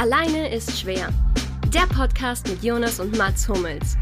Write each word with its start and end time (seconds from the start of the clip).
Alleine 0.00 0.48
ist 0.48 0.80
schwer. 0.80 1.10
Der 1.74 1.86
Podcast 1.86 2.48
mit 2.48 2.64
Jonas 2.64 3.00
und 3.00 3.18
Mats 3.18 3.46
Hummels. 3.46 3.98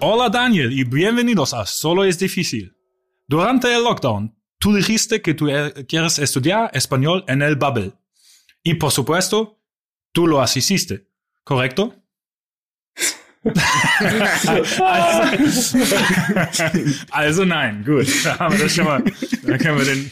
Hola 0.00 0.28
Daniel 0.28 0.70
y 0.72 0.84
bienvenidos 0.84 1.52
a 1.52 1.66
Solo 1.66 2.04
es 2.04 2.16
difícil. 2.16 2.76
Durante 3.26 3.74
el 3.74 3.82
lockdown, 3.82 4.36
tú 4.60 4.72
dijiste 4.72 5.22
que 5.22 5.34
tú 5.34 5.48
eh, 5.48 5.84
quieres 5.88 6.20
estudiar 6.20 6.70
español 6.72 7.24
en 7.26 7.42
el 7.42 7.56
Bubble. 7.56 7.94
Y 8.62 8.74
por 8.74 8.92
supuesto, 8.92 9.58
tú 10.12 10.28
lo 10.28 10.40
hiciste, 10.44 11.08
¿correcto? 11.42 11.99
Also, 13.42 15.78
also 17.10 17.44
nein, 17.44 17.84
gut. 17.84 18.06
Da 18.24 18.38
haben 18.38 18.56
wir 18.56 18.64
das 18.64 18.74
schon 18.74 18.84
mal. 18.84 19.02
Da 19.46 19.58
können 19.58 19.78
wir 19.78 19.86
den, 19.86 20.10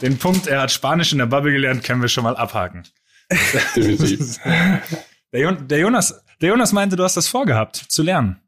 den 0.00 0.18
Punkt, 0.18 0.46
er 0.46 0.62
hat 0.62 0.72
Spanisch 0.72 1.12
in 1.12 1.18
der 1.18 1.26
Bubble 1.26 1.52
gelernt, 1.52 1.84
können 1.84 2.00
wir 2.00 2.08
schon 2.08 2.24
mal 2.24 2.36
abhaken. 2.36 2.84
Definitiv. 3.76 4.38
Der, 5.32 5.52
der, 5.52 5.78
Jonas, 5.78 6.22
der 6.40 6.50
Jonas 6.50 6.72
meinte, 6.72 6.96
du 6.96 7.04
hast 7.04 7.16
das 7.16 7.28
vorgehabt, 7.28 7.76
zu 7.76 8.02
lernen. 8.02 8.40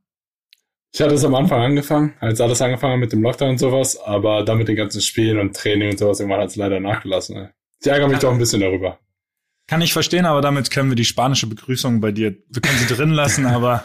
Ich 0.93 1.01
hatte 1.01 1.15
es 1.15 1.25
am 1.25 1.35
Anfang 1.35 1.61
angefangen, 1.61 2.15
als 2.21 2.41
alles 2.41 2.63
angefangen 2.63 3.01
mit 3.01 3.13
dem 3.13 3.23
Lockdown 3.23 3.51
und 3.51 3.59
sowas, 3.59 4.01
aber 4.01 4.45
dann 4.45 4.59
mit 4.59 4.69
den 4.69 4.77
ganzen 4.77 5.01
Spielen 5.01 5.39
und 5.39 5.57
Training 5.57 5.91
und 5.91 5.99
sowas, 5.99 6.21
irgendwann 6.21 6.41
hat 6.41 6.51
es 6.51 6.57
leider 6.57 6.79
nachgelassen. 6.79 7.51
Ich 7.81 7.87
ärgere 7.87 8.07
mich 8.07 8.19
ja. 8.19 8.21
doch 8.21 8.33
ein 8.33 8.39
bisschen 8.39 8.61
darüber. 8.61 8.99
Kann 9.67 9.81
ich 9.81 9.93
verstehen, 9.93 10.27
aber 10.27 10.41
damit 10.41 10.71
können 10.71 10.91
wir 10.91 10.97
die 10.97 11.05
spanische 11.05 11.47
Begrüßung 11.47 12.01
bei 12.01 12.13
dir, 12.13 12.37
wir 12.49 12.63
können 12.63 12.79
sie 12.79 12.95
drin 12.95 13.11
lassen, 13.11 13.47
aber 13.47 13.85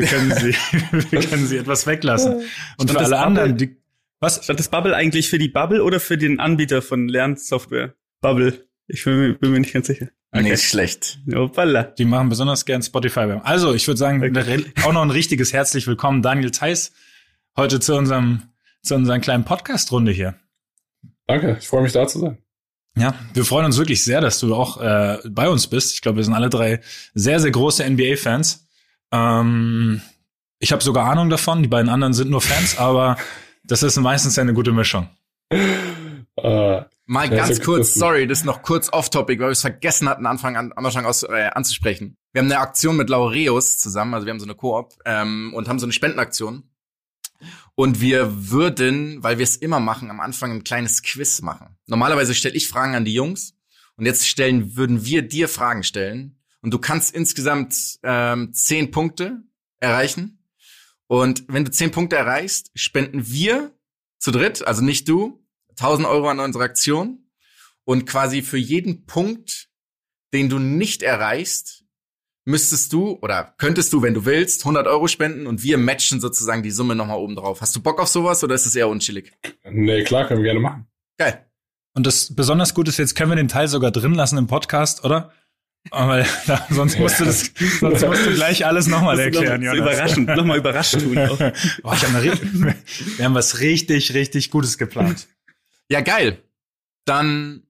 wir 0.00 0.08
können 0.08 0.34
sie, 0.34 0.54
wir 1.10 1.20
können 1.20 1.46
sie 1.46 1.56
etwas 1.58 1.86
weglassen. 1.86 2.42
Und 2.78 2.90
für 2.90 2.98
alle 2.98 3.18
anderen, 3.18 3.56
die, 3.56 3.76
was? 4.20 4.42
Statt 4.44 4.58
das 4.58 4.68
Bubble 4.68 4.94
eigentlich 4.94 5.28
für 5.28 5.38
die 5.38 5.48
Bubble 5.48 5.82
oder 5.82 6.00
für 6.00 6.18
den 6.18 6.40
Anbieter 6.40 6.82
von 6.82 7.08
Lernsoftware? 7.08 7.94
Bubble. 8.20 8.66
Ich 8.86 9.04
bin, 9.04 9.36
bin 9.38 9.52
mir 9.52 9.60
nicht 9.60 9.72
ganz 9.72 9.86
sicher. 9.86 10.08
Okay. 10.32 10.50
Nicht 10.50 10.64
schlecht. 10.64 11.20
Opala. 11.32 11.84
Die 11.84 12.04
machen 12.04 12.28
besonders 12.28 12.64
gern 12.64 12.82
Spotify. 12.82 13.38
Also, 13.42 13.72
ich 13.72 13.86
würde 13.86 13.98
sagen, 13.98 14.22
okay. 14.22 14.64
auch 14.82 14.92
noch 14.92 15.02
ein 15.02 15.10
richtiges 15.10 15.52
herzlich 15.52 15.86
willkommen, 15.86 16.22
Daniel 16.22 16.50
Theiss, 16.50 16.92
heute 17.56 17.78
zu 17.78 17.94
unserem, 17.94 18.42
zu 18.82 18.96
unserer 18.96 19.20
kleinen 19.20 19.44
Podcast-Runde 19.44 20.10
hier. 20.10 20.34
Danke, 21.26 21.56
ich 21.60 21.68
freue 21.68 21.82
mich 21.82 21.92
da 21.92 22.06
zu 22.06 22.18
sein. 22.18 22.38
Ja, 22.96 23.14
wir 23.32 23.44
freuen 23.44 23.66
uns 23.66 23.78
wirklich 23.78 24.04
sehr, 24.04 24.20
dass 24.20 24.38
du 24.40 24.54
auch 24.54 24.80
äh, 24.80 25.18
bei 25.28 25.48
uns 25.48 25.66
bist. 25.66 25.94
Ich 25.94 26.00
glaube, 26.00 26.16
wir 26.16 26.24
sind 26.24 26.34
alle 26.34 26.50
drei 26.50 26.80
sehr, 27.14 27.40
sehr 27.40 27.50
große 27.50 27.88
NBA-Fans. 27.88 28.66
Ähm, 29.14 30.02
ich 30.58 30.72
habe 30.72 30.82
sogar 30.82 31.06
Ahnung 31.06 31.30
davon, 31.30 31.62
die 31.62 31.68
beiden 31.68 31.88
anderen 31.88 32.14
sind 32.14 32.30
nur 32.30 32.40
Fans, 32.40 32.78
aber 32.78 33.16
das 33.62 33.82
ist 33.82 33.96
meistens 33.96 34.38
eine 34.38 34.52
gute 34.52 34.72
Mischung. 34.72 35.08
Äh, 35.50 36.82
Mal 37.06 37.30
ja, 37.30 37.46
ganz 37.46 37.60
kurz, 37.60 37.92
sorry, 37.92 38.26
das 38.26 38.38
ist 38.38 38.44
noch 38.46 38.62
kurz 38.62 38.90
off-topic, 38.90 39.38
weil 39.38 39.48
wir 39.48 39.52
es 39.52 39.60
vergessen 39.60 40.08
hatten, 40.08 40.24
Anfang 40.24 40.56
an, 40.56 40.72
am 40.74 40.86
Anfang 40.86 41.04
aus, 41.04 41.22
äh, 41.22 41.50
anzusprechen. 41.52 42.16
Wir 42.32 42.40
haben 42.40 42.50
eine 42.50 42.60
Aktion 42.60 42.96
mit 42.96 43.10
Laureus 43.10 43.78
zusammen, 43.78 44.14
also 44.14 44.26
wir 44.26 44.30
haben 44.30 44.40
so 44.40 44.46
eine 44.46 44.54
Koop 44.54 44.94
ähm, 45.04 45.52
und 45.54 45.68
haben 45.68 45.78
so 45.78 45.84
eine 45.84 45.92
Spendenaktion. 45.92 46.70
Und 47.74 48.00
wir 48.00 48.50
würden, 48.50 49.22
weil 49.22 49.36
wir 49.36 49.44
es 49.44 49.56
immer 49.56 49.80
machen, 49.80 50.10
am 50.10 50.20
Anfang 50.20 50.52
ein 50.52 50.64
kleines 50.64 51.02
Quiz 51.02 51.42
machen. 51.42 51.76
Normalerweise 51.86 52.34
stelle 52.34 52.54
ich 52.54 52.68
Fragen 52.68 52.94
an 52.94 53.04
die 53.04 53.12
Jungs 53.12 53.54
und 53.96 54.06
jetzt 54.06 54.26
stellen, 54.26 54.76
würden 54.76 55.04
wir 55.04 55.20
dir 55.22 55.48
Fragen 55.48 55.82
stellen. 55.82 56.38
Und 56.64 56.72
du 56.72 56.78
kannst 56.78 57.14
insgesamt 57.14 57.98
ähm, 58.02 58.54
zehn 58.54 58.90
Punkte 58.90 59.42
erreichen. 59.80 60.38
Und 61.08 61.44
wenn 61.46 61.66
du 61.66 61.70
zehn 61.70 61.90
Punkte 61.90 62.16
erreichst, 62.16 62.70
spenden 62.74 63.30
wir 63.30 63.70
zu 64.18 64.30
dritt, 64.30 64.66
also 64.66 64.82
nicht 64.82 65.06
du, 65.06 65.44
1000 65.72 66.08
Euro 66.08 66.30
an 66.30 66.40
unsere 66.40 66.64
Aktion 66.64 67.28
und 67.84 68.06
quasi 68.06 68.40
für 68.40 68.56
jeden 68.56 69.04
Punkt, 69.04 69.68
den 70.32 70.48
du 70.48 70.58
nicht 70.58 71.02
erreichst, 71.02 71.84
müsstest 72.46 72.94
du 72.94 73.18
oder 73.20 73.54
könntest 73.58 73.92
du, 73.92 74.00
wenn 74.00 74.14
du 74.14 74.24
willst, 74.24 74.62
100 74.62 74.86
Euro 74.86 75.06
spenden 75.06 75.46
und 75.46 75.62
wir 75.62 75.76
matchen 75.76 76.18
sozusagen 76.18 76.62
die 76.62 76.70
Summe 76.70 76.94
nochmal 76.94 77.18
oben 77.18 77.36
drauf. 77.36 77.60
Hast 77.60 77.76
du 77.76 77.82
Bock 77.82 78.00
auf 78.00 78.08
sowas 78.08 78.42
oder 78.42 78.54
ist 78.54 78.64
es 78.64 78.74
eher 78.74 78.88
unchillig? 78.88 79.34
Nee, 79.70 80.02
klar, 80.04 80.26
können 80.26 80.40
wir 80.40 80.44
gerne 80.44 80.60
machen. 80.60 80.86
Geil. 81.18 81.44
Und 81.92 82.06
das 82.06 82.34
besonders 82.34 82.72
gut 82.72 82.88
ist, 82.88 82.96
jetzt 82.96 83.14
können 83.14 83.30
wir 83.30 83.36
den 83.36 83.48
Teil 83.48 83.68
sogar 83.68 83.90
drin 83.90 84.14
lassen 84.14 84.38
im 84.38 84.46
Podcast, 84.46 85.04
oder? 85.04 85.30
Aber 85.90 86.24
sonst 86.70 86.98
musst 86.98 87.20
du 87.20 87.24
das, 87.24 87.52
sonst 87.80 88.06
musst 88.06 88.26
du 88.26 88.34
gleich 88.34 88.64
alles 88.66 88.86
nochmal 88.86 89.18
erklären, 89.18 89.60
noch, 89.60 89.74
Jonas. 89.74 89.92
Überraschend, 89.92 90.28
nochmal 90.28 90.58
überrascht 90.58 90.98
tun. 90.98 91.14
Boah, 91.82 91.94
ich 91.94 92.02
hab 92.02 92.14
eine, 92.14 92.74
wir 93.16 93.24
haben 93.24 93.34
was 93.34 93.60
richtig, 93.60 94.14
richtig 94.14 94.50
Gutes 94.50 94.78
geplant. 94.78 95.28
Ja, 95.90 96.00
geil. 96.00 96.42
Dann 97.04 97.64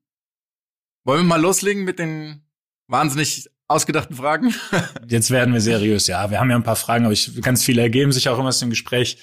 wollen 1.05 1.21
wir 1.21 1.25
mal 1.25 1.41
loslegen 1.41 1.85
mit 1.85 1.99
den 1.99 2.43
wahnsinnig 2.87 3.51
ausgedachten 3.67 4.17
Fragen. 4.17 4.55
Jetzt 5.09 5.31
werden 5.31 5.53
wir 5.53 5.61
seriös, 5.61 6.07
ja. 6.07 6.31
Wir 6.31 6.39
haben 6.39 6.51
ja 6.51 6.57
ein 6.57 6.63
paar 6.63 6.77
Fragen, 6.77 7.05
aber 7.05 7.13
ich, 7.13 7.41
ganz 7.43 7.65
viele 7.65 7.83
ergeben 7.83 8.13
sich 8.13 8.29
auch 8.29 8.39
immer 8.39 8.49
aus 8.49 8.61
dem 8.61 8.71
Gespräch. 8.71 9.19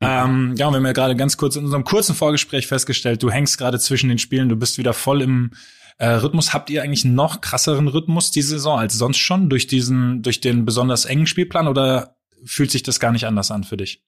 Ähm, 0.00 0.54
ja, 0.56 0.66
und 0.66 0.72
wir 0.72 0.76
haben 0.76 0.86
ja 0.86 0.92
gerade 0.92 1.16
ganz 1.16 1.36
kurz 1.36 1.56
in 1.56 1.64
unserem 1.64 1.84
kurzen 1.84 2.14
Vorgespräch 2.14 2.66
festgestellt, 2.66 3.22
du 3.22 3.30
hängst 3.30 3.56
gerade 3.58 3.78
zwischen 3.78 4.08
den 4.08 4.18
Spielen, 4.18 4.48
du 4.48 4.56
bist 4.56 4.76
wieder 4.76 4.92
voll 4.92 5.22
im 5.22 5.52
äh, 5.98 6.08
Rhythmus. 6.08 6.52
Habt 6.52 6.70
ihr 6.70 6.82
eigentlich 6.82 7.04
noch 7.04 7.40
krasseren 7.40 7.88
Rhythmus 7.88 8.30
diese 8.30 8.50
Saison 8.50 8.78
als 8.78 8.94
sonst 8.94 9.18
schon 9.18 9.48
durch 9.48 9.66
diesen, 9.66 10.22
durch 10.22 10.40
den 10.40 10.64
besonders 10.64 11.04
engen 11.04 11.26
Spielplan 11.26 11.68
oder 11.68 12.16
fühlt 12.44 12.70
sich 12.70 12.82
das 12.82 13.00
gar 13.00 13.12
nicht 13.12 13.26
anders 13.26 13.50
an 13.50 13.64
für 13.64 13.76
dich? 13.76 14.02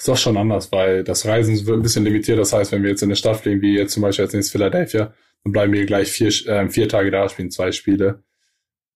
ist 0.00 0.08
auch 0.08 0.16
schon 0.16 0.36
anders, 0.36 0.72
weil 0.72 1.04
das 1.04 1.26
Reisen 1.26 1.54
wird 1.66 1.78
ein 1.78 1.82
bisschen 1.82 2.04
limitiert. 2.04 2.38
Das 2.38 2.52
heißt, 2.52 2.72
wenn 2.72 2.82
wir 2.82 2.90
jetzt 2.90 3.02
in 3.02 3.08
eine 3.08 3.16
Stadt 3.16 3.36
fliegen, 3.36 3.60
wie 3.60 3.76
jetzt 3.76 3.92
zum 3.92 4.02
Beispiel 4.02 4.24
jetzt 4.24 4.34
in 4.34 4.42
Philadelphia, 4.42 5.12
dann 5.44 5.52
bleiben 5.52 5.72
wir 5.72 5.84
gleich 5.84 6.10
vier, 6.10 6.28
äh, 6.46 6.68
vier 6.68 6.88
Tage 6.88 7.10
da, 7.10 7.28
spielen 7.28 7.50
zwei 7.50 7.70
Spiele. 7.72 8.24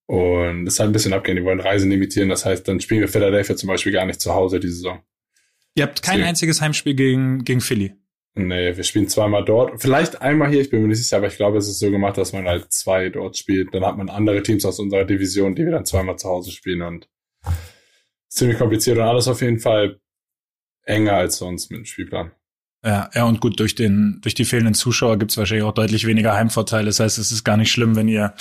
Und 0.07 0.65
das 0.65 0.75
ist 0.75 0.79
halt 0.79 0.89
ein 0.89 0.93
bisschen 0.93 1.13
abgehen. 1.13 1.37
Die 1.37 1.43
wollen 1.43 1.59
Reisen 1.59 1.89
limitieren. 1.91 2.29
Das 2.29 2.45
heißt, 2.45 2.67
dann 2.67 2.79
spielen 2.79 3.01
wir 3.01 3.07
Philadelphia 3.07 3.55
zum 3.55 3.67
Beispiel 3.67 3.91
gar 3.91 4.05
nicht 4.05 4.19
zu 4.19 4.33
Hause 4.33 4.59
die 4.59 4.69
Saison. 4.69 4.99
Ihr 5.75 5.83
habt 5.83 6.01
kein 6.01 6.15
Deswegen. 6.15 6.29
einziges 6.29 6.61
Heimspiel 6.61 6.95
gegen, 6.95 7.43
gegen 7.43 7.61
Philly. 7.61 7.93
Nee, 8.37 8.75
wir 8.75 8.83
spielen 8.83 9.07
zweimal 9.07 9.45
dort. 9.45 9.81
Vielleicht 9.81 10.21
einmal 10.21 10.49
hier, 10.49 10.59
ich 10.59 10.69
bin 10.69 10.81
mir 10.81 10.89
nicht 10.89 11.01
sicher, 11.01 11.17
aber 11.17 11.27
ich 11.27 11.37
glaube, 11.37 11.57
es 11.57 11.69
ist 11.69 11.79
so 11.79 11.89
gemacht, 11.89 12.17
dass 12.17 12.33
man 12.33 12.45
halt 12.45 12.71
zwei 12.71 13.07
dort 13.09 13.37
spielt. 13.37 13.73
Dann 13.73 13.85
hat 13.85 13.97
man 13.97 14.09
andere 14.09 14.43
Teams 14.43 14.65
aus 14.65 14.77
unserer 14.77 15.05
Division, 15.05 15.55
die 15.55 15.63
wir 15.63 15.71
dann 15.71 15.85
zweimal 15.85 16.17
zu 16.17 16.27
Hause 16.27 16.51
spielen 16.51 16.81
und 16.81 17.07
ziemlich 18.27 18.57
kompliziert 18.57 18.97
und 18.97 19.03
alles 19.03 19.29
auf 19.29 19.41
jeden 19.41 19.59
Fall 19.59 20.01
enger 20.83 21.13
als 21.13 21.37
sonst 21.37 21.71
mit 21.71 21.79
dem 21.79 21.85
Spielplan. 21.85 22.31
Ja, 22.83 23.09
ja, 23.15 23.23
und 23.23 23.39
gut, 23.39 23.59
durch 23.59 23.73
den, 23.73 24.19
durch 24.21 24.35
die 24.35 24.45
fehlenden 24.45 24.75
Zuschauer 24.75 25.17
gibt's 25.17 25.37
wahrscheinlich 25.37 25.65
auch 25.65 25.73
deutlich 25.73 26.05
weniger 26.05 26.33
Heimvorteile. 26.33 26.87
Das 26.87 26.99
heißt, 26.99 27.17
es 27.17 27.31
ist 27.31 27.45
gar 27.45 27.55
nicht 27.57 27.71
schlimm, 27.71 27.95
wenn 27.95 28.09
ihr 28.09 28.33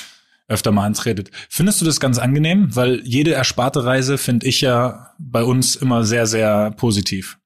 öfter 0.49 0.73
mal 0.73 0.85
antretet. 0.85 1.31
Findest 1.49 1.81
du 1.81 1.85
das 1.85 2.01
ganz 2.01 2.19
angenehm? 2.19 2.75
Weil 2.75 3.01
jede 3.05 3.33
ersparte 3.33 3.85
Reise 3.85 4.19
finde 4.19 4.47
ich 4.47 4.61
ja 4.61 5.15
bei 5.19 5.45
uns 5.45 5.77
immer 5.77 6.05
sehr, 6.05 6.27
sehr 6.27 6.73
positiv. 6.73 7.39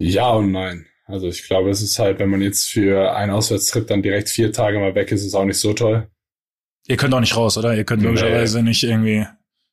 Ja 0.00 0.30
und 0.30 0.50
nein. 0.50 0.86
Also 1.06 1.28
ich 1.28 1.46
glaube, 1.46 1.70
es 1.70 1.82
ist 1.82 1.98
halt, 1.98 2.18
wenn 2.18 2.28
man 2.30 2.40
jetzt 2.40 2.70
für 2.70 3.14
einen 3.14 3.32
Auswärtstrip 3.32 3.86
dann 3.86 4.02
direkt 4.02 4.28
vier 4.28 4.52
Tage 4.52 4.78
mal 4.78 4.94
weg 4.94 5.12
ist, 5.12 5.20
ist 5.20 5.28
es 5.28 5.34
auch 5.34 5.44
nicht 5.44 5.58
so 5.58 5.72
toll. 5.72 6.08
Ihr 6.88 6.96
könnt 6.96 7.14
auch 7.14 7.20
nicht 7.20 7.36
raus, 7.36 7.58
oder? 7.58 7.76
Ihr 7.76 7.84
könnt 7.84 8.02
logischerweise 8.02 8.62
nicht 8.62 8.82
irgendwie 8.82 9.26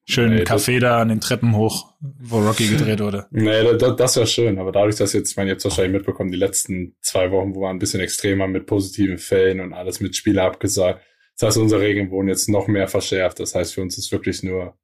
Schön 0.09 0.33
nee, 0.33 0.43
Café 0.43 0.79
da 0.79 1.01
an 1.01 1.09
den 1.09 1.19
Treppen 1.19 1.53
hoch, 1.57 1.93
wo 1.99 2.39
Rocky 2.39 2.69
gedreht 2.69 3.01
wurde. 3.01 3.25
Nee, 3.31 3.75
das, 3.77 3.97
das 3.97 4.15
wäre 4.15 4.25
schön. 4.25 4.57
Aber 4.57 4.71
dadurch, 4.71 4.95
dass 4.95 5.11
jetzt, 5.11 5.31
ich 5.31 5.37
meine, 5.37 5.51
jetzt 5.51 5.65
wahrscheinlich 5.65 5.97
mitbekommen, 5.97 6.31
die 6.31 6.37
letzten 6.37 6.95
zwei 7.01 7.29
Wochen, 7.31 7.53
wo 7.53 7.61
wir 7.61 7.69
ein 7.69 7.79
bisschen 7.79 7.99
extremer 7.99 8.47
mit 8.47 8.67
positiven 8.67 9.17
Fällen 9.17 9.59
und 9.59 9.73
alles 9.73 9.99
mit 9.99 10.15
Spieler 10.15 10.45
abgesagt. 10.45 11.03
Das 11.37 11.47
heißt, 11.47 11.57
unsere 11.57 11.81
Regeln 11.81 12.09
wurden 12.09 12.29
jetzt 12.29 12.47
noch 12.47 12.67
mehr 12.67 12.87
verschärft. 12.87 13.41
Das 13.41 13.53
heißt, 13.53 13.73
für 13.73 13.81
uns 13.81 13.97
ist 13.97 14.09
wirklich 14.13 14.43
nur, 14.43 14.77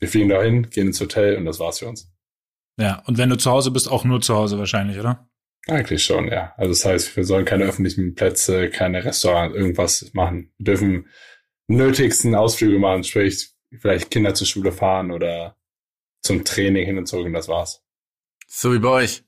wir 0.00 0.08
fliegen 0.08 0.30
dahin, 0.30 0.68
gehen 0.68 0.88
ins 0.88 1.00
Hotel 1.00 1.36
und 1.36 1.44
das 1.44 1.60
war's 1.60 1.78
für 1.78 1.86
uns. 1.86 2.10
Ja, 2.78 3.02
und 3.06 3.18
wenn 3.18 3.30
du 3.30 3.36
zu 3.36 3.50
Hause 3.50 3.70
bist, 3.70 3.90
auch 3.90 4.04
nur 4.04 4.20
zu 4.20 4.34
Hause 4.34 4.58
wahrscheinlich, 4.58 4.98
oder? 4.98 5.28
Eigentlich 5.66 6.04
schon, 6.04 6.28
ja. 6.28 6.52
Also 6.56 6.70
das 6.70 6.84
heißt, 6.84 7.16
wir 7.16 7.24
sollen 7.24 7.44
keine 7.44 7.64
öffentlichen 7.64 8.14
Plätze, 8.14 8.70
keine 8.70 9.04
Restaurants, 9.04 9.56
irgendwas 9.56 10.10
machen. 10.12 10.52
Wir 10.58 10.64
dürfen 10.64 11.08
nötigsten 11.68 12.34
Ausflüge 12.34 12.78
machen, 12.78 13.02
sprich 13.02 13.50
vielleicht 13.80 14.10
Kinder 14.10 14.34
zur 14.34 14.46
Schule 14.46 14.72
fahren 14.72 15.10
oder 15.10 15.56
zum 16.22 16.44
Training 16.44 16.86
hin 16.86 16.98
und 16.98 17.06
zurück 17.06 17.26
und 17.26 17.32
das 17.32 17.48
war's. 17.48 17.82
So 18.46 18.72
wie 18.72 18.78
bei 18.78 18.88
euch. 18.88 19.24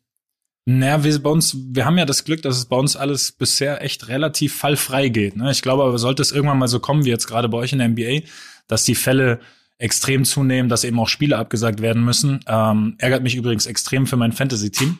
Naja, 0.64 1.02
wir 1.02 1.22
bei 1.22 1.30
uns, 1.30 1.56
wir 1.70 1.86
haben 1.86 1.96
ja 1.96 2.04
das 2.04 2.24
Glück, 2.24 2.42
dass 2.42 2.58
es 2.58 2.66
bei 2.66 2.76
uns 2.76 2.94
alles 2.94 3.32
bisher 3.32 3.82
echt 3.82 4.08
relativ 4.08 4.54
fallfrei 4.54 5.08
geht. 5.08 5.34
Ne? 5.34 5.50
Ich 5.50 5.62
glaube 5.62 5.82
aber, 5.82 5.98
sollte 5.98 6.20
es 6.20 6.30
irgendwann 6.30 6.58
mal 6.58 6.68
so 6.68 6.78
kommen, 6.78 7.04
wie 7.04 7.10
jetzt 7.10 7.26
gerade 7.26 7.48
bei 7.48 7.56
euch 7.56 7.72
in 7.72 7.78
der 7.78 7.88
NBA, 7.88 8.26
dass 8.66 8.84
die 8.84 8.94
Fälle 8.94 9.40
extrem 9.78 10.24
zunehmen, 10.24 10.68
dass 10.68 10.84
eben 10.84 10.98
auch 10.98 11.08
Spiele 11.08 11.38
abgesagt 11.38 11.80
werden 11.80 12.04
müssen. 12.04 12.40
Ähm, 12.46 12.96
ärgert 12.98 13.22
mich 13.22 13.36
übrigens 13.36 13.66
extrem 13.66 14.06
für 14.06 14.16
mein 14.16 14.32
Fantasy-Team. 14.32 14.98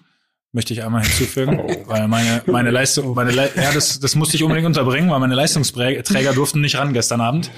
Möchte 0.53 0.73
ich 0.73 0.83
einmal 0.83 1.03
hinzufügen, 1.03 1.61
oh. 1.61 1.89
weil 1.89 2.09
meine, 2.09 2.43
meine 2.47 2.71
Leistung, 2.71 3.15
meine 3.15 3.33
Le 3.33 3.51
ja, 3.55 3.73
das, 3.73 4.01
das 4.01 4.15
musste 4.15 4.37
ich 4.37 4.43
unbedingt 4.43 4.67
unterbringen, 4.67 5.11
weil 5.11 5.21
meine 5.21 5.35
Leistungsträger 5.35 6.33
durften 6.33 6.61
nicht 6.61 6.77
ran 6.77 6.93
gestern 6.93 7.21
Abend. 7.21 7.51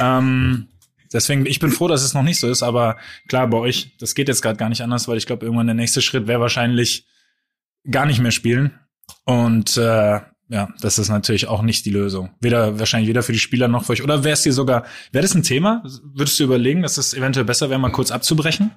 Ähm, 0.00 0.68
Deswegen, 1.12 1.46
ich 1.46 1.58
bin 1.58 1.70
froh, 1.70 1.88
dass 1.88 2.02
es 2.02 2.14
noch 2.14 2.22
nicht 2.22 2.40
so 2.40 2.48
ist, 2.48 2.62
aber 2.62 2.96
klar, 3.28 3.46
bei 3.46 3.58
euch, 3.58 3.96
das 3.98 4.14
geht 4.14 4.28
jetzt 4.28 4.40
gerade 4.40 4.56
gar 4.56 4.68
nicht 4.68 4.80
anders, 4.80 5.08
weil 5.08 5.18
ich 5.18 5.26
glaube, 5.26 5.44
irgendwann 5.44 5.66
der 5.66 5.74
nächste 5.74 6.00
Schritt 6.00 6.26
wäre 6.26 6.40
wahrscheinlich 6.40 7.06
gar 7.90 8.06
nicht 8.06 8.20
mehr 8.20 8.30
spielen. 8.30 8.78
Und 9.24 9.76
äh, 9.76 10.20
ja, 10.52 10.68
das 10.82 10.98
ist 10.98 11.08
natürlich 11.08 11.48
auch 11.48 11.62
nicht 11.62 11.86
die 11.86 11.90
Lösung. 11.90 12.28
Weder 12.40 12.78
wahrscheinlich 12.78 13.08
weder 13.08 13.22
für 13.22 13.32
die 13.32 13.38
Spieler 13.38 13.68
noch 13.68 13.86
für 13.86 13.92
euch. 13.92 14.04
Oder 14.04 14.22
wäre 14.22 14.34
es 14.34 14.42
dir 14.42 14.52
sogar, 14.52 14.84
wäre 15.10 15.22
das 15.22 15.34
ein 15.34 15.42
Thema? 15.42 15.82
Würdest 16.04 16.38
du 16.38 16.44
überlegen, 16.44 16.82
dass 16.82 16.98
es 16.98 17.14
eventuell 17.14 17.46
besser 17.46 17.70
wäre, 17.70 17.80
mal 17.80 17.90
kurz 17.90 18.10
abzubrechen? 18.10 18.70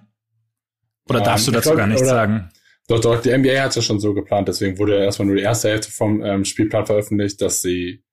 Oder 1.10 1.20
ja, 1.20 1.26
darfst 1.26 1.48
du 1.48 1.52
dazu 1.52 1.72
glaub, 1.72 1.80
gar 1.80 1.88
nichts 1.88 2.08
sagen? 2.08 2.50
Doch, 2.88 3.02
doch, 3.02 3.22
die 3.22 3.38
NBA 3.38 3.62
hat 3.62 3.72
es 3.72 3.76
ja 3.76 3.82
schon 3.82 4.00
so 4.00 4.14
geplant, 4.14 4.48
deswegen 4.48 4.78
wurde 4.78 4.98
ja 4.98 5.04
erstmal 5.04 5.26
nur 5.26 5.36
die 5.36 5.42
erste 5.42 5.68
Hälfte 5.68 5.92
vom 5.92 6.24
ähm, 6.24 6.46
Spielplan 6.46 6.86
veröffentlicht, 6.86 7.42
dass 7.42 7.62
sie 7.62 8.04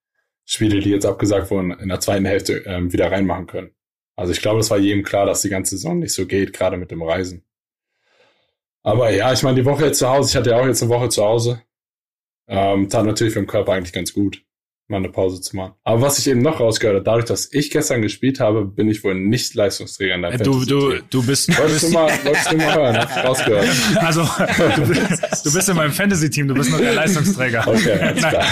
Spiele, 0.44 0.80
die 0.80 0.90
jetzt 0.90 1.06
abgesagt 1.06 1.50
wurden, 1.52 1.70
in 1.70 1.88
der 1.88 2.00
zweiten 2.00 2.24
Hälfte 2.24 2.64
ähm, 2.66 2.92
wieder 2.92 3.12
reinmachen 3.12 3.46
können. 3.46 3.70
Also 4.16 4.32
ich 4.32 4.40
glaube, 4.40 4.58
es 4.58 4.70
war 4.70 4.78
jedem 4.78 5.04
klar, 5.04 5.24
dass 5.24 5.42
die 5.42 5.50
ganze 5.50 5.76
Saison 5.76 6.00
nicht 6.00 6.14
so 6.14 6.26
geht, 6.26 6.52
gerade 6.52 6.78
mit 6.78 6.90
dem 6.90 7.02
Reisen. 7.02 7.44
Aber 8.82 9.10
ja, 9.10 9.32
ich 9.32 9.44
meine, 9.44 9.56
die 9.60 9.64
Woche 9.64 9.86
jetzt 9.86 10.00
zu 10.00 10.08
Hause, 10.08 10.30
ich 10.30 10.36
hatte 10.36 10.50
ja 10.50 10.60
auch 10.60 10.66
jetzt 10.66 10.82
eine 10.82 10.90
Woche 10.90 11.08
zu 11.08 11.22
Hause. 11.22 11.62
Ähm, 12.48 12.88
tat 12.88 13.06
natürlich 13.06 13.32
für 13.32 13.40
den 13.40 13.46
Körper 13.46 13.72
eigentlich 13.72 13.92
ganz 13.92 14.12
gut, 14.12 14.42
mal 14.88 14.98
eine 14.98 15.08
Pause 15.08 15.40
zu 15.40 15.56
machen. 15.56 15.72
Aber 15.84 16.02
was 16.02 16.18
ich 16.18 16.28
eben 16.28 16.42
noch 16.42 16.60
rausgehört 16.60 16.96
habe, 16.96 17.04
dadurch, 17.04 17.24
dass 17.24 17.52
ich 17.52 17.70
gestern 17.70 18.02
gespielt 18.02 18.40
habe, 18.40 18.64
bin 18.64 18.88
ich 18.88 19.02
wohl 19.04 19.14
nicht 19.14 19.54
Leistungsträger 19.54 20.14
in 20.14 20.22
der 20.22 20.32
äh, 20.34 20.38
Du, 20.38 20.64
du, 20.64 20.98
du 21.08 21.24
bist. 21.24 21.56
Wolltest 21.56 21.84
du 21.84 21.90
mal, 21.90 22.10
wolltest 22.24 22.52
du 22.52 22.56
mal 22.56 22.74
hören, 22.74 22.96
hab 22.98 23.24
rausgehört. 23.24 23.68
Also, 23.96 24.22
du 24.22 24.86
bist, 24.86 25.46
du 25.46 25.52
bist 25.52 25.68
in 25.68 25.76
meinem 25.76 25.92
Fantasy-Team, 25.92 26.48
du 26.48 26.54
bist 26.54 26.70
nur 26.70 26.80
der 26.80 26.94
Leistungsträger. 26.94 27.66
Okay, 27.66 27.92
alles 27.92 28.24
klar. 28.28 28.44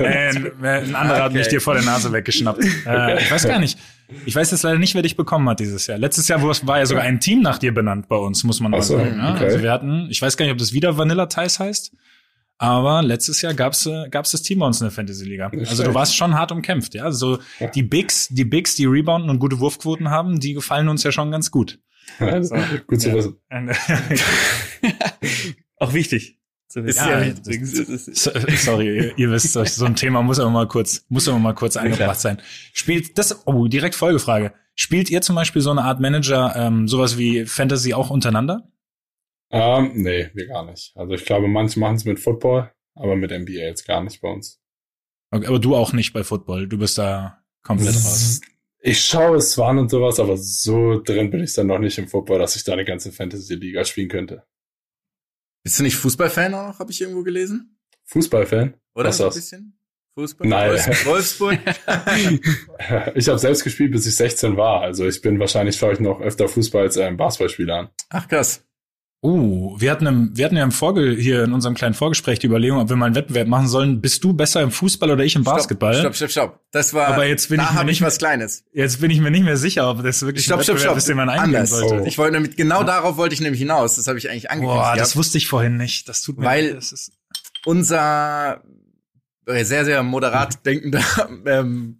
Nein, 0.00 0.52
ein 0.62 0.94
anderer 0.94 1.16
okay. 1.16 1.24
hat 1.24 1.32
mich 1.32 1.48
dir 1.48 1.60
vor 1.60 1.74
der 1.74 1.82
Nase 1.82 2.12
weggeschnappt. 2.12 2.64
Äh, 2.86 3.22
ich 3.22 3.30
weiß 3.30 3.46
gar 3.46 3.58
nicht. 3.58 3.78
Ich 4.24 4.34
weiß 4.34 4.50
jetzt 4.52 4.62
leider 4.62 4.78
nicht, 4.78 4.94
wer 4.94 5.02
dich 5.02 5.16
bekommen 5.16 5.46
hat 5.50 5.60
dieses 5.60 5.86
Jahr. 5.86 5.98
Letztes 5.98 6.28
Jahr 6.28 6.42
war 6.42 6.78
ja 6.78 6.86
sogar 6.86 7.04
ein 7.04 7.20
Team 7.20 7.42
nach 7.42 7.58
dir 7.58 7.74
benannt 7.74 8.08
bei 8.08 8.16
uns, 8.16 8.42
muss 8.42 8.58
man 8.60 8.70
mal 8.70 8.80
so, 8.80 8.96
sagen. 8.96 9.18
Ne? 9.18 9.32
Okay. 9.34 9.44
Also 9.44 9.62
wir 9.62 9.70
hatten, 9.70 10.06
ich 10.10 10.22
weiß 10.22 10.38
gar 10.38 10.46
nicht, 10.46 10.52
ob 10.52 10.58
das 10.58 10.72
wieder 10.72 10.96
Vanilla 10.96 11.26
Ties 11.26 11.58
heißt. 11.58 11.92
Aber 12.58 13.02
letztes 13.02 13.40
Jahr 13.40 13.54
gab's 13.54 13.86
äh, 13.86 14.08
gab's 14.10 14.32
das 14.32 14.42
Team 14.42 14.58
bei 14.58 14.66
uns 14.66 14.80
in 14.80 14.86
der 14.86 14.90
Fantasy 14.90 15.24
Liga. 15.24 15.50
Also 15.56 15.84
du 15.84 15.94
warst 15.94 16.16
schon 16.16 16.34
hart 16.34 16.50
umkämpft, 16.50 16.94
ja. 16.94 17.04
Also 17.04 17.38
ja. 17.60 17.68
die 17.68 17.84
Bigs, 17.84 18.28
die 18.28 18.44
Bigs, 18.44 18.74
die 18.74 18.84
rebounden 18.84 19.30
und 19.30 19.38
gute 19.38 19.60
Wurfquoten 19.60 20.10
haben, 20.10 20.40
die 20.40 20.54
gefallen 20.54 20.88
uns 20.88 21.04
ja 21.04 21.12
schon 21.12 21.30
ganz 21.30 21.52
gut. 21.52 21.78
Also, 22.18 22.56
gut 22.86 23.00
zu 23.00 23.12
wissen. 23.12 23.36
Auch 25.76 25.92
wichtig. 25.92 26.38
So 26.70 26.80
ja, 26.80 27.24
sorry, 28.58 29.12
ihr, 29.16 29.30
wisst, 29.30 29.52
so 29.52 29.84
ein 29.86 29.96
Thema 29.96 30.22
muss 30.22 30.38
aber 30.38 30.50
mal 30.50 30.68
kurz, 30.68 31.06
muss 31.08 31.26
aber 31.26 31.38
mal 31.38 31.54
kurz 31.54 31.78
angebracht 31.78 32.20
sein. 32.20 32.42
Spielt 32.74 33.16
das, 33.16 33.46
oh, 33.46 33.68
direkt 33.68 33.94
Folgefrage. 33.94 34.52
Spielt 34.74 35.08
ihr 35.08 35.22
zum 35.22 35.34
Beispiel 35.34 35.62
so 35.62 35.70
eine 35.70 35.82
Art 35.82 35.98
Manager, 35.98 36.54
ähm, 36.56 36.86
sowas 36.86 37.16
wie 37.16 37.46
Fantasy 37.46 37.94
auch 37.94 38.10
untereinander? 38.10 38.70
Ähm, 39.50 39.92
nee, 39.94 40.30
wir 40.34 40.46
gar 40.46 40.64
nicht. 40.64 40.92
Also 40.94 41.14
ich 41.14 41.24
glaube, 41.24 41.48
manche 41.48 41.80
machen 41.80 41.96
es 41.96 42.04
mit 42.04 42.20
Football, 42.20 42.70
aber 42.94 43.16
mit 43.16 43.30
NBA 43.30 43.52
jetzt 43.52 43.86
gar 43.86 44.02
nicht 44.02 44.20
bei 44.20 44.28
uns. 44.30 44.60
Okay, 45.30 45.46
aber 45.46 45.58
du 45.58 45.74
auch 45.74 45.92
nicht 45.92 46.12
bei 46.12 46.24
Football. 46.24 46.68
Du 46.68 46.78
bist 46.78 46.98
da 46.98 47.42
komplett 47.62 47.94
raus. 47.94 48.40
Ich 48.80 49.00
schaue 49.00 49.38
es 49.38 49.52
zwar 49.52 49.70
an 49.70 49.78
und 49.78 49.90
sowas, 49.90 50.20
aber 50.20 50.36
so 50.36 51.00
drin 51.02 51.30
bin 51.30 51.42
ich 51.42 51.52
dann 51.52 51.66
noch 51.66 51.78
nicht 51.78 51.98
im 51.98 52.08
Football, 52.08 52.38
dass 52.38 52.56
ich 52.56 52.64
da 52.64 52.74
eine 52.74 52.84
ganze 52.84 53.10
Fantasy-Liga 53.10 53.84
spielen 53.84 54.08
könnte. 54.08 54.44
Bist 55.64 55.78
du 55.78 55.82
nicht 55.82 55.96
Fußballfan 55.96 56.54
auch, 56.54 56.78
habe 56.78 56.90
ich 56.90 57.00
irgendwo 57.00 57.22
gelesen? 57.22 57.78
Fußballfan? 58.04 58.74
Oder 58.94 59.08
Was 59.08 59.18
so 59.18 59.24
ein 59.24 59.34
bisschen? 59.34 59.78
Fußball? 60.14 60.48
Nein. 60.48 60.70
Wolfsburg? 61.04 61.58
ich 63.14 63.28
habe 63.28 63.38
selbst 63.38 63.64
gespielt, 63.64 63.92
bis 63.92 64.06
ich 64.06 64.16
16 64.16 64.56
war. 64.56 64.80
Also 64.80 65.06
ich 65.06 65.20
bin 65.20 65.38
wahrscheinlich, 65.38 65.76
schaue 65.76 65.92
ich 65.92 66.00
noch 66.00 66.20
öfter 66.20 66.48
Fußball 66.48 66.84
als 66.84 66.96
ähm, 66.96 67.16
Basketballspieler 67.16 67.74
an. 67.74 67.88
Ach 68.10 68.26
krass. 68.26 68.64
Uh, 69.20 69.74
wir 69.80 69.90
hatten, 69.90 70.06
im, 70.06 70.36
wir 70.36 70.44
hatten 70.44 70.56
ja 70.56 70.62
im 70.62 70.70
Vorge 70.70 71.10
hier 71.10 71.42
in 71.42 71.52
unserem 71.52 71.74
kleinen 71.74 71.94
Vorgespräch 71.94 72.38
die 72.38 72.46
Überlegung, 72.46 72.78
ob 72.78 72.88
wir 72.88 72.94
mal 72.94 73.06
einen 73.06 73.16
Wettbewerb 73.16 73.48
machen 73.48 73.66
sollen. 73.66 74.00
Bist 74.00 74.22
du 74.22 74.32
besser 74.32 74.62
im 74.62 74.70
Fußball 74.70 75.10
oder 75.10 75.24
ich 75.24 75.34
im 75.34 75.42
Basketball? 75.42 75.94
Stopp, 75.94 76.14
stopp, 76.14 76.30
stopp. 76.30 76.60
Das 76.70 76.94
war. 76.94 77.08
Aber 77.08 77.26
jetzt 77.26 77.48
bin 77.48 77.58
da 77.58 77.64
ich 77.64 77.72
mir 77.72 77.84
nicht 77.84 78.00
ich 78.00 78.06
was 78.06 78.18
Kleines. 78.18 78.62
Jetzt 78.72 79.00
bin 79.00 79.10
ich 79.10 79.20
mir 79.20 79.32
nicht 79.32 79.42
mehr 79.42 79.56
sicher, 79.56 79.90
ob 79.90 80.04
das 80.04 80.22
wirklich 80.22 80.44
stopp, 80.44 80.58
ein 80.58 80.60
Wettbewerb 80.60 80.82
stopp, 80.82 80.96
ist, 80.98 81.08
den 81.08 81.16
man 81.16 81.28
eingehen 81.30 81.56
Anders. 81.56 81.70
sollte. 81.70 82.02
Oh. 82.02 82.06
Ich 82.06 82.16
wollte 82.16 82.34
nämlich 82.34 82.54
genau 82.54 82.84
darauf 82.84 83.16
wollte 83.16 83.34
ich 83.34 83.40
nämlich 83.40 83.60
hinaus. 83.60 83.96
Das 83.96 84.06
habe 84.06 84.18
ich 84.18 84.30
eigentlich 84.30 84.52
angekündigt. 84.52 84.84
Boah, 84.84 84.96
das 84.96 85.16
wusste 85.16 85.36
ich 85.38 85.48
vorhin 85.48 85.76
nicht. 85.76 86.08
Das 86.08 86.22
tut 86.22 86.38
mir 86.38 86.46
Weil 86.46 86.66
ist 86.76 87.10
unser 87.64 88.62
äh, 89.46 89.64
sehr 89.64 89.84
sehr 89.84 90.04
moderat 90.04 90.64
denkender 90.64 91.02
ähm, 91.44 91.98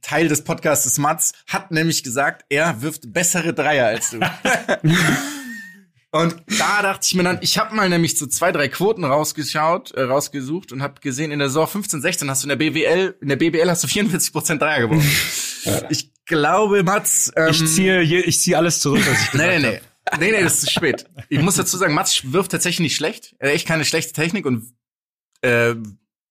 Teil 0.00 0.28
des 0.28 0.42
Podcasts 0.42 0.96
Mats 0.96 1.32
hat 1.48 1.70
nämlich 1.70 2.02
gesagt, 2.02 2.46
er 2.48 2.80
wirft 2.80 3.12
bessere 3.12 3.52
Dreier 3.52 3.88
als 3.88 4.12
du. 4.12 4.20
Und 6.18 6.36
da 6.58 6.82
dachte 6.82 7.06
ich 7.06 7.14
mir 7.14 7.22
dann, 7.22 7.38
ich 7.40 7.58
habe 7.58 7.74
mal 7.74 7.88
nämlich 7.88 8.18
so 8.18 8.26
zwei, 8.26 8.52
drei 8.52 8.68
Quoten 8.68 9.04
rausgeschaut, 9.04 9.92
äh, 9.92 10.02
rausgesucht 10.02 10.72
und 10.72 10.82
habe 10.82 11.00
gesehen, 11.00 11.30
in 11.30 11.38
der 11.38 11.48
Saison 11.48 11.66
15, 11.66 12.00
16 12.00 12.30
hast 12.30 12.42
du 12.42 12.48
in 12.48 12.58
der 12.58 12.70
BWL, 12.70 13.16
in 13.20 13.28
der 13.28 13.36
BBL 13.36 13.68
hast 13.68 13.84
du 13.84 13.88
44 13.88 14.32
Prozent 14.32 14.62
Dreier 14.62 14.80
gewonnen. 14.80 15.10
ich 15.90 16.12
glaube, 16.24 16.82
Mats. 16.82 17.32
Ähm, 17.36 17.50
ich 17.50 17.66
ziehe, 17.66 18.02
ich 18.02 18.40
ziehe 18.40 18.56
alles 18.56 18.80
zurück, 18.80 19.02
was 19.06 19.22
ich 19.22 19.30
gesagt 19.32 19.50
nee, 19.50 19.58
nee, 19.58 19.70
nee. 19.70 19.80
Nee, 20.20 20.30
nee, 20.30 20.42
das 20.42 20.54
ist 20.54 20.60
zu 20.66 20.70
spät. 20.70 21.06
Ich 21.28 21.40
muss 21.40 21.56
dazu 21.56 21.76
sagen, 21.76 21.92
Mats 21.92 22.32
wirft 22.32 22.52
tatsächlich 22.52 22.80
nicht 22.80 22.96
schlecht. 22.96 23.34
Er 23.38 23.48
hat 23.48 23.56
echt 23.56 23.66
keine 23.66 23.84
schlechte 23.84 24.12
Technik 24.12 24.46
und 24.46 24.72
äh, 25.42 25.74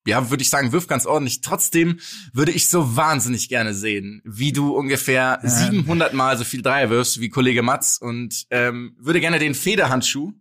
ja, 0.05 0.29
würde 0.29 0.43
ich 0.43 0.49
sagen, 0.49 0.71
wirf 0.71 0.87
ganz 0.87 1.05
ordentlich. 1.05 1.41
Trotzdem 1.41 1.99
würde 2.33 2.51
ich 2.51 2.69
so 2.69 2.95
wahnsinnig 2.95 3.49
gerne 3.49 3.73
sehen, 3.73 4.21
wie 4.23 4.51
du 4.51 4.75
ungefähr 4.75 5.39
ja. 5.41 5.49
700 5.49 6.13
Mal 6.13 6.37
so 6.37 6.43
viel 6.43 6.61
Dreier 6.61 6.89
wirfst 6.89 7.19
wie 7.19 7.29
Kollege 7.29 7.63
Matz 7.63 7.97
und 8.01 8.45
ähm, 8.51 8.95
würde 8.99 9.19
gerne 9.19 9.39
den 9.39 9.55
Federhandschuh 9.55 10.33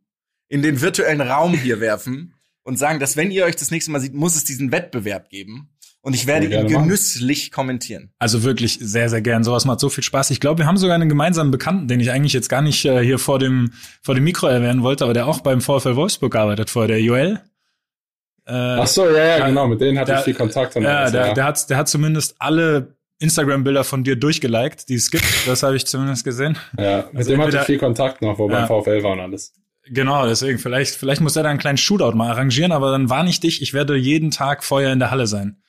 in 0.49 0.63
den 0.63 0.81
virtuellen 0.81 1.21
Raum 1.21 1.55
hier 1.55 1.81
werfen 1.81 2.35
und 2.63 2.79
sagen, 2.79 3.01
dass 3.01 3.17
wenn 3.17 3.31
ihr 3.31 3.45
euch 3.45 3.57
das 3.57 3.71
nächste 3.71 3.91
Mal 3.91 4.01
sieht, 4.01 4.15
muss 4.15 4.37
es 4.37 4.45
diesen 4.45 4.73
Wettbewerb 4.73 5.29
geben. 5.29 5.71
Und 6.01 6.13
ich 6.13 6.27
werde 6.27 6.47
ihn 6.47 6.67
genüsslich 6.67 7.45
machen. 7.45 7.55
kommentieren. 7.55 8.11
Also 8.19 8.43
wirklich 8.43 8.79
sehr, 8.79 9.09
sehr 9.09 9.23
gern. 9.23 9.43
Sowas 9.43 9.65
macht 9.65 9.81
so 9.81 9.89
viel 9.89 10.05
Spaß. 10.05 10.31
Ich 10.33 10.39
glaube, 10.39 10.59
wir 10.59 10.67
haben 10.67 10.77
sogar 10.77 10.97
einen 10.97 11.09
gemeinsamen 11.09 11.51
Bekannten, 11.51 11.89
den 11.89 11.99
ich 11.99 12.11
eigentlich 12.11 12.35
jetzt 12.35 12.51
gar 12.51 12.61
nicht 12.61 12.85
äh, 12.85 13.03
hier 13.03 13.19
vor 13.19 13.39
dem, 13.39 13.73
vor 14.03 14.15
dem 14.15 14.25
Mikro 14.25 14.47
erwähnen 14.47 14.83
wollte, 14.83 15.05
aber 15.05 15.15
der 15.15 15.27
auch 15.27 15.41
beim 15.41 15.63
VfL 15.63 15.97
Wolfsburg 15.97 16.37
arbeitet 16.37 16.69
vor 16.69 16.89
der 16.89 17.01
Joel. 17.01 17.41
Äh, 18.47 18.53
Ach 18.53 18.87
so, 18.87 19.09
ja, 19.09 19.39
ja, 19.39 19.47
genau, 19.47 19.67
mit 19.67 19.81
denen 19.81 19.99
hatte 19.99 20.13
der, 20.13 20.19
ich 20.19 20.25
viel 20.25 20.35
Kontakt. 20.35 20.75
Ja, 20.75 20.99
alles, 20.99 21.13
der, 21.13 21.29
ja. 21.29 21.35
der, 21.35 21.45
hat, 21.45 21.71
der 21.71 21.77
hat 21.77 21.89
zumindest 21.89 22.37
alle 22.39 22.95
Instagram-Bilder 23.19 23.85
von 23.85 24.05
dir 24.05 24.17
durchgeliked, 24.17 24.89
die 24.89 24.97
es 24.97 25.11
gibt. 25.11 25.25
Das 25.47 25.63
habe 25.63 25.77
ich 25.77 25.87
zumindest 25.87 26.25
gesehen. 26.25 26.59
Ja, 26.79 27.05
mit 27.07 27.17
also 27.17 27.31
dem 27.31 27.41
hatte 27.41 27.57
ich 27.59 27.63
viel 27.63 27.79
Kontakt 27.79 28.21
noch, 28.23 28.39
wo 28.39 28.51
ja. 28.51 28.67
beim 28.67 28.83
VfL 28.83 29.03
war 29.03 29.13
und 29.13 29.21
alles. 29.21 29.55
Genau, 29.87 30.27
deswegen, 30.27 30.59
vielleicht, 30.59 30.95
vielleicht 30.95 31.21
muss 31.21 31.37
er 31.37 31.43
da 31.43 31.51
einen 31.51 31.59
kleinen 31.59 31.77
Shootout 31.77 32.17
mal 32.17 32.31
arrangieren, 32.31 32.73
aber 32.73 32.91
dann 32.91 33.11
warne 33.11 33.29
ich 33.29 33.41
dich, 33.41 33.61
ich 33.61 33.75
werde 33.75 33.97
jeden 33.97 34.31
Tag 34.31 34.65
vorher 34.65 34.93
in 34.93 34.99
der 34.99 35.11
Halle 35.11 35.27
sein. 35.27 35.63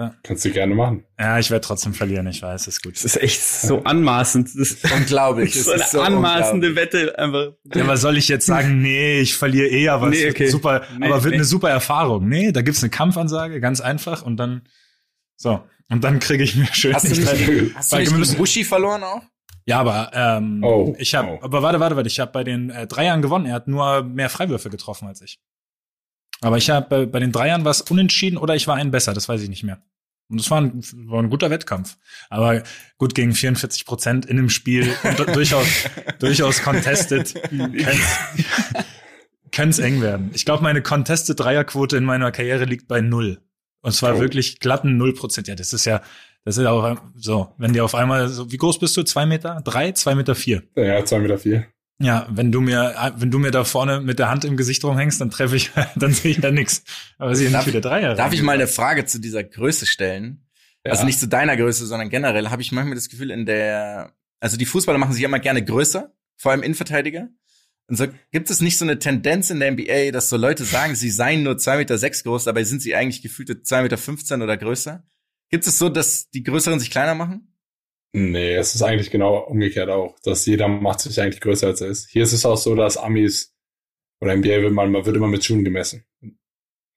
Ja. 0.00 0.14
Kannst 0.22 0.46
du 0.46 0.50
gerne 0.50 0.74
machen. 0.74 1.04
Ja, 1.18 1.38
ich 1.38 1.50
werde 1.50 1.62
trotzdem 1.62 1.92
verlieren, 1.92 2.26
ich 2.26 2.40
weiß, 2.40 2.66
ist 2.68 2.82
gut. 2.82 2.94
Das 2.94 3.04
ist 3.04 3.20
echt 3.20 3.42
so 3.42 3.84
anmaßend. 3.84 4.48
Das 4.48 4.70
ist 4.70 4.90
unglaublich. 4.90 5.52
Das 5.52 5.58
ist 5.58 5.66
so 5.66 5.72
eine 5.72 5.84
so 5.84 6.00
anmaßende 6.00 6.74
Wette 6.74 7.18
einfach. 7.18 7.52
Ja, 7.74 7.86
was 7.86 8.00
soll 8.00 8.16
ich 8.16 8.26
jetzt 8.28 8.46
sagen? 8.46 8.80
Nee, 8.80 9.20
ich 9.20 9.36
verliere 9.36 9.68
eh, 9.68 9.90
aber 9.90 10.08
nee, 10.08 10.30
okay. 10.30 10.46
super, 10.46 10.84
nee, 10.98 11.04
aber 11.04 11.22
wird 11.22 11.32
nee. 11.32 11.36
eine 11.36 11.44
super 11.44 11.68
Erfahrung. 11.68 12.26
Nee, 12.26 12.50
da 12.50 12.62
gibt's 12.62 12.82
eine 12.82 12.88
Kampfansage, 12.88 13.60
ganz 13.60 13.82
einfach 13.82 14.22
und 14.22 14.38
dann 14.38 14.62
so. 15.36 15.62
Und 15.90 16.02
dann 16.02 16.18
kriege 16.18 16.44
ich 16.44 16.56
mir 16.56 16.68
schön. 16.72 16.94
Hast 16.94 17.04
du 17.04 17.20
nicht, 17.20 17.76
hast 17.76 17.92
du 17.92 17.98
nicht 17.98 18.38
Bushi 18.38 18.64
verloren 18.64 19.02
auch? 19.02 19.22
Ja, 19.66 19.80
aber 19.80 20.12
ähm, 20.14 20.64
oh, 20.64 20.94
ich 20.98 21.14
habe, 21.14 21.32
oh. 21.32 21.38
aber 21.42 21.62
warte, 21.62 21.78
warte, 21.78 21.96
warte, 21.96 22.08
ich 22.08 22.20
habe 22.20 22.32
bei 22.32 22.42
den 22.42 22.70
äh, 22.70 22.86
Dreiern 22.86 23.20
gewonnen. 23.20 23.44
Er 23.44 23.52
hat 23.52 23.68
nur 23.68 24.02
mehr 24.02 24.30
Freiwürfe 24.30 24.70
getroffen 24.70 25.08
als 25.08 25.20
ich. 25.20 25.38
Aber 26.40 26.56
ich 26.56 26.70
habe 26.70 26.86
bei, 26.88 27.06
bei 27.06 27.20
den 27.20 27.32
Dreiern 27.32 27.66
was 27.66 27.82
unentschieden 27.82 28.38
oder 28.38 28.56
ich 28.56 28.66
war 28.66 28.76
ein 28.76 28.90
besser, 28.90 29.12
das 29.12 29.28
weiß 29.28 29.42
ich 29.42 29.50
nicht 29.50 29.62
mehr. 29.62 29.82
Und 30.30 30.40
das 30.40 30.50
war 30.50 30.60
ein, 30.60 30.80
war 31.06 31.22
ein 31.22 31.28
guter 31.28 31.50
Wettkampf. 31.50 31.98
Aber 32.28 32.62
gut, 32.98 33.14
gegen 33.14 33.34
44 33.34 33.84
Prozent 33.84 34.26
in 34.26 34.36
dem 34.36 34.48
Spiel, 34.48 34.94
durchaus, 35.34 35.66
durchaus 36.20 36.62
contested, 36.62 37.34
könnte 39.50 39.70
es 39.70 39.78
eng 39.80 40.00
werden. 40.00 40.30
Ich 40.32 40.44
glaube, 40.44 40.62
meine 40.62 40.82
contested 40.82 41.40
Dreierquote 41.40 41.96
in 41.96 42.04
meiner 42.04 42.30
Karriere 42.30 42.64
liegt 42.64 42.86
bei 42.86 43.00
null. 43.00 43.40
Und 43.82 43.92
zwar 43.92 44.16
oh. 44.16 44.20
wirklich 44.20 44.60
glatten 44.60 44.96
null 44.96 45.14
Prozent. 45.14 45.48
Ja, 45.48 45.56
das 45.56 45.72
ist 45.72 45.84
ja, 45.84 46.00
das 46.44 46.56
ist 46.56 46.66
auch 46.66 46.96
so, 47.16 47.52
wenn 47.58 47.72
die 47.72 47.80
auf 47.80 47.94
einmal 47.94 48.28
so, 48.28 48.52
wie 48.52 48.56
groß 48.56 48.78
bist 48.78 48.96
du? 48.96 49.02
Zwei 49.02 49.26
Meter? 49.26 49.60
Drei? 49.64 49.92
Zwei 49.92 50.14
Meter 50.14 50.34
vier? 50.34 50.62
Ja, 50.76 51.04
zwei 51.04 51.18
Meter 51.18 51.38
vier. 51.38 51.66
Ja, 52.02 52.26
wenn 52.30 52.50
du 52.50 52.62
mir, 52.62 53.12
wenn 53.16 53.30
du 53.30 53.38
mir 53.38 53.50
da 53.50 53.64
vorne 53.64 54.00
mit 54.00 54.18
der 54.18 54.30
Hand 54.30 54.46
im 54.46 54.56
Gesicht 54.56 54.82
rumhängst, 54.84 55.20
dann 55.20 55.30
treffe 55.30 55.56
ich, 55.56 55.70
dann 55.96 56.12
sehe 56.12 56.30
ich 56.30 56.40
da 56.40 56.50
nix. 56.50 56.82
Aber 57.18 57.34
sie 57.34 57.48
nicht 57.48 57.66
wieder 57.66 57.82
Dreier. 57.82 58.14
Darf 58.14 58.32
ich 58.32 58.42
mal 58.42 58.54
eine 58.54 58.66
Frage 58.66 59.04
zu 59.04 59.20
dieser 59.20 59.44
Größe 59.44 59.84
stellen? 59.84 60.46
Ja. 60.84 60.92
Also 60.92 61.04
nicht 61.04 61.20
zu 61.20 61.28
deiner 61.28 61.58
Größe, 61.58 61.86
sondern 61.86 62.08
generell 62.08 62.48
habe 62.48 62.62
ich 62.62 62.72
manchmal 62.72 62.94
das 62.94 63.10
Gefühl 63.10 63.30
in 63.30 63.44
der, 63.44 64.14
also 64.40 64.56
die 64.56 64.64
Fußballer 64.64 64.98
machen 64.98 65.12
sich 65.12 65.22
immer 65.22 65.40
gerne 65.40 65.62
größer, 65.62 66.10
vor 66.36 66.52
allem 66.52 66.62
Innenverteidiger. 66.62 67.28
Und 67.86 67.96
so 67.96 68.06
gibt 68.30 68.48
es 68.48 68.62
nicht 68.62 68.78
so 68.78 68.86
eine 68.86 68.98
Tendenz 68.98 69.50
in 69.50 69.60
der 69.60 69.72
NBA, 69.72 70.10
dass 70.12 70.30
so 70.30 70.38
Leute 70.38 70.64
sagen, 70.64 70.94
sie 70.94 71.10
seien 71.10 71.42
nur 71.42 71.58
zwei 71.58 71.76
Meter 71.76 71.98
sechs 71.98 72.24
groß, 72.24 72.44
dabei 72.44 72.64
sind 72.64 72.80
sie 72.80 72.94
eigentlich 72.94 73.20
gefühlte 73.20 73.62
zwei 73.62 73.82
Meter 73.82 73.98
fünfzehn 73.98 74.40
oder 74.40 74.56
größer. 74.56 75.04
Gibt 75.50 75.66
es 75.66 75.78
so, 75.78 75.90
dass 75.90 76.30
die 76.30 76.44
Größeren 76.44 76.78
sich 76.78 76.90
kleiner 76.90 77.14
machen? 77.14 77.49
Nee, 78.12 78.54
es 78.56 78.74
ist 78.74 78.82
eigentlich 78.82 79.10
genau 79.10 79.38
umgekehrt 79.38 79.88
auch, 79.88 80.16
dass 80.24 80.44
jeder 80.46 80.66
macht 80.66 81.00
sich 81.00 81.20
eigentlich 81.20 81.40
größer 81.40 81.68
als 81.68 81.80
er 81.80 81.88
ist. 81.88 82.08
Hier 82.10 82.24
ist 82.24 82.32
es 82.32 82.44
auch 82.44 82.56
so, 82.56 82.74
dass 82.74 82.96
Amis 82.96 83.54
oder 84.20 84.34
NBA 84.36 84.62
wird 84.62 84.72
man, 84.72 84.90
man 84.90 85.06
wird 85.06 85.16
immer 85.16 85.28
mit 85.28 85.44
Schuhen 85.44 85.64
gemessen. 85.64 86.04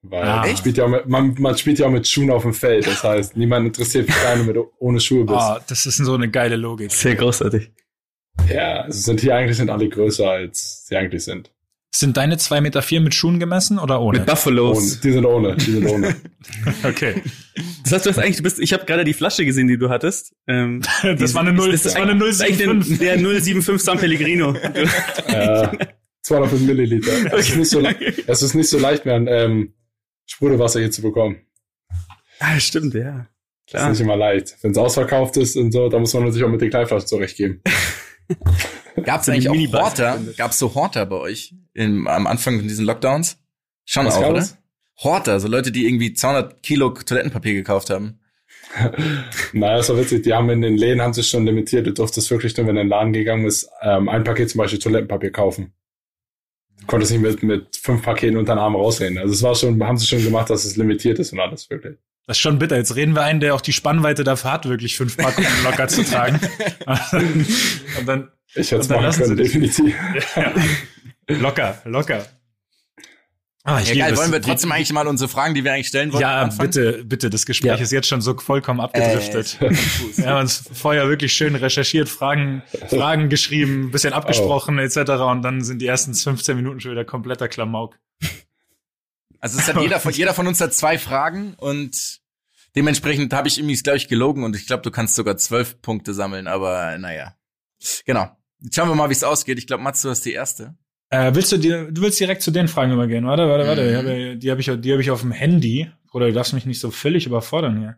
Weil 0.02 0.24
ah. 0.24 0.46
man, 0.46 0.58
spielt 0.58 0.78
ja 0.78 0.86
auch 0.86 0.90
mit, 0.90 1.08
man, 1.08 1.36
man 1.40 1.58
spielt 1.58 1.80
ja 1.80 1.88
auch 1.88 1.92
mit 1.92 2.08
Schuhen 2.08 2.30
auf 2.32 2.42
dem 2.42 2.54
Feld. 2.54 2.88
Das 2.88 3.04
heißt, 3.04 3.38
niemand 3.38 3.68
interessiert, 3.68 4.08
wie 4.08 4.12
klein 4.12 4.40
du 4.40 4.44
mit 4.46 4.58
ohne 4.80 5.00
Schuhe 5.00 5.24
bist. 5.24 5.38
Ah, 5.38 5.64
das 5.68 5.86
ist 5.86 5.98
so 5.98 6.16
eine 6.16 6.30
geile 6.30 6.58
Logik. 6.58 6.92
Sehr 6.92 7.16
großartig. 7.16 7.72
Ja, 8.50 8.82
also 8.82 9.00
sind 9.00 9.22
hier 9.22 9.36
eigentlich 9.36 9.58
sind 9.58 9.70
alle 9.70 9.88
größer, 9.88 10.30
als 10.30 10.88
sie 10.88 10.98
eigentlich 10.98 11.24
sind. 11.24 11.53
Sind 11.96 12.18
deine 12.18 12.38
zwei 12.38 12.60
Meter 12.60 12.82
vier 12.82 13.02
mit 13.02 13.14
Schuhen 13.14 13.40
gemessen 13.40 13.78
oder 13.78 14.02
ohne? 14.02 14.18
Mit 14.18 14.28
Buffalos. 14.28 14.78
Ohne. 14.78 15.02
Die 15.04 15.12
sind 15.12 15.26
ohne. 15.26 15.56
Die 15.58 15.72
sind 15.72 15.88
ohne. 15.88 16.16
okay. 16.84 17.22
Das 17.84 17.94
heißt, 17.94 18.06
du 18.08 18.10
hast 18.10 18.18
eigentlich, 18.18 18.38
du 18.38 18.44
bist, 18.44 18.60
ich 18.60 18.74
habe 18.74 18.86
gerade 18.86 19.04
die 19.04 19.14
Flasche 19.14 19.46
gesehen, 19.46 19.68
die 19.68 19.78
du 19.78 19.90
hattest. 19.90 20.34
Ähm, 20.48 20.82
das, 21.04 21.18
die, 21.18 21.36
war 21.36 21.42
eine 21.42 21.54
0, 21.54 21.72
das, 21.72 21.84
das 21.84 21.96
war 21.96 22.02
eine 22.02 22.20
075. 22.20 22.98
Der 22.98 23.20
075 23.20 23.80
San 23.80 24.00
Pellegrino. 24.00 24.56
ja, 25.28 25.72
205 26.24 26.62
Milliliter. 26.64 27.12
Okay. 27.12 27.36
Es, 27.38 27.50
ist 27.50 27.58
nicht 27.58 27.70
so, 27.70 27.84
es 28.26 28.42
ist 28.42 28.56
nicht 28.56 28.70
so 28.70 28.80
leicht 28.80 29.06
mehr, 29.06 29.16
ein 29.16 29.28
ähm, 29.30 29.74
Sprudelwasser 30.26 30.80
hier 30.80 30.90
zu 30.90 31.04
bekommen. 31.04 31.42
Ah, 32.40 32.60
stimmt, 32.60 32.96
ja. 32.96 33.28
Klar. 33.68 33.84
Das 33.84 33.84
ist 33.84 33.90
nicht 33.90 34.02
immer 34.02 34.18
leicht. 34.18 34.58
Wenn 34.64 34.72
es 34.72 34.78
ausverkauft 34.78 35.38
ist 35.38 35.56
und 35.58 35.72
so, 35.72 35.90
da 35.90 36.00
muss 36.00 36.14
man 36.16 36.32
sich 36.32 36.44
auch 36.44 36.50
mit 36.50 36.60
den 36.60 36.72
Kleinflaschen 36.72 37.08
zurechtgeben. 37.08 37.62
Gab 39.04 39.22
es 39.22 39.30
eigentlich 39.30 39.50
auch 39.50 39.82
Horter? 39.82 40.20
Gab 40.38 40.52
es 40.52 40.60
so 40.60 40.74
Horter 40.76 41.06
bei 41.06 41.18
euch 41.18 41.54
im, 41.74 42.08
am 42.08 42.28
Anfang 42.28 42.60
von 42.60 42.68
diesen 42.68 42.86
Lockdowns? 42.86 43.38
Schon 43.86 44.06
Was 44.06 44.16
auch, 44.16 44.30
oder? 44.30 44.48
Horter, 44.98 45.40
so 45.40 45.48
Leute, 45.48 45.72
die 45.72 45.86
irgendwie 45.86 46.14
200 46.14 46.62
Kilo 46.62 46.90
Toilettenpapier 46.90 47.54
gekauft 47.54 47.90
haben. 47.90 48.20
naja, 49.54 49.80
ist 49.80 49.90
doch 49.90 49.98
witzig. 49.98 50.24
Die 50.24 50.34
haben 50.34 50.50
in 50.50 50.62
den 50.62 50.78
Läden 50.78 51.02
haben 51.02 51.14
sich 51.14 51.28
schon 51.28 51.46
limitiert. 51.46 51.86
Du 51.88 51.94
durftest 51.94 52.30
wirklich 52.32 52.56
nur, 52.56 52.68
wenn 52.68 52.76
du 52.76 52.82
in 52.82 52.88
den 52.88 52.92
Laden 52.92 53.14
gegangen 53.14 53.44
bist, 53.44 53.70
ähm, 53.82 54.10
ein 54.10 54.24
Paket 54.24 54.50
zum 54.50 54.60
Beispiel 54.60 54.80
Toilettenpapier 54.80 55.32
kaufen. 55.32 55.74
Du 56.80 56.88
konntest 56.88 57.12
nicht 57.12 57.22
mit, 57.22 57.44
mit 57.44 57.76
fünf 57.76 58.04
Paketen 58.04 58.38
unter 58.38 58.56
den 58.56 58.60
Arm 58.60 58.76
rausreden. 58.76 59.18
Also 59.18 59.34
es 59.34 59.42
war 59.42 59.56
schon, 59.56 59.82
haben 59.84 59.98
sie 59.98 60.08
schon 60.08 60.24
gemacht, 60.24 60.50
dass 60.50 60.66
es 60.66 60.76
limitiert 60.76 61.20
ist 61.20 61.34
und 61.34 61.40
alles 61.40 61.70
wirklich. 61.70 61.98
Das 62.26 62.38
ist 62.38 62.42
schon 62.42 62.58
bitter. 62.58 62.78
Jetzt 62.78 62.96
reden 62.96 63.16
wir 63.16 63.24
einen, 63.24 63.40
der 63.42 63.54
auch 63.54 63.62
die 63.62 63.74
Spannweite 63.74 64.24
dafür 64.24 64.54
hat, 64.54 64.70
wirklich 64.70 64.96
fünf 64.96 65.18
Packungen 65.18 65.50
locker 65.64 65.88
zu 65.88 66.04
tragen. 66.04 66.40
und 68.00 68.06
dann, 68.06 68.32
ich 68.56 68.72
hätte 68.72 68.82
es 68.82 68.90
machen 68.90 69.12
können, 69.12 69.38
definitiv. 69.38 69.94
Ja, 70.36 70.54
locker, 71.28 71.82
locker. 71.86 72.26
Ah, 73.66 73.80
ich 73.80 73.94
ja, 73.94 74.08
geil, 74.08 74.18
wollen 74.18 74.34
wir 74.34 74.42
trotzdem 74.42 74.74
eigentlich 74.74 74.92
mal 74.92 75.08
unsere 75.08 75.30
Fragen, 75.30 75.54
die 75.54 75.64
wir 75.64 75.72
eigentlich 75.72 75.88
stellen 75.88 76.12
wollen? 76.12 76.22
Ja, 76.22 76.46
bitte, 76.48 77.06
bitte. 77.06 77.30
Das 77.30 77.46
Gespräch 77.46 77.72
ja. 77.72 77.78
ist 77.78 77.94
jetzt 77.94 78.10
schon 78.10 78.20
so 78.20 78.38
vollkommen 78.38 78.82
abgedriftet. 78.82 79.58
Äh, 79.62 79.72
wir 80.18 80.28
haben 80.28 80.42
uns 80.42 80.70
vorher 80.74 81.08
wirklich 81.08 81.32
schön 81.32 81.56
recherchiert, 81.56 82.10
Fragen, 82.10 82.62
Fragen 82.90 83.30
geschrieben, 83.30 83.92
bisschen 83.92 84.12
abgesprochen 84.12 84.80
oh. 84.80 84.82
etc. 84.82 85.12
Und 85.12 85.44
dann 85.44 85.62
sind 85.62 85.82
die 85.82 85.88
ersten 85.88 86.14
15 86.14 86.58
Minuten 86.58 86.82
schon 86.82 86.92
wieder 86.92 87.06
kompletter 87.06 87.48
Klamauk. 87.48 87.98
Also 89.44 89.60
es 89.60 89.68
hat 89.68 89.82
jeder 89.82 90.00
von, 90.00 90.14
jeder 90.14 90.34
von 90.34 90.48
uns 90.48 90.62
hat 90.62 90.74
zwei 90.74 90.98
Fragen 90.98 91.56
und 91.56 92.22
dementsprechend 92.78 93.34
habe 93.34 93.50
ich 93.50 93.58
irgendwie, 93.58 93.76
glaube 93.76 93.98
ich, 93.98 94.08
gelogen 94.08 94.46
und 94.46 94.56
ich 94.56 94.68
glaube, 94.68 94.84
du 94.84 94.90
kannst 94.90 95.16
sogar 95.16 95.36
zwölf 95.36 95.82
Punkte 95.82 96.14
sammeln, 96.14 96.48
aber 96.48 96.98
naja. 96.98 97.36
Genau. 98.06 98.32
Jetzt 98.62 98.78
schauen 98.78 98.88
wir 98.88 98.96
mal, 98.96 99.10
wie 99.10 99.14
es 99.14 99.26
ausgeht. 99.26 99.58
Ich 99.60 99.68
glaube, 99.68 99.84
Mats, 99.84 100.02
du 100.02 100.10
hast 100.10 100.22
die 100.22 100.32
erste. 100.32 100.78
Äh, 101.10 101.36
willst 101.36 101.52
du 101.52 101.58
dir, 101.58 101.92
du 101.92 102.02
willst 102.04 102.22
direkt 102.22 102.42
zu 102.42 102.52
den 102.52 102.70
Fragen 102.70 102.94
übergehen? 102.94 103.26
Warte, 103.26 103.50
warte, 103.50 103.68
warte. 103.68 104.04
Mhm. 104.04 104.40
Die 104.40 104.50
habe 104.50 104.62
ich, 104.62 104.72
die 104.80 104.92
habe 104.94 105.02
ich 105.02 105.12
auf 105.12 105.20
dem 105.20 105.34
Handy. 105.34 105.92
Oder 106.14 106.28
du 106.28 106.32
darfst 106.32 106.54
mich 106.54 106.66
nicht 106.66 106.80
so 106.80 106.90
völlig 106.90 107.26
überfordern 107.26 107.80
hier. 107.80 107.98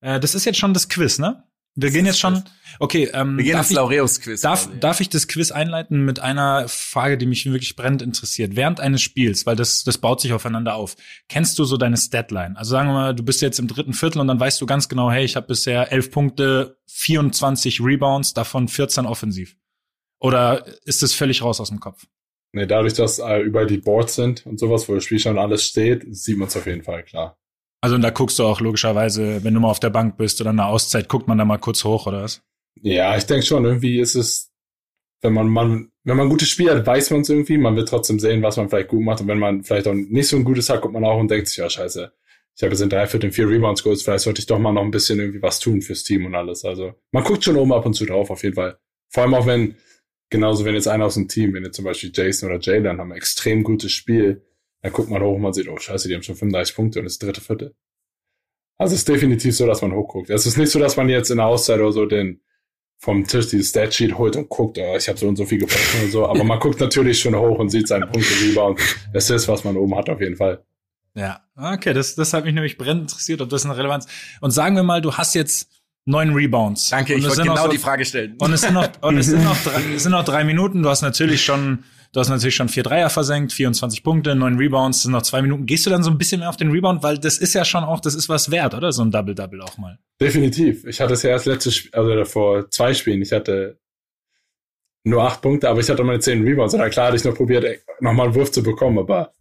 Äh, 0.00 0.18
das 0.18 0.34
ist 0.34 0.46
jetzt 0.46 0.58
schon 0.58 0.72
das 0.72 0.88
Quiz, 0.88 1.18
ne? 1.18 1.44
Wir 1.80 1.92
gehen 1.92 2.06
jetzt 2.06 2.18
schon. 2.18 2.42
Okay, 2.80 3.08
ähm, 3.12 3.36
wir 3.36 3.44
gehen 3.44 3.56
ins 3.56 3.70
Laureus-Quiz. 3.70 4.40
Darf, 4.40 4.68
darf 4.80 5.00
ich 5.00 5.08
das 5.10 5.28
Quiz 5.28 5.52
einleiten 5.52 6.04
mit 6.04 6.18
einer 6.18 6.66
Frage, 6.66 7.16
die 7.16 7.26
mich 7.26 7.46
wirklich 7.46 7.76
brennend 7.76 8.02
interessiert? 8.02 8.56
Während 8.56 8.80
eines 8.80 9.00
Spiels, 9.00 9.46
weil 9.46 9.54
das, 9.54 9.84
das 9.84 9.98
baut 9.98 10.20
sich 10.20 10.32
aufeinander 10.32 10.74
auf. 10.74 10.96
Kennst 11.28 11.56
du 11.56 11.64
so 11.64 11.76
deine 11.76 11.96
Statline? 11.96 12.56
Also 12.56 12.72
sagen 12.72 12.88
wir 12.88 12.94
mal, 12.94 13.14
du 13.14 13.22
bist 13.22 13.42
jetzt 13.42 13.60
im 13.60 13.68
dritten 13.68 13.92
Viertel 13.92 14.18
und 14.18 14.26
dann 14.26 14.40
weißt 14.40 14.60
du 14.60 14.66
ganz 14.66 14.88
genau, 14.88 15.08
hey, 15.08 15.24
ich 15.24 15.36
habe 15.36 15.46
bisher 15.46 15.92
elf 15.92 16.10
Punkte, 16.10 16.78
24 16.88 17.80
Rebounds, 17.80 18.34
davon 18.34 18.66
14 18.66 19.06
offensiv. 19.06 19.56
Oder 20.18 20.66
ist 20.84 21.02
das 21.02 21.14
völlig 21.14 21.42
raus 21.42 21.60
aus 21.60 21.68
dem 21.68 21.78
Kopf? 21.78 22.06
Nee, 22.50 22.66
dadurch, 22.66 22.94
dass 22.94 23.20
äh, 23.20 23.38
überall 23.40 23.68
die 23.68 23.78
Boards 23.78 24.16
sind 24.16 24.44
und 24.46 24.58
sowas, 24.58 24.88
wo 24.88 24.94
das 24.96 25.04
Spiel 25.04 25.20
schon 25.20 25.38
alles 25.38 25.64
steht, 25.64 26.04
sieht 26.10 26.38
man 26.38 26.48
es 26.48 26.56
auf 26.56 26.66
jeden 26.66 26.82
Fall, 26.82 27.04
klar. 27.04 27.38
Also 27.80 27.94
und 27.94 28.02
da 28.02 28.10
guckst 28.10 28.38
du 28.38 28.44
auch 28.44 28.60
logischerweise, 28.60 29.44
wenn 29.44 29.54
du 29.54 29.60
mal 29.60 29.70
auf 29.70 29.80
der 29.80 29.90
Bank 29.90 30.16
bist 30.16 30.40
oder 30.40 30.50
eine 30.50 30.66
Auszeit, 30.66 31.08
guckt 31.08 31.28
man 31.28 31.38
da 31.38 31.44
mal 31.44 31.58
kurz 31.58 31.84
hoch, 31.84 32.06
oder 32.06 32.22
was? 32.22 32.42
Ja, 32.82 33.16
ich 33.16 33.24
denke 33.24 33.46
schon, 33.46 33.64
irgendwie 33.64 34.00
ist 34.00 34.14
es, 34.14 34.50
wenn 35.20 35.32
man, 35.32 35.48
man, 35.48 35.90
wenn 36.04 36.16
man 36.16 36.26
ein 36.26 36.30
gutes 36.30 36.48
Spiel 36.48 36.70
hat, 36.70 36.86
weiß 36.86 37.10
man 37.10 37.20
es 37.20 37.28
irgendwie, 37.28 37.58
man 37.58 37.76
wird 37.76 37.88
trotzdem 37.88 38.18
sehen, 38.18 38.42
was 38.42 38.56
man 38.56 38.68
vielleicht 38.68 38.88
gut 38.88 39.02
macht. 39.02 39.20
Und 39.20 39.28
wenn 39.28 39.38
man 39.38 39.64
vielleicht 39.64 39.86
auch 39.86 39.94
nicht 39.94 40.28
so 40.28 40.36
ein 40.36 40.44
gutes 40.44 40.68
hat, 40.70 40.80
guckt 40.80 40.94
man 40.94 41.04
auch 41.04 41.18
und 41.18 41.30
denkt 41.30 41.48
sich, 41.48 41.58
ja, 41.58 41.68
scheiße, 41.68 42.12
ich 42.56 42.62
habe 42.62 42.72
jetzt 42.72 42.80
in 42.80 42.90
drei 42.90 43.06
Vierteln 43.06 43.32
vier 43.32 43.48
Rebounds 43.48 43.84
geholt, 43.84 44.02
vielleicht 44.02 44.24
sollte 44.24 44.40
ich 44.40 44.46
doch 44.46 44.58
mal 44.58 44.72
noch 44.72 44.82
ein 44.82 44.90
bisschen 44.90 45.20
irgendwie 45.20 45.42
was 45.42 45.60
tun 45.60 45.80
fürs 45.80 46.02
Team 46.02 46.26
und 46.26 46.34
alles. 46.34 46.64
Also 46.64 46.94
man 47.12 47.22
guckt 47.22 47.44
schon 47.44 47.56
oben 47.56 47.72
ab 47.72 47.86
und 47.86 47.94
zu 47.94 48.04
drauf, 48.04 48.30
auf 48.30 48.42
jeden 48.42 48.56
Fall. 48.56 48.78
Vor 49.10 49.22
allem 49.22 49.34
auch 49.34 49.46
wenn, 49.46 49.76
genauso 50.28 50.64
wenn 50.64 50.74
jetzt 50.74 50.88
einer 50.88 51.04
aus 51.04 51.14
dem 51.14 51.28
Team, 51.28 51.54
wenn 51.54 51.64
jetzt 51.64 51.76
zum 51.76 51.84
Beispiel 51.84 52.10
Jason 52.12 52.50
oder 52.50 52.60
Jalen 52.60 52.98
haben 52.98 53.12
ein 53.12 53.16
extrem 53.16 53.62
gutes 53.62 53.92
Spiel, 53.92 54.42
dann 54.82 54.92
guckt 54.92 55.10
man 55.10 55.22
hoch 55.22 55.34
und 55.34 55.42
man 55.42 55.52
sieht, 55.52 55.68
oh 55.68 55.76
scheiße, 55.76 56.08
die 56.08 56.14
haben 56.14 56.22
schon 56.22 56.36
35 56.36 56.74
Punkte 56.76 56.98
und 57.00 57.04
das 57.04 57.18
dritte 57.18 57.40
Viertel. 57.40 57.74
Also 58.78 58.94
es 58.94 59.00
ist 59.00 59.08
definitiv 59.08 59.56
so, 59.56 59.66
dass 59.66 59.82
man 59.82 59.92
hochguckt. 59.92 60.30
Es 60.30 60.46
ist 60.46 60.56
nicht 60.56 60.70
so, 60.70 60.78
dass 60.78 60.96
man 60.96 61.08
jetzt 61.08 61.30
in 61.30 61.38
der 61.38 61.46
Auszeit 61.46 61.80
oder 61.80 61.92
so 61.92 62.06
den 62.06 62.40
vom 63.00 63.24
Tisch 63.24 63.48
dieses 63.48 63.70
Statsheet 63.70 64.18
holt 64.18 64.36
und 64.36 64.48
guckt, 64.48 64.78
oh, 64.78 64.96
ich 64.96 65.08
habe 65.08 65.18
so 65.18 65.28
und 65.28 65.36
so 65.36 65.46
viel 65.46 65.58
gepostet 65.58 66.02
und 66.02 66.10
so. 66.10 66.26
Aber 66.26 66.42
man 66.42 66.58
guckt 66.58 66.80
natürlich 66.80 67.20
schon 67.20 67.34
hoch 67.34 67.58
und 67.58 67.70
sieht 67.70 67.86
seinen 67.86 68.10
Punkte 68.10 68.34
Rebound. 68.42 68.80
Es 69.12 69.30
ist, 69.30 69.46
was 69.46 69.62
man 69.64 69.76
oben 69.76 69.96
hat, 69.96 70.08
auf 70.08 70.20
jeden 70.20 70.36
Fall. 70.36 70.64
Ja, 71.14 71.40
okay, 71.56 71.92
das, 71.92 72.16
das 72.16 72.32
hat 72.32 72.44
mich 72.44 72.54
nämlich 72.54 72.76
brennend 72.76 73.02
interessiert, 73.02 73.40
ob 73.40 73.48
das 73.48 73.64
eine 73.64 73.76
Relevanz. 73.76 74.06
Und 74.40 74.50
sagen 74.50 74.76
wir 74.76 74.82
mal, 74.82 75.00
du 75.00 75.14
hast 75.14 75.34
jetzt 75.34 75.70
neun 76.04 76.32
Rebounds. 76.32 76.90
Danke, 76.90 77.14
ich 77.14 77.24
wollte 77.24 77.42
genau 77.42 77.64
so, 77.64 77.68
die 77.68 77.78
Frage 77.78 78.04
stellen. 78.04 78.36
Und 78.40 78.52
es 78.52 78.62
sind 78.62 78.74
noch, 78.74 78.88
und 79.02 79.16
es 79.16 79.26
sind 79.26 79.44
noch, 79.44 79.56
drei, 79.64 79.80
es 79.94 80.02
sind 80.02 80.12
noch 80.12 80.24
drei 80.24 80.44
Minuten. 80.44 80.82
Du 80.82 80.88
hast 80.88 81.02
natürlich 81.02 81.44
schon 81.44 81.84
Du 82.18 82.20
hast 82.20 82.30
natürlich 82.30 82.56
schon 82.56 82.68
vier 82.68 82.82
Dreier 82.82 83.10
versenkt, 83.10 83.52
24 83.52 84.02
Punkte, 84.02 84.34
neun 84.34 84.56
Rebounds, 84.56 85.02
sind 85.02 85.12
noch 85.12 85.22
zwei 85.22 85.40
Minuten. 85.40 85.66
Gehst 85.66 85.86
du 85.86 85.90
dann 85.90 86.02
so 86.02 86.10
ein 86.10 86.18
bisschen 86.18 86.40
mehr 86.40 86.48
auf 86.48 86.56
den 86.56 86.72
Rebound, 86.72 87.04
weil 87.04 87.16
das 87.16 87.38
ist 87.38 87.54
ja 87.54 87.64
schon 87.64 87.84
auch, 87.84 88.00
das 88.00 88.16
ist 88.16 88.28
was 88.28 88.50
wert, 88.50 88.74
oder? 88.74 88.90
So 88.90 89.02
ein 89.02 89.12
Double-Double 89.12 89.62
auch 89.62 89.78
mal. 89.78 90.00
Definitiv. 90.20 90.84
Ich 90.84 91.00
hatte 91.00 91.14
es 91.14 91.22
ja 91.22 91.30
erst 91.30 91.46
letztes 91.46 91.76
Spiel, 91.76 91.92
also 91.94 92.24
vor 92.24 92.68
zwei 92.72 92.92
Spielen. 92.92 93.22
Ich 93.22 93.30
hatte 93.30 93.78
nur 95.04 95.22
acht 95.22 95.42
Punkte, 95.42 95.68
aber 95.68 95.78
ich 95.78 95.88
hatte 95.88 96.02
meine 96.02 96.18
zehn 96.18 96.42
Rebounds. 96.42 96.74
Und 96.74 96.90
klar 96.90 97.06
hatte 97.06 97.18
ich 97.18 97.22
noch 97.22 97.36
probiert, 97.36 97.64
nochmal 98.00 98.26
einen 98.26 98.34
Wurf 98.34 98.50
zu 98.50 98.64
bekommen, 98.64 98.98
aber 98.98 99.32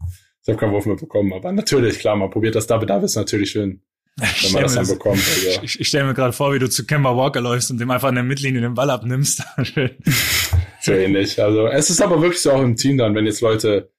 ich 0.43 0.49
habe 0.49 0.59
keinen 0.59 0.71
Wurf 0.71 0.85
mehr 0.85 0.97
bekommen. 0.97 1.33
Aber 1.33 1.51
natürlich, 1.51 1.97
klar, 1.97 2.15
man 2.15 2.29
probiert 2.29 2.53
das 2.53 2.67
Double-Double 2.67 3.05
ist 3.05 3.15
natürlich 3.15 3.49
schön. 3.49 3.81
Wenn 4.17 4.51
man 4.51 4.63
das 4.63 4.75
dann 4.75 4.87
bekommt. 4.87 5.17
Also. 5.17 5.61
Ich, 5.63 5.79
ich 5.79 5.87
stelle 5.87 6.05
mir 6.05 6.13
gerade 6.13 6.33
vor, 6.33 6.53
wie 6.53 6.59
du 6.59 6.69
zu 6.69 6.85
Kemba 6.85 7.15
Walker 7.15 7.41
läufst 7.41 7.71
und 7.71 7.79
dem 7.79 7.89
einfach 7.91 8.09
in 8.09 8.15
der 8.15 8.23
Mittellinie 8.23 8.61
den 8.61 8.73
Ball 8.73 8.89
abnimmst. 8.89 9.43
so 10.87 10.93
ähnlich. 10.93 11.41
Also 11.41 11.67
es 11.67 11.89
ist 11.89 12.01
aber 12.01 12.21
wirklich 12.21 12.41
so 12.41 12.51
auch 12.51 12.61
im 12.61 12.75
Team 12.75 12.97
dann, 12.97 13.15
wenn 13.15 13.25
jetzt 13.25 13.41
Leute 13.41 13.91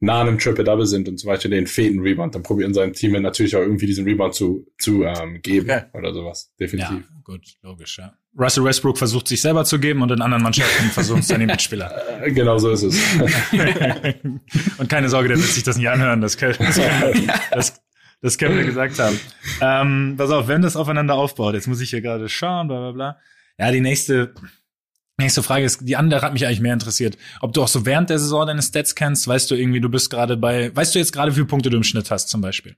nah 0.00 0.20
an 0.20 0.28
einem 0.28 0.38
Triple-Double 0.38 0.86
sind 0.86 1.08
und 1.08 1.18
zum 1.18 1.28
Beispiel 1.28 1.50
den 1.50 1.66
fehlen 1.66 2.00
Rebound, 2.00 2.34
dann 2.34 2.42
probieren 2.42 2.74
seinem 2.74 2.92
Team 2.92 3.12
natürlich 3.22 3.56
auch 3.56 3.60
irgendwie 3.60 3.86
diesen 3.86 4.04
Rebound 4.04 4.34
zu, 4.34 4.66
zu 4.78 5.04
ähm, 5.04 5.40
geben 5.42 5.70
okay. 5.70 5.84
oder 5.92 6.12
sowas. 6.12 6.52
Definitiv. 6.60 6.90
Ja, 6.90 7.16
gut, 7.22 7.42
logisch, 7.62 7.98
ja. 7.98 8.12
Russell 8.38 8.64
Westbrook 8.64 8.98
versucht 8.98 9.28
sich 9.28 9.40
selber 9.40 9.64
zu 9.64 9.78
geben 9.78 10.02
und 10.02 10.10
in 10.10 10.20
anderen 10.20 10.42
Mannschaften 10.42 10.84
versuchen 10.90 11.20
es 11.20 11.28
dann 11.28 11.40
die 11.40 11.46
Mitspieler. 11.46 12.02
genau 12.26 12.58
so 12.58 12.70
ist 12.70 12.82
es. 12.82 13.00
und 14.78 14.88
keine 14.88 15.08
Sorge, 15.08 15.28
der 15.28 15.38
wird 15.38 15.48
sich 15.48 15.62
das 15.62 15.76
nicht 15.76 15.88
anhören. 15.88 16.20
Das, 16.20 16.36
können, 16.36 16.56
das, 17.50 17.80
das 18.20 18.38
können 18.38 18.56
wir 18.56 18.64
gesagt 18.64 18.98
haben. 18.98 19.18
Ähm, 19.60 20.14
pass 20.16 20.30
auf, 20.30 20.48
wenn 20.48 20.62
das 20.62 20.76
aufeinander 20.76 21.14
aufbaut, 21.14 21.54
jetzt 21.54 21.68
muss 21.68 21.80
ich 21.80 21.90
hier 21.90 22.00
gerade 22.00 22.28
schauen, 22.28 22.68
bla 22.68 22.78
bla 22.78 22.92
bla. 22.92 23.18
Ja, 23.58 23.70
die 23.70 23.80
nächste, 23.80 24.34
nächste 25.18 25.42
Frage 25.42 25.64
ist, 25.64 25.80
die 25.82 25.96
andere 25.96 26.22
hat 26.22 26.32
mich 26.32 26.46
eigentlich 26.46 26.60
mehr 26.60 26.72
interessiert. 26.72 27.16
Ob 27.40 27.52
du 27.52 27.62
auch 27.62 27.68
so 27.68 27.86
während 27.86 28.10
der 28.10 28.18
Saison 28.18 28.46
deine 28.46 28.62
Stats 28.62 28.94
kennst, 28.94 29.28
weißt 29.28 29.50
du 29.50 29.54
irgendwie, 29.54 29.80
du 29.80 29.88
bist 29.88 30.10
gerade 30.10 30.36
bei, 30.36 30.74
weißt 30.74 30.94
du 30.94 30.98
jetzt 30.98 31.12
gerade, 31.12 31.32
wie 31.32 31.36
viele 31.36 31.46
Punkte 31.46 31.70
du 31.70 31.76
im 31.76 31.84
Schnitt 31.84 32.10
hast 32.10 32.28
zum 32.28 32.40
Beispiel? 32.40 32.76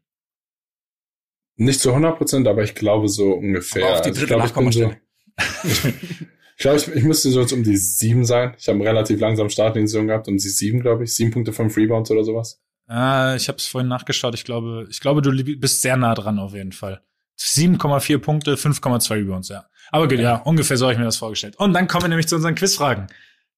Nicht 1.56 1.80
zu 1.80 1.90
100 1.90 2.18
Prozent, 2.18 2.46
aber 2.46 2.62
ich 2.62 2.74
glaube 2.74 3.08
so 3.08 3.32
ungefähr. 3.32 3.86
Aber 3.86 3.94
auf 3.94 4.00
die 4.02 4.12
dritte 4.12 4.34
also 4.34 4.46
ich 4.46 4.52
glaube, 4.52 4.68
ich, 4.68 4.76
so, 4.76 4.92
ich, 6.56 6.58
glaube, 6.58 6.76
ich, 6.76 6.88
ich 6.88 7.04
müsste 7.04 7.30
so 7.30 7.40
jetzt 7.40 7.52
um 7.52 7.62
die 7.62 7.76
sieben 7.76 8.26
sein. 8.26 8.54
Ich 8.58 8.68
habe 8.68 8.76
einen 8.76 8.86
relativ 8.86 9.20
langsamen 9.20 9.48
Start 9.48 9.76
in 9.76 9.84
die 9.84 9.88
Saison 9.88 10.06
gehabt, 10.06 10.28
um 10.28 10.36
die 10.36 10.48
sieben, 10.48 10.80
glaube 10.80 11.04
ich. 11.04 11.14
Sieben 11.14 11.30
Punkte, 11.30 11.54
fünf 11.54 11.76
Rebounds 11.76 12.10
oder 12.10 12.24
sowas. 12.24 12.60
Ah, 12.88 13.34
ich 13.36 13.48
habe 13.48 13.58
es 13.58 13.66
vorhin 13.66 13.88
nachgeschaut. 13.88 14.34
Ich 14.34 14.44
glaube, 14.44 14.86
ich 14.90 15.00
glaube, 15.00 15.22
du 15.22 15.32
bist 15.58 15.82
sehr 15.82 15.96
nah 15.96 16.14
dran 16.14 16.38
auf 16.38 16.54
jeden 16.54 16.72
Fall. 16.72 17.02
7,4 17.38 18.18
Punkte, 18.18 18.54
5,2 18.54 19.10
Rebounds, 19.14 19.48
ja. 19.48 19.66
Aber 19.92 20.08
gut, 20.08 20.18
ja, 20.18 20.36
ungefähr 20.36 20.76
so 20.76 20.86
habe 20.86 20.94
ich 20.94 20.98
mir 20.98 21.04
das 21.04 21.16
vorgestellt. 21.16 21.56
Und 21.56 21.72
dann 21.72 21.86
kommen 21.88 22.04
wir 22.04 22.08
nämlich 22.08 22.26
zu 22.28 22.36
unseren 22.36 22.54
Quizfragen. 22.54 23.06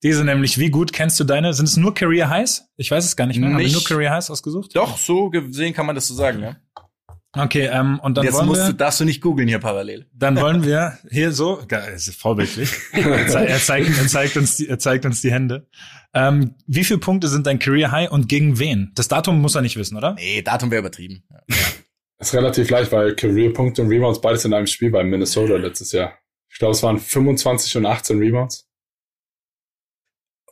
Diese 0.02 0.25
nämlich, 0.25 0.58
wie 0.58 0.70
gut 0.70 0.92
kennst 0.92 1.18
du 1.18 1.25
deine? 1.25 1.54
Sind 1.54 1.66
es 1.68 1.76
nur 1.76 1.92
Career 1.94 2.28
Highs? 2.30 2.68
Ich 2.76 2.90
weiß 2.90 3.04
es 3.04 3.16
gar 3.16 3.26
nicht 3.26 3.40
mehr. 3.40 3.50
Haben 3.50 3.58
wir 3.58 3.73
nur 3.73 3.82
Career 3.82 4.12
Highs 4.12 4.30
ausgesucht? 4.30 4.70
Doch, 4.76 4.97
so 4.99 5.30
gesehen 5.30 5.75
kann 5.75 5.87
man 5.87 5.94
das 5.94 6.06
so 6.06 6.14
sagen, 6.14 6.40
ja. 6.40 6.56
Okay, 7.37 7.66
ähm, 7.66 8.00
und 8.00 8.16
dann 8.16 8.25
Jetzt 8.25 8.35
wollen 8.35 8.47
musst 8.47 8.62
wir, 8.62 8.66
du, 8.68 8.73
darfst 8.75 9.00
du 9.00 9.04
nicht 9.04 9.20
googeln 9.20 9.49
hier 9.49 9.58
parallel. 9.58 10.06
dann 10.14 10.37
wollen 10.40 10.64
wir 10.64 10.99
hier 11.11 11.32
so, 11.32 11.58
ist 11.94 12.14
vorbildlich. 12.16 12.70
er, 12.92 13.26
zei- 13.28 13.44
er, 13.47 13.58
zeigt, 13.61 13.99
er 13.99 14.06
zeigt 14.06 14.37
uns, 14.37 14.56
die, 14.56 14.68
er 14.68 14.78
zeigt 14.78 15.04
uns 15.04 15.20
die 15.20 15.30
Hände. 15.30 15.66
Ähm, 16.14 16.54
wie 16.66 16.85
viele 16.85 17.00
Punkte 17.00 17.28
sind 17.28 17.47
dein 17.47 17.58
Career 17.58 17.90
High 17.90 18.11
und 18.11 18.28
gegen 18.28 18.58
wen? 18.58 18.92
Das 18.94 19.08
Datum 19.08 19.40
muss 19.42 19.54
er 19.54 19.62
nicht 19.62 19.76
wissen, 19.76 19.97
oder? 19.97 20.14
Nee, 20.14 20.40
Datum 20.42 20.70
wäre 20.70 20.80
übertrieben. 20.80 21.23
Ja. 21.30 21.56
Ist 22.20 22.34
relativ 22.34 22.68
leicht, 22.70 22.90
weil 22.92 23.14
Career-Punkte 23.14 23.82
und 23.82 23.88
Rebounds 23.88 24.20
beides 24.20 24.44
in 24.44 24.52
einem 24.52 24.66
Spiel 24.66 24.90
bei 24.90 25.04
Minnesota 25.04 25.56
letztes 25.56 25.92
Jahr. 25.92 26.18
Ich 26.50 26.58
glaube, 26.58 26.72
es 26.72 26.82
waren 26.82 26.98
25 26.98 27.76
und 27.76 27.87
18 27.87 28.18
Rebounds. 28.18 28.66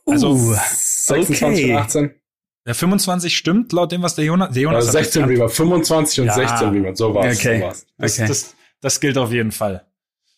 Also, 0.05 0.29
Uh, 0.31 0.53
26 0.53 1.43
okay. 1.65 1.71
und 1.73 1.77
18. 1.79 2.21
Der 2.65 2.75
25 2.75 3.35
stimmt 3.35 3.71
laut 3.73 3.91
dem, 3.91 4.01
was 4.03 4.15
der 4.15 4.25
Jonas, 4.25 4.53
der 4.53 4.63
Jonas 4.63 4.85
Also 4.87 4.97
hat 4.99 5.05
16 5.05 5.21
gesagt. 5.23 5.33
Rebounds, 5.33 5.55
25 5.57 6.19
und 6.21 6.25
Ja. 6.27 6.33
16 6.35 6.69
Rebounds. 6.69 6.99
So 6.99 7.13
war's. 7.13 7.37
Okay. 7.37 7.59
So 7.59 7.65
war's. 7.65 7.85
Das, 7.97 8.13
Okay. 8.19 8.27
das, 8.27 8.55
das 8.81 8.99
gilt 8.99 9.17
auf 9.17 9.31
jeden 9.31 9.51
Fall. 9.51 9.85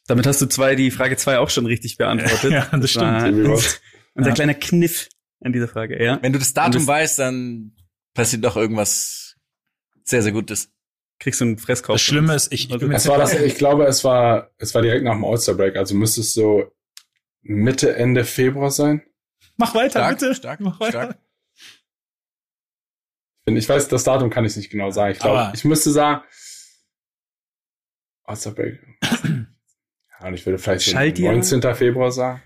Damit 0.08 0.26
hast 0.26 0.42
du 0.42 0.48
zwei, 0.48 0.76
die 0.76 0.90
Frage 0.90 1.18
zwei 1.18 1.38
auch 1.38 1.50
schon 1.52 1.66
richtig 1.68 1.98
beantwortet. 1.98 2.52
Ja, 2.52 2.66
das 2.76 2.90
stimmt. 2.90 3.06
war 3.06 3.32
Die 3.32 3.40
Rebounds. 3.42 3.80
Unser 4.16 4.30
Ja. 4.30 4.36
kleiner 4.36 4.54
Kniff 4.56 5.10
an 5.42 5.54
dieser 5.54 5.68
Frage, 5.68 6.04
ja. 6.04 6.18
Wenn 6.22 6.34
du 6.34 6.40
das 6.40 6.54
Datum 6.54 6.82
das- 6.82 6.88
weißt, 6.88 7.20
dann 7.20 7.76
passiert 8.16 8.44
doch 8.44 8.56
irgendwas 8.58 9.36
sehr, 10.04 10.24
sehr 10.24 10.32
Gutes. 10.32 10.72
Kriegst 11.20 11.42
du 11.42 11.46
einen 11.46 11.58
Fresskorb. 11.58 11.96
Das 11.96 12.02
Schlimme 12.02 12.34
ist, 12.34 12.52
ich, 12.54 12.70
ich 12.70 12.82
Es 12.82 13.08
war 13.08 13.18
das, 13.18 13.34
ich 13.34 13.56
glaube, 13.56 13.86
es 13.86 14.04
war, 14.06 14.52
es 14.58 14.74
war 14.74 14.82
direkt 14.82 15.04
nach 15.04 15.14
dem 15.14 15.26
All-Star-Break. 15.26 15.76
Also 15.76 15.94
müsste 15.96 16.22
es 16.22 16.34
so 16.34 16.72
Mitte, 17.42 17.96
Ende 17.96 18.24
Februar 18.24 18.72
sein. 18.72 19.04
Mach 19.58 19.76
weiter, 19.76 20.00
Stark, 20.00 20.20
bitte. 20.20 20.36
stark, 20.36 20.60
Mach 20.62 20.80
weiter. 20.80 21.04
stark. 21.04 21.18
Ich 23.46 23.68
weiß, 23.68 23.88
das 23.88 24.04
Datum 24.04 24.30
kann 24.30 24.46
ich 24.46 24.56
nicht 24.56 24.70
genau 24.70 24.92
sagen. 24.92 25.12
Ich 25.14 25.20
glaube, 25.20 25.52
ich 25.56 25.66
müsste 25.66 25.92
sagen, 25.92 26.24
All-Star-Break. 28.24 28.80
Ja, 30.22 30.28
und 30.28 30.34
ich 30.34 30.46
würde 30.46 30.58
vielleicht 30.60 30.84
Schaltjahr? 30.84 31.32
19. 31.32 31.62
Februar 31.76 32.12
sagen. 32.12 32.42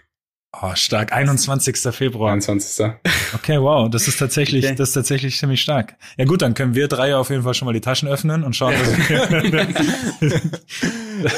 Oh, 0.61 0.75
stark. 0.75 1.11
21. 1.11 1.75
Februar. 1.95 2.31
21. 2.33 2.85
Okay, 3.33 3.59
wow. 3.59 3.89
Das 3.89 4.07
ist 4.07 4.17
tatsächlich, 4.19 4.63
Okay. 4.65 4.75
das 4.75 4.89
ist 4.89 4.93
tatsächlich 4.93 5.35
ziemlich 5.37 5.61
stark. 5.61 5.95
Ja 6.15 6.25
gut, 6.25 6.43
dann 6.43 6.53
können 6.53 6.75
wir 6.75 6.87
drei 6.87 7.15
auf 7.15 7.31
jeden 7.31 7.41
Fall 7.41 7.55
schon 7.55 7.65
mal 7.65 7.73
die 7.73 7.81
Taschen 7.81 8.07
öffnen 8.07 8.43
und 8.43 8.55
schauen, 8.55 8.73
dass 8.73 9.09
wir, 9.09 9.67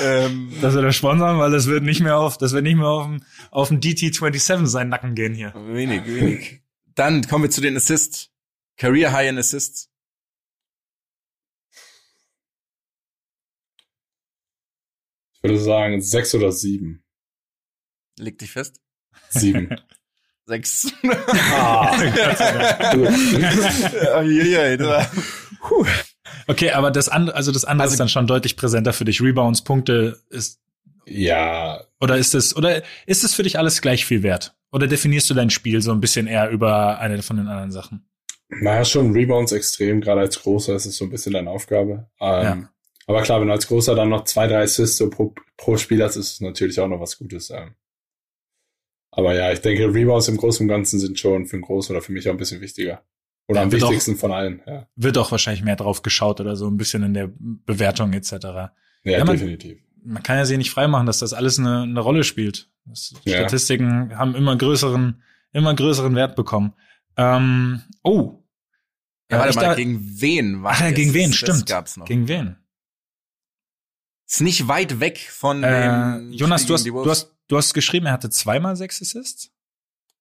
ähm, 0.04 0.52
dass 0.62 0.76
wir 0.76 0.82
das 0.82 0.96
sponsern, 0.98 1.40
weil 1.40 1.50
das 1.50 1.68
wird 1.68 1.84
nicht 1.84 2.02
mehr 2.02 2.18
auf, 2.18 2.38
das 2.38 2.52
wird 2.52 2.64
nicht 2.64 2.76
mehr 2.76 2.88
auf 2.88 3.06
dem, 3.06 3.24
auf 3.52 3.68
dem 3.70 3.80
DT27 3.80 4.66
seinen 4.66 4.90
Nacken 4.90 5.16
gehen 5.16 5.34
hier. 5.34 5.54
wenig, 5.56 6.06
wenig. 6.06 6.62
Dann 6.94 7.26
kommen 7.26 7.46
wir 7.46 7.52
zu 7.52 7.62
den 7.62 7.78
Assists. 7.78 8.32
Career 8.78 9.14
High 9.14 9.30
in 9.30 9.38
Assists. 9.38 9.90
Ich 15.36 15.44
würde 15.44 15.60
sagen, 15.60 16.02
sechs 16.02 16.34
oder 16.36 16.52
sieben. 16.52 17.04
Leg 18.18 18.38
dich 18.40 18.52
fest. 18.52 18.82
Sieben. 19.30 19.70
Sechs. 20.48 20.92
ah. 21.56 21.92
War- 24.80 25.08
Okay, 26.48 26.70
aber 26.72 26.92
das 26.92 27.10
andere, 27.10 27.36
also 27.36 27.52
das 27.52 27.66
andere 27.66 27.84
Also- 27.86 27.94
ist 27.94 28.00
dann 28.00 28.10
schon 28.10 28.28
deutlich 28.28 28.56
präsenter 28.56 28.94
für 28.94 29.06
dich. 29.06 29.22
Rebounds, 29.22 29.64
Punkte 29.64 30.20
ist, 30.30 30.60
ja, 31.08 31.82
oder 32.00 32.18
ist 32.18 32.36
es, 32.36 32.56
oder 32.56 32.84
ist 33.08 33.24
es 33.24 33.34
für 33.34 33.44
dich 33.44 33.58
alles 33.58 33.82
gleich 33.82 34.06
viel 34.06 34.22
wert? 34.24 34.56
Oder 34.72 34.88
definierst 34.88 35.30
du 35.30 35.34
dein 35.34 35.50
Spiel 35.50 35.82
so 35.82 35.92
ein 35.92 36.02
bisschen 36.02 36.28
eher 36.28 36.50
über 36.50 37.00
eine 37.00 37.22
von 37.24 37.38
den 37.38 37.48
anderen 37.48 37.72
Sachen? 37.72 38.08
naja, 38.50 38.86
schon 38.86 39.12
Rebounds 39.14 39.52
extrem, 39.54 40.02
gerade 40.02 40.22
als 40.22 40.40
Großer 40.42 40.76
ist 40.76 40.86
es 40.86 40.98
so 40.98 41.06
ein 41.06 41.10
bisschen 41.10 41.34
deine 41.34 41.50
Aufgabe. 41.50 42.08
Ähm, 42.22 42.44
Ja. 42.44 42.70
Aber 43.08 43.22
klar, 43.24 43.40
wenn 43.42 43.48
du 43.48 43.54
als 43.54 43.68
Großer 43.68 43.96
dann 43.96 44.10
noch 44.10 44.24
zwei, 44.26 44.48
drei 44.48 44.62
Assists 44.64 44.98
so 44.98 45.10
pro, 45.10 45.34
pro 45.58 45.78
Spiel 45.78 46.04
hast, 46.04 46.16
ist 46.16 46.34
es 46.34 46.42
natürlich 46.42 46.80
auch 46.80 46.88
noch 46.88 47.00
was 47.00 47.18
Gutes. 47.18 47.50
Ähm. 47.50 47.74
Aber 49.16 49.34
ja, 49.34 49.52
ich 49.52 49.62
denke, 49.62 49.94
Rebounds 49.94 50.28
im 50.28 50.38
Großen 50.38 50.64
und 50.66 50.68
Ganzen 50.70 51.00
sind 51.00 51.18
schon 51.20 51.46
für 51.46 51.54
einen 51.56 51.62
Großen 51.64 51.96
oder 51.96 52.02
für 52.04 52.12
mich 52.12 52.28
auch 52.28 52.34
ein 52.34 52.38
bisschen 52.38 52.62
wichtiger. 52.62 53.04
Oder 53.48 53.60
Ja, 53.60 53.64
am 53.64 53.72
wird 53.72 53.84
auch- 53.84 53.90
wichtigsten 53.90 54.18
von 54.18 54.32
allen, 54.32 54.62
ja. 54.66 54.88
Wird 54.96 55.18
auch 55.18 55.32
wahrscheinlich 55.32 55.64
mehr 55.64 55.76
drauf 55.76 56.02
geschaut 56.02 56.42
oder 56.42 56.56
so 56.56 56.68
ein 56.68 56.78
bisschen 56.78 57.04
in 57.04 57.14
der 57.14 57.30
Bewertung 57.38 58.12
etc. 58.14 58.32
Ja, 58.32 58.72
Ja, 59.04 59.24
man- 59.24 59.38
definitiv. 59.38 59.78
man 60.04 60.22
kann 60.24 60.38
ja 60.38 60.46
sich 60.46 60.58
nicht 60.58 60.72
freimachen, 60.72 61.06
dass 61.06 61.20
das 61.20 61.34
alles 61.34 61.60
eine, 61.60 61.84
eine 61.84 62.00
Rolle 62.00 62.24
spielt. 62.24 62.70
Das, 62.86 63.14
Ja. 63.24 63.38
Statistiken 63.38 64.18
haben 64.18 64.36
immer 64.36 64.56
größeren, 64.58 65.22
immer 65.54 65.74
größeren 65.76 66.16
Wert 66.16 66.36
bekommen. 66.36 66.74
Ähm, 67.18 67.82
oh. 68.04 68.44
Ja, 69.32 69.40
warte 69.40 69.56
mal, 69.56 69.62
da- 69.62 69.74
gegen 69.76 70.02
wen 70.22 70.62
war 70.64 70.74
Ach 70.74 70.80
ja, 70.82 70.88
das? 70.88 70.96
gegen 70.96 71.14
wen, 71.14 71.30
Das 71.30 71.38
stimmt. 71.38 71.66
gab's 71.68 71.98
noch. 71.98 72.06
Gegen 72.06 72.28
wen? 72.28 72.58
Ist 74.28 74.42
nicht 74.42 74.68
weit 74.68 75.00
weg 75.00 75.20
von 75.32 75.64
Äh, 75.64 76.18
dem 76.20 76.32
Jonas, 76.34 76.66
du 76.66 76.74
hast, 76.74 76.86
du 76.86 77.10
hast, 77.10 77.35
du 77.48 77.58
hast 77.58 77.74
geschrieben, 77.74 78.06
er 78.08 78.12
hatte 78.14 78.30
zweimal 78.30 78.76
sechs 78.76 79.02
Assists, 79.02 79.52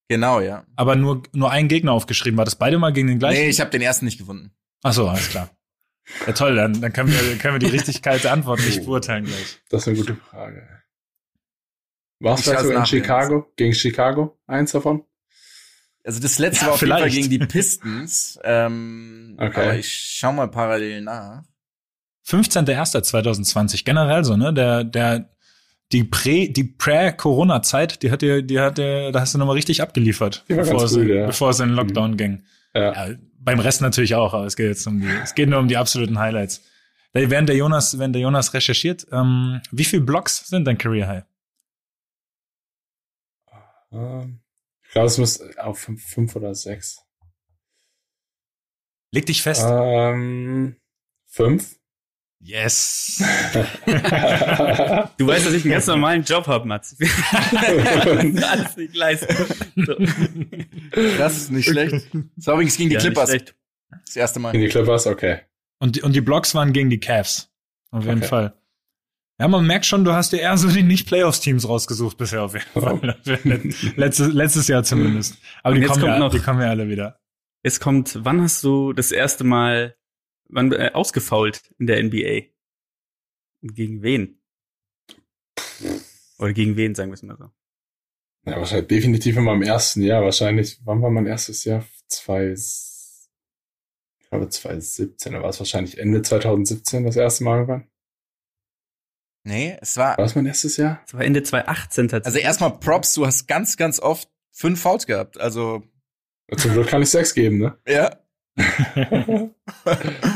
Genau, 0.07 0.39
ja. 0.39 0.65
aber 0.75 0.95
nur, 0.95 1.23
nur 1.33 1.49
einen 1.51 1.67
Gegner 1.67 1.91
aufgeschrieben. 1.93 2.37
War 2.37 2.45
das 2.45 2.55
beide 2.55 2.77
mal 2.77 2.93
gegen 2.93 3.07
den 3.07 3.17
gleichen? 3.19 3.41
Nee, 3.41 3.49
ich 3.49 3.59
habe 3.59 3.71
den 3.71 3.81
ersten 3.81 4.05
nicht 4.05 4.17
gefunden. 4.19 4.51
Ach 4.83 4.93
so, 4.93 5.07
alles 5.09 5.29
klar. 5.29 5.49
Ja, 6.27 6.33
toll, 6.33 6.55
dann, 6.55 6.79
dann 6.81 6.93
können 6.93 7.11
wir, 7.11 7.37
können 7.39 7.55
wir 7.55 7.59
die 7.59 7.73
Richtigkeit 7.75 8.23
der 8.23 8.31
Antwort 8.33 8.59
nicht 8.59 8.81
Oh. 8.81 8.85
beurteilen 8.85 9.25
gleich. 9.25 9.59
Das 9.69 9.81
ist 9.81 9.87
eine 9.87 9.97
gute 9.97 10.15
Frage. 10.15 10.67
Warst 12.19 12.45
Ich 12.45 12.51
du 12.53 12.57
also 12.57 12.71
in 12.71 12.85
Chicago? 12.85 13.51
Gegen 13.55 13.73
Chicago? 13.73 14.37
Eins 14.45 14.71
davon? 14.73 15.03
Also 16.03 16.19
das 16.21 16.37
letzte 16.37 16.61
Ja, 16.61 16.67
war 16.67 16.73
auf 16.75 16.81
jeden 16.81 16.91
Fall 16.91 17.09
vielleicht. 17.09 17.15
gegen 17.15 17.29
die 17.31 17.39
Pistons. 17.47 18.39
Ähm, 18.43 19.37
Okay. 19.39 19.61
Aber 19.63 19.75
ich 19.75 19.91
schau 19.91 20.31
mal 20.31 20.47
parallel 20.49 21.01
nach. 21.01 21.41
15.01.2020, 22.27 23.83
generell 23.85 24.23
so, 24.23 24.37
ne? 24.37 24.53
Der, 24.53 24.83
der, 24.83 25.34
die 25.91 26.03
Prä, 26.03 26.47
die 26.47 26.63
Prä-Corona-Zeit, 26.63 28.01
die 28.03 28.11
hat 28.11 28.21
dir, 28.21 28.41
die 28.41 28.59
hat 28.59 28.77
dir, 28.77 29.11
da 29.11 29.21
hast 29.21 29.33
du 29.33 29.37
nochmal 29.37 29.55
richtig 29.55 29.81
abgeliefert, 29.81 30.43
bevor, 30.47 30.83
es, 30.83 30.95
ja. 30.95 31.27
bevor 31.27 31.51
es 31.51 31.59
in 31.59 31.69
den 31.69 31.75
Lockdown 31.75 32.17
ging. 32.17 32.43
Ja. 32.73 33.09
Ja, 33.09 33.15
beim 33.39 33.59
Rest 33.59 33.81
natürlich 33.81 34.15
auch, 34.15 34.33
aber 34.33 34.45
es 34.45 34.55
geht 34.55 34.67
jetzt 34.67 34.87
um 34.87 34.99
die, 34.99 35.07
es 35.23 35.35
geht 35.35 35.49
nur 35.49 35.59
um 35.59 35.67
die 35.67 35.77
absoluten 35.77 36.19
Highlights. 36.19 36.63
Während 37.13 37.47
der 37.47 37.55
Jonas, 37.55 37.97
wenn 37.97 38.11
der 38.11 38.21
Jonas 38.21 38.53
recherchiert, 38.53 39.07
ähm, 39.11 39.61
wie 39.71 39.85
viel 39.85 40.01
Blocks 40.01 40.47
sind 40.47 40.65
dein 40.65 40.77
Career 40.77 41.07
High? 41.07 41.23
Ähm, 43.93 44.41
Ich 44.83 44.91
glaube, 44.91 45.07
es 45.07 45.17
muss 45.17 45.41
auf 45.57 45.79
fünf, 45.79 46.03
fünf 46.03 46.35
oder 46.35 46.53
sechs. 46.53 47.01
Leg 49.11 49.25
dich 49.25 49.41
fest. 49.41 49.63
Ähm, 49.65 50.75
fünf? 51.27 51.77
Yes. 52.47 53.23
Du 55.17 55.25
weißt, 55.27 55.45
dass 55.47 55.53
ich 55.53 55.63
einen 55.63 55.71
ganz 55.73 55.87
normalen 55.87 56.23
Job 56.23 56.45
habe, 56.47 56.67
Mats. 56.67 56.95
Alles 57.55 58.77
nicht 58.77 58.95
leisten. 58.95 59.35
So. 59.75 59.95
Das 61.17 61.37
ist 61.37 61.51
nicht 61.51 61.67
schlecht. 61.67 62.07
Das 62.35 62.47
war 62.47 62.53
übrigens 62.55 62.77
gegen 62.77 62.89
die 62.89 62.95
Ja, 62.95 62.99
nicht 63.01 63.07
Clippers. 63.07 63.29
schlecht. 63.29 63.55
Das 64.05 64.15
erste 64.15 64.39
Mal. 64.39 64.53
In 64.53 64.61
die 64.61 64.67
Clippers? 64.67 65.07
Okay. 65.07 65.39
Und, 65.79 65.95
die- 65.95 66.01
und 66.03 66.13
die 66.13 66.21
Blocks 66.21 66.53
waren 66.55 66.71
gegen 66.73 66.89
die 66.89 66.99
Cavs. 66.99 67.49
Auf 67.91 68.03
jeden 68.05 68.19
Okay. 68.19 68.27
Fall. 68.27 68.53
Ja, 69.39 69.47
man 69.47 69.65
merkt 69.65 69.85
schon, 69.85 70.05
du 70.05 70.13
hast 70.13 70.31
dir 70.31 70.39
eher 70.39 70.55
so 70.57 70.69
die 70.69 70.83
Nicht-Playoffs-Teams 70.83 71.67
rausgesucht 71.67 72.17
bisher 72.17 72.43
auf 72.43 72.53
jeden 72.53 72.65
Fall. 72.81 73.17
letztes, 73.97 74.33
letztes 74.33 74.67
Jahr 74.67 74.83
zumindest. 74.83 75.37
Aber 75.63 75.73
Und 75.73 75.81
die 75.81 75.81
jetzt 75.81 75.91
kommen, 75.91 76.01
kommt 76.03 76.13
ja, 76.13 76.19
noch- 76.19 76.31
die 76.31 76.39
kommen 76.39 76.61
ja 76.61 76.69
alle 76.69 76.87
wieder. 76.87 77.19
Es 77.63 77.79
kommt, 77.79 78.19
wann 78.23 78.41
hast 78.41 78.63
du 78.63 78.93
das 78.93 79.11
erste 79.11 79.43
Mal 79.43 79.95
wann, 80.49 80.71
äh, 80.71 80.91
ausgefault 80.93 81.73
in 81.79 81.87
der 81.87 82.01
NBA? 82.03 82.49
Und 83.61 83.75
gegen 83.75 84.01
wen? 84.03 84.39
Oder 86.37 86.53
gegen 86.53 86.75
wen, 86.75 86.95
sagen 86.95 87.09
wir 87.11 87.15
es 87.15 87.23
mal 87.23 87.37
so. 87.37 87.49
Ja, 88.45 88.57
wahrscheinlich 88.57 88.87
definitiv 88.87 89.37
in 89.37 89.43
meinem 89.43 89.63
ersten 89.63 90.01
Jahr. 90.01 90.21
Wahrscheinlich, 90.23 90.79
wann 90.85 91.01
war 91.01 91.09
mein 91.09 91.25
erstes 91.25 91.63
Jahr? 91.63 91.83
Zwei, 92.07 92.51
ich 92.51 94.29
glaube 94.29 94.49
2017. 94.49 95.33
Da 95.33 95.41
war 95.41 95.49
es 95.49 95.59
wahrscheinlich 95.59 95.97
Ende 95.97 96.21
2017 96.21 97.05
das 97.05 97.15
erste 97.15 97.43
Mal 97.43 97.55
irgendwann. 97.55 97.87
Nee, 99.47 99.77
es 99.81 99.97
war. 99.97 100.17
War 100.17 100.25
das 100.25 100.35
mein 100.35 100.45
erstes 100.45 100.77
Jahr? 100.77 101.01
Das 101.05 101.13
war 101.13 101.21
Ende 101.21 101.41
2018 101.43 102.03
Also 102.05 102.11
tatsächlich. 102.17 102.43
erstmal 102.45 102.77
Props, 102.79 103.13
du 103.13 103.25
hast 103.25 103.47
ganz, 103.47 103.77
ganz 103.77 103.99
oft 103.99 104.29
fünf 104.51 104.81
Fouls 104.81 105.05
gehabt. 105.07 105.39
Also, 105.39 105.83
Zum 106.57 106.73
Glück 106.73 106.87
kann 106.87 107.01
ich 107.01 107.09
sechs 107.09 107.33
geben, 107.33 107.57
ne? 107.59 107.77
ja. 107.87 108.19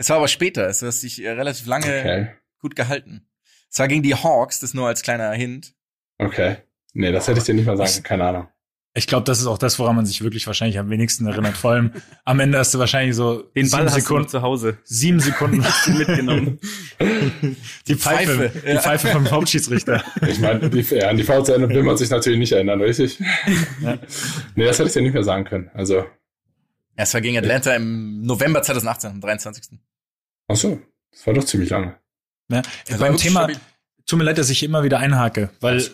es 0.00 0.08
war 0.08 0.16
aber 0.16 0.28
später. 0.28 0.66
Es 0.68 0.82
hat 0.82 0.92
sich 0.94 1.22
äh, 1.22 1.30
relativ 1.30 1.66
lange 1.66 1.84
Okay. 1.86 2.28
gut 2.60 2.74
gehalten. 2.74 3.28
Es 3.70 3.78
war 3.78 3.86
gegen 3.86 4.02
die 4.02 4.14
Hawks, 4.14 4.58
das 4.60 4.74
nur 4.74 4.88
als 4.88 5.02
kleiner 5.02 5.30
Hint. 5.32 5.74
Okay. 6.18 6.56
Nee, 6.92 7.12
das 7.12 7.28
hätte 7.28 7.38
ich 7.38 7.44
dir 7.44 7.54
nicht 7.54 7.66
mal 7.66 7.76
sagen 7.76 7.90
können. 7.92 8.02
Keine 8.02 8.24
Ahnung. 8.24 8.48
Ich 8.92 9.06
glaube, 9.06 9.22
das 9.22 9.38
ist 9.40 9.46
auch 9.46 9.58
das, 9.58 9.78
woran 9.78 9.94
man 9.94 10.04
sich 10.04 10.20
wirklich 10.24 10.44
wahrscheinlich 10.48 10.76
am 10.80 10.90
wenigsten 10.90 11.24
erinnert. 11.26 11.56
Vor 11.56 11.70
allem 11.70 11.92
am 12.24 12.40
Ende 12.40 12.58
hast 12.58 12.74
du 12.74 12.80
wahrscheinlich 12.80 13.14
so 13.14 13.42
Den 13.54 13.70
Ball 13.70 13.82
sieben 13.82 13.84
hast 13.84 13.94
du 13.96 14.00
Sekunden, 14.00 14.28
zu 14.28 14.42
Hause 14.42 14.78
sieben 14.82 15.20
Sekunden 15.20 15.58
mitgenommen. 15.96 16.58
die 17.86 17.94
Pfeife, 17.94 18.50
Pfeife, 18.50 18.58
die. 18.66 18.78
Pfeife 18.78 19.08
vom 19.08 19.30
Hauptschiedsrichter. 19.30 20.02
Ich 20.26 20.40
meine, 20.40 20.68
die, 20.68 20.80
ja, 20.80 21.08
an 21.08 21.16
die 21.16 21.22
Fouls 21.22 21.46
will 21.48 21.82
man 21.84 21.96
sich 21.96 22.10
natürlich 22.10 22.40
nicht 22.40 22.50
erinnern, 22.50 22.80
richtig? 22.82 23.20
Ja. 23.80 23.98
Nee, 24.56 24.64
das 24.64 24.78
hätte 24.80 24.88
ich 24.88 24.94
dir 24.94 25.02
nicht 25.02 25.14
mehr 25.14 25.22
sagen 25.22 25.44
können. 25.44 25.70
Also, 25.72 25.98
Ja, 25.98 26.04
es 26.96 27.14
war 27.14 27.20
gegen 27.20 27.38
Atlanta 27.38 27.72
im 27.76 28.22
November 28.22 28.60
2018, 28.60 29.10
am 29.12 29.20
23. 29.20 29.78
ach 30.50 30.56
so. 30.56 30.80
Das 31.12 31.26
war 31.26 31.34
doch 31.34 31.44
ziemlich 31.44 31.70
lange. 31.70 31.96
Ja, 32.50 32.62
beim 32.98 33.16
Thema, 33.16 33.40
stabil. 33.40 33.56
tut 34.06 34.18
mir 34.18 34.24
leid, 34.24 34.38
dass 34.38 34.50
ich 34.50 34.62
immer 34.62 34.82
wieder 34.82 34.98
einhake, 34.98 35.50
weil 35.60 35.88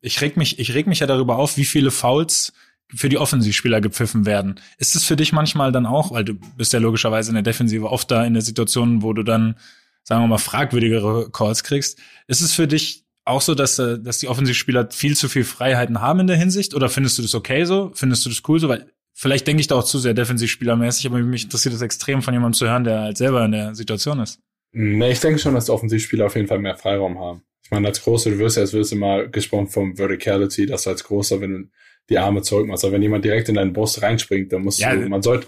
ich 0.00 0.20
reg 0.20 0.36
mich, 0.36 0.58
ich 0.58 0.74
reg 0.74 0.86
mich 0.86 1.00
ja 1.00 1.06
darüber 1.06 1.38
auf, 1.38 1.56
wie 1.56 1.64
viele 1.64 1.90
Fouls 1.90 2.52
für 2.94 3.08
die 3.08 3.18
Offensivspieler 3.18 3.80
gepfiffen 3.80 4.26
werden. 4.26 4.60
Ist 4.78 4.94
es 4.96 5.04
für 5.04 5.16
dich 5.16 5.32
manchmal 5.32 5.72
dann 5.72 5.86
auch, 5.86 6.12
weil 6.12 6.24
du 6.24 6.34
bist 6.56 6.72
ja 6.72 6.78
logischerweise 6.78 7.30
in 7.30 7.34
der 7.34 7.42
Defensive 7.42 7.90
oft 7.90 8.10
da 8.10 8.24
in 8.24 8.34
der 8.34 8.42
Situation, 8.42 9.02
wo 9.02 9.12
du 9.12 9.22
dann, 9.22 9.56
sagen 10.02 10.22
wir 10.22 10.28
mal, 10.28 10.38
fragwürdigere 10.38 11.30
Calls 11.30 11.64
kriegst. 11.64 11.98
Ist 12.26 12.40
es 12.40 12.52
für 12.52 12.68
dich 12.68 13.04
auch 13.24 13.40
so, 13.40 13.54
dass, 13.54 13.78
äh, 13.78 13.98
dass 13.98 14.18
die 14.18 14.28
Offensivspieler 14.28 14.90
viel 14.90 15.16
zu 15.16 15.28
viel 15.28 15.44
Freiheiten 15.44 16.00
haben 16.00 16.20
in 16.20 16.26
der 16.26 16.36
Hinsicht? 16.36 16.74
Oder 16.74 16.88
findest 16.88 17.18
du 17.18 17.22
das 17.22 17.34
okay 17.34 17.64
so? 17.64 17.90
Findest 17.94 18.24
du 18.24 18.28
das 18.28 18.42
cool 18.46 18.60
so? 18.60 18.68
Weil 18.68 18.92
vielleicht 19.14 19.46
denke 19.46 19.60
ich 19.60 19.68
da 19.68 19.76
auch 19.76 19.84
zu 19.84 19.98
sehr 19.98 20.12
defensivspielermäßig, 20.12 21.06
aber 21.06 21.18
mich 21.20 21.44
interessiert 21.44 21.74
das 21.74 21.82
extrem 21.82 22.20
von 22.20 22.34
jemandem 22.34 22.58
zu 22.58 22.66
hören, 22.66 22.84
der 22.84 23.00
halt 23.00 23.16
selber 23.16 23.44
in 23.44 23.52
der 23.52 23.74
Situation 23.74 24.20
ist. 24.20 24.40
Nee, 24.72 25.12
ich 25.12 25.20
denke 25.20 25.38
schon, 25.38 25.54
dass 25.54 25.66
die 25.66 25.72
Offensivspieler 25.72 26.26
auf 26.26 26.34
jeden 26.34 26.48
Fall 26.48 26.58
mehr 26.58 26.76
Freiraum 26.76 27.18
haben. 27.18 27.42
Ich 27.62 27.70
meine, 27.70 27.88
als 27.88 28.02
Großer, 28.02 28.30
du 28.30 28.38
wirst 28.38 28.56
ja, 28.56 28.64
es 28.64 28.72
wird 28.72 28.90
immer 28.92 29.26
gesprochen 29.28 29.68
vom 29.68 29.96
Verticality, 29.96 30.66
dass 30.66 30.82
du 30.82 30.90
als 30.90 31.04
Großer, 31.04 31.40
wenn 31.40 31.52
du 31.52 31.68
die 32.10 32.18
Arme 32.18 32.42
zurückmachst, 32.42 32.84
aber 32.84 32.94
wenn 32.94 33.02
jemand 33.02 33.24
direkt 33.24 33.48
in 33.48 33.54
deinen 33.54 33.72
Brust 33.72 34.02
reinspringt, 34.02 34.52
dann 34.52 34.62
musst 34.62 34.80
ja, 34.80 34.94
du, 34.94 35.08
man 35.08 35.22
sollte 35.22 35.46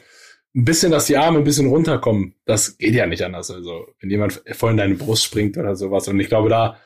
ein 0.55 0.65
bisschen, 0.65 0.91
dass 0.91 1.07
die 1.07 1.19
Arme 1.19 1.39
ein 1.39 1.45
bisschen 1.45 1.67
runterkommen. 1.67 2.35
Das 2.47 2.79
geht 2.79 2.95
ja 2.95 3.07
nicht 3.07 3.23
anders. 3.23 3.51
Also, 3.51 3.89
wenn 4.01 4.09
jemand 4.09 4.43
voll 4.53 4.71
in 4.71 4.79
deine 4.79 4.95
Brust 4.95 5.25
springt 5.25 5.59
oder 5.59 5.77
sowas. 5.77 6.09
Und 6.09 6.19
ich 6.19 6.29
glaube, 6.29 6.49
da 6.49 6.79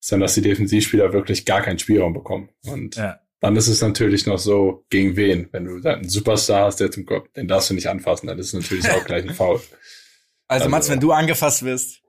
ist 0.00 0.10
dann, 0.10 0.20
dass 0.20 0.34
die 0.34 0.40
Defensivspieler 0.40 1.12
wirklich 1.12 1.44
gar 1.44 1.60
keinen 1.60 1.78
Spielraum 1.78 2.14
bekommen. 2.14 2.48
Und 2.64 2.96
ja. 2.96 3.20
Dann 3.42 3.56
ist 3.56 3.66
es 3.66 3.82
natürlich 3.82 4.24
noch 4.24 4.38
so, 4.38 4.86
gegen 4.88 5.16
wen? 5.16 5.48
Wenn 5.50 5.64
du 5.64 5.86
einen 5.86 6.08
Superstar 6.08 6.66
hast, 6.66 6.76
der 6.76 6.92
zum 6.92 7.04
Kopf, 7.04 7.30
den 7.32 7.48
darfst 7.48 7.68
du 7.68 7.74
nicht 7.74 7.88
anfassen, 7.88 8.28
dann 8.28 8.38
ist 8.38 8.46
es 8.46 8.52
natürlich 8.54 8.88
auch 8.88 9.04
gleich 9.04 9.28
ein 9.28 9.34
Foul. 9.34 9.56
Also, 9.56 10.64
also 10.64 10.68
Mats, 10.68 10.88
wenn 10.88 11.00
du 11.00 11.12
angefasst 11.12 11.64
wirst, 11.64 12.02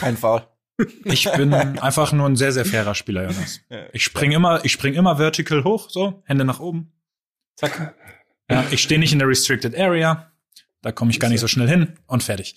kein 0.00 0.16
Foul. 0.16 0.48
Ich 1.04 1.30
bin 1.32 1.52
einfach 1.52 2.12
nur 2.12 2.26
ein 2.26 2.36
sehr, 2.36 2.50
sehr 2.50 2.64
fairer 2.64 2.94
Spieler, 2.94 3.24
Jonas. 3.24 3.60
Ich 3.92 4.02
spring 4.02 4.32
immer, 4.32 4.64
ich 4.64 4.72
spring 4.72 4.94
immer 4.94 5.18
vertical 5.18 5.64
hoch, 5.64 5.90
so, 5.90 6.22
Hände 6.24 6.44
nach 6.44 6.60
oben. 6.60 6.92
Zack. 7.56 7.94
Ja, 8.50 8.66
ich 8.70 8.82
stehe 8.82 8.98
nicht 8.98 9.12
in 9.12 9.18
der 9.18 9.28
restricted 9.28 9.78
area. 9.78 10.32
Da 10.82 10.92
komme 10.92 11.10
ich 11.10 11.20
gar 11.20 11.28
nicht 11.28 11.40
so 11.40 11.46
schnell 11.46 11.68
hin 11.68 11.98
und 12.06 12.22
fertig. 12.22 12.56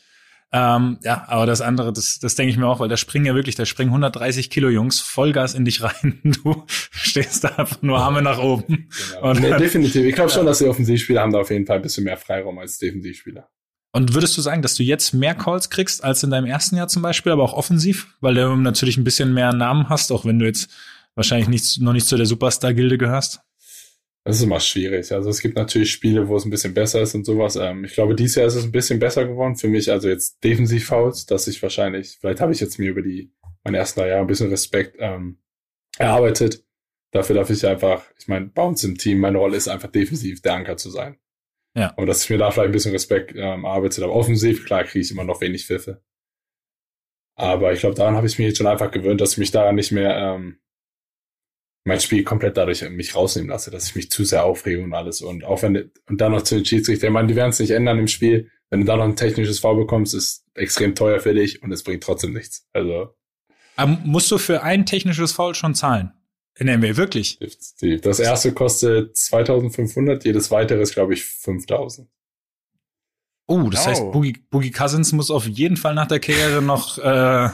Ähm, 0.54 0.98
ja, 1.04 1.26
aber 1.28 1.46
das 1.46 1.60
andere, 1.60 1.92
das, 1.92 2.20
das 2.20 2.36
denke 2.36 2.52
ich 2.52 2.58
mir 2.58 2.68
auch, 2.68 2.80
weil 2.80 2.88
da 2.88 2.96
springen 2.96 3.26
ja 3.26 3.36
wirklich, 3.36 3.56
da 3.56 3.66
springen 3.66 3.90
130 3.90 4.50
Kilo 4.50 4.70
Jungs 4.70 5.02
Vollgas 5.02 5.54
in 5.54 5.66
dich 5.66 5.82
rein. 5.84 6.22
Du 6.44 6.64
stehst 6.92 7.44
da 7.44 7.50
einfach 7.50 7.82
nur 7.82 8.00
Arme 8.00 8.22
nach 8.22 8.40
oben. 8.40 8.90
Genau. 9.12 9.30
Und, 9.30 9.42
nee, 9.42 9.58
definitiv. 9.58 10.06
Ich 10.06 10.16
glaube 10.16 10.30
schon, 10.30 10.46
dass 10.46 10.60
die 10.60 10.68
Offensivspieler 10.68 11.22
haben 11.22 11.34
da 11.34 11.40
auf 11.40 11.50
jeden 11.50 11.66
Fall 11.66 11.78
ein 11.78 11.82
bisschen 11.82 12.04
mehr 12.04 12.18
Freiraum 12.18 12.58
als 12.60 12.78
Defensivspieler. 12.78 13.50
Und 13.92 14.14
würdest 14.14 14.38
du 14.38 14.42
sagen, 14.42 14.62
dass 14.62 14.76
du 14.76 14.84
jetzt 14.84 15.14
mehr 15.14 15.36
Calls 15.36 15.70
kriegst 15.70 16.04
als 16.04 16.24
in 16.24 16.30
deinem 16.30 16.46
ersten 16.46 16.78
Jahr 16.78 16.88
zum 16.88 17.02
Beispiel, 17.02 17.32
aber 17.32 17.44
auch 17.44 17.54
offensiv, 17.54 18.16
weil 18.22 18.36
du 18.36 18.56
natürlich 18.56 18.98
ein 18.98 19.04
bisschen 19.04 19.34
mehr 19.34 19.54
Namen 19.54 19.90
hast, 19.90 20.12
auch 20.12 20.24
wenn 20.24 20.40
du 20.40 20.46
jetzt 20.46 20.70
wahrscheinlich 21.16 21.48
nicht, 21.48 21.82
noch 21.82 21.94
nicht 21.94 22.08
zu 22.08 22.16
der 22.16 22.26
Superstar-Gilde 22.26 22.98
gehörst? 22.98 23.42
Das 24.28 24.36
ist 24.36 24.44
immer 24.44 24.60
schwierig. 24.60 25.10
Also 25.14 25.30
es 25.30 25.40
gibt 25.40 25.56
natürlich 25.56 25.90
Spiele, 25.90 26.28
wo 26.28 26.36
es 26.36 26.44
ein 26.44 26.50
bisschen 26.50 26.74
besser 26.74 27.02
ist 27.02 27.16
und 27.16 27.24
sowas. 27.26 27.56
Ähm, 27.56 27.86
ich 27.86 27.94
glaube, 27.94 28.14
dieses 28.14 28.36
Jahr 28.36 28.48
ist 28.48 28.56
es 28.56 28.66
ein 28.66 28.74
bisschen 28.74 29.00
besser 29.00 29.26
geworden 29.26 29.56
für 29.56 29.70
mich. 29.70 29.90
Also 29.90 30.10
jetzt 30.10 30.44
defensiv 30.44 30.86
Fouls, 30.86 31.26
dass 31.26 31.48
ich 31.48 31.64
wahrscheinlich, 31.64 32.18
vielleicht 32.20 32.42
habe 32.42 32.52
ich 32.52 32.60
jetzt 32.60 32.78
mir 32.78 32.90
über 32.90 33.02
die 33.02 33.32
meine 33.64 33.78
ersten 33.78 34.02
drei 34.02 34.10
Jahre 34.10 34.20
ein 34.20 34.28
bisschen 34.28 34.50
Respekt 34.50 34.98
ähm, 35.00 35.40
erarbeitet. 35.98 36.62
Dafür 37.12 37.38
darf 37.38 37.50
ich 37.50 37.66
einfach, 37.66 38.04
ich 38.20 38.28
meine, 38.28 38.48
bei 38.48 38.64
uns 38.64 38.84
im 38.84 38.98
Team, 38.98 39.20
meine 39.20 39.38
Rolle 39.38 39.56
ist 39.56 39.70
einfach 39.70 39.90
defensiv 39.90 40.42
der 40.42 40.56
Anker 40.56 40.76
zu 40.76 40.90
sein. 40.90 41.18
Ja. 41.74 41.94
Und 41.96 42.08
dass 42.08 42.26
ich 42.26 42.30
mir 42.30 42.38
da 42.38 42.52
vielleicht 42.52 42.68
ein 42.68 42.74
bisschen 42.74 42.92
Respekt 42.92 43.34
ähm, 43.34 43.64
arbeitet. 43.66 44.04
Aber 44.04 44.14
offensiv, 44.14 44.66
klar, 44.66 44.84
kriege 44.84 45.06
ich 45.06 45.12
immer 45.12 45.24
noch 45.24 45.40
wenig 45.40 45.66
Pfiffe. 45.66 46.04
Aber 47.38 47.72
ich 47.72 47.80
glaube, 47.80 47.96
daran 47.96 48.18
habe 48.18 48.28
ich 48.28 48.38
mich 48.38 48.48
jetzt 48.50 48.58
schon 48.58 48.68
einfach 48.68 48.92
gewöhnt, 48.92 49.22
dass 49.22 49.32
ich 49.32 49.38
mich 49.38 49.52
daran 49.52 49.76
nicht 49.76 49.94
mehr 49.94 50.18
ähm, 50.18 50.60
mein 51.88 52.02
Spiel 52.02 52.24
komplett 52.24 52.58
dadurch 52.58 52.88
mich 52.90 53.16
rausnehmen 53.16 53.50
lasse, 53.50 53.72
dass 53.72 53.88
ich 53.88 53.96
mich 53.96 54.12
zu 54.12 54.26
sehr 54.26 54.44
aufrege 54.44 54.84
und 54.84 54.94
alles. 54.94 55.22
Und 55.22 55.46
auch 55.46 55.62
wenn, 55.62 55.90
und 56.08 56.20
dann 56.20 56.34
noch 56.34 56.42
zu 56.42 56.56
den 56.56 56.66
Schiedsrichter, 56.66 57.08
ich 57.08 57.14
meine, 57.14 57.30
die 57.30 57.36
werden 57.36 57.52
es 57.52 57.60
nicht 57.60 57.72
ändern 57.72 57.98
im 57.98 58.08
Spiel. 58.08 58.52
Wenn 58.70 58.82
du 58.82 58.86
da 58.86 58.98
noch 58.98 59.06
ein 59.06 59.16
technisches 59.16 59.60
Foul 59.60 59.78
bekommst, 59.78 60.14
ist 60.14 60.44
extrem 60.54 60.96
teuer 60.96 61.22
für 61.22 61.34
dich 61.34 61.64
und 61.64 61.72
es 61.72 61.84
bringt 61.84 62.04
trotzdem 62.04 62.34
nichts. 62.34 62.68
Also. 62.74 63.16
Aber 63.78 63.98
musst 64.04 64.30
du 64.30 64.38
für 64.38 64.64
ein 64.64 64.86
technisches 64.86 65.32
Foul 65.32 65.56
schon 65.56 65.76
zahlen? 65.76 66.12
In 66.60 66.68
NBA, 66.68 66.98
wirklich? 66.98 67.40
Das 68.02 68.20
erste 68.20 68.52
kostet 68.52 69.16
2500, 69.16 70.26
jedes 70.26 70.52
weitere 70.52 70.82
ist, 70.82 70.94
glaube 70.94 71.14
ich, 71.14 71.24
5000. 71.24 72.10
Oh, 73.50 73.70
das 73.70 73.86
oh. 73.86 73.90
heißt, 73.90 74.12
Boogie, 74.12 74.36
Boogie 74.52 74.72
Cousins 74.72 75.14
muss 75.14 75.32
auf 75.32 75.48
jeden 75.48 75.78
Fall 75.78 75.96
nach 75.96 76.08
der 76.08 76.20
Karriere 76.20 76.62
noch, 76.62 76.98
äh, 76.98 77.48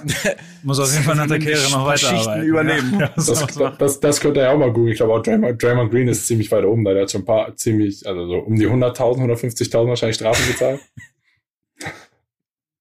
muss 0.64 0.80
auf 0.80 0.92
jeden 0.92 1.04
Fall 1.04 1.16
nach 1.16 1.28
der 1.28 1.38
Karriere 1.40 1.70
noch 1.72 1.86
weiterarbeiten. 1.86 2.44
übernehmen. 2.44 3.00
Ja, 3.00 3.12
das, 3.16 3.28
das, 3.28 3.78
das, 3.78 4.00
das 4.00 4.20
könnte 4.20 4.42
er 4.42 4.52
auch 4.52 4.58
mal 4.58 4.74
googeln. 4.74 4.94
Ich 4.94 4.98
glaube 4.98 5.14
auch 5.14 5.22
Draymond, 5.22 5.62
Draymond 5.62 5.92
Green 5.92 6.08
ist 6.08 6.26
ziemlich 6.26 6.52
weit 6.52 6.66
oben, 6.66 6.84
da 6.84 6.94
der 6.94 7.04
hat 7.04 7.12
schon 7.12 7.22
ein 7.22 7.26
paar 7.26 7.56
ziemlich, 7.56 8.08
also 8.08 8.26
so 8.26 8.38
um 8.38 8.56
die 8.56 8.68
100.000, 8.68 9.20
150.000 9.20 9.88
wahrscheinlich 9.88 10.16
Strafen 10.16 10.48
gezahlt. 10.48 10.82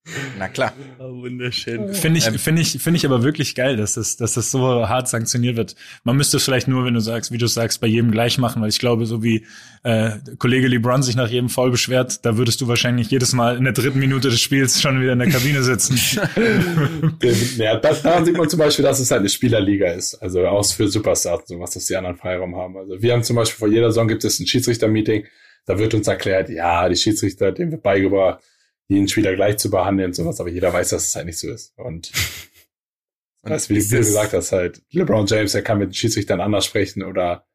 Na 0.39 0.49
klar. 0.49 0.73
Oh, 0.99 1.23
wunderschön. 1.23 1.95
Finde 1.95 2.19
ich, 2.19 2.27
ähm, 2.27 2.35
finde 2.35 2.63
ich, 2.63 2.83
finde 2.83 2.97
ich 2.97 3.07
aber 3.07 3.23
wirklich 3.23 3.55
geil, 3.55 3.77
dass 3.77 3.95
das, 3.95 4.17
dass 4.17 4.35
das 4.35 4.51
so 4.51 4.89
hart 4.89 5.09
sanktioniert 5.09 5.57
wird. 5.57 5.77
Man 6.03 6.17
müsste 6.17 6.39
es 6.39 6.45
vielleicht 6.45 6.67
nur, 6.67 6.85
wenn 6.85 6.95
du 6.95 7.01
sagst, 7.01 7.31
wie 7.31 7.39
du 7.39 7.47
sagst, 7.47 7.81
bei 7.81 7.87
jedem 7.87 8.11
gleich 8.11 8.37
machen, 8.37 8.61
weil 8.61 8.69
ich 8.69 8.81
glaube, 8.81 9.07
so 9.07 9.23
wie 9.23 9.47
äh, 9.85 10.13
Kollege 10.39 10.67
LeBron 10.67 11.05
sich 11.05 11.15
nach 11.15 11.29
jedem 11.29 11.49
Foul 11.49 11.71
beschwert, 11.71 12.25
da 12.25 12.37
würdest 12.37 12.61
du 12.61 12.67
wahrscheinlich 12.67 13.11
jedes 13.11 13.33
Mal 13.33 13.57
in 13.57 13.65
der 13.65 13.73
dritten 13.73 14.01
Minute 14.01 14.29
des 14.29 14.41
Spiels 14.41 14.81
schon 14.81 15.01
wieder 15.01 15.13
in 15.13 15.21
der 15.21 15.31
Kabine 15.31 15.63
sitzen. 15.63 15.97
ja, 17.57 17.77
das, 17.77 18.03
daran 18.03 18.25
sieht 18.25 18.37
man 18.37 18.49
zum 18.49 18.59
Beispiel, 18.59 18.85
dass 18.85 18.99
es 18.99 19.11
halt 19.11 19.21
eine 19.21 19.29
Spielerliga 19.29 19.93
ist. 19.93 20.17
Also 20.17 20.45
aus 20.47 20.73
für 20.73 20.89
Superstars 20.89 21.43
und 21.43 21.47
sowas, 21.47 21.71
dass 21.71 21.85
die 21.85 21.97
anderen 21.97 22.17
Freiraum 22.17 22.57
haben. 22.57 22.77
Also 22.77 23.01
wir 23.01 23.13
haben 23.13 23.23
zum 23.23 23.37
Beispiel 23.37 23.59
vor 23.59 23.69
jeder 23.69 23.91
Saison 23.91 24.09
gibt 24.09 24.25
es 24.25 24.41
ein 24.41 24.49
Schiedsrichter-Meeting, 24.49 25.27
da 25.65 25.79
wird 25.79 25.95
uns 25.95 26.09
erklärt, 26.09 26.49
ja, 26.49 26.89
die 26.89 26.97
Schiedsrichter, 26.97 27.53
denen 27.53 27.71
wird 27.71 27.85
beigebracht, 27.85 28.43
jeden 28.93 29.09
Spieler 29.09 29.35
gleich 29.35 29.59
zu 29.59 29.71
behandeln 29.71 30.11
und 30.11 30.15
sowas, 30.15 30.41
aber 30.41 30.51
jeder 30.51 30.73
weiß, 30.73 30.91
dass 30.91 31.07
es 31.07 31.15
halt 31.15 31.27
nicht 31.27 31.39
so 31.39 31.51
ist. 31.51 31.77
Und, 31.77 32.13
und 33.43 33.51
das, 33.51 33.69
wie 33.69 33.75
du 33.75 33.81
gesagt 33.81 34.33
hast, 34.33 34.53
halt, 34.53 34.83
LeBron 34.91 35.27
James, 35.27 35.53
der 35.53 35.63
kann 35.63 35.79
mit 35.79 35.91
den 35.91 35.95
Schiedsrichtern 35.95 36.41
anders 36.41 36.67
sprechen 36.67 37.03
oder 37.03 37.47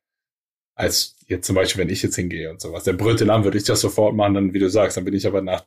als 0.76 1.16
jetzt 1.28 1.48
zum 1.48 1.56
Beispiel, 1.56 1.82
wenn 1.82 1.90
ich 1.90 2.04
jetzt 2.04 2.16
hingehe 2.16 2.50
und 2.50 2.62
sowas. 2.62 2.84
Der 2.84 2.94
brüllt 2.94 3.20
den 3.20 3.30
an, 3.30 3.44
würde 3.44 3.58
ich 3.58 3.64
das 3.64 3.82
sofort 3.82 4.16
machen, 4.16 4.36
dann, 4.36 4.54
wie 4.54 4.60
du 4.60 4.70
sagst, 4.70 4.98
dann 4.98 5.06
bin 5.06 5.14
ich 5.14 5.26
aber 5.26 5.42
nach 5.42 5.66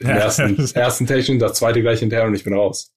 dem 0.00 0.08
ersten, 0.08 0.58
ersten 0.74 1.06
Technik, 1.06 1.40
das 1.40 1.58
zweite 1.58 1.80
gleich 1.80 2.00
hinterher 2.00 2.26
und 2.26 2.34
ich 2.34 2.44
bin 2.44 2.54
raus. 2.54 2.92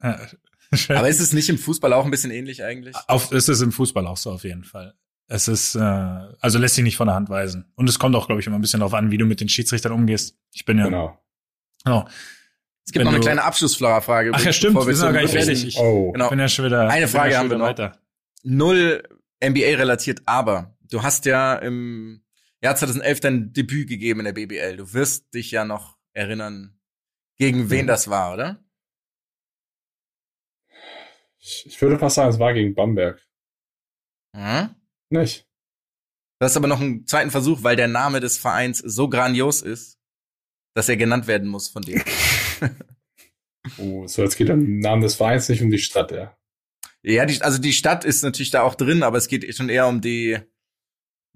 aber 0.00 1.08
ist 1.08 1.20
es 1.20 1.32
nicht 1.32 1.48
im 1.48 1.58
Fußball 1.58 1.92
auch 1.92 2.04
ein 2.04 2.10
bisschen 2.10 2.30
ähnlich 2.30 2.62
eigentlich? 2.64 2.96
Auf, 3.06 3.32
ist 3.32 3.48
es 3.48 3.60
im 3.60 3.72
Fußball 3.72 4.06
auch 4.06 4.16
so 4.16 4.32
auf 4.32 4.44
jeden 4.44 4.64
Fall. 4.64 4.94
Es 5.30 5.46
ist, 5.46 5.74
äh, 5.74 5.80
also 5.80 6.58
lässt 6.58 6.74
sich 6.74 6.84
nicht 6.84 6.96
von 6.96 7.06
der 7.06 7.14
Hand 7.14 7.28
weisen. 7.28 7.70
Und 7.76 7.88
es 7.88 7.98
kommt 7.98 8.16
auch, 8.16 8.26
glaube 8.26 8.40
ich, 8.40 8.46
immer 8.46 8.56
ein 8.56 8.62
bisschen 8.62 8.80
darauf 8.80 8.94
an, 8.94 9.10
wie 9.10 9.18
du 9.18 9.26
mit 9.26 9.40
den 9.40 9.48
Schiedsrichtern 9.48 9.92
umgehst. 9.92 10.38
Ich 10.52 10.64
bin 10.64 10.78
ja. 10.78 10.84
Genau. 10.84 11.18
Genau. 11.84 12.08
Es 12.86 12.92
gibt 12.92 13.04
noch 13.04 13.12
eine 13.12 13.20
kleine 13.20 13.44
Abschlussfrage. 13.44 14.32
Ach 14.32 14.42
ja, 14.42 14.52
stimmt. 14.52 14.74
Wir 14.74 14.96
sind 14.96 15.06
noch 15.06 15.12
gar 15.12 15.20
nicht 15.20 15.32
fertig. 15.32 15.66
Ich 15.66 15.78
oh. 15.78 16.12
genau. 16.12 16.30
bin 16.30 16.38
ja 16.38 16.48
schon 16.48 16.64
wieder. 16.64 16.88
Eine 16.88 17.06
Frage 17.06 17.36
haben 17.36 17.50
wir 17.50 17.58
noch. 17.58 17.66
Weiter. 17.66 17.98
Null 18.42 19.02
NBA 19.44 19.76
relatiert, 19.76 20.22
aber 20.24 20.74
du 20.90 21.02
hast 21.02 21.26
ja 21.26 21.56
im 21.56 22.24
Jahr 22.62 22.76
2011 22.76 23.20
dein 23.20 23.52
Debüt 23.52 23.88
gegeben 23.88 24.20
in 24.20 24.24
der 24.24 24.32
BBL. 24.32 24.78
Du 24.78 24.94
wirst 24.94 25.34
dich 25.34 25.50
ja 25.50 25.66
noch 25.66 25.98
erinnern, 26.14 26.80
gegen 27.36 27.68
wen 27.68 27.84
mhm. 27.84 27.88
das 27.88 28.08
war, 28.08 28.32
oder? 28.32 28.64
Ich 31.38 31.80
würde 31.80 31.98
fast 31.98 32.16
sagen, 32.16 32.30
es 32.30 32.38
war 32.38 32.54
gegen 32.54 32.74
Bamberg. 32.74 33.22
Hm? 34.34 34.74
Nicht. 35.10 35.46
Du 36.40 36.44
hast 36.44 36.56
aber 36.56 36.68
noch 36.68 36.80
einen 36.80 37.06
zweiten 37.06 37.30
Versuch, 37.30 37.62
weil 37.62 37.76
der 37.76 37.88
Name 37.88 38.20
des 38.20 38.38
Vereins 38.38 38.78
so 38.78 39.08
grandios 39.08 39.62
ist, 39.62 39.98
dass 40.74 40.88
er 40.88 40.96
genannt 40.96 41.26
werden 41.26 41.48
muss 41.48 41.68
von 41.68 41.82
dir. 41.82 42.02
oh, 43.78 44.06
so 44.06 44.22
jetzt 44.22 44.36
geht 44.36 44.50
um 44.50 44.64
den 44.64 44.78
Namen 44.78 45.02
des 45.02 45.16
Vereins, 45.16 45.48
nicht 45.48 45.62
um 45.62 45.70
die 45.70 45.78
Stadt, 45.78 46.12
ja. 46.12 46.36
Ja, 47.02 47.26
die, 47.26 47.40
also 47.42 47.58
die 47.58 47.72
Stadt 47.72 48.04
ist 48.04 48.22
natürlich 48.22 48.50
da 48.50 48.62
auch 48.62 48.74
drin, 48.74 49.02
aber 49.02 49.18
es 49.18 49.28
geht 49.28 49.54
schon 49.56 49.68
eher 49.68 49.88
um 49.88 50.00
die, 50.00 50.38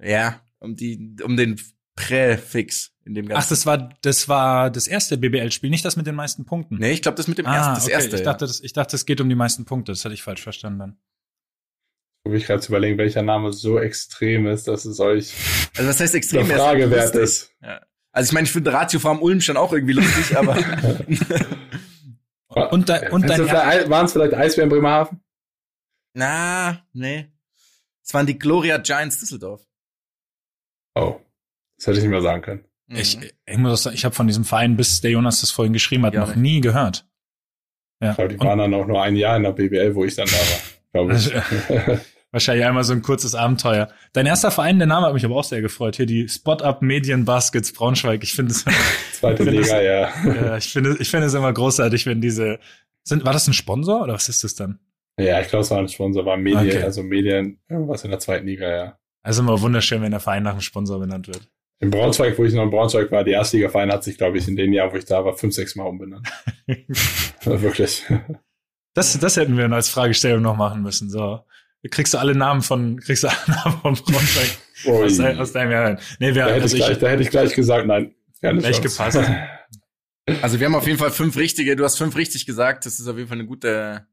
ja, 0.00 0.40
um 0.58 0.76
die, 0.76 1.16
um 1.24 1.36
den 1.36 1.60
Präfix 1.96 2.92
in 3.04 3.14
dem 3.14 3.26
ganzen. 3.26 3.44
Ach, 3.44 3.48
das 3.48 3.66
war, 3.66 3.94
das 4.02 4.28
war 4.28 4.70
das 4.70 4.86
erste 4.86 5.18
BBL-Spiel, 5.18 5.70
nicht 5.70 5.84
das 5.84 5.96
mit 5.96 6.06
den 6.06 6.14
meisten 6.14 6.44
Punkten. 6.44 6.76
Nee, 6.76 6.92
ich 6.92 7.02
glaube, 7.02 7.16
das 7.16 7.26
mit 7.26 7.38
dem 7.38 7.46
ah, 7.46 7.56
ersten, 7.56 7.74
das 7.74 7.84
okay. 7.84 7.92
erste. 7.92 8.16
Ich 8.16 8.22
dachte, 8.22 8.44
ja. 8.44 8.48
das, 8.48 8.60
ich 8.60 8.72
dachte, 8.72 8.96
es 8.96 9.06
geht 9.06 9.20
um 9.20 9.28
die 9.28 9.34
meisten 9.34 9.64
Punkte. 9.64 9.92
Das 9.92 10.04
hatte 10.04 10.14
ich 10.14 10.22
falsch 10.22 10.42
verstanden 10.42 10.78
dann 10.78 10.98
probiere 12.22 12.40
ich 12.40 12.46
gerade 12.46 12.60
zu 12.60 12.70
überlegen, 12.70 12.98
welcher 12.98 13.22
Name 13.22 13.52
so 13.52 13.78
extrem 13.78 14.46
ist, 14.46 14.68
dass 14.68 14.84
es 14.84 15.00
euch 15.00 15.34
also 15.76 15.88
was 15.88 16.00
heißt 16.00 16.14
extrem 16.14 16.44
eine 16.44 16.54
Frage 16.54 16.90
wert 16.90 17.16
ist. 17.16 17.50
Ja. 17.62 17.80
Also 18.12 18.28
ich 18.28 18.32
meine, 18.32 18.44
ich 18.44 18.52
finde 18.52 18.72
Ratio 18.72 19.00
Farm 19.00 19.20
Ulm 19.22 19.40
schon 19.40 19.56
auch 19.56 19.72
irgendwie 19.72 19.94
lustig, 19.94 20.36
aber 20.36 20.54
und, 22.70 22.88
de 22.88 23.10
und 23.10 23.28
dein 23.28 23.48
waren 23.48 24.06
es 24.06 24.12
vielleicht 24.12 24.34
Eisbären 24.34 24.68
Bremerhaven? 24.68 25.20
Na, 26.14 26.84
nee. 26.92 27.32
Es 28.04 28.12
waren 28.12 28.26
die 28.26 28.38
Gloria 28.38 28.76
Giants 28.78 29.18
Düsseldorf. 29.18 29.66
Oh, 30.94 31.18
das 31.78 31.86
hätte 31.86 31.98
ich 31.98 32.04
nicht 32.04 32.10
mehr 32.10 32.20
sagen 32.20 32.42
können. 32.42 32.64
Mhm. 32.88 32.96
Ich, 32.96 33.18
ich 33.46 33.56
muss 33.56 33.82
sagen, 33.82 33.96
ich 33.96 34.04
habe 34.04 34.14
von 34.14 34.26
diesem 34.26 34.44
Verein, 34.44 34.76
bis 34.76 35.00
der 35.00 35.12
Jonas 35.12 35.40
das 35.40 35.50
vorhin 35.50 35.72
geschrieben 35.72 36.04
hat, 36.04 36.12
ja, 36.12 36.20
noch 36.20 36.36
nie 36.36 36.60
gehört. 36.60 37.06
Ja. 38.02 38.10
Ich 38.10 38.16
glaube, 38.16 38.34
die 38.34 38.40
waren 38.40 38.58
dann 38.58 38.74
auch 38.74 38.86
nur 38.86 39.02
ein 39.02 39.16
Jahr 39.16 39.38
in 39.38 39.44
der 39.44 39.52
BBL, 39.52 39.94
wo 39.94 40.04
ich 40.04 40.16
dann 40.16 40.26
da 40.26 40.32
war, 40.32 40.60
glaube 40.92 41.14
ich. 41.14 41.32
Wahrscheinlich 42.32 42.64
einmal 42.64 42.82
so 42.82 42.94
ein 42.94 43.02
kurzes 43.02 43.34
Abenteuer. 43.34 43.88
Dein 44.14 44.24
erster 44.24 44.50
Verein, 44.50 44.78
der 44.78 44.88
Name 44.88 45.06
hat 45.06 45.12
mich 45.12 45.24
aber 45.24 45.36
auch 45.36 45.44
sehr 45.44 45.60
gefreut. 45.60 45.96
Hier 45.96 46.06
die 46.06 46.28
Spot-Up 46.28 46.80
Medien 46.80 47.26
Baskets 47.26 47.72
Braunschweig. 47.72 48.22
Ich 48.22 48.32
finde 48.32 48.52
es. 48.52 48.64
Zweite 49.12 49.44
Liga, 49.44 49.60
das, 49.60 49.70
ja. 49.70 50.34
ja. 50.34 50.56
Ich 50.56 50.72
finde, 50.72 50.96
ich 50.98 51.10
finde 51.10 51.26
es 51.26 51.34
immer 51.34 51.52
großartig, 51.52 52.06
wenn 52.06 52.22
diese, 52.22 52.58
sind, 53.04 53.26
war 53.26 53.34
das 53.34 53.46
ein 53.46 53.52
Sponsor 53.52 54.02
oder 54.02 54.14
was 54.14 54.30
ist 54.30 54.44
das 54.44 54.54
dann? 54.54 54.78
Ja, 55.18 55.42
ich 55.42 55.48
glaube, 55.48 55.62
es 55.62 55.70
war 55.70 55.78
ein 55.78 55.88
Sponsor, 55.88 56.24
war 56.24 56.38
Medien, 56.38 56.68
okay. 56.68 56.82
also 56.82 57.02
Medien, 57.02 57.58
irgendwas 57.68 58.02
in 58.02 58.10
der 58.10 58.18
zweiten 58.18 58.46
Liga, 58.46 58.68
ja. 58.68 58.98
Also 59.22 59.42
immer 59.42 59.60
wunderschön, 59.60 60.00
wenn 60.00 60.10
der 60.10 60.20
Verein 60.20 60.42
nach 60.42 60.52
einem 60.52 60.62
Sponsor 60.62 60.98
benannt 60.98 61.28
wird. 61.28 61.48
In 61.80 61.90
Braunschweig, 61.90 62.38
wo 62.38 62.44
ich 62.44 62.54
noch 62.54 62.62
in 62.62 62.70
Braunschweig 62.70 63.10
war, 63.10 63.24
die 63.24 63.32
Erstliga-Verein 63.32 63.92
hat 63.92 64.04
sich, 64.04 64.16
glaube 64.16 64.38
ich, 64.38 64.48
in 64.48 64.56
den 64.56 64.72
Jahren, 64.72 64.92
wo 64.92 64.96
ich 64.96 65.04
da 65.04 65.24
war, 65.24 65.36
fünf, 65.36 65.54
sechs 65.54 65.76
Mal 65.76 65.84
umbenannt. 65.84 66.26
Wirklich. 67.44 68.04
Das, 68.94 69.18
das 69.18 69.36
hätten 69.36 69.56
wir 69.56 69.70
als 69.70 69.88
Fragestellung 69.88 70.42
noch 70.42 70.56
machen 70.56 70.82
müssen. 70.82 71.10
So 71.10 71.40
kriegst 71.90 72.14
du 72.14 72.18
alle 72.18 72.34
Namen 72.34 72.62
von, 72.62 73.00
kriegst 73.00 73.24
du 73.24 73.28
alle 73.28 73.38
Namen 73.48 73.80
von 73.80 73.94
Braunschweig 73.94 74.58
aus, 74.86 75.16
dein, 75.16 75.38
aus, 75.38 75.52
deinem 75.52 75.70
Jahr. 75.70 75.98
Nee, 76.18 76.34
wir, 76.34 76.44
da, 76.44 76.50
hätte 76.50 76.62
also 76.62 76.76
ich 76.76 76.84
gleich, 76.84 76.98
da 76.98 77.08
hätte 77.08 77.22
ich 77.22 77.30
gleich 77.30 77.54
gesagt, 77.54 77.86
nein. 77.86 78.14
Gleich 78.40 78.80
gepasst. 78.80 79.18
Also 80.40 80.60
wir 80.60 80.66
haben 80.66 80.76
auf 80.76 80.86
jeden 80.86 81.00
Fall 81.00 81.10
fünf 81.10 81.36
richtige, 81.36 81.74
du 81.74 81.82
hast 81.82 81.98
fünf 81.98 82.14
richtig 82.16 82.46
gesagt, 82.46 82.86
das 82.86 83.00
ist 83.00 83.08
auf 83.08 83.16
jeden 83.16 83.28
Fall 83.28 83.38
eine 83.38 83.46
gute, 83.46 84.06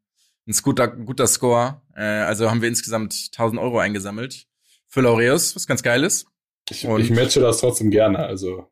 ein 0.47 0.53
guter, 0.63 0.87
guter 0.87 1.27
Score. 1.27 1.83
Äh, 1.95 2.01
also 2.01 2.49
haben 2.49 2.63
wir 2.63 2.67
insgesamt 2.67 3.29
1000 3.31 3.61
Euro 3.61 3.77
eingesammelt 3.77 4.47
für 4.87 5.01
Laureus, 5.01 5.55
was 5.55 5.67
ganz 5.67 5.83
geil 5.83 6.03
ist. 6.03 6.25
Ich, 6.67 6.83
ich 6.83 7.09
matche 7.11 7.39
das 7.39 7.59
trotzdem 7.59 7.91
gerne, 7.91 8.19
also. 8.19 8.71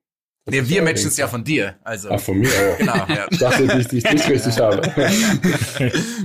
Nee, 0.49 0.61
wir 0.65 0.81
matchen 0.81 1.09
es 1.09 1.17
ja 1.17 1.27
von 1.27 1.43
dir. 1.43 1.75
Also. 1.83 2.09
Ach, 2.09 2.19
von 2.19 2.37
mir 2.39 2.47
auch. 2.47 2.77
Genau, 2.77 2.95
ja. 2.95 3.27
Ich 3.29 3.37
dachte, 3.37 3.67
dass 3.67 3.79
ich 3.79 3.87
dich 3.87 4.05
richtig 4.29 4.57
habe. 4.59 4.81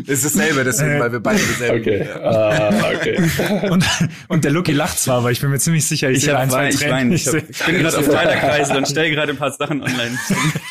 ist 0.07 0.25
dasselbe, 0.25 0.63
deswegen, 0.63 1.01
weil 1.01 1.11
wir 1.11 1.21
beide 1.21 1.41
dieselben 1.41 1.81
Okay. 1.81 2.07
Ah, 2.23 2.93
okay. 2.95 3.21
Und, 3.71 3.85
und 4.29 4.45
der 4.45 4.51
Lucky 4.51 4.73
lacht 4.73 4.99
zwar, 4.99 5.19
aber 5.19 5.31
ich 5.31 5.41
bin 5.41 5.51
mir 5.51 5.59
ziemlich 5.59 5.87
sicher, 5.87 6.11
ich, 6.11 6.19
ich 6.19 6.25
sehe 6.25 6.37
ein, 6.37 6.51
zwei 6.51 6.69
ich, 6.69 6.89
mein, 6.89 7.13
ich, 7.13 7.27
ich, 7.27 7.35
ich 7.35 7.65
bin 7.65 7.79
gerade 7.79 7.99
auf 7.99 8.09
Teilerkreise 8.09 8.77
und 8.77 8.87
stelle 8.89 9.11
gerade 9.11 9.33
ein 9.33 9.39
paar 9.39 9.53
Sachen 9.53 9.83
online. 9.83 10.19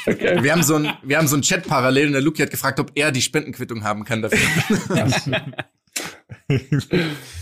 Okay. 0.05 0.43
Wir 0.43 0.51
haben 0.51 0.63
so 0.63 0.75
ein, 0.75 0.93
wir 1.03 1.17
haben 1.17 1.27
so 1.27 1.35
ein 1.35 1.41
Chat 1.41 1.67
parallel 1.67 2.07
und 2.07 2.13
der 2.13 2.21
Lucky 2.21 2.41
hat 2.41 2.51
gefragt, 2.51 2.79
ob 2.79 2.91
er 2.95 3.11
die 3.11 3.21
Spendenquittung 3.21 3.83
haben 3.83 4.05
kann 4.05 4.21
dafür. 4.21 4.39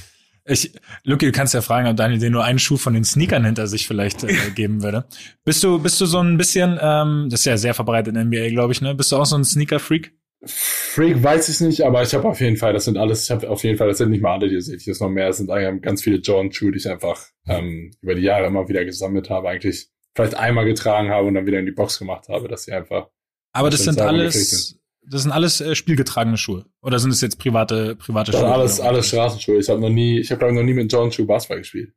Ich, 0.50 0.74
Lucky, 1.04 1.28
du 1.28 1.32
kannst 1.32 1.54
ja 1.54 1.62
fragen, 1.62 1.88
ob 1.88 1.96
Daniel 1.96 2.20
dir 2.20 2.30
nur 2.30 2.44
einen 2.44 2.60
Schuh 2.60 2.78
von 2.78 2.94
den 2.94 3.04
Sneakern 3.04 3.46
hinter 3.46 3.68
sich 3.68 3.88
vielleicht 3.88 4.24
äh, 4.24 4.34
geben 4.56 4.82
würde. 4.84 5.06
Bist 5.46 5.64
du, 5.64 5.80
bist 5.80 6.02
du 6.02 6.06
so 6.06 6.20
ein 6.20 6.38
bisschen, 6.38 6.80
ähm, 6.82 7.28
das 7.30 7.42
ist 7.42 7.46
ja 7.46 7.58
sehr 7.58 7.74
verbreitet 7.74 8.16
in 8.16 8.28
NBA, 8.28 8.50
glaube 8.50 8.74
ich, 8.74 8.82
ne? 8.82 8.96
Bist 8.96 9.12
du 9.12 9.18
auch 9.18 9.26
so 9.26 9.38
ein 9.38 9.46
Sneaker-Freak? 9.46 10.14
Freak 10.46 11.22
weiß 11.22 11.50
ich 11.50 11.60
nicht, 11.60 11.82
aber 11.82 12.02
ich 12.02 12.14
habe 12.14 12.28
auf 12.28 12.40
jeden 12.40 12.56
Fall, 12.56 12.72
das 12.72 12.86
sind 12.86 12.98
alles, 12.98 13.26
ich 13.26 13.32
habe 13.32 13.50
auf 13.50 13.64
jeden 13.64 13.78
Fall, 13.78 13.90
das 13.90 13.98
sind 13.98 14.10
nicht 14.10 14.22
mal 14.22 14.34
alle, 14.34 14.48
die 14.48 14.62
sehe 14.62 14.78
ich 14.78 14.86
jetzt 14.86 15.02
noch 15.02 15.10
mehr, 15.10 15.28
es 15.28 15.38
sind 15.38 15.52
eigentlich 15.52 15.82
ganz 15.82 16.02
viele 16.02 16.18
Jordan 16.18 16.52
Schuhe, 16.52 16.72
die 16.72 16.78
ich 16.78 16.90
einfach 16.90 17.22
ähm, 17.46 17.92
über 18.02 18.16
die 18.16 18.22
Jahre 18.22 18.48
immer 18.48 18.68
wieder 18.70 18.86
gesammelt 18.86 19.30
habe, 19.30 19.50
eigentlich 19.50 19.90
vielleicht 20.16 20.36
einmal 20.36 20.66
getragen 20.66 21.10
habe 21.10 21.28
und 21.28 21.34
dann 21.34 21.46
wieder 21.46 21.60
in 21.60 21.66
die 21.66 21.74
Box 21.74 22.00
gemacht 22.00 22.30
habe, 22.30 22.48
dass 22.48 22.64
sie 22.64 22.72
einfach. 22.72 23.10
Aber 23.52 23.70
das 23.70 23.84
sind 23.84 24.00
alles, 24.00 24.79
das 25.02 25.24
sind 25.24 25.32
alles 25.32 25.62
äh, 25.62 25.76
spielgetragene 25.76 26.38
Schuhe. 26.38 26.66
Oder 26.82 27.00
sind 27.00 27.12
es 27.12 27.22
jetzt 27.22 27.40
private, 27.40 27.96
private 27.96 28.32
Schuhe? 28.32 28.46
Alles, 28.46 28.80
alles 28.80 29.08
Straßenschuhe. 29.08 29.60
Ich 29.60 29.70
habe 29.70 29.80
noch 29.80 29.90
nie, 29.90 30.20
ich 30.20 30.30
habe 30.32 30.40
glaube 30.40 30.54
noch 30.54 30.64
nie 30.64 30.74
mit 30.74 30.92
Jordan 30.92 31.12
Schuh 31.12 31.26
Basketball 31.26 31.60
gespielt. 31.60 31.94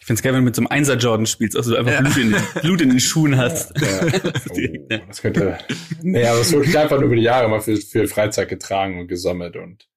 Ich 0.00 0.06
find's 0.06 0.20
geil, 0.20 0.32
wenn 0.32 0.40
du 0.40 0.46
mit 0.46 0.56
so 0.56 0.62
einem 0.62 0.66
Einser 0.66 0.96
Jordan 0.96 1.26
spielst, 1.26 1.56
also 1.56 1.70
du 1.70 1.76
einfach 1.78 1.92
ja. 1.92 2.00
Blut, 2.00 2.16
in 2.16 2.32
den, 2.32 2.42
Blut 2.60 2.80
in 2.80 2.88
den 2.90 3.00
Schuhen 3.00 3.36
hast. 3.36 3.72
Ja. 3.80 4.00
Oh, 4.50 4.98
das 5.06 5.22
könnte. 5.22 5.58
Aber 5.58 6.40
es 6.40 6.48
ist 6.48 6.52
wirklich 6.52 6.76
einfach 6.76 6.96
nur 6.96 7.06
über 7.06 7.16
die 7.16 7.22
Jahre 7.22 7.48
mal 7.48 7.60
für, 7.60 7.76
für 7.76 8.08
Freizeit 8.08 8.48
getragen 8.48 8.98
und 8.98 9.06
gesammelt 9.06 9.56
und 9.56 9.88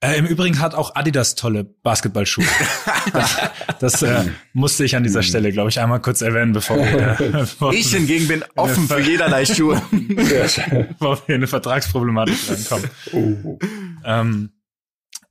äh, 0.00 0.16
Im 0.16 0.26
Übrigen 0.26 0.60
hat 0.60 0.74
auch 0.74 0.94
Adidas 0.94 1.34
tolle 1.34 1.64
Basketballschuhe. 1.64 2.44
das 3.12 3.36
das 3.80 4.02
äh, 4.02 4.30
musste 4.52 4.84
ich 4.84 4.94
an 4.94 5.02
dieser 5.02 5.24
Stelle, 5.24 5.50
glaube 5.50 5.70
ich, 5.70 5.80
einmal 5.80 6.00
kurz 6.00 6.20
erwähnen, 6.20 6.52
bevor 6.52 6.76
wir. 6.76 7.20
Äh, 7.20 7.30
bevor 7.30 7.72
ich 7.72 7.90
hingegen 7.90 8.28
bin 8.28 8.44
offen 8.54 8.86
für 8.86 9.00
jederlei 9.00 9.44
Schuhe. 9.44 9.82
bevor 9.90 11.20
wir 11.26 11.34
in 11.34 11.34
eine 11.34 11.46
Vertragsproblematik 11.48 12.36
reinkommen. 12.48 12.90
Oh. 13.12 13.58
Ähm, 14.04 14.52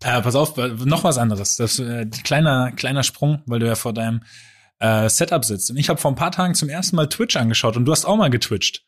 äh, 0.03 0.21
pass 0.21 0.35
auf, 0.35 0.57
noch 0.57 1.05
was 1.05 1.17
anderes. 1.17 1.55
Das 1.55 1.79
äh, 1.79 2.05
kleiner 2.23 2.73
kleiner 2.73 3.03
Sprung, 3.03 3.41
weil 3.45 3.59
du 3.59 3.67
ja 3.67 3.75
vor 3.75 3.93
deinem 3.93 4.21
äh, 4.79 5.07
Setup 5.07 5.45
sitzt. 5.45 5.71
Und 5.71 5.77
ich 5.77 5.87
habe 5.87 5.99
vor 5.99 6.11
ein 6.11 6.15
paar 6.15 6.31
Tagen 6.31 6.55
zum 6.55 6.67
ersten 6.67 6.97
Mal 6.97 7.07
Twitch 7.07 7.37
angeschaut 7.37 7.77
und 7.77 7.85
du 7.85 7.91
hast 7.93 8.03
auch 8.03 8.17
mal 8.17 8.29
getwitcht. 8.29 8.83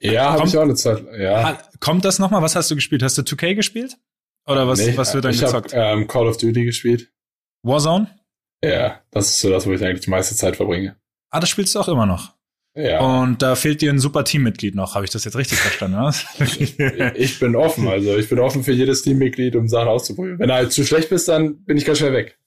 Ja, 0.00 0.32
habe 0.32 0.46
ich 0.46 0.58
auch 0.58 0.62
eine 0.62 0.74
Zeit. 0.74 1.04
Ja. 1.16 1.58
Kommt 1.80 2.04
das 2.04 2.18
nochmal? 2.18 2.42
Was 2.42 2.56
hast 2.56 2.70
du 2.70 2.74
gespielt? 2.74 3.02
Hast 3.02 3.16
du 3.16 3.22
2K 3.22 3.54
gespielt? 3.54 3.96
Oder 4.46 4.68
was, 4.68 4.78
nee, 4.80 4.96
was 4.96 5.14
wird 5.14 5.24
dann 5.24 5.32
ich 5.32 5.40
gezockt? 5.40 5.72
Ich 5.72 5.78
habe 5.78 6.00
ähm, 6.00 6.06
Call 6.06 6.26
of 6.26 6.36
Duty 6.36 6.64
gespielt. 6.64 7.10
Warzone? 7.62 8.08
Ja, 8.62 9.00
das 9.10 9.30
ist 9.30 9.40
so 9.40 9.50
das, 9.50 9.66
wo 9.66 9.72
ich 9.72 9.84
eigentlich 9.84 10.04
die 10.04 10.10
meiste 10.10 10.34
Zeit 10.34 10.56
verbringe. 10.56 10.96
Ah, 11.30 11.40
das 11.40 11.48
spielst 11.48 11.74
du 11.74 11.80
auch 11.80 11.88
immer 11.88 12.06
noch. 12.06 12.34
Ja. 12.76 13.00
Und 13.00 13.40
da 13.40 13.54
fehlt 13.54 13.82
dir 13.82 13.92
ein 13.92 14.00
super 14.00 14.24
Teammitglied 14.24 14.74
noch. 14.74 14.96
Habe 14.96 15.04
ich 15.04 15.10
das 15.10 15.24
jetzt 15.24 15.36
richtig 15.36 15.58
verstanden? 15.58 15.98
Was? 15.98 16.26
ich 17.14 17.38
bin 17.38 17.54
offen, 17.54 17.86
also 17.86 18.16
ich 18.16 18.28
bin 18.28 18.40
offen 18.40 18.64
für 18.64 18.72
jedes 18.72 19.02
Teammitglied, 19.02 19.54
um 19.54 19.68
Sachen 19.68 19.88
auszuprobieren. 19.88 20.38
Wenn 20.40 20.48
du 20.48 20.54
halt 20.54 20.72
zu 20.72 20.84
schlecht 20.84 21.08
bist, 21.08 21.28
dann 21.28 21.64
bin 21.64 21.76
ich 21.76 21.84
ganz 21.84 21.98
schnell 21.98 22.12
weg. 22.12 22.38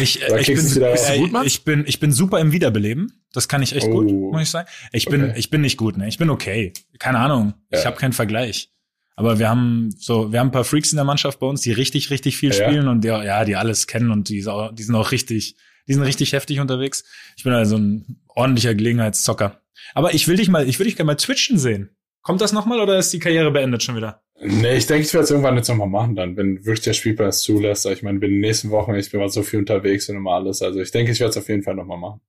Ich, 0.00 0.22
äh, 0.22 0.40
ich, 0.40 0.46
bin, 0.46 0.82
äh, 0.82 1.18
gut, 1.18 1.46
ich 1.46 1.64
bin 1.64 1.84
ich 1.86 2.00
bin 2.00 2.10
super 2.10 2.40
im 2.40 2.50
Wiederbeleben. 2.52 3.22
Das 3.32 3.46
kann 3.46 3.62
ich 3.62 3.76
echt 3.76 3.86
oh. 3.86 3.90
gut, 3.90 4.10
muss 4.10 4.42
ich 4.42 4.50
sagen. 4.50 4.68
Ich 4.90 5.04
bin 5.04 5.24
okay. 5.24 5.34
ich 5.36 5.50
bin 5.50 5.60
nicht 5.60 5.76
gut, 5.76 5.98
ne? 5.98 6.08
Ich 6.08 6.16
bin 6.16 6.30
okay. 6.30 6.72
Keine 6.98 7.18
Ahnung. 7.18 7.52
Ja. 7.70 7.80
Ich 7.80 7.86
habe 7.86 7.96
keinen 7.96 8.14
Vergleich. 8.14 8.70
Aber 9.16 9.38
wir 9.38 9.48
haben 9.48 9.94
so, 9.98 10.30
wir 10.30 10.40
haben 10.40 10.48
ein 10.48 10.52
paar 10.52 10.64
Freaks 10.64 10.92
in 10.92 10.96
der 10.96 11.04
Mannschaft 11.04 11.40
bei 11.40 11.46
uns, 11.46 11.62
die 11.62 11.72
richtig, 11.72 12.10
richtig 12.10 12.36
viel 12.36 12.52
ja, 12.52 12.54
spielen 12.54 12.86
und 12.86 13.02
die, 13.02 13.08
ja, 13.08 13.44
die 13.44 13.56
alles 13.56 13.86
kennen 13.86 14.10
und 14.10 14.28
die, 14.28 14.44
die 14.44 14.82
sind 14.82 14.94
auch 14.94 15.10
richtig, 15.10 15.56
die 15.88 15.94
sind 15.94 16.02
richtig 16.02 16.34
heftig 16.34 16.60
unterwegs. 16.60 17.02
Ich 17.36 17.42
bin 17.42 17.54
also 17.54 17.76
ein 17.76 18.20
ordentlicher 18.28 18.74
Gelegenheitszocker. 18.74 19.62
Aber 19.94 20.12
ich 20.14 20.28
will 20.28 20.36
dich 20.36 20.48
mal, 20.48 20.68
ich 20.68 20.78
will 20.78 20.86
dich 20.86 20.96
gerne 20.96 21.06
mal 21.06 21.16
twitchen 21.16 21.58
sehen. 21.58 21.96
Kommt 22.22 22.40
das 22.40 22.52
nochmal 22.52 22.80
oder 22.80 22.98
ist 22.98 23.12
die 23.12 23.18
Karriere 23.18 23.50
beendet 23.50 23.82
schon 23.82 23.96
wieder? 23.96 24.22
Nee, 24.38 24.76
ich 24.76 24.86
denke, 24.86 25.06
ich 25.06 25.14
werde 25.14 25.24
es 25.24 25.30
irgendwann 25.30 25.56
jetzt 25.56 25.68
nochmal 25.68 25.88
machen 25.88 26.14
dann, 26.14 26.36
wenn 26.36 26.58
wirklich 26.66 26.82
der 26.82 26.92
Spielplan 26.92 27.28
es 27.28 27.40
zulässt. 27.40 27.86
Ich 27.86 28.02
meine, 28.02 28.18
bin 28.18 28.30
in 28.30 28.36
den 28.36 28.40
nächsten 28.42 28.70
Wochen, 28.70 28.94
ich 28.94 29.10
bin 29.10 29.20
mal 29.20 29.30
so 29.30 29.42
viel 29.42 29.60
unterwegs 29.60 30.08
und 30.10 30.16
immer 30.16 30.32
alles. 30.32 30.60
Also 30.60 30.80
ich 30.80 30.90
denke, 30.90 31.12
ich 31.12 31.20
werde 31.20 31.30
es 31.30 31.36
auf 31.38 31.48
jeden 31.48 31.62
Fall 31.62 31.74
nochmal 31.74 31.98
machen. 31.98 32.20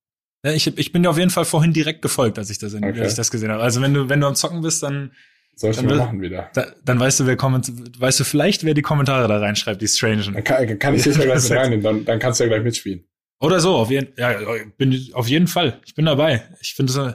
Ja, 0.45 0.53
ich, 0.53 0.67
ich 0.77 0.91
bin 0.91 1.03
dir 1.03 1.09
auf 1.09 1.17
jeden 1.17 1.31
Fall 1.31 1.45
vorhin 1.45 1.73
direkt 1.73 2.01
gefolgt, 2.01 2.37
als 2.37 2.49
ich 2.49 2.59
das, 2.59 2.73
okay. 2.75 2.85
als 2.85 3.11
ich 3.11 3.17
das 3.17 3.31
gesehen 3.31 3.51
habe. 3.51 3.63
Also 3.63 3.81
wenn 3.81 3.93
du, 3.93 4.07
wenn 4.07 4.21
du 4.21 4.27
am 4.27 4.35
Zocken 4.35 4.61
bist, 4.61 4.83
dann 4.83 5.11
soll 5.57 5.71
ich 5.71 5.81
mal 5.81 5.97
machen 5.97 6.21
wieder. 6.21 6.49
Da, 6.53 6.67
dann 6.85 6.99
weißt 6.99 7.19
du, 7.19 7.25
wer 7.25 7.35
komment 7.35 7.71
weißt 7.99 8.19
du 8.19 8.23
vielleicht, 8.23 8.63
wer 8.63 8.75
die 8.75 8.83
Kommentare 8.83 9.27
da 9.27 9.39
reinschreibt, 9.39 9.81
die 9.81 9.87
Strangen. 9.87 10.33
Dann 10.33 10.43
kann, 10.43 10.79
kann 10.79 10.93
ich 10.93 11.03
sicher 11.03 11.23
gleich 11.25 11.43
mit 11.43 11.51
reinnehmen, 11.51 11.83
dann, 11.83 12.05
dann 12.05 12.19
kannst 12.19 12.39
du 12.39 12.43
ja 12.43 12.49
gleich 12.49 12.63
mitspielen. 12.63 13.05
Oder 13.39 13.59
so, 13.59 13.75
auf 13.75 13.89
jeden, 13.89 14.13
ja, 14.17 14.35
bin, 14.77 15.09
auf 15.13 15.27
jeden 15.27 15.47
Fall. 15.47 15.79
Ich 15.85 15.95
bin 15.95 16.05
dabei. 16.05 16.43
Ich 16.61 16.75
finde, 16.75 16.91
so, 16.91 17.13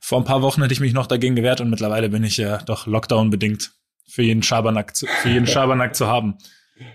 vor 0.00 0.18
ein 0.18 0.24
paar 0.24 0.42
Wochen 0.42 0.62
hätte 0.62 0.74
ich 0.74 0.80
mich 0.80 0.92
noch 0.92 1.06
dagegen 1.06 1.36
gewehrt 1.36 1.60
und 1.60 1.70
mittlerweile 1.70 2.08
bin 2.08 2.24
ich 2.24 2.36
ja 2.36 2.58
doch 2.58 2.86
Lockdown 2.86 3.30
bedingt 3.30 3.72
für 4.08 4.22
jeden 4.22 4.42
Schabernack 4.42 4.94
zu, 4.96 5.06
für 5.06 5.28
jeden 5.28 5.46
Schabernack 5.48 5.94
zu 5.94 6.06
haben. 6.06 6.38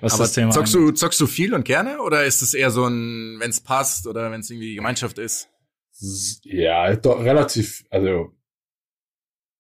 Was 0.01 0.13
Aber 0.13 0.23
das 0.23 0.33
Thema 0.33 0.51
zockst 0.51 0.73
du, 0.73 0.91
zockst 0.91 1.19
du 1.19 1.27
viel 1.27 1.53
und 1.53 1.65
gerne 1.65 2.01
oder 2.01 2.23
ist 2.25 2.41
es 2.41 2.53
eher 2.53 2.69
so 2.69 2.85
ein, 2.85 3.37
wenn 3.39 3.49
es 3.49 3.61
passt 3.61 4.07
oder 4.07 4.29
wenn 4.31 4.41
es 4.41 4.49
irgendwie 4.49 4.75
Gemeinschaft 4.75 5.17
ist? 5.17 5.49
Ja, 6.43 6.95
doch 6.95 7.23
relativ, 7.23 7.83
also 7.89 8.31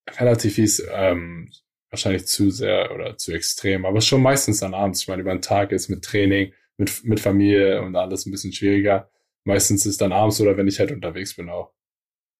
relativ 0.09 0.57
ist 0.57 0.83
ähm, 0.91 1.51
wahrscheinlich 1.89 2.25
zu 2.25 2.49
sehr 2.49 2.91
oder 2.93 3.17
zu 3.17 3.33
extrem, 3.33 3.85
aber 3.85 4.01
schon 4.01 4.21
meistens 4.21 4.59
dann 4.59 4.73
abends. 4.73 5.01
Ich 5.01 5.07
meine, 5.07 5.21
über 5.21 5.33
den 5.33 5.41
Tag 5.41 5.71
ist 5.71 5.89
mit 5.89 6.03
Training, 6.03 6.53
mit, 6.77 7.03
mit 7.03 7.19
Familie 7.19 7.81
und 7.81 7.95
alles 7.95 8.25
ein 8.25 8.31
bisschen 8.31 8.53
schwieriger. 8.53 9.09
Meistens 9.43 9.85
ist 9.85 10.01
dann 10.01 10.11
abends 10.11 10.39
oder 10.41 10.57
wenn 10.57 10.67
ich 10.67 10.79
halt 10.79 10.91
unterwegs 10.91 11.35
bin 11.35 11.49
auch. 11.49 11.73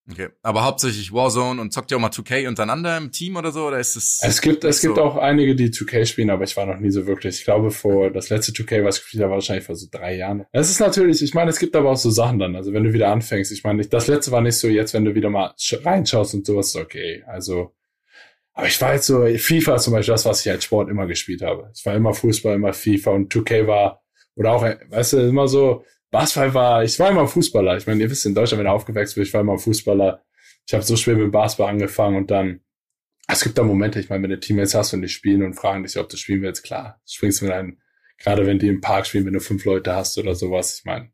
Okay, 0.10 0.30
aber 0.42 0.64
hauptsächlich 0.64 1.14
Warzone 1.14 1.62
und 1.62 1.72
zockt 1.72 1.92
ihr 1.92 1.98
auch 1.98 2.02
mal 2.02 2.10
2K 2.10 2.48
untereinander 2.48 2.98
im 2.98 3.12
Team 3.12 3.36
oder 3.36 3.52
so 3.52 3.68
oder 3.68 3.80
ist 3.80 3.96
es 3.96 4.20
Es 4.24 4.42
gibt 4.42 4.64
es 4.64 4.82
so? 4.82 4.88
gibt 4.88 5.00
auch 5.00 5.16
einige, 5.16 5.56
die 5.56 5.70
2K 5.70 6.06
spielen, 6.06 6.32
aber 6.32 6.44
ich 6.44 6.58
war 6.58 6.66
noch 6.66 6.80
nie 6.80 6.90
so 6.90 7.06
wirklich. 7.06 7.38
Ich 7.38 7.44
glaube 7.46 7.72
vor 7.72 8.10
das 8.10 8.30
letzte 8.30 8.52
2K, 8.52 8.84
was 8.84 8.98
ich 8.98 9.04
gespielt 9.04 9.24
habe, 9.24 9.32
war 9.32 9.38
wahrscheinlich 9.38 9.66
vor 9.66 9.76
so 9.76 9.88
drei 9.92 10.16
Jahren. 10.16 10.46
Es 10.52 10.70
ist 10.70 10.80
natürlich, 10.80 11.22
ich 11.22 11.34
meine, 11.34 11.52
es 11.52 11.60
gibt 11.60 11.76
aber 11.76 11.92
auch 11.92 11.98
so 11.98 12.10
Sachen 12.10 12.40
dann. 12.40 12.56
Also 12.56 12.74
wenn 12.74 12.84
du 12.84 12.94
wieder 12.94 13.10
anfängst, 13.10 13.52
ich 13.52 13.64
meine, 13.64 13.86
das 13.86 14.08
letzte 14.08 14.32
war 14.32 14.42
nicht 14.42 14.58
so 14.58 14.68
jetzt, 14.68 14.94
wenn 14.94 15.06
du 15.06 15.14
wieder 15.14 15.30
mal 15.30 15.54
reinschaust 15.72 16.34
und 16.34 16.46
sowas, 16.46 16.70
ist 16.70 16.78
okay. 16.78 17.24
Also 17.28 17.74
aber 18.54 18.68
ich 18.68 18.82
war 18.82 18.94
jetzt 18.94 19.08
so, 19.08 19.26
FIFA 19.26 19.76
ist 19.76 19.84
zum 19.84 19.94
Beispiel 19.94 20.14
das, 20.14 20.26
was 20.26 20.46
ich 20.46 20.52
als 20.52 20.66
Sport 20.66 20.90
immer 20.90 21.08
gespielt 21.08 21.42
habe. 21.42 21.72
Ich 21.74 21.86
war 21.86 21.96
immer 21.96 22.14
Fußball, 22.14 22.56
immer 22.56 22.74
FIFA 22.74 23.12
und 23.12 23.34
2K 23.34 23.66
war, 23.66 24.04
oder 24.36 24.52
auch, 24.52 24.64
weißt 24.64 25.14
du, 25.14 25.18
immer 25.20 25.48
so, 25.48 25.86
Basketball 26.12 26.54
war, 26.54 26.84
ich 26.84 27.00
war 27.00 27.10
immer 27.10 27.28
Fußballer. 27.28 27.78
Ich 27.78 27.88
meine, 27.88 28.02
ihr 28.02 28.10
wisst, 28.10 28.26
in 28.26 28.36
Deutschland, 28.36 28.60
wenn 28.60 28.67
ihr 28.69 28.74
aufgewachsen 28.74 29.15
bin, 29.15 29.24
ich 29.24 29.34
war 29.34 29.41
immer 29.41 29.58
Fußballer. 29.58 30.24
Ich 30.67 30.74
habe 30.74 30.84
so 30.84 30.95
schwer 30.97 31.15
mit 31.15 31.32
Basketball 31.32 31.71
angefangen 31.71 32.17
und 32.17 32.30
dann, 32.30 32.60
es 33.28 33.41
gibt 33.41 33.58
da 33.58 33.63
Momente, 33.63 34.00
ich 34.00 34.10
meine, 34.10 34.24
wenn 34.24 34.30
du 34.32 34.39
Teammates 34.39 34.76
hast 34.76 34.93
und 34.93 35.02
die 35.02 35.10
spielen 35.10 35.41
und 35.41 35.54
fragen 35.54 35.84
dich, 35.84 35.97
ob 35.97 36.10
du 36.10 36.17
spielen 36.17 36.41
willst, 36.41 36.63
klar, 36.63 37.02
springst 37.08 37.41
du 37.41 37.45
mit 37.45 37.54
einem, 37.54 37.80
gerade 38.17 38.45
wenn 38.45 38.60
die 38.60 38.67
im 38.67 38.82
Park 38.82 39.08
spielen, 39.08 39.26
wenn 39.26 39.34
du 39.34 39.39
fünf 39.39 39.63
Leute 39.63 39.95
hast 39.95 40.17
oder 40.17 40.36
sowas, 40.36 40.80
ich 40.80 40.86
meine, 40.86 41.12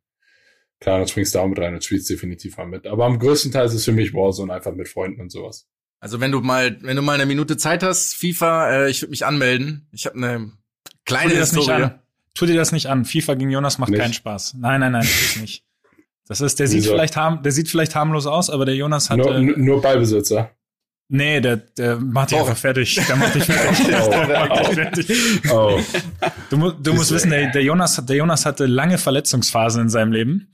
klar, 0.80 0.98
dann 0.98 1.08
springst 1.08 1.36
du 1.36 1.40
auch 1.40 1.48
mit 1.48 1.60
rein 1.60 1.76
und 1.76 1.84
spielst 1.84 2.10
definitiv 2.10 2.58
mal 2.58 2.66
mit. 2.66 2.88
Aber 2.88 3.06
am 3.06 3.20
größten 3.20 3.52
Teil 3.52 3.68
ist 3.68 3.76
es 3.76 3.86
für 3.86 3.92
mich 3.92 4.14
Warzone 4.14 4.52
einfach 4.52 4.74
mit 4.74 4.90
Freunden 4.90 5.22
und 5.22 5.32
sowas. 5.32 5.68
Also 6.00 6.20
wenn 6.20 6.32
du 6.32 6.42
mal, 6.42 6.78
wenn 6.82 6.96
du 6.96 7.02
mal 7.02 7.14
eine 7.14 7.26
Minute 7.26 7.58
Zeit 7.58 7.84
hast, 7.84 8.16
FIFA, 8.16 8.72
äh, 8.72 8.90
ich 8.90 9.02
würde 9.02 9.12
mich 9.12 9.26
anmelden. 9.26 9.88
Ich 9.92 10.06
habe 10.06 10.18
eine 10.18 10.52
kleine 11.06 11.36
Historie. 11.36 11.92
Tu 12.38 12.46
dir 12.46 12.56
das 12.56 12.72
nicht 12.72 12.88
an. 12.88 13.04
FIFA 13.06 13.34
gegen 13.36 13.50
Jonas 13.52 13.78
macht 13.80 13.90
Nicht? 13.92 14.00
keinen 14.00 14.14
Spaß. 14.14 14.56
Nein, 14.60 14.80
nein, 14.80 14.92
nein, 14.92 15.04
ist 15.04 15.42
nicht. 15.42 15.64
Das 16.28 16.42
ist, 16.42 16.60
der 16.60 16.68
sieht 16.68 16.80
Wieso? 16.84 16.92
vielleicht 16.92 17.16
harm, 17.16 17.42
der 17.42 17.52
sieht 17.52 17.70
vielleicht 17.70 17.96
harmlos 17.96 18.26
aus, 18.28 18.50
aber 18.50 18.66
der 18.66 18.76
Jonas 18.76 19.10
hat, 19.10 19.18
Nur, 19.18 19.34
äh, 19.36 19.42
nur 19.42 19.82
Ballbesitzer. 19.82 20.52
nee, 21.08 21.40
der, 21.40 21.56
der 21.58 21.96
macht 22.00 22.32
dich 22.32 22.38
Oh. 22.38 22.42
einfach 22.42 22.58
fertig. 22.58 23.00
Der 23.08 23.16
macht 23.16 23.34
dich 23.36 23.44
fertig. 23.46 23.86
Oh. 23.88 24.10
Der 24.28 24.48
macht 24.50 24.68
dich 24.68 24.76
fertig. 24.76 25.52
Oh. 25.52 25.80
Du, 26.50 26.72
du 26.72 26.94
musst 26.94 27.12
wissen, 27.14 27.30
der, 27.30 27.52
der 27.52 27.64
Jonas, 27.64 27.96
der 28.06 28.16
Jonas 28.18 28.46
hatte 28.46 28.66
lange 28.66 28.98
Verletzungsphasen 28.98 29.84
in 29.84 29.90
seinem 29.90 30.12
Leben, 30.12 30.52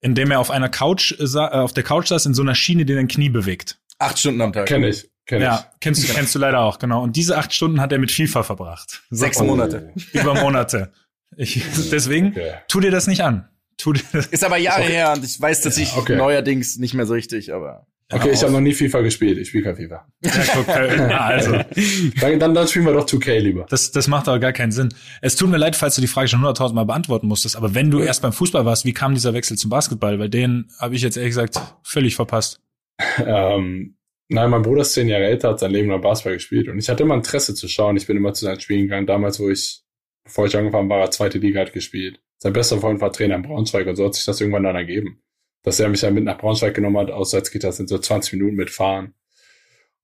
in 0.00 0.14
dem 0.14 0.30
er 0.30 0.40
auf 0.40 0.50
einer 0.50 0.70
Couch, 0.70 1.12
äh, 1.20 1.36
auf 1.38 1.74
der 1.74 1.82
Couch 1.84 2.08
saß 2.08 2.24
in 2.26 2.32
so 2.34 2.40
einer 2.42 2.54
Schiene, 2.54 2.86
die 2.86 2.94
dein 2.94 3.08
Knie 3.08 3.28
bewegt. 3.28 3.78
Acht 3.98 4.18
Stunden 4.18 4.40
am 4.40 4.52
Tag. 4.54 4.66
Kenn 4.66 4.82
ich. 4.84 5.10
Kenn 5.26 5.42
Ja, 5.42 5.66
kennst 5.80 6.08
du, 6.08 6.12
kennst 6.14 6.34
du 6.34 6.38
leider 6.38 6.60
auch, 6.60 6.78
genau. 6.78 7.02
Und 7.02 7.14
diese 7.14 7.36
acht 7.36 7.52
Stunden 7.52 7.80
hat 7.82 7.92
er 7.92 7.98
mit 7.98 8.10
FIFA 8.10 8.42
verbracht. 8.42 9.02
Sechs. 9.10 9.38
Monate. 9.38 9.92
Über 10.14 10.34
Monate. 10.34 10.92
Ich, 11.36 11.62
deswegen, 11.90 12.28
Okay. 12.28 12.52
tu 12.68 12.80
dir 12.80 12.90
das 12.90 13.06
nicht 13.06 13.22
an. 13.22 13.48
Tu 13.76 13.92
dir 13.92 14.02
das. 14.12 14.26
Ist 14.26 14.44
aber 14.44 14.56
Jahre 14.58 14.82
her 14.82 15.12
und 15.16 15.24
ich 15.24 15.40
weiß, 15.40 15.62
dass 15.62 15.78
ich 15.78 15.96
okay. 15.96 16.16
neuerdings 16.16 16.76
nicht 16.78 16.94
mehr 16.94 17.06
so 17.06 17.14
richtig, 17.14 17.52
aber. 17.52 17.86
Okay, 18.12 18.30
ich 18.32 18.42
habe 18.42 18.52
noch 18.52 18.60
nie 18.60 18.74
FIFA 18.74 19.02
gespielt. 19.02 19.38
Ich 19.38 19.50
spiele 19.50 19.62
kein 19.72 19.76
FIFA. 19.76 20.04
Ja, 20.24 20.74
äh, 20.74 21.12
also, 21.14 21.52
Dann, 22.20 22.40
dann, 22.40 22.54
dann 22.54 22.66
spielen 22.66 22.84
wir 22.86 22.92
doch 22.92 23.06
2K 23.06 23.38
lieber. 23.38 23.66
das, 23.70 23.92
das 23.92 24.08
macht 24.08 24.26
aber 24.26 24.40
gar 24.40 24.52
keinen 24.52 24.72
Sinn. 24.72 24.88
Es 25.22 25.36
tut 25.36 25.48
mir 25.48 25.58
leid, 25.58 25.76
falls 25.76 25.94
du 25.94 26.00
die 26.00 26.08
Frage 26.08 26.26
schon 26.26 26.40
hunderttausend 26.40 26.74
Mal 26.74 26.84
beantworten 26.86 27.28
musstest, 27.28 27.54
aber 27.56 27.72
wenn 27.76 27.88
du 27.88 28.00
erst 28.00 28.22
beim 28.22 28.32
Fußball 28.32 28.64
warst, 28.64 28.84
wie 28.84 28.92
kam 28.92 29.14
dieser 29.14 29.32
Wechsel 29.32 29.56
zum 29.56 29.70
Basketball? 29.70 30.18
Weil 30.18 30.28
den 30.28 30.66
habe 30.80 30.96
ich 30.96 31.02
jetzt 31.02 31.16
ehrlich 31.16 31.30
gesagt 31.30 31.60
völlig 31.84 32.16
verpasst. 32.16 32.60
Ähm, 33.24 33.96
nein, 34.28 34.50
mein 34.50 34.62
Bruder 34.62 34.82
ist 34.82 34.92
zehn 34.92 35.08
Jahre 35.08 35.24
älter, 35.24 35.50
hat 35.50 35.60
sein 35.60 35.70
Leben 35.70 35.88
lang 35.88 36.00
Basketball 36.02 36.34
gespielt 36.34 36.68
und 36.68 36.78
ich 36.78 36.88
hatte 36.88 37.04
immer 37.04 37.14
Interesse 37.14 37.54
zu 37.54 37.66
schauen. 37.68 37.96
Ich 37.96 38.06
bin 38.06 38.16
immer 38.16 38.34
zu 38.34 38.44
seinen 38.44 38.60
Spielen 38.60 38.82
gegangen. 38.82 39.06
Damals, 39.06 39.38
wo 39.40 39.48
ich, 39.48 39.82
bevor 40.24 40.46
ich 40.46 40.56
angefangen 40.56 40.88
war, 40.88 41.02
hat 41.02 41.14
zweite 41.14 41.38
Liga 41.38 41.60
hat 41.60 41.72
gespielt. 41.72 42.20
Sein 42.38 42.52
bester 42.52 42.78
Freund 42.78 43.00
war 43.00 43.12
Trainer 43.12 43.36
in 43.36 43.42
Braunschweig 43.42 43.86
und 43.86 43.96
so 43.96 44.06
hat 44.06 44.14
sich 44.14 44.24
das 44.24 44.40
irgendwann 44.40 44.62
dann 44.62 44.76
ergeben. 44.76 45.22
Dass 45.62 45.78
er 45.78 45.88
mich 45.88 46.00
dann 46.00 46.14
mit 46.14 46.24
nach 46.24 46.38
Braunschweig 46.38 46.74
genommen 46.74 46.96
hat, 46.96 47.50
geht 47.52 47.64
das 47.64 47.76
sind 47.76 47.88
so 47.88 47.98
20 47.98 48.32
Minuten 48.34 48.56
mitfahren. 48.56 49.14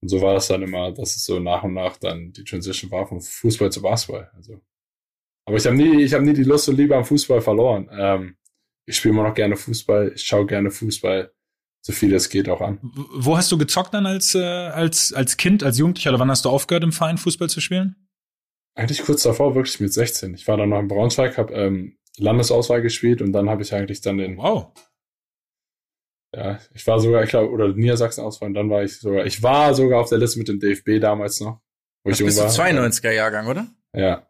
Und 0.02 0.08
so 0.08 0.20
war 0.20 0.34
das 0.34 0.48
dann 0.48 0.62
immer, 0.62 0.92
dass 0.92 1.16
es 1.16 1.24
so 1.24 1.40
nach 1.40 1.62
und 1.62 1.74
nach 1.74 1.96
dann 1.96 2.32
die 2.32 2.44
Transition 2.44 2.90
war 2.90 3.06
vom 3.06 3.20
Fußball 3.20 3.72
zu 3.72 3.80
Basketball. 3.80 4.30
Also. 4.34 4.60
Aber 5.46 5.56
ich 5.56 5.66
habe 5.66 5.76
nie, 5.76 6.02
ich 6.02 6.12
habe 6.12 6.24
nie 6.24 6.34
die 6.34 6.44
Lust 6.44 6.68
und 6.68 6.76
Liebe 6.76 6.96
am 6.96 7.04
Fußball 7.04 7.40
verloren. 7.40 7.88
Ähm, 7.90 8.36
ich 8.84 8.96
spiele 8.96 9.14
immer 9.14 9.22
noch 9.22 9.34
gerne 9.34 9.56
Fußball, 9.56 10.12
ich 10.14 10.22
schaue 10.22 10.46
gerne 10.46 10.70
Fußball, 10.70 11.32
so 11.80 11.92
viel 11.92 12.14
es 12.14 12.28
geht 12.28 12.48
auch 12.48 12.60
an. 12.60 12.78
Wo 12.82 13.36
hast 13.36 13.50
du 13.50 13.58
gezockt 13.58 13.94
dann 13.94 14.06
als, 14.06 14.34
äh, 14.34 14.40
als, 14.42 15.12
als 15.12 15.36
Kind, 15.36 15.62
als 15.62 15.78
Jugendlicher 15.78 16.10
oder 16.10 16.18
wann 16.18 16.30
hast 16.30 16.44
du 16.44 16.50
aufgehört, 16.50 16.84
im 16.84 16.92
Verein 16.92 17.18
Fußball 17.18 17.48
zu 17.48 17.60
spielen? 17.60 18.05
Eigentlich 18.76 19.02
kurz 19.02 19.22
davor, 19.22 19.54
wirklich 19.54 19.80
mit 19.80 19.92
16. 19.92 20.34
Ich 20.34 20.46
war 20.46 20.56
dann 20.56 20.68
noch 20.68 20.78
in 20.78 20.86
Braunschweig, 20.88 21.38
habe 21.38 21.52
ähm, 21.54 21.96
Landesauswahl 22.18 22.82
gespielt 22.82 23.22
und 23.22 23.32
dann 23.32 23.48
habe 23.50 23.62
ich 23.62 23.74
eigentlich 23.74 24.00
dann 24.02 24.18
den, 24.18 24.36
Wow. 24.36 24.72
ja, 26.34 26.58
ich 26.74 26.86
war 26.86 27.00
sogar, 27.00 27.22
ich 27.24 27.30
glaube, 27.30 27.50
oder 27.50 27.68
Niedersachsen-Auswahl 27.68 28.48
und 28.50 28.54
dann 28.54 28.68
war 28.70 28.82
ich 28.84 28.98
sogar, 28.98 29.24
ich 29.26 29.42
war 29.42 29.74
sogar 29.74 30.00
auf 30.02 30.08
der 30.10 30.18
Liste 30.18 30.38
mit 30.38 30.48
dem 30.48 30.60
DFB 30.60 31.00
damals 31.00 31.40
noch, 31.40 31.60
wo 32.04 32.10
Das 32.10 32.16
ich 32.16 32.20
jung 32.20 32.26
bist 32.28 32.38
du 32.38 32.42
war. 32.44 32.50
92er 32.50 33.10
Jahrgang, 33.12 33.46
oder? 33.46 33.66
Ja, 33.94 34.26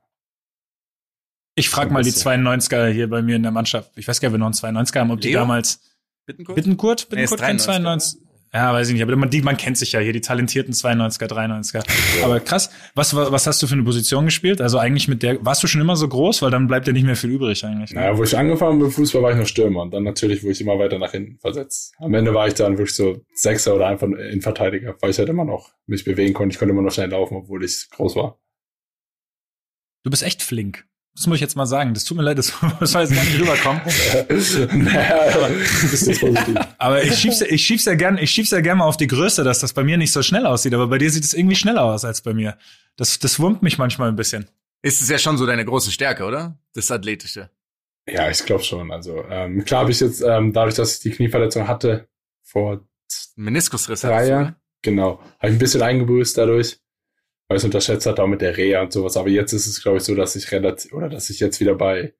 Ich 1.56 1.68
frage 1.68 1.92
mal 1.92 2.02
die 2.04 2.10
bisschen. 2.10 2.46
92er 2.46 2.88
hier 2.88 3.08
bei 3.10 3.22
mir 3.22 3.34
in 3.36 3.42
der 3.42 3.50
Mannschaft. 3.52 3.90
Ich 3.96 4.06
weiß 4.06 4.20
gar 4.20 4.28
nicht, 4.28 4.34
ob 4.34 4.40
wir 4.40 4.50
noch 4.50 4.62
einen 4.64 4.84
92er 4.86 5.00
haben, 5.00 5.10
ob 5.10 5.20
die 5.20 5.28
Leo? 5.30 5.40
damals 5.40 5.80
Bittenkurt? 6.26 6.56
Bittenkurt, 6.56 7.06
Nee, 7.10 7.16
Bittenkurt 7.22 7.40
kein 7.40 7.58
93er, 7.58 7.82
92. 7.82 8.20
Ja, 8.56 8.72
weiß 8.72 8.88
ich 8.88 8.94
nicht, 8.94 9.02
aber 9.02 9.14
man, 9.16 9.28
die, 9.28 9.42
man 9.42 9.58
kennt 9.58 9.76
sich 9.76 9.92
ja 9.92 10.00
hier, 10.00 10.14
die 10.14 10.22
talentierten 10.22 10.72
92er, 10.72 11.26
93er. 11.30 11.84
Aber 12.24 12.40
krass, 12.40 12.70
was, 12.94 13.14
wa- 13.14 13.30
was 13.30 13.46
hast 13.46 13.62
du 13.62 13.66
für 13.66 13.74
eine 13.74 13.82
Position 13.82 14.24
gespielt? 14.24 14.62
Also 14.62 14.78
eigentlich 14.78 15.08
mit 15.08 15.22
der, 15.22 15.44
warst 15.44 15.62
du 15.62 15.66
schon 15.66 15.82
immer 15.82 15.94
so 15.94 16.08
groß? 16.08 16.40
Weil 16.40 16.50
dann 16.50 16.66
bleibt 16.66 16.86
ja 16.86 16.94
nicht 16.94 17.04
mehr 17.04 17.16
viel 17.16 17.28
übrig 17.32 17.62
eigentlich. 17.66 17.90
ne? 17.92 18.00
naja, 18.00 18.16
wo 18.16 18.22
ich 18.22 18.34
angefangen 18.34 18.78
bin 18.78 18.86
mit 18.86 18.94
Fußball, 18.96 19.20
war 19.22 19.32
ich 19.32 19.36
noch 19.36 19.46
Stürmer 19.46 19.82
und 19.82 19.92
dann 19.92 20.04
natürlich, 20.04 20.42
wo 20.42 20.48
ich 20.48 20.58
immer 20.62 20.78
weiter 20.78 20.98
nach 20.98 21.10
hinten 21.10 21.38
versetzt. 21.38 21.92
Am 21.98 22.14
Ende 22.14 22.32
war 22.32 22.48
ich 22.48 22.54
dann 22.54 22.78
wirklich 22.78 22.94
so 22.96 23.22
Sechser 23.34 23.74
oder 23.74 23.88
einfach 23.88 24.06
Innenverteidiger, 24.06 24.96
weil 25.02 25.10
ich 25.10 25.18
halt 25.18 25.28
immer 25.28 25.44
noch 25.44 25.72
mich 25.86 26.04
bewegen 26.04 26.32
konnte. 26.32 26.54
Ich 26.54 26.58
konnte 26.58 26.72
immer 26.72 26.80
noch 26.82 26.92
schnell 26.92 27.10
laufen, 27.10 27.36
obwohl 27.36 27.62
ich 27.62 27.88
groß 27.90 28.16
war. 28.16 28.38
Du 30.02 30.10
bist 30.10 30.22
echt 30.22 30.42
flink. 30.42 30.86
Das 31.16 31.26
muss 31.26 31.36
ich 31.36 31.40
jetzt 31.40 31.56
mal 31.56 31.66
sagen. 31.66 31.94
Das 31.94 32.04
tut 32.04 32.16
mir 32.16 32.22
leid, 32.22 32.38
das, 32.38 32.52
das 32.80 32.92
soll 32.92 33.02
jetzt 33.02 33.14
gar 33.14 33.24
nicht 33.24 33.40
rüberkommen. 33.40 33.80
naja. 34.84 35.48
Aber 36.78 37.02
ich 37.02 37.14
schieb's, 37.16 37.40
ich 37.40 37.64
schieb's 37.64 37.86
ja 37.86 37.94
gern, 37.94 38.18
ich 38.18 38.30
schieb's 38.30 38.50
ja 38.50 38.60
gern 38.60 38.78
mal 38.78 38.84
auf 38.84 38.98
die 38.98 39.06
Größe, 39.06 39.42
dass 39.42 39.58
das 39.60 39.72
bei 39.72 39.82
mir 39.82 39.96
nicht 39.96 40.12
so 40.12 40.22
schnell 40.22 40.46
aussieht. 40.46 40.74
Aber 40.74 40.86
bei 40.88 40.98
dir 40.98 41.10
sieht 41.10 41.24
es 41.24 41.32
irgendwie 41.32 41.56
schneller 41.56 41.84
aus 41.84 42.04
als 42.04 42.20
bei 42.20 42.34
mir. 42.34 42.58
Das, 42.96 43.18
das 43.18 43.40
wurmt 43.40 43.62
mich 43.62 43.78
manchmal 43.78 44.08
ein 44.08 44.16
bisschen. 44.16 44.46
Ist 44.82 45.00
es 45.00 45.08
ja 45.08 45.18
schon 45.18 45.38
so 45.38 45.46
deine 45.46 45.64
große 45.64 45.90
Stärke, 45.90 46.24
oder? 46.24 46.58
Das 46.74 46.90
Athletische. 46.90 47.50
Ja, 48.08 48.30
ich 48.30 48.44
glaube 48.44 48.62
schon. 48.62 48.92
Also 48.92 49.24
ähm, 49.28 49.64
klar 49.64 49.80
habe 49.80 49.90
ich 49.90 50.00
jetzt, 50.00 50.20
ähm, 50.20 50.52
dadurch, 50.52 50.76
dass 50.76 50.94
ich 50.94 51.00
die 51.00 51.10
Knieverletzung 51.10 51.66
hatte, 51.66 52.08
vor 52.42 52.86
Meniskusriss. 53.34 54.02
drei 54.02 54.28
Jahren, 54.28 54.56
genau, 54.82 55.20
habe 55.38 55.48
ich 55.48 55.52
ein 55.54 55.58
bisschen 55.58 55.82
eingebüßt 55.82 56.38
dadurch, 56.38 56.78
weil 57.48 57.56
ich 57.56 57.60
es 57.60 57.64
unterschätzt 57.64 58.06
hatte, 58.06 58.22
auch 58.22 58.26
mit 58.28 58.40
der 58.40 58.56
Reha 58.56 58.82
und 58.82 58.92
sowas. 58.92 59.16
Aber 59.16 59.28
jetzt 59.28 59.52
ist 59.52 59.66
es, 59.66 59.82
glaube 59.82 59.98
ich, 59.98 60.04
so, 60.04 60.14
dass 60.14 60.36
ich 60.36 60.50
relativ, 60.52 60.92
oder 60.92 61.08
dass 61.08 61.30
ich 61.30 61.40
jetzt 61.40 61.60
wieder 61.60 61.74
bei 61.74 62.14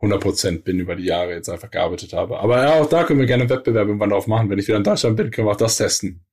100 0.00 0.20
Prozent 0.20 0.64
bin 0.64 0.78
über 0.78 0.94
die 0.94 1.04
Jahre 1.04 1.32
jetzt 1.32 1.48
einfach 1.48 1.70
gearbeitet 1.70 2.12
habe. 2.12 2.38
Aber 2.38 2.62
ja, 2.62 2.74
auch 2.74 2.88
da 2.88 3.04
können 3.04 3.18
wir 3.18 3.26
gerne 3.26 3.42
einen 3.42 3.50
Wettbewerb 3.50 3.88
irgendwann 3.88 4.10
drauf 4.10 4.26
machen. 4.26 4.48
Wenn 4.50 4.58
ich 4.58 4.68
wieder 4.68 4.76
in 4.76 4.84
Deutschland 4.84 5.16
bin, 5.16 5.30
können 5.30 5.46
wir 5.48 5.52
auch 5.52 5.56
das 5.56 5.76
testen. 5.76 6.24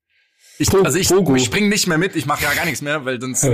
Ich, 0.59 0.71
also 0.71 0.99
ich, 0.99 1.09
ich 1.09 1.45
spring 1.45 1.69
nicht 1.69 1.87
mehr 1.87 1.97
mit, 1.97 2.15
ich 2.15 2.27
mache 2.27 2.43
ja 2.43 2.53
gar 2.53 2.65
nichts 2.65 2.81
mehr, 2.81 3.05
weil 3.05 3.19
sonst 3.19 3.47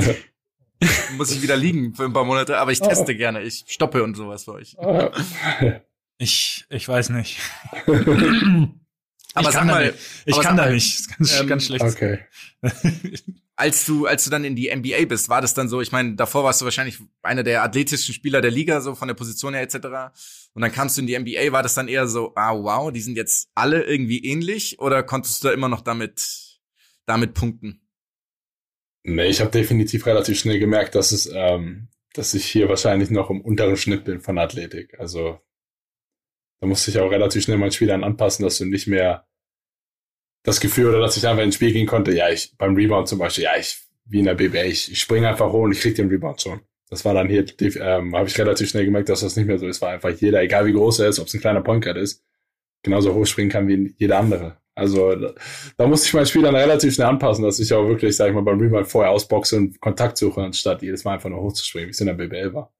muss 1.17 1.31
ich 1.31 1.41
wieder 1.41 1.55
liegen 1.55 1.93
für 1.93 2.03
ein 2.03 2.13
paar 2.13 2.25
Monate. 2.25 2.57
Aber 2.57 2.71
ich 2.71 2.81
teste 2.81 3.15
gerne, 3.15 3.41
ich 3.43 3.63
stoppe 3.67 4.03
und 4.03 4.15
sowas 4.15 4.43
für 4.43 4.53
euch. 4.53 4.75
Ich, 6.17 6.65
ich 6.69 6.87
weiß 6.87 7.09
nicht. 7.11 7.39
Aber 9.33 9.49
ich 9.49 9.53
sag 9.53 9.59
kann 9.59 9.67
da 9.67 9.73
mal, 9.73 9.85
nicht. 9.85 9.97
Ich 10.25 10.39
kann 10.41 10.57
da 10.57 10.69
nicht. 10.69 10.93
Das 10.93 10.99
ist 10.99 11.17
ganz, 11.17 11.39
ähm, 11.39 11.47
ganz 11.47 11.65
schlecht. 11.65 11.85
okay. 11.85 12.19
als 13.59 13.85
du, 13.85 14.05
als 14.05 14.23
du 14.23 14.29
dann 14.29 14.45
in 14.45 14.55
die 14.55 14.73
NBA 14.73 15.05
bist, 15.05 15.27
war 15.27 15.41
das 15.41 15.53
dann 15.53 15.67
so, 15.67 15.81
ich 15.81 15.91
meine, 15.91 16.15
davor 16.15 16.45
warst 16.45 16.61
du 16.61 16.65
wahrscheinlich 16.65 16.97
einer 17.21 17.43
der 17.43 17.61
athletischsten 17.61 18.13
Spieler 18.13 18.41
der 18.41 18.51
Liga, 18.51 18.79
so 18.79 18.95
von 18.95 19.09
der 19.09 19.15
Position 19.15 19.53
her 19.53 19.61
etc. 19.61 19.75
Und 20.53 20.61
dann 20.61 20.71
kamst 20.71 20.95
du 20.95 21.01
in 21.01 21.07
die 21.07 21.19
NBA, 21.19 21.51
war 21.51 21.61
das 21.61 21.73
dann 21.73 21.89
eher 21.89 22.07
so, 22.07 22.31
ah 22.35 22.53
wow, 22.53 22.91
die 22.91 23.01
sind 23.01 23.17
jetzt 23.17 23.49
alle 23.55 23.83
irgendwie 23.83 24.23
ähnlich 24.23 24.79
oder 24.79 25.03
konntest 25.03 25.43
du 25.43 25.49
da 25.49 25.53
immer 25.53 25.67
noch 25.67 25.81
damit, 25.81 26.59
damit 27.05 27.33
punkten? 27.33 27.81
Nee, 29.03 29.27
ich 29.27 29.41
habe 29.41 29.51
definitiv 29.51 30.05
relativ 30.05 30.39
schnell 30.39 30.59
gemerkt, 30.59 30.95
dass 30.95 31.11
es, 31.11 31.29
ähm, 31.31 31.89
dass 32.13 32.33
ich 32.33 32.45
hier 32.45 32.69
wahrscheinlich 32.69 33.09
noch 33.09 33.29
im 33.29 33.41
unteren 33.41 33.75
Schnitt 33.77 34.05
bin 34.05 34.21
von 34.21 34.37
Athletik. 34.37 34.99
Also 34.99 35.39
da 36.61 36.67
musste 36.67 36.91
ich 36.91 36.99
auch 36.99 37.11
relativ 37.11 37.43
schnell 37.43 37.57
mein 37.57 37.71
Spiel 37.71 37.87
dann 37.87 38.03
anpassen, 38.03 38.43
dass 38.43 38.57
du 38.57 38.65
nicht 38.65 38.87
mehr 38.87 39.25
das 40.43 40.59
Gefühl 40.59 40.87
oder 40.87 40.99
dass 40.99 41.17
ich 41.17 41.27
einfach 41.27 41.43
ins 41.43 41.55
Spiel 41.55 41.71
gehen 41.71 41.87
konnte, 41.87 42.13
ja, 42.13 42.29
ich 42.29 42.55
beim 42.57 42.75
Rebound 42.75 43.07
zum 43.07 43.19
Beispiel, 43.19 43.45
ja, 43.45 43.51
ich 43.57 43.83
wie 44.05 44.19
in 44.19 44.25
der 44.25 44.35
BBA, 44.35 44.63
ich, 44.63 44.91
ich 44.91 44.99
springe 44.99 45.29
einfach 45.29 45.51
hoch 45.51 45.63
und 45.63 45.71
ich 45.71 45.81
krieg 45.81 45.95
den 45.95 46.09
Rebound 46.09 46.41
schon. 46.41 46.61
Das 46.89 47.05
war 47.05 47.13
dann 47.13 47.29
hier, 47.29 47.45
ähm, 47.61 48.15
habe 48.15 48.27
ich 48.27 48.37
relativ 48.39 48.69
schnell 48.69 48.85
gemerkt, 48.85 49.09
dass 49.09 49.21
das 49.21 49.35
nicht 49.35 49.45
mehr 49.45 49.59
so 49.59 49.67
ist, 49.67 49.81
weil 49.81 49.93
einfach 49.93 50.09
jeder, 50.09 50.41
egal 50.41 50.65
wie 50.65 50.73
groß 50.73 50.99
er 50.99 51.09
ist, 51.09 51.19
ob 51.19 51.27
es 51.27 51.33
ein 51.35 51.39
kleiner 51.39 51.61
Point 51.61 51.85
ist, 51.85 52.23
genauso 52.81 53.13
hoch 53.13 53.25
springen 53.25 53.51
kann 53.51 53.67
wie 53.67 53.93
jeder 53.97 54.17
andere. 54.17 54.57
Also 54.73 55.13
da, 55.15 55.33
da 55.77 55.87
musste 55.87 56.07
ich 56.07 56.13
mein 56.13 56.25
Spiel 56.25 56.41
dann 56.41 56.55
relativ 56.55 56.95
schnell 56.95 57.07
anpassen, 57.07 57.43
dass 57.43 57.59
ich 57.59 57.71
auch 57.73 57.87
wirklich, 57.87 58.15
sag 58.15 58.29
ich 58.29 58.33
mal, 58.33 58.41
beim 58.41 58.59
Rebound 58.59 58.87
vorher 58.87 59.11
ausboxe 59.11 59.57
und 59.57 59.79
Kontakt 59.79 60.17
suche, 60.17 60.41
anstatt 60.41 60.81
jedes 60.81 61.03
Mal 61.03 61.15
einfach 61.15 61.29
nur 61.29 61.41
hochzuspringen, 61.41 61.89
wie 61.89 61.91
es 61.91 62.01
in 62.01 62.07
der 62.07 62.13
BBL 62.13 62.53
war. 62.53 62.73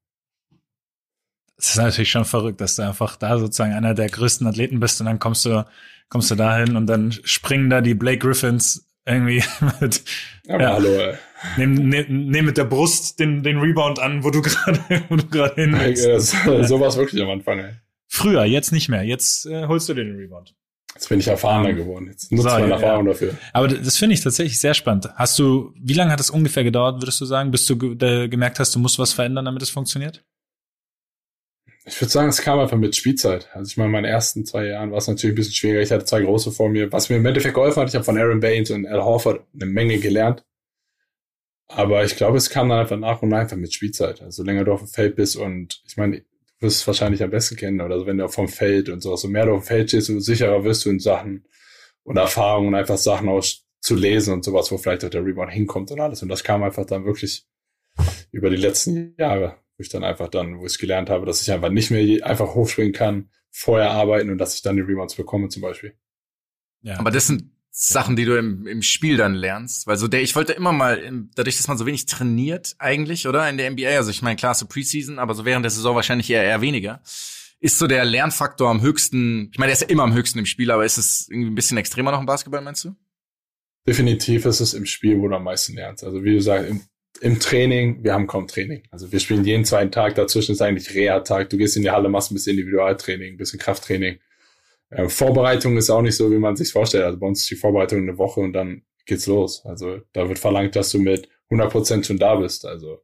Das 1.60 1.72
ist 1.72 1.78
natürlich 1.78 2.10
schon 2.10 2.26
verrückt, 2.26 2.62
dass 2.62 2.76
du 2.78 2.84
einfach 2.84 3.16
da 3.18 3.38
sozusagen 3.38 3.74
einer 3.74 3.94
der 3.94 4.08
größten 4.10 4.48
Athleten 4.48 4.80
bist 4.80 5.00
und 5.02 5.08
dann 5.08 5.20
kommst 5.20 5.46
du, 5.46 5.66
kommst 6.08 6.32
du 6.32 6.36
dahin 6.36 6.76
und 6.78 6.88
dann 6.88 7.12
springen 7.24 7.70
da 7.70 7.82
die 7.82 7.94
Blake 7.96 8.20
Griffins 8.20 8.88
irgendwie 9.06 9.44
mit, 9.82 10.02
Aber 10.48 10.62
Ja. 10.64 10.74
hallo, 10.74 10.90
ey. 10.90 11.16
nehmen, 11.58 11.90
nehmen, 11.90 12.28
nehmen 12.28 12.46
mit 12.48 12.58
der 12.58 12.64
Brust 12.66 13.20
den, 13.20 13.44
den 13.44 13.58
Rebound 13.60 14.00
an, 14.00 14.24
wo 14.24 14.30
du 14.30 14.42
gerade, 14.44 14.80
wo 15.10 15.16
du 15.18 15.26
gerade 15.28 15.56
hin 15.62 15.78
willst. 15.78 16.06
Das, 16.08 16.32
so 16.70 16.80
war 16.80 16.88
es 16.88 16.98
wirklich 16.98 17.22
am 17.22 17.30
Anfang, 17.30 17.60
ey. 17.60 17.72
Früher, 18.08 18.44
jetzt 18.46 18.72
nicht 18.72 18.90
mehr. 18.90 19.04
Jetzt 19.04 19.46
äh, 19.46 19.68
holst 19.68 19.88
du 19.90 19.94
dir 19.94 20.04
den 20.06 20.16
Rebound. 20.16 20.56
Jetzt 20.96 21.10
bin 21.10 21.20
ich 21.20 21.28
erfahrener 21.28 21.74
geworden. 21.74 22.08
Jetzt 22.08 22.32
nutze 22.32 22.44
So, 22.44 22.50
ich 22.56 22.62
meine 22.62 22.70
ja, 22.72 22.76
Erfahrung 22.80 23.06
dafür. 23.06 23.36
Aber 23.54 23.68
das 23.68 23.98
finde 23.98 24.16
ich 24.16 24.22
tatsächlich 24.22 24.60
sehr 24.60 24.74
spannend. 24.74 25.10
Hast 25.16 25.38
du, 25.38 25.74
wie 25.80 25.94
lange 25.94 26.12
hat 26.12 26.20
es 26.20 26.30
ungefähr 26.30 26.64
gedauert, 26.64 27.02
würdest 27.02 27.22
du 27.22 27.26
sagen, 27.26 27.52
bis 27.52 27.66
du 27.68 27.78
ge 27.78 28.28
gemerkt 28.28 28.60
hast, 28.60 28.74
du 28.76 28.80
musst 28.80 28.98
was 28.98 29.14
verändern, 29.14 29.46
damit 29.46 29.62
es 29.62 29.70
funktioniert? 29.70 30.24
Ich 31.90 32.00
würde 32.00 32.12
sagen, 32.12 32.30
es 32.30 32.42
kam 32.42 32.60
einfach 32.60 32.78
mit 32.78 32.96
Spielzeit. 32.96 33.50
Also 33.54 33.70
ich 33.70 33.78
meine, 33.78 33.88
in 33.88 33.92
meinen 33.94 34.06
ersten 34.06 34.46
zwei 34.46 34.68
Jahren 34.68 34.92
war 34.92 35.00
es 35.00 35.08
natürlich 35.08 35.34
ein 35.34 35.36
bisschen 35.36 35.56
schwieriger. 35.56 35.82
Ich 35.82 35.92
hatte 35.92 36.06
zwei 36.06 36.22
große 36.22 36.52
vor 36.52 36.70
mir. 36.70 36.92
Was 36.92 37.10
mir 37.10 37.16
im 37.16 37.26
Endeffekt 37.26 37.56
geholfen 37.56 37.82
hat, 37.82 37.90
ich 37.90 37.96
habe 37.96 38.06
von 38.06 38.18
Aaron 38.18 38.40
Baines 38.40 38.70
und 38.70 38.86
Al 38.86 39.04
Horford 39.04 39.42
eine 39.56 39.66
Menge 39.66 39.98
gelernt. 39.98 40.46
Aber 41.68 42.04
ich 42.04 42.16
glaube, 42.16 42.38
es 42.38 42.52
kam 42.52 42.70
dann 42.70 42.80
einfach 42.80 42.98
nach 42.98 43.24
und 43.24 43.30
nach 43.30 43.40
einfach 43.40 43.58
mit 43.58 43.74
Spielzeit. 43.74 44.22
Also 44.22 44.44
länger 44.44 44.66
du 44.66 44.74
auf 44.74 44.82
dem 44.82 44.88
Feld 44.88 45.16
bist 45.16 45.36
und 45.36 45.82
ich 45.88 45.98
meine, 45.98 46.20
du 46.20 46.26
wirst 46.60 46.82
es 46.82 46.88
wahrscheinlich 46.88 47.24
am 47.24 47.32
besten 47.32 47.56
kennen, 47.56 47.82
oder 47.82 48.00
so, 48.00 48.06
wenn 48.06 48.18
du 48.18 48.28
vom 48.28 48.48
Feld 48.48 48.90
und 48.90 49.02
so, 49.02 49.16
so 49.16 49.28
mehr 49.28 49.46
du 49.46 49.54
auf 49.54 49.64
dem 49.64 49.68
Feld 49.68 49.90
stehst, 49.90 50.08
so 50.08 50.20
sicherer 50.20 50.64
wirst 50.64 50.86
du 50.86 50.92
in 50.92 51.00
Sachen 51.00 51.46
und 52.04 52.18
Erfahrungen, 52.18 52.76
einfach 52.76 52.98
Sachen 52.98 53.30
aus 53.30 53.66
zu 53.82 53.96
lesen 53.96 54.34
und 54.34 54.44
sowas, 54.44 54.72
wo 54.72 54.78
vielleicht 54.78 55.06
auch 55.06 55.10
der 55.10 55.26
Rebound 55.26 55.52
hinkommt 55.52 55.92
und 55.92 56.00
alles. 56.00 56.22
Und 56.22 56.30
das 56.30 56.44
kam 56.44 56.64
einfach 56.64 56.86
dann 56.86 57.06
wirklich 57.06 57.46
über 58.32 58.50
die 58.50 58.58
letzten 58.58 59.16
Jahre, 59.18 59.58
wo 59.80 59.82
ich 59.82 59.90
dann 59.90 60.04
einfach 60.04 60.28
dann, 60.28 60.60
wo 60.60 60.66
ich 60.66 60.78
gelernt 60.78 61.10
habe, 61.10 61.26
dass 61.26 61.42
ich 61.42 61.52
einfach 61.52 61.70
nicht 61.70 61.90
mehr 61.90 62.26
einfach 62.26 62.54
hochspringen 62.54 62.92
kann, 62.92 63.30
vorher 63.50 63.92
arbeiten 63.92 64.30
und 64.30 64.38
dass 64.38 64.54
ich 64.54 64.62
dann 64.62 64.76
die 64.76 64.82
Rebounds 64.82 65.16
bekomme 65.16 65.48
zum 65.48 65.62
Beispiel. 65.62 65.94
Ja. 66.82 67.00
Aber 67.00 67.12
das 67.12 67.28
sind 67.28 67.52
Sachen, 67.72 68.18
die 68.18 68.26
du 68.26 68.38
im, 68.38 68.68
im 68.68 68.82
Spiel 68.82 69.16
dann 69.16 69.36
lernst. 69.36 69.88
Weil 69.88 69.96
so 69.96 70.10
der, 70.10 70.22
ich 70.22 70.36
wollte 70.36 70.52
immer 70.52 70.74
mal, 70.74 71.28
dadurch, 71.34 71.56
dass 71.56 71.70
man 71.70 71.78
so 71.78 71.86
wenig 71.86 72.06
trainiert 72.08 72.76
eigentlich, 72.78 73.26
oder? 73.26 73.50
In 73.50 73.58
der 73.58 73.72
NBA, 73.72 73.88
also 73.96 74.12
ich 74.12 74.22
meine, 74.22 74.36
klar, 74.36 74.54
so 74.54 74.66
Preseason, 74.66 75.18
aber 75.18 75.34
so 75.34 75.46
während 75.46 75.64
der 75.64 75.72
Saison 75.72 75.96
wahrscheinlich 75.96 76.30
eher, 76.30 76.44
eher 76.44 76.60
weniger. 76.60 77.02
Ist 77.62 77.78
so 77.78 77.88
der 77.88 78.04
Lernfaktor 78.04 78.70
am 78.70 78.82
höchsten, 78.82 79.50
ich 79.54 79.60
meine, 79.60 79.70
der 79.70 79.76
ist 79.76 79.82
ja 79.82 79.88
immer 79.88 80.04
am 80.04 80.14
höchsten 80.14 80.40
im 80.40 80.46
Spiel, 80.46 80.72
aber 80.72 80.84
ist 80.84 80.98
es 80.98 81.30
irgendwie 81.30 81.52
ein 81.52 81.56
bisschen 81.56 81.78
extremer 81.78 82.12
noch 82.12 82.20
im 82.20 82.26
Basketball, 82.26 82.62
meinst 82.62 82.84
du? 82.84 82.96
Definitiv 83.88 84.46
ist 84.46 84.60
es 84.60 84.74
im 84.74 84.86
Spiel, 84.86 85.18
wo 85.20 85.30
du 85.30 85.36
am 85.38 85.46
meisten 85.46 85.74
lernst. 85.74 86.04
Also 86.04 86.22
wie 86.24 86.34
du 86.34 86.42
sagst, 86.42 86.70
im, 86.70 86.82
im 87.22 87.40
Training, 87.40 88.04
wir 88.04 88.14
haben 88.14 88.28
kaum 88.28 88.48
Training. 88.48 88.84
Also 88.92 89.12
wir 89.12 89.20
spielen 89.20 89.44
jeden 89.44 89.66
zweiten 89.66 89.92
Tag, 89.92 90.16
dazwischen 90.16 90.54
ist 90.54 90.62
eigentlich 90.62 90.94
Reha-Tag. 90.94 91.50
Du 91.50 91.58
gehst 91.58 91.76
in 91.76 91.84
die 91.84 91.92
Halle, 91.92 92.10
machst 92.10 92.32
ein 92.32 92.36
bisschen 92.36 92.58
Individualtraining, 92.58 93.34
ein 93.34 93.38
bisschen 93.38 93.60
Krafttraining. 93.60 94.20
Äh, 94.90 95.10
Vorbereitung 95.10 95.78
ist 95.78 95.90
auch 95.90 96.02
nicht 96.02 96.16
so, 96.16 96.32
wie 96.32 96.38
man 96.38 96.56
sich 96.56 96.72
vorstellt. 96.72 97.04
Also 97.04 97.20
bei 97.20 97.28
uns 97.28 97.42
ist 97.42 97.50
die 97.50 97.56
Vorbereitung 97.56 98.00
eine 98.00 98.18
Woche 98.18 98.40
und 98.40 98.54
dann 98.54 98.84
geht's 99.06 99.28
los. 99.28 99.66
Also 99.66 100.00
da 100.14 100.28
wird 100.28 100.40
verlangt, 100.40 100.76
dass 100.76 100.92
du 100.92 101.00
mit 101.00 101.30
100 101.50 101.72
Prozent 101.72 102.06
schon 102.06 102.18
da 102.18 102.36
bist. 102.36 102.66
Also, 102.66 103.02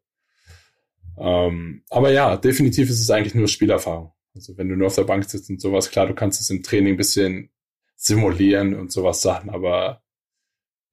ähm, 1.18 1.84
aber 1.90 2.12
ja, 2.12 2.38
definitiv 2.38 2.90
ist 2.90 3.02
es 3.02 3.10
eigentlich 3.10 3.36
nur 3.36 3.48
Spielerfahrung. 3.48 4.14
Also 4.34 4.58
wenn 4.58 4.70
du 4.70 4.76
nur 4.76 4.88
auf 4.88 4.96
der 4.96 5.04
Bank 5.04 5.30
sitzt 5.30 5.50
und 5.50 5.62
sowas, 5.62 5.90
klar, 5.90 6.08
du 6.08 6.14
kannst 6.14 6.42
es 6.42 6.50
im 6.50 6.64
Training 6.64 6.94
ein 6.94 6.98
bisschen 6.98 7.50
simulieren 7.96 8.76
und 8.76 8.92
sowas 8.92 9.22
Sachen, 9.22 9.50
aber 9.50 10.04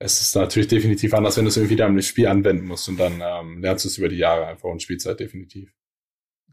es 0.03 0.19
ist 0.19 0.35
natürlich 0.35 0.67
definitiv 0.67 1.13
anders, 1.13 1.37
wenn 1.37 1.45
du 1.45 1.49
es 1.49 1.57
irgendwie 1.57 1.75
wieder 1.75 1.87
im 1.87 2.01
Spiel 2.01 2.27
anwenden 2.27 2.67
musst 2.67 2.89
und 2.89 2.97
dann 2.97 3.21
ähm, 3.21 3.61
lernst 3.61 3.85
du 3.85 3.89
es 3.89 3.97
über 3.97 4.09
die 4.09 4.17
Jahre 4.17 4.47
einfach 4.47 4.69
und 4.69 4.81
Spielzeit 4.81 5.19
definitiv. 5.19 5.73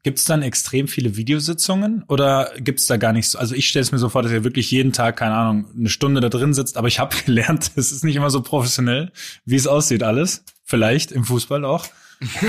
Gibt 0.03 0.19
es 0.19 0.25
dann 0.25 0.43
extrem 0.43 0.89
viele 0.89 1.17
Videositzungen 1.17 2.05
oder 2.09 2.53
gibt 2.59 2.81
es 2.81 2.87
da 2.87 2.97
gar 2.97 3.13
nichts? 3.13 3.37
Also 3.37 3.55
ich 3.55 3.69
stelle 3.69 3.83
es 3.83 3.93
mir 3.93 3.99
so 3.99 4.09
vor, 4.09 4.23
dass 4.23 4.33
ihr 4.33 4.45
wirklich 4.45 4.71
jeden 4.71 4.93
Tag, 4.93 5.17
keine 5.17 5.35
Ahnung, 5.35 5.67
eine 5.77 5.91
Stunde 5.91 6.21
da 6.21 6.29
drin 6.29 6.55
sitzt, 6.55 6.77
aber 6.77 6.89
ich 6.89 7.01
habe 7.01 7.15
gelernt, 7.27 7.73
es 7.75 7.93
ist 7.93 8.05
nicht 8.05 8.17
immer 8.17 8.31
so 8.31 8.41
professionell, 8.41 9.11
wie 9.45 9.57
es 9.57 9.67
aussieht 9.67 10.03
alles. 10.03 10.45
Vielleicht 10.65 11.11
im 11.11 11.25
Fußball 11.25 11.65
auch. 11.65 11.87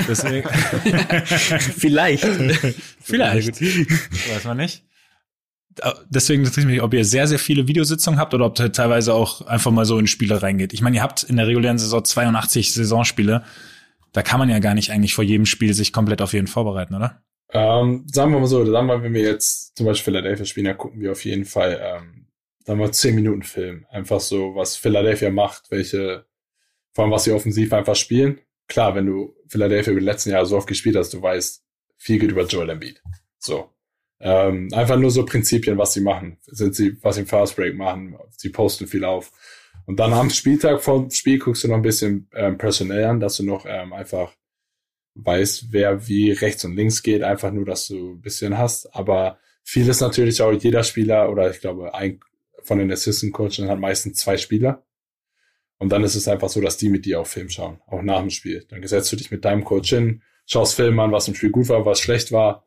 Deswegen. 0.06 0.48
Vielleicht. 1.58 2.24
Vielleicht. 3.00 3.60
Weiß 3.60 4.44
man 4.44 4.58
nicht. 4.58 4.84
Deswegen 6.08 6.42
interessiert 6.42 6.66
mich, 6.66 6.82
ob 6.82 6.92
ihr 6.94 7.04
sehr, 7.04 7.26
sehr 7.26 7.38
viele 7.38 7.66
Videositzungen 7.66 8.20
habt 8.20 8.34
oder 8.34 8.46
ob 8.46 8.58
ihr 8.58 8.72
teilweise 8.72 9.14
auch 9.14 9.46
einfach 9.46 9.70
mal 9.70 9.84
so 9.84 9.98
in 9.98 10.06
Spiele 10.06 10.42
reingeht. 10.42 10.72
Ich 10.72 10.82
meine, 10.82 10.96
ihr 10.96 11.02
habt 11.02 11.22
in 11.22 11.36
der 11.36 11.46
regulären 11.46 11.78
Saison 11.78 12.04
82 12.04 12.74
Saisonspiele. 12.74 13.44
Da 14.12 14.22
kann 14.22 14.38
man 14.38 14.50
ja 14.50 14.58
gar 14.58 14.74
nicht 14.74 14.90
eigentlich 14.90 15.14
vor 15.14 15.24
jedem 15.24 15.46
Spiel 15.46 15.72
sich 15.72 15.92
komplett 15.92 16.20
auf 16.20 16.34
jeden 16.34 16.46
vorbereiten, 16.46 16.94
oder? 16.94 17.22
Ähm, 17.52 18.06
sagen 18.10 18.32
wir 18.32 18.40
mal 18.40 18.46
so, 18.46 18.64
sagen 18.64 18.86
wir, 18.86 19.02
wenn 19.02 19.14
wir 19.14 19.22
jetzt 19.22 19.76
zum 19.76 19.86
Beispiel 19.86 20.12
Philadelphia 20.12 20.44
spielen, 20.44 20.66
dann 20.66 20.78
gucken 20.78 21.00
wir 21.00 21.12
auf 21.12 21.24
jeden 21.24 21.44
Fall, 21.44 21.80
ähm, 21.82 22.26
sagen 22.64 22.80
wir, 22.80 22.92
zehn 22.92 23.14
Minuten 23.14 23.42
Film. 23.42 23.86
Einfach 23.90 24.20
so, 24.20 24.54
was 24.54 24.76
Philadelphia 24.76 25.30
macht, 25.30 25.70
welche, 25.70 26.26
vor 26.92 27.04
allem 27.04 27.12
was 27.12 27.24
sie 27.24 27.32
offensiv 27.32 27.72
einfach 27.72 27.96
spielen. 27.96 28.40
Klar, 28.68 28.94
wenn 28.94 29.06
du 29.06 29.34
Philadelphia 29.48 29.92
über 29.92 30.00
die 30.00 30.06
letzten 30.06 30.30
Jahre 30.30 30.46
so 30.46 30.56
oft 30.56 30.66
gespielt 30.66 30.96
hast, 30.96 31.12
du 31.12 31.20
weißt, 31.20 31.62
viel 31.98 32.18
geht 32.18 32.30
über 32.30 32.46
Joel 32.46 32.70
Embiid. 32.70 33.02
So. 33.38 33.71
Ähm, 34.24 34.68
einfach 34.72 34.96
nur 34.96 35.10
so 35.10 35.24
Prinzipien, 35.24 35.76
was 35.76 35.94
sie 35.94 36.00
machen. 36.00 36.38
Sind 36.46 36.76
sie, 36.76 36.96
was 37.02 37.16
sie 37.16 37.22
im 37.22 37.26
Fast 37.26 37.56
Break 37.56 37.76
machen. 37.76 38.16
Sie 38.30 38.50
posten 38.50 38.86
viel 38.86 39.04
auf. 39.04 39.32
Und 39.84 39.98
dann 39.98 40.12
am 40.12 40.30
Spieltag 40.30 40.80
vom 40.80 41.10
Spiel 41.10 41.38
guckst 41.38 41.64
du 41.64 41.68
noch 41.68 41.76
ein 41.76 41.82
bisschen 41.82 42.28
ähm, 42.34 42.56
personell 42.56 43.04
an, 43.04 43.20
dass 43.20 43.36
du 43.36 43.44
noch 43.44 43.66
ähm, 43.66 43.92
einfach 43.92 44.32
weißt, 45.14 45.72
wer 45.72 46.06
wie 46.06 46.30
rechts 46.30 46.64
und 46.64 46.76
links 46.76 47.02
geht, 47.02 47.22
einfach 47.22 47.50
nur, 47.50 47.64
dass 47.64 47.88
du 47.88 48.12
ein 48.12 48.20
bisschen 48.20 48.56
hast. 48.56 48.94
Aber 48.94 49.38
viel 49.64 49.88
ist 49.88 50.00
natürlich 50.00 50.40
auch 50.40 50.52
jeder 50.52 50.84
Spieler 50.84 51.28
oder 51.28 51.50
ich 51.50 51.60
glaube, 51.60 51.92
ein 51.94 52.20
von 52.62 52.78
den 52.78 52.92
Assistant 52.92 53.32
Coaches 53.32 53.68
hat 53.68 53.80
meistens 53.80 54.18
zwei 54.18 54.36
Spieler. 54.36 54.84
Und 55.78 55.90
dann 55.90 56.04
ist 56.04 56.14
es 56.14 56.28
einfach 56.28 56.48
so, 56.48 56.60
dass 56.60 56.76
die 56.76 56.88
mit 56.88 57.04
dir 57.04 57.20
auf 57.20 57.28
Film 57.28 57.48
schauen, 57.48 57.80
auch 57.88 58.02
nach 58.02 58.20
dem 58.20 58.30
Spiel. 58.30 58.64
Dann 58.68 58.86
setzt 58.86 59.10
du 59.10 59.16
dich 59.16 59.32
mit 59.32 59.44
deinem 59.44 59.64
Coach 59.64 59.90
hin, 59.90 60.22
schaust 60.46 60.76
Film 60.76 61.00
an, 61.00 61.10
was 61.10 61.26
im 61.26 61.34
Spiel 61.34 61.50
gut 61.50 61.68
war, 61.68 61.84
was 61.84 61.98
schlecht 61.98 62.30
war. 62.30 62.64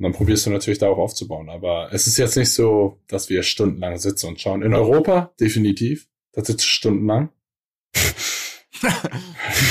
Und 0.00 0.04
dann 0.04 0.12
probierst 0.12 0.46
du 0.46 0.50
natürlich 0.50 0.78
darauf 0.78 0.96
aufzubauen. 0.96 1.50
Aber 1.50 1.90
es 1.92 2.06
ist 2.06 2.16
jetzt 2.16 2.34
nicht 2.34 2.50
so, 2.50 2.98
dass 3.06 3.28
wir 3.28 3.42
stundenlang 3.42 3.98
sitzen 3.98 4.28
und 4.28 4.40
schauen. 4.40 4.62
In 4.62 4.72
Europa 4.72 5.34
definitiv. 5.38 6.08
Da 6.32 6.42
sitzt 6.42 6.64
stundenlang. 6.64 7.28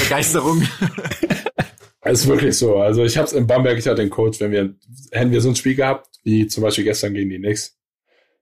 Begeisterung. 0.04 0.62
Es 2.02 2.22
ist 2.22 2.28
wirklich 2.28 2.56
so. 2.56 2.78
Also 2.78 3.04
ich 3.04 3.18
habe 3.18 3.26
es 3.26 3.34
in 3.34 3.48
Bamberg, 3.48 3.80
ich 3.80 3.88
hatte 3.88 4.04
den 4.04 4.12
Coach, 4.12 4.40
wenn 4.40 4.52
wir, 4.52 4.76
hätten 5.12 5.32
wir 5.32 5.42
so 5.42 5.50
ein 5.50 5.56
Spiel 5.56 5.74
gehabt, 5.74 6.20
wie 6.24 6.46
zum 6.46 6.62
Beispiel 6.62 6.84
gestern 6.84 7.16
gegen 7.16 7.32
die 7.32 7.40
Knicks, 7.40 7.80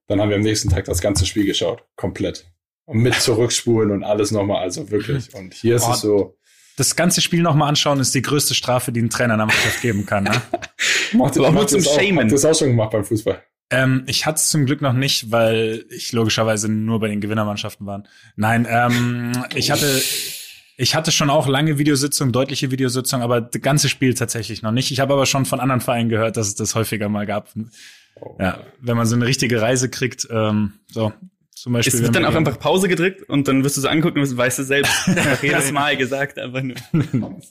dann 0.07 0.19
haben 0.19 0.27
wir 0.27 0.35
am 0.35 0.43
nächsten 0.43 0.67
Tag 0.67 0.83
das 0.83 0.99
ganze 0.99 1.25
Spiel 1.25 1.45
geschaut. 1.45 1.85
Komplett. 1.95 2.51
Und 2.83 2.97
mit 2.97 3.13
zurückspulen 3.15 3.91
und 3.91 4.03
alles 4.03 4.31
nochmal, 4.31 4.61
also 4.61 4.91
wirklich. 4.91 5.33
Und 5.33 5.53
hier 5.53 5.77
ist 5.77 5.85
oh, 5.87 5.91
es 5.93 6.01
so. 6.01 6.36
Das 6.77 6.95
ganze 6.95 7.21
Spiel 7.21 7.41
nochmal 7.41 7.69
anschauen 7.69 7.99
ist 7.99 8.15
die 8.15 8.21
größte 8.21 8.53
Strafe, 8.53 8.91
die 8.91 9.01
ein 9.01 9.09
Trainer 9.09 9.33
einer 9.33 9.47
Mannschaft 9.47 9.81
geben 9.81 10.05
kann. 10.05 10.25
Ne? 10.25 10.41
macht, 11.13 11.37
auch 11.37 11.51
nur 11.51 11.67
zum 11.67 11.83
Shamen. 11.83 12.19
Habt 12.19 12.31
das 12.31 12.45
auch 12.45 12.55
schon 12.55 12.69
gemacht 12.69 12.91
beim 12.91 13.03
Fußball? 13.03 13.43
Ähm, 13.71 14.03
ich 14.05 14.25
hatte 14.25 14.37
es 14.37 14.49
zum 14.49 14.65
Glück 14.65 14.81
noch 14.81 14.93
nicht, 14.93 15.31
weil 15.31 15.85
ich 15.89 16.13
logischerweise 16.13 16.71
nur 16.71 16.99
bei 16.99 17.09
den 17.09 17.19
Gewinnermannschaften 17.19 17.85
war. 17.85 18.03
Nein, 18.35 18.65
ähm, 18.69 19.43
ich 19.55 19.71
hatte 19.71 20.01
ich 20.79 20.93
hatte 20.93 21.11
schon 21.11 21.31
auch 21.31 21.47
lange 21.47 21.79
Videositzungen, 21.79 22.31
deutliche 22.31 22.69
Videositzungen, 22.69 23.23
aber 23.23 23.41
das 23.41 23.61
ganze 23.63 23.89
Spiel 23.89 24.13
tatsächlich 24.13 24.61
noch 24.61 24.71
nicht. 24.71 24.91
Ich 24.91 24.99
habe 24.99 25.13
aber 25.13 25.25
schon 25.25 25.45
von 25.45 25.59
anderen 25.59 25.81
Vereinen 25.81 26.07
gehört, 26.07 26.37
dass 26.37 26.47
es 26.47 26.55
das 26.55 26.75
häufiger 26.75 27.09
mal 27.09 27.25
gab. 27.25 27.49
Oh. 28.21 28.35
Ja, 28.39 28.59
wenn 28.79 28.95
man 28.95 29.07
so 29.07 29.15
eine 29.15 29.25
richtige 29.25 29.59
Reise 29.59 29.89
kriegt, 29.89 30.27
ähm, 30.29 30.73
so 30.87 31.11
zum 31.61 31.73
Beispiel. 31.73 31.95
Es 31.95 32.01
wird 32.01 32.15
dann 32.15 32.25
auch 32.25 32.35
einfach 32.35 32.59
Pause 32.59 32.87
gedrückt 32.87 33.27
und 33.29 33.47
dann 33.47 33.63
wirst 33.63 33.77
du 33.77 33.81
so 33.81 33.87
angucken 33.87 34.19
und 34.19 34.37
weißt 34.37 34.59
du 34.59 34.63
selbst. 34.63 34.93
Jedes 35.41 35.71
Mal 35.71 35.97
gesagt, 35.97 36.37
einfach 36.37 36.61
nur. 36.61 36.75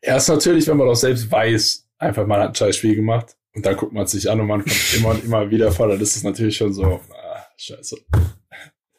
Ist 0.00 0.28
natürlich, 0.28 0.66
wenn 0.66 0.76
man 0.76 0.88
auch 0.88 0.94
selbst 0.94 1.30
weiß, 1.30 1.86
einfach 1.98 2.26
mal 2.26 2.40
ein 2.40 2.54
scheiß 2.54 2.76
Spiel 2.76 2.96
gemacht 2.96 3.36
und 3.54 3.66
dann 3.66 3.76
guckt 3.76 3.92
man 3.92 4.04
es 4.04 4.12
sich 4.12 4.30
an 4.30 4.40
und 4.40 4.46
man 4.46 4.64
kommt 4.64 4.94
immer 4.96 5.10
und 5.10 5.24
immer 5.24 5.50
wieder 5.50 5.72
voll. 5.72 5.90
Dann 5.90 6.00
ist 6.00 6.16
es 6.16 6.22
natürlich 6.22 6.56
schon 6.56 6.72
so, 6.72 7.00
ah, 7.12 7.46
scheiße. 7.56 7.96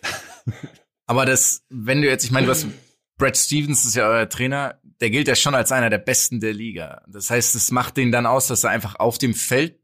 Aber 1.08 1.26
das, 1.26 1.64
wenn 1.70 2.02
du 2.02 2.08
jetzt, 2.08 2.24
ich 2.24 2.32
meine, 2.32 2.48
hast 2.48 2.68
Brad 3.18 3.38
Stevens 3.38 3.86
ist 3.86 3.96
ja 3.96 4.08
euer 4.08 4.30
Trainer, 4.30 4.80
der 5.02 5.10
gilt 5.10 5.28
ja 5.28 5.36
schon 5.36 5.56
als 5.56 5.72
einer 5.72 5.90
der 5.90 5.98
Besten 5.98 6.40
der 6.40 6.54
Liga. 6.54 7.04
Das 7.08 7.30
heißt, 7.30 7.56
es 7.56 7.72
macht 7.72 7.98
den 7.98 8.12
dann 8.12 8.26
aus, 8.26 8.48
dass 8.48 8.64
er 8.64 8.70
einfach 8.70 8.96
auf 8.96 9.18
dem 9.18 9.34
Feld 9.34 9.81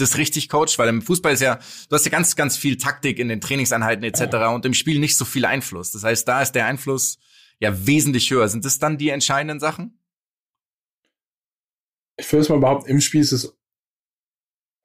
das 0.00 0.18
richtig 0.18 0.48
coacht, 0.48 0.78
weil 0.78 0.88
im 0.88 1.02
Fußball 1.02 1.32
ist 1.32 1.40
ja, 1.40 1.58
du 1.88 1.94
hast 1.96 2.04
ja 2.04 2.10
ganz, 2.10 2.36
ganz 2.36 2.56
viel 2.56 2.76
Taktik 2.78 3.18
in 3.18 3.28
den 3.28 3.40
Trainingseinheiten 3.40 4.04
etc. 4.04 4.52
und 4.54 4.64
im 4.66 4.74
Spiel 4.74 4.98
nicht 4.98 5.16
so 5.16 5.24
viel 5.24 5.44
Einfluss. 5.44 5.92
Das 5.92 6.04
heißt, 6.04 6.26
da 6.26 6.42
ist 6.42 6.52
der 6.52 6.66
Einfluss 6.66 7.18
ja 7.58 7.86
wesentlich 7.86 8.30
höher. 8.30 8.48
Sind 8.48 8.64
das 8.64 8.78
dann 8.78 8.98
die 8.98 9.10
entscheidenden 9.10 9.60
Sachen? 9.60 9.98
Ich 12.16 12.30
würde 12.32 12.42
es 12.42 12.48
mal 12.48 12.60
behaupten, 12.60 12.90
im 12.90 13.00
Spiel 13.00 13.20
ist 13.20 13.32
es 13.32 13.56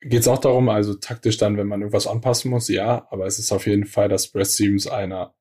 geht 0.02 0.22
es 0.22 0.28
auch 0.28 0.38
darum, 0.38 0.70
also 0.70 0.94
taktisch 0.94 1.38
dann, 1.38 1.58
wenn 1.58 1.68
man 1.68 1.82
irgendwas 1.82 2.08
anpassen 2.08 2.52
muss, 2.52 2.68
ja, 2.68 3.08
aber 3.10 3.26
es 3.26 3.40
ist 3.40 3.52
auf 3.52 3.66
jeden 3.66 3.86
Fall, 3.86 4.08
dass 4.08 4.32
Brad 4.32 4.48
Stevens 4.48 4.88
einer 4.88 5.36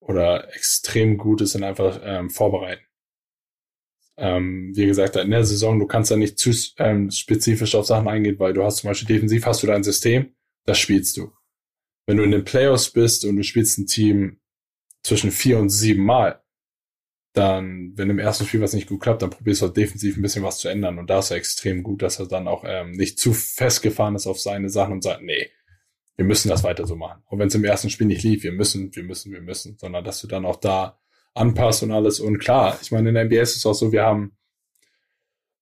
oder 0.00 0.52
extrem 0.54 1.16
gut 1.18 1.40
ist 1.40 1.54
in 1.54 1.62
einfach 1.62 2.00
ähm, 2.02 2.28
vorbereiten. 2.28 2.82
Ähm, 4.18 4.72
wie 4.74 4.86
gesagt, 4.86 5.16
in 5.16 5.30
der 5.30 5.44
Saison, 5.44 5.78
du 5.78 5.86
kannst 5.86 6.10
da 6.10 6.16
nicht 6.16 6.38
zu 6.38 6.50
ähm, 6.78 7.10
spezifisch 7.10 7.74
auf 7.74 7.86
Sachen 7.86 8.08
eingehen, 8.08 8.38
weil 8.38 8.52
du 8.52 8.62
hast 8.62 8.78
zum 8.78 8.88
Beispiel 8.88 9.08
defensiv 9.08 9.46
hast 9.46 9.62
du 9.62 9.66
dein 9.66 9.82
System, 9.82 10.34
das 10.66 10.78
spielst 10.78 11.16
du. 11.16 11.32
Wenn 12.06 12.18
du 12.18 12.24
in 12.24 12.30
den 12.30 12.44
Playoffs 12.44 12.90
bist 12.90 13.24
und 13.24 13.36
du 13.36 13.42
spielst 13.42 13.78
ein 13.78 13.86
Team 13.86 14.40
zwischen 15.02 15.30
vier 15.30 15.58
und 15.58 15.70
sieben 15.70 16.04
Mal, 16.04 16.42
dann, 17.32 17.92
wenn 17.96 18.10
im 18.10 18.18
ersten 18.18 18.44
Spiel 18.44 18.60
was 18.60 18.74
nicht 18.74 18.88
gut 18.88 19.00
klappt, 19.00 19.22
dann 19.22 19.30
probierst 19.30 19.62
du 19.62 19.66
halt 19.66 19.76
defensiv 19.76 20.16
ein 20.16 20.22
bisschen 20.22 20.42
was 20.42 20.58
zu 20.58 20.68
ändern. 20.68 20.98
Und 20.98 21.08
da 21.08 21.20
ist 21.20 21.30
er 21.30 21.38
extrem 21.38 21.82
gut, 21.82 22.02
dass 22.02 22.18
er 22.18 22.26
dann 22.26 22.46
auch 22.46 22.64
ähm, 22.66 22.92
nicht 22.92 23.18
zu 23.18 23.32
festgefahren 23.32 24.14
ist 24.14 24.26
auf 24.26 24.38
seine 24.38 24.68
Sachen 24.68 24.94
und 24.94 25.02
sagt, 25.02 25.22
nee, 25.22 25.50
wir 26.16 26.26
müssen 26.26 26.50
das 26.50 26.62
weiter 26.62 26.86
so 26.86 26.94
machen. 26.94 27.22
Auch 27.26 27.38
wenn 27.38 27.48
es 27.48 27.54
im 27.54 27.64
ersten 27.64 27.88
Spiel 27.88 28.06
nicht 28.06 28.22
lief, 28.22 28.42
wir 28.42 28.52
müssen, 28.52 28.94
wir 28.94 29.02
müssen, 29.02 29.32
wir 29.32 29.40
müssen, 29.40 29.78
sondern 29.78 30.04
dass 30.04 30.20
du 30.20 30.26
dann 30.26 30.44
auch 30.44 30.56
da 30.56 31.01
anpasst 31.34 31.82
und 31.82 31.92
alles. 31.92 32.20
Und 32.20 32.38
klar, 32.38 32.78
ich 32.82 32.90
meine, 32.90 33.08
in 33.08 33.14
der 33.14 33.24
NBA 33.24 33.40
ist 33.40 33.56
es 33.56 33.66
auch 33.66 33.74
so, 33.74 33.92
wir 33.92 34.02
haben 34.02 34.36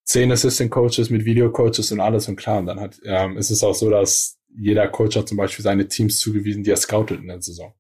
zehn 0.05 0.33
Assistant 0.33 0.71
Coaches 0.71 1.11
mit 1.11 1.25
Video 1.25 1.51
Coaches 1.51 1.93
und 1.93 2.01
alles 2.01 2.29
und 2.29 2.37
klar. 2.37 2.59
Und 2.59 2.67
dann 2.67 2.81
hat, 2.81 3.01
ähm, 3.05 3.37
ist 3.37 3.51
es 3.51 3.63
auch 3.63 3.75
so, 3.75 3.91
dass 3.91 4.39
jeder 4.49 4.89
Coach 4.89 5.17
hat 5.17 5.29
zum 5.29 5.37
Beispiel 5.37 5.63
seine 5.63 5.87
Teams 5.87 6.19
zugewiesen, 6.19 6.65
die 6.65 6.71
er 6.71 6.77
scoutet 6.77 7.21
in 7.21 7.29
der 7.29 7.41
Saison. 7.41 7.75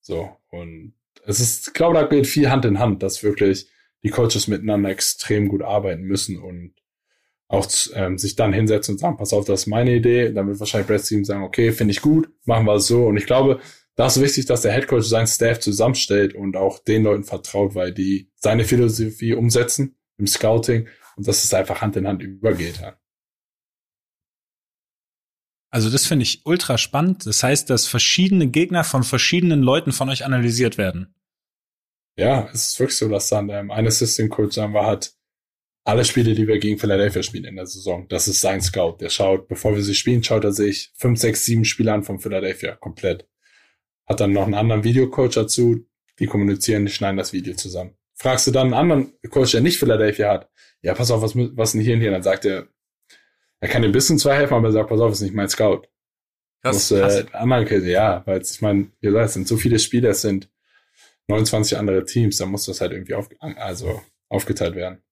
So. 0.00 0.36
Und 0.50 0.94
es 1.24 1.40
ist, 1.40 1.68
ich 1.68 1.74
glaube, 1.74 1.94
da 1.94 2.02
geht 2.06 2.26
viel 2.26 2.50
Hand 2.50 2.64
in 2.64 2.78
Hand, 2.78 3.02
dass 3.02 3.22
wirklich 3.22 3.68
die 4.02 4.10
Coaches 4.10 4.48
miteinander 4.48 4.90
extrem 4.90 5.48
gut 5.48 5.62
arbeiten 5.62 6.02
müssen 6.02 6.38
und 6.38 6.74
auch 7.48 7.66
ähm, 7.94 8.18
sich 8.18 8.34
dann 8.34 8.52
hinsetzen 8.52 8.94
und 8.94 8.98
sagen, 8.98 9.16
pass 9.16 9.32
auf, 9.32 9.44
das 9.44 9.62
ist 9.62 9.66
meine 9.66 9.94
Idee. 9.94 10.32
Dann 10.32 10.48
wird 10.48 10.58
wahrscheinlich 10.58 10.88
Brad 10.88 11.02
Stevens 11.02 11.28
sagen, 11.28 11.44
okay, 11.44 11.70
finde 11.72 11.92
ich 11.92 12.00
gut, 12.00 12.30
machen 12.44 12.66
wir 12.66 12.74
es 12.74 12.86
so. 12.86 13.06
Und 13.06 13.16
ich 13.16 13.26
glaube, 13.26 13.60
da 13.96 14.06
ist 14.06 14.20
wichtig, 14.20 14.46
dass 14.46 14.62
der 14.62 14.72
Headcoach 14.72 15.04
seinen 15.04 15.26
Staff 15.26 15.60
zusammenstellt 15.60 16.34
und 16.34 16.56
auch 16.56 16.78
den 16.78 17.02
Leuten 17.02 17.24
vertraut, 17.24 17.74
weil 17.74 17.92
die 17.92 18.30
seine 18.36 18.64
Philosophie 18.64 19.34
umsetzen 19.34 19.96
im 20.18 20.26
Scouting 20.26 20.88
und 21.16 21.28
dass 21.28 21.44
es 21.44 21.52
einfach 21.52 21.80
Hand 21.80 21.96
in 21.96 22.08
Hand 22.08 22.22
übergeht. 22.22 22.80
Ja. 22.80 22.98
Also 25.70 25.90
das 25.90 26.06
finde 26.06 26.24
ich 26.24 26.44
ultra 26.44 26.78
spannend. 26.78 27.26
Das 27.26 27.42
heißt, 27.42 27.68
dass 27.70 27.86
verschiedene 27.86 28.48
Gegner 28.48 28.84
von 28.84 29.04
verschiedenen 29.04 29.62
Leuten 29.62 29.92
von 29.92 30.08
euch 30.10 30.24
analysiert 30.24 30.78
werden. 30.78 31.14
Ja, 32.16 32.48
es 32.52 32.68
ist 32.68 32.78
wirklich 32.78 32.98
so, 32.98 33.08
dass 33.08 33.28
dann 33.28 33.48
ähm, 33.48 33.70
ein 33.70 33.86
Assistant 33.86 34.30
Coach 34.30 34.54
sagen 34.54 34.74
wir 34.74 34.86
hat 34.86 35.14
alle 35.84 36.04
Spiele, 36.04 36.34
die 36.34 36.46
wir 36.46 36.58
gegen 36.58 36.78
Philadelphia 36.78 37.22
spielen 37.22 37.44
in 37.44 37.56
der 37.56 37.66
Saison. 37.66 38.06
Das 38.08 38.28
ist 38.28 38.40
sein 38.40 38.60
Scout. 38.60 38.98
Der 39.00 39.08
schaut, 39.08 39.48
bevor 39.48 39.74
wir 39.74 39.82
sie 39.82 39.94
spielen, 39.94 40.22
schaut 40.22 40.44
er 40.44 40.52
sich 40.52 40.92
fünf, 40.94 41.18
sechs, 41.18 41.44
sieben 41.44 41.64
Spiele 41.64 41.92
an 41.92 42.04
von 42.04 42.20
Philadelphia 42.20 42.76
komplett. 42.76 43.26
Hat 44.06 44.20
dann 44.20 44.32
noch 44.32 44.44
einen 44.44 44.54
anderen 44.54 44.84
Videocoach 44.84 45.34
dazu. 45.34 45.86
Die 46.18 46.26
kommunizieren, 46.26 46.86
die 46.86 46.92
schneiden 46.92 47.16
das 47.16 47.32
Video 47.32 47.54
zusammen. 47.54 47.96
Fragst 48.14 48.46
du 48.46 48.50
dann 48.50 48.68
einen 48.68 48.74
anderen 48.74 49.12
Coach, 49.30 49.52
der 49.52 49.62
nicht 49.62 49.78
Philadelphia 49.78 50.30
hat, 50.30 50.50
ja, 50.82 50.94
pass 50.94 51.10
auf, 51.10 51.22
was, 51.22 51.34
was 51.34 51.72
denn 51.72 51.80
hier 51.80 51.94
und 51.94 52.00
hier? 52.00 52.10
Dann 52.10 52.22
sagt 52.22 52.44
er, 52.44 52.68
er 53.60 53.68
kann 53.68 53.82
dir 53.82 53.88
ein 53.88 53.92
bisschen 53.92 54.18
zwar 54.18 54.34
helfen, 54.34 54.54
aber 54.54 54.68
er 54.68 54.72
sagt, 54.72 54.88
pass 54.88 55.00
auf, 55.00 55.12
ist 55.12 55.20
nicht 55.20 55.34
mein 55.34 55.48
Scout. 55.48 55.82
Krass, 56.62 56.90
muss, 56.90 57.00
äh, 57.00 57.26
anderen 57.32 57.66
Käse, 57.66 57.90
ja, 57.90 58.22
weil 58.26 58.42
ich 58.42 58.60
meine, 58.60 58.92
wie 59.00 59.06
gesagt, 59.06 59.26
es 59.26 59.34
sind 59.34 59.48
so 59.48 59.56
viele 59.56 59.78
Spieler, 59.78 60.10
es 60.10 60.22
sind 60.22 60.48
29 61.28 61.78
andere 61.78 62.04
Teams, 62.04 62.36
da 62.36 62.46
muss 62.46 62.66
das 62.66 62.80
halt 62.80 62.92
irgendwie 62.92 63.14
auf, 63.14 63.28
also 63.40 64.02
aufgeteilt 64.28 64.74
werden. 64.74 65.02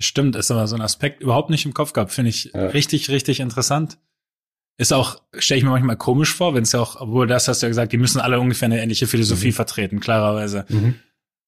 Stimmt, 0.00 0.36
ist 0.36 0.50
aber 0.50 0.66
so 0.66 0.74
ein 0.74 0.82
Aspekt 0.82 1.22
überhaupt 1.22 1.50
nicht 1.50 1.64
im 1.64 1.74
Kopf 1.74 1.92
gehabt, 1.92 2.12
finde 2.12 2.30
ich 2.30 2.50
ja. 2.52 2.66
richtig, 2.66 3.08
richtig 3.08 3.40
interessant. 3.40 3.98
Ist 4.78 4.92
auch, 4.92 5.22
stelle 5.38 5.58
ich 5.58 5.64
mir 5.64 5.70
manchmal 5.70 5.96
komisch 5.96 6.34
vor, 6.34 6.54
wenn 6.54 6.62
es 6.62 6.72
ja 6.72 6.80
auch, 6.80 7.00
obwohl 7.00 7.26
das 7.26 7.46
hast 7.46 7.62
du 7.62 7.66
ja 7.66 7.68
gesagt, 7.68 7.92
die 7.92 7.98
müssen 7.98 8.20
alle 8.20 8.40
ungefähr 8.40 8.66
eine 8.66 8.82
ähnliche 8.82 9.06
Philosophie 9.06 9.48
mhm. 9.48 9.52
vertreten, 9.52 10.00
klarerweise. 10.00 10.64
Mhm. 10.68 10.94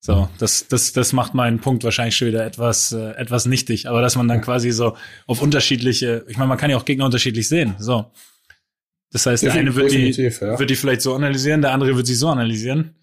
So, 0.01 0.29
das, 0.39 0.69
das, 0.69 0.93
das 0.93 1.15
macht 1.15 1.33
meinen 1.33 1.61
Punkt 1.61 1.83
wahrscheinlich 1.83 2.15
schon 2.15 2.29
wieder 2.29 2.45
etwas, 2.45 2.93
äh, 2.93 3.13
etwas 3.13 3.47
nichtig. 3.47 3.89
Aber 3.89 4.03
dass 4.03 4.17
man 4.17 4.29
dann 4.29 4.43
quasi 4.43 4.71
so 4.71 4.99
auf 5.27 5.41
unterschiedliche, 5.41 6.27
ich 6.29 6.37
meine, 6.37 6.49
man 6.49 6.59
kann 6.59 6.71
ja 6.71 6.77
auch 6.77 6.85
Gegner 6.85 7.07
unterschiedlich 7.07 7.49
sehen. 7.49 7.75
So. 7.79 8.13
Das 9.13 9.25
heißt, 9.25 9.45
der 9.45 9.55
eine 9.55 9.75
wird 9.75 9.93
die, 9.93 10.11
ja. 10.11 10.59
wird 10.59 10.69
die 10.69 10.77
vielleicht 10.77 11.01
so 11.01 11.15
analysieren, 11.15 11.63
der 11.63 11.73
andere 11.73 11.97
wird 11.97 12.07
sie 12.07 12.15
so 12.15 12.29
analysieren. 12.29 12.97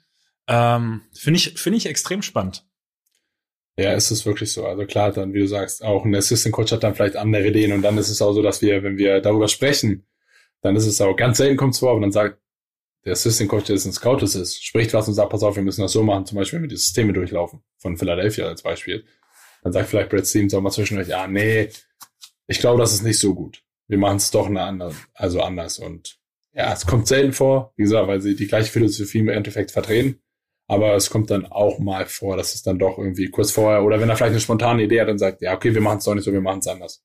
Ähm, 0.47 1.01
finde 1.13 1.39
ich, 1.39 1.53
finde 1.59 1.78
ich 1.78 1.88
extrem 1.88 2.22
spannend. 2.22 2.65
Ja, 3.80 3.93
ist 3.93 4.11
es 4.11 4.26
wirklich 4.28 4.53
so. 4.53 4.65
Also 4.65 4.86
klar, 4.86 5.11
dann, 5.11 5.34
wie 5.34 5.39
du 5.39 5.47
sagst, 5.47 5.84
auch 5.84 6.05
ein 6.05 6.13
Assistant 6.13 6.53
Coach 6.53 6.72
hat 6.72 6.84
dann 6.84 6.93
vielleicht 6.93 7.15
andere 7.15 7.47
Ideen 7.47 7.72
und 7.72 7.82
dann 7.82 7.97
ist 7.97 8.09
es 8.09 8.22
auch 8.22 8.34
so, 8.34 8.43
dass 8.43 8.61
wir, 8.61 8.84
wenn 8.84 8.97
wir 8.97 9.22
darüber 9.22 9.47
sprechen, 9.47 10.05
dann 10.62 10.76
ist 10.76 10.86
es 10.86 11.01
auch 11.01 11.16
ganz 11.16 11.38
selten 11.38 11.57
kommt 11.57 11.74
es 11.74 11.80
vor, 11.80 11.91
aber 11.91 12.01
dann 12.01 12.12
sagt 12.12 12.39
der 13.05 13.14
Assistant 13.14 13.49
Coach, 13.49 13.66
der 13.66 13.76
ein 13.76 13.93
Scout 13.93 14.18
ist, 14.18 14.64
spricht 14.64 14.93
was 14.93 15.07
und 15.07 15.16
sagt, 15.16 15.32
pass 15.32 15.43
auf, 15.43 15.55
wir 15.55 15.64
müssen 15.64 15.82
das 15.82 15.91
so 15.91 16.03
machen, 16.03 16.26
zum 16.26 16.38
Beispiel, 16.38 16.57
wenn 16.57 16.64
wir 16.64 16.70
die 16.70 16.78
Systeme 16.78 17.14
durchlaufen, 17.14 17.62
von 17.78 17.97
Philadelphia 17.97 18.45
als 18.45 18.62
Beispiel. 18.62 19.05
Dann 19.64 19.74
sagt 19.74 19.89
vielleicht 19.89 20.09
Brad 20.09 20.28
Stevens 20.28 20.53
auch 20.53 20.62
mal 20.62 20.72
zwischendurch, 20.72 21.07
ja, 21.07 21.28
nee, 21.28 21.70
ich 22.47 22.59
glaube, 22.59 22.80
das 22.80 22.93
ist 22.93 23.03
nicht 23.03 23.20
so 23.20 23.34
gut. 23.34 23.64
Wir 23.88 23.97
machen 23.97 24.18
es 24.18 24.32
doch 24.32 24.47
eine 24.47 24.62
andere, 24.62 24.93
also 25.14 25.41
anders. 25.41 25.80
Und 25.80 26.20
ja, 26.53 26.74
es 26.74 26.86
kommt 26.86 27.07
selten 27.07 27.34
vor, 27.34 27.74
wie 27.76 27.84
gesagt, 27.84 28.07
weil 28.07 28.22
sie 28.22 28.36
die 28.36 28.47
gleiche 28.47 28.72
Philosophie 28.72 29.20
im 29.20 29.30
Endeffekt 29.30 29.72
vertreten. 29.72 30.22
Aber 30.68 30.95
es 30.95 31.09
kommt 31.09 31.30
dann 31.30 31.45
auch 31.45 31.80
mal 31.80 32.05
vor, 32.05 32.38
dass 32.38 32.53
es 32.55 32.64
dann 32.64 32.80
doch 32.80 32.97
irgendwie 32.97 33.30
kurz 33.30 33.51
vorher 33.51 33.84
oder 33.84 33.99
wenn 33.99 34.09
er 34.09 34.16
vielleicht 34.16 34.32
eine 34.32 34.39
spontane 34.39 34.84
Idee 34.84 35.01
hat 35.01 35.09
und 35.09 35.18
sagt, 35.18 35.41
ja, 35.41 35.53
okay, 35.53 35.74
wir 35.74 35.82
machen 35.82 35.97
es 35.97 36.05
doch 36.05 36.16
nicht 36.16 36.24
so, 36.24 36.32
wir 36.32 36.41
machen 36.41 36.59
es 36.59 36.68
anders. 36.68 37.03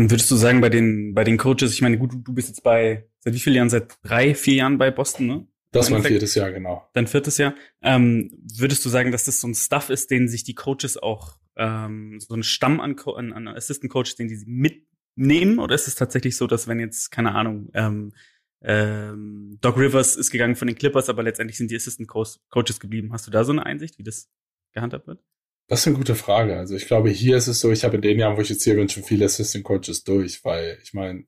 Und 0.00 0.10
würdest 0.10 0.30
du 0.30 0.36
sagen, 0.36 0.62
bei 0.62 0.70
den, 0.70 1.12
bei 1.12 1.24
den 1.24 1.36
Coaches, 1.36 1.74
ich 1.74 1.82
meine, 1.82 1.98
gut, 1.98 2.12
du 2.14 2.32
bist 2.32 2.48
jetzt 2.48 2.62
bei, 2.62 3.06
seit 3.18 3.34
wie 3.34 3.38
vielen 3.38 3.56
Jahren? 3.56 3.68
Seit 3.68 3.98
drei, 4.02 4.34
vier 4.34 4.54
Jahren 4.54 4.78
bei 4.78 4.90
Boston, 4.90 5.26
ne? 5.26 5.46
Das 5.72 5.86
ist 5.86 5.90
mein 5.90 6.02
viertes 6.02 6.34
Jahr, 6.34 6.50
genau. 6.52 6.88
Dein 6.94 7.06
viertes 7.06 7.36
Jahr. 7.36 7.54
Ähm, 7.82 8.30
würdest 8.56 8.82
du 8.82 8.88
sagen, 8.88 9.12
dass 9.12 9.24
das 9.24 9.42
so 9.42 9.46
ein 9.46 9.54
Stuff 9.54 9.90
ist, 9.90 10.10
den 10.10 10.26
sich 10.26 10.42
die 10.42 10.54
Coaches 10.54 10.96
auch, 10.96 11.36
ähm, 11.54 12.18
so 12.18 12.34
ein 12.34 12.42
Stamm 12.42 12.80
an, 12.80 12.96
an, 12.98 13.32
an 13.34 13.48
Assistant 13.48 13.92
Coaches, 13.92 14.16
den 14.16 14.28
die 14.28 14.36
sie 14.36 14.46
mitnehmen? 14.48 15.58
Oder 15.58 15.74
ist 15.74 15.86
es 15.86 15.96
tatsächlich 15.96 16.34
so, 16.34 16.46
dass 16.46 16.66
wenn 16.66 16.80
jetzt, 16.80 17.10
keine 17.10 17.34
Ahnung, 17.34 17.68
ähm, 17.74 18.14
ähm, 18.62 19.58
Doc 19.60 19.76
Rivers 19.76 20.16
ist 20.16 20.30
gegangen 20.30 20.56
von 20.56 20.66
den 20.66 20.78
Clippers, 20.78 21.10
aber 21.10 21.22
letztendlich 21.22 21.58
sind 21.58 21.70
die 21.70 21.76
Assistant 21.76 22.08
Coaches 22.08 22.80
geblieben. 22.80 23.12
Hast 23.12 23.26
du 23.26 23.30
da 23.30 23.44
so 23.44 23.52
eine 23.52 23.66
Einsicht, 23.66 23.98
wie 23.98 24.02
das 24.02 24.30
gehandhabt 24.72 25.06
wird? 25.06 25.22
Das 25.70 25.82
ist 25.82 25.86
eine 25.86 25.96
gute 25.96 26.16
Frage. 26.16 26.58
Also 26.58 26.74
ich 26.74 26.88
glaube, 26.88 27.10
hier 27.10 27.36
ist 27.36 27.46
es 27.46 27.60
so, 27.60 27.70
ich 27.70 27.84
habe 27.84 27.94
in 27.94 28.02
den 28.02 28.18
Jahren, 28.18 28.36
wo 28.36 28.40
ich 28.40 28.48
jetzt 28.48 28.64
hier 28.64 28.74
bin, 28.74 28.88
schon 28.88 29.04
viele 29.04 29.26
Assistant 29.26 29.62
Coaches 29.62 30.02
durch, 30.02 30.44
weil 30.44 30.80
ich 30.82 30.94
meine, 30.94 31.26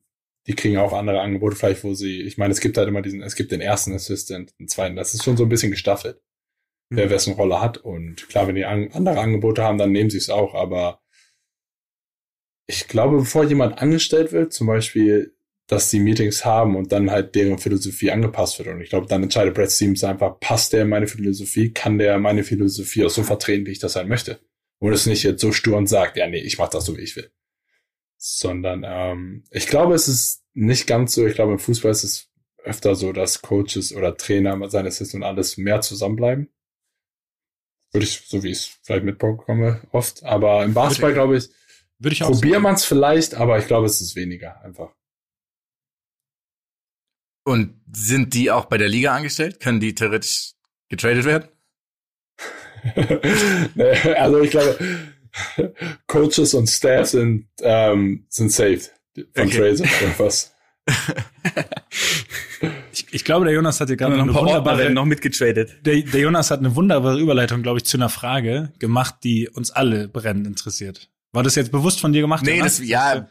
die 0.49 0.57
kriegen 0.57 0.78
auch 0.78 0.93
andere 0.93 1.20
Angebote 1.20 1.55
vielleicht, 1.55 1.84
wo 1.84 1.95
sie, 1.95 2.22
ich 2.22 2.38
meine, 2.38 2.51
es 2.51 2.61
gibt 2.61 2.76
halt 2.76 2.88
immer 2.88 3.03
diesen, 3.03 3.22
es 3.22 3.36
gibt 3.36 3.53
den 3.53 3.61
ersten 3.61 3.95
Assistant, 3.95 4.53
den 4.59 4.66
zweiten, 4.66 4.97
das 4.97 5.14
ist 5.14 5.22
schon 5.22 5.36
so 5.36 5.45
ein 5.45 5.49
bisschen 5.49 5.70
gestaffelt, 5.70 6.20
mhm. 6.90 6.97
wer 6.97 7.11
wessen 7.11 7.34
Rolle 7.34 7.61
hat 7.61 7.78
und 7.78 8.28
klar, 8.28 8.49
wenn 8.49 8.57
die 8.57 8.64
an, 8.64 8.90
andere 8.90 9.20
Angebote 9.20 9.62
haben, 9.62 9.78
dann 9.78 9.93
nehmen 9.93 10.11
sie 10.11 10.18
es 10.18 10.28
auch, 10.28 10.57
aber 10.57 11.01
ich 12.66 12.88
glaube, 12.88 13.18
bevor 13.18 13.45
jemand 13.45 13.78
angestellt 13.78 14.32
wird, 14.32 14.53
zum 14.53 14.66
Beispiel, 14.66 15.36
dass 15.73 15.91
die 15.91 16.01
Meetings 16.01 16.45
haben 16.45 16.77
und 16.77 16.93
dann 16.93 17.11
halt 17.11 17.35
deren 17.35 17.59
Philosophie 17.59 18.11
angepasst 18.11 18.59
wird 18.59 18.68
und 18.68 18.81
ich 18.81 18.91
glaube, 18.91 19.07
dann 19.07 19.23
entscheidet 19.23 19.55
Brad 19.55 19.70
Stevens 19.70 20.05
einfach, 20.05 20.39
passt 20.39 20.73
der 20.73 20.85
meine 20.85 21.07
Philosophie, 21.07 21.73
kann 21.73 21.99
der 21.99 22.18
meine 22.18 22.45
Philosophie 22.45 23.05
auch 23.05 23.11
so 23.11 23.23
vertreten, 23.23 23.66
wie 23.66 23.73
ich 23.73 23.79
das 23.79 23.97
halt 23.97 24.09
möchte 24.09 24.39
und 24.79 24.93
es 24.93 25.07
nicht 25.07 25.23
jetzt 25.23 25.41
so 25.41 25.53
stur 25.53 25.77
und 25.77 25.89
sagt, 25.89 26.16
ja, 26.16 26.29
nee, 26.29 26.39
ich 26.39 26.59
mach 26.59 26.68
das 26.68 26.85
so, 26.85 26.97
wie 26.97 27.03
ich 27.03 27.16
will 27.16 27.31
sondern 28.25 28.85
ähm, 28.87 29.45
ich 29.51 29.66
glaube, 29.66 29.95
es 29.95 30.07
ist 30.07 30.45
nicht 30.55 30.87
ganz 30.87 31.12
so. 31.12 31.27
Ich 31.27 31.35
glaube, 31.35 31.53
im 31.53 31.59
Fußball 31.59 31.91
ist 31.91 32.05
es 32.05 32.31
öfter 32.62 32.95
so, 32.95 33.12
dass 33.12 33.43
Coaches 33.43 33.93
oder 33.93 34.16
Trainer, 34.16 34.70
seine 34.70 34.89
Assistenten 34.89 35.25
und 35.25 35.29
alles 35.29 35.57
mehr 35.57 35.81
zusammenbleiben. 35.81 36.49
Würde 37.91 38.05
ich, 38.05 38.23
so 38.25 38.45
wie 38.45 38.51
ich 38.51 38.59
es 38.59 38.79
vielleicht 38.85 39.05
mitbekomme, 39.05 39.83
oft. 39.91 40.23
Aber 40.23 40.64
im 40.64 40.73
Basketball, 40.73 41.12
glaube 41.12 41.37
ich, 41.37 41.49
würde 41.99 42.14
ich 42.14 42.23
auch 42.23 42.31
probiert 42.31 42.62
man 42.62 42.77
es 42.77 42.85
vielleicht, 42.85 43.35
aber 43.35 43.59
ich 43.59 43.66
glaube, 43.66 43.87
es 43.87 44.01
ist 44.01 44.14
weniger 44.14 44.62
einfach. 44.62 44.95
Und 47.45 47.80
sind 47.93 48.34
die 48.34 48.51
auch 48.51 48.66
bei 48.66 48.78
der 48.78 48.88
Liga 48.88 49.14
angestellt? 49.14 49.61
Können 49.61 49.80
die 49.80 49.95
theoretisch 49.95 50.53
getradet 50.88 51.24
werden? 51.24 51.49
also 54.16 54.40
ich 54.40 54.51
glaube, 54.51 54.78
Coaches 56.07 56.55
und 56.55 56.68
Staff 56.68 57.09
sind, 57.09 57.49
ähm, 57.61 58.26
sind 58.28 58.51
saved 58.51 58.93
von 59.34 59.47
okay. 59.47 59.59
Trades 59.59 59.80
oder 59.80 60.18
was. 60.18 60.55
ich, 62.93 63.07
ich 63.12 63.24
glaube, 63.24 63.45
der 63.45 63.55
Jonas 63.55 63.80
hat 63.80 63.88
hier 63.88 63.97
gerade 63.97 64.16
noch 64.16 64.24
eine 64.24 64.34
wunderbare 64.34 64.90
noch 64.90 65.05
mitgetradet. 65.05 65.86
Der, 65.86 66.03
der 66.03 66.20
Jonas 66.20 66.51
hat 66.51 66.59
eine 66.61 66.74
wunderbare 66.74 67.20
Überleitung, 67.20 67.62
glaube 67.62 67.78
ich, 67.78 67.84
zu 67.84 67.97
einer 67.97 68.09
Frage 68.09 68.72
gemacht, 68.78 69.16
die 69.22 69.49
uns 69.49 69.70
alle 69.70 70.09
brennend 70.09 70.47
interessiert. 70.47 71.09
War 71.32 71.43
das 71.43 71.55
jetzt 71.55 71.72
bewusst 71.72 72.01
von 72.01 72.12
dir 72.12 72.20
gemacht? 72.20 72.45
Nee, 72.45 72.59
Jonas? 72.59 72.78
das 72.78 72.86
ja 72.86 73.28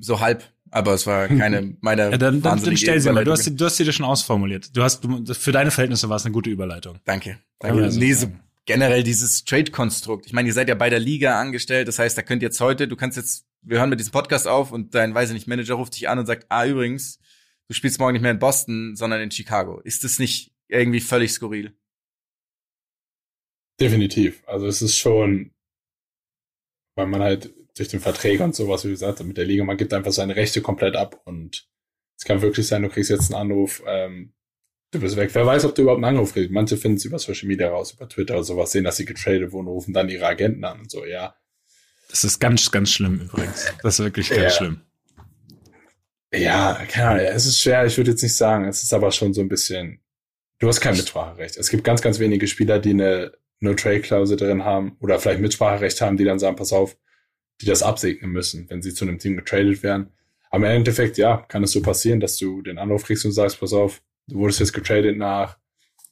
so 0.00 0.20
halb, 0.20 0.44
aber 0.74 0.92
es 0.92 1.06
war 1.06 1.28
keine 1.28 1.76
meiner 1.80 2.10
ja, 2.10 2.18
dann, 2.18 2.42
dann, 2.42 2.60
dann 2.60 2.76
stell 2.76 3.00
sie 3.00 3.12
mal. 3.12 3.24
Du 3.24 3.30
hast, 3.30 3.48
du 3.48 3.64
hast 3.64 3.76
sie 3.76 3.84
dir 3.84 3.92
schon 3.92 4.04
ausformuliert. 4.04 4.76
Du 4.76 4.82
hast 4.82 5.04
du, 5.04 5.32
für 5.32 5.52
deine 5.52 5.70
Verhältnisse 5.70 6.08
war 6.08 6.16
es 6.16 6.24
eine 6.24 6.32
gute 6.32 6.50
Überleitung. 6.50 6.98
Danke. 7.04 7.38
Danke. 7.60 7.80
Ja, 7.80 7.90
nee, 7.90 8.12
so, 8.12 8.26
generell 8.66 9.04
dieses 9.04 9.44
Trade-Konstrukt. 9.44 10.26
Ich 10.26 10.32
meine, 10.32 10.48
ihr 10.48 10.52
seid 10.52 10.68
ja 10.68 10.74
bei 10.74 10.90
der 10.90 10.98
Liga 10.98 11.40
angestellt, 11.40 11.86
das 11.86 12.00
heißt, 12.00 12.18
da 12.18 12.22
könnt 12.22 12.42
jetzt 12.42 12.60
heute, 12.60 12.88
du 12.88 12.96
kannst 12.96 13.16
jetzt, 13.16 13.46
wir 13.62 13.78
hören 13.78 13.88
mit 13.88 14.00
diesem 14.00 14.10
Podcast 14.10 14.48
auf 14.48 14.72
und 14.72 14.96
dein, 14.96 15.14
weiß 15.14 15.30
ich 15.30 15.34
nicht, 15.34 15.46
Manager 15.46 15.74
ruft 15.74 15.94
dich 15.94 16.08
an 16.08 16.18
und 16.18 16.26
sagt, 16.26 16.46
ah, 16.48 16.66
übrigens, 16.66 17.20
du 17.68 17.74
spielst 17.74 18.00
morgen 18.00 18.14
nicht 18.14 18.22
mehr 18.22 18.32
in 18.32 18.40
Boston, 18.40 18.96
sondern 18.96 19.20
in 19.20 19.30
Chicago. 19.30 19.80
Ist 19.80 20.02
das 20.02 20.18
nicht 20.18 20.52
irgendwie 20.66 21.00
völlig 21.00 21.32
skurril? 21.32 21.72
Definitiv. 23.78 24.42
Also 24.48 24.66
es 24.66 24.82
ist 24.82 24.96
schon, 24.96 25.52
weil 26.96 27.06
man 27.06 27.22
halt 27.22 27.54
durch 27.76 27.88
den 27.88 28.00
Verträge 28.00 28.44
und 28.44 28.54
sowas, 28.54 28.84
wie 28.84 28.90
gesagt, 28.90 29.22
mit 29.24 29.36
der 29.36 29.44
Liga, 29.44 29.64
man 29.64 29.76
gibt 29.76 29.92
einfach 29.92 30.12
seine 30.12 30.36
Rechte 30.36 30.62
komplett 30.62 30.96
ab 30.96 31.20
und 31.24 31.68
es 32.16 32.24
kann 32.24 32.42
wirklich 32.42 32.66
sein, 32.66 32.82
du 32.82 32.88
kriegst 32.88 33.10
jetzt 33.10 33.34
einen 33.34 33.50
Anruf, 33.50 33.82
ähm, 33.86 34.32
du 34.92 35.00
bist 35.00 35.16
weg. 35.16 35.30
Wer 35.32 35.44
weiß, 35.44 35.64
ob 35.64 35.74
du 35.74 35.82
überhaupt 35.82 36.02
einen 36.02 36.16
Anruf 36.16 36.32
kriegst. 36.32 36.52
Manche 36.52 36.76
finden 36.76 36.98
es 36.98 37.04
über 37.04 37.18
Social 37.18 37.48
Media 37.48 37.68
raus, 37.68 37.92
über 37.92 38.08
Twitter 38.08 38.34
oder 38.34 38.44
sowas, 38.44 38.70
sehen, 38.70 38.84
dass 38.84 38.96
sie 38.96 39.04
getradet 39.04 39.52
wurden, 39.52 39.66
rufen 39.66 39.92
dann 39.92 40.08
ihre 40.08 40.26
Agenten 40.26 40.64
an 40.64 40.80
und 40.80 40.90
so, 40.90 41.04
ja. 41.04 41.34
Das 42.08 42.22
ist 42.22 42.38
ganz, 42.38 42.70
ganz 42.70 42.92
schlimm 42.92 43.20
übrigens. 43.20 43.72
Das 43.82 43.98
ist 43.98 44.04
wirklich 44.04 44.28
ganz 44.28 44.42
ja. 44.42 44.50
schlimm. 44.50 44.80
Ja, 46.32 46.80
keine 46.88 47.08
Ahnung, 47.08 47.26
es 47.26 47.46
ist 47.46 47.60
schwer, 47.60 47.84
ich 47.86 47.96
würde 47.96 48.12
jetzt 48.12 48.22
nicht 48.22 48.36
sagen, 48.36 48.66
es 48.66 48.82
ist 48.82 48.92
aber 48.92 49.10
schon 49.12 49.34
so 49.34 49.40
ein 49.40 49.48
bisschen, 49.48 50.00
du 50.58 50.68
hast 50.68 50.80
kein 50.80 50.96
Mitspracherecht. 50.96 51.56
Es 51.56 51.70
gibt 51.70 51.84
ganz, 51.84 52.02
ganz 52.02 52.18
wenige 52.18 52.46
Spieler, 52.46 52.78
die 52.78 52.90
eine 52.90 53.32
No-Trade-Klausel 53.60 54.36
drin 54.36 54.64
haben 54.64 54.96
oder 55.00 55.18
vielleicht 55.18 55.40
Mitspracherecht 55.40 56.00
haben, 56.00 56.16
die 56.16 56.24
dann 56.24 56.38
sagen, 56.38 56.56
pass 56.56 56.72
auf, 56.72 56.96
die 57.60 57.66
das 57.66 57.82
absegnen 57.82 58.30
müssen, 58.30 58.68
wenn 58.68 58.82
sie 58.82 58.94
zu 58.94 59.04
einem 59.04 59.18
Team 59.18 59.36
getradet 59.36 59.82
werden. 59.82 60.12
Aber 60.50 60.66
im 60.66 60.76
Endeffekt, 60.76 61.18
ja, 61.18 61.38
kann 61.48 61.64
es 61.64 61.72
so 61.72 61.82
passieren, 61.82 62.20
dass 62.20 62.36
du 62.36 62.62
den 62.62 62.78
Anruf 62.78 63.04
kriegst 63.04 63.24
und 63.24 63.32
sagst, 63.32 63.60
pass 63.60 63.72
auf, 63.72 64.02
du 64.28 64.36
wurdest 64.36 64.60
jetzt 64.60 64.72
getradet 64.72 65.16
nach 65.16 65.58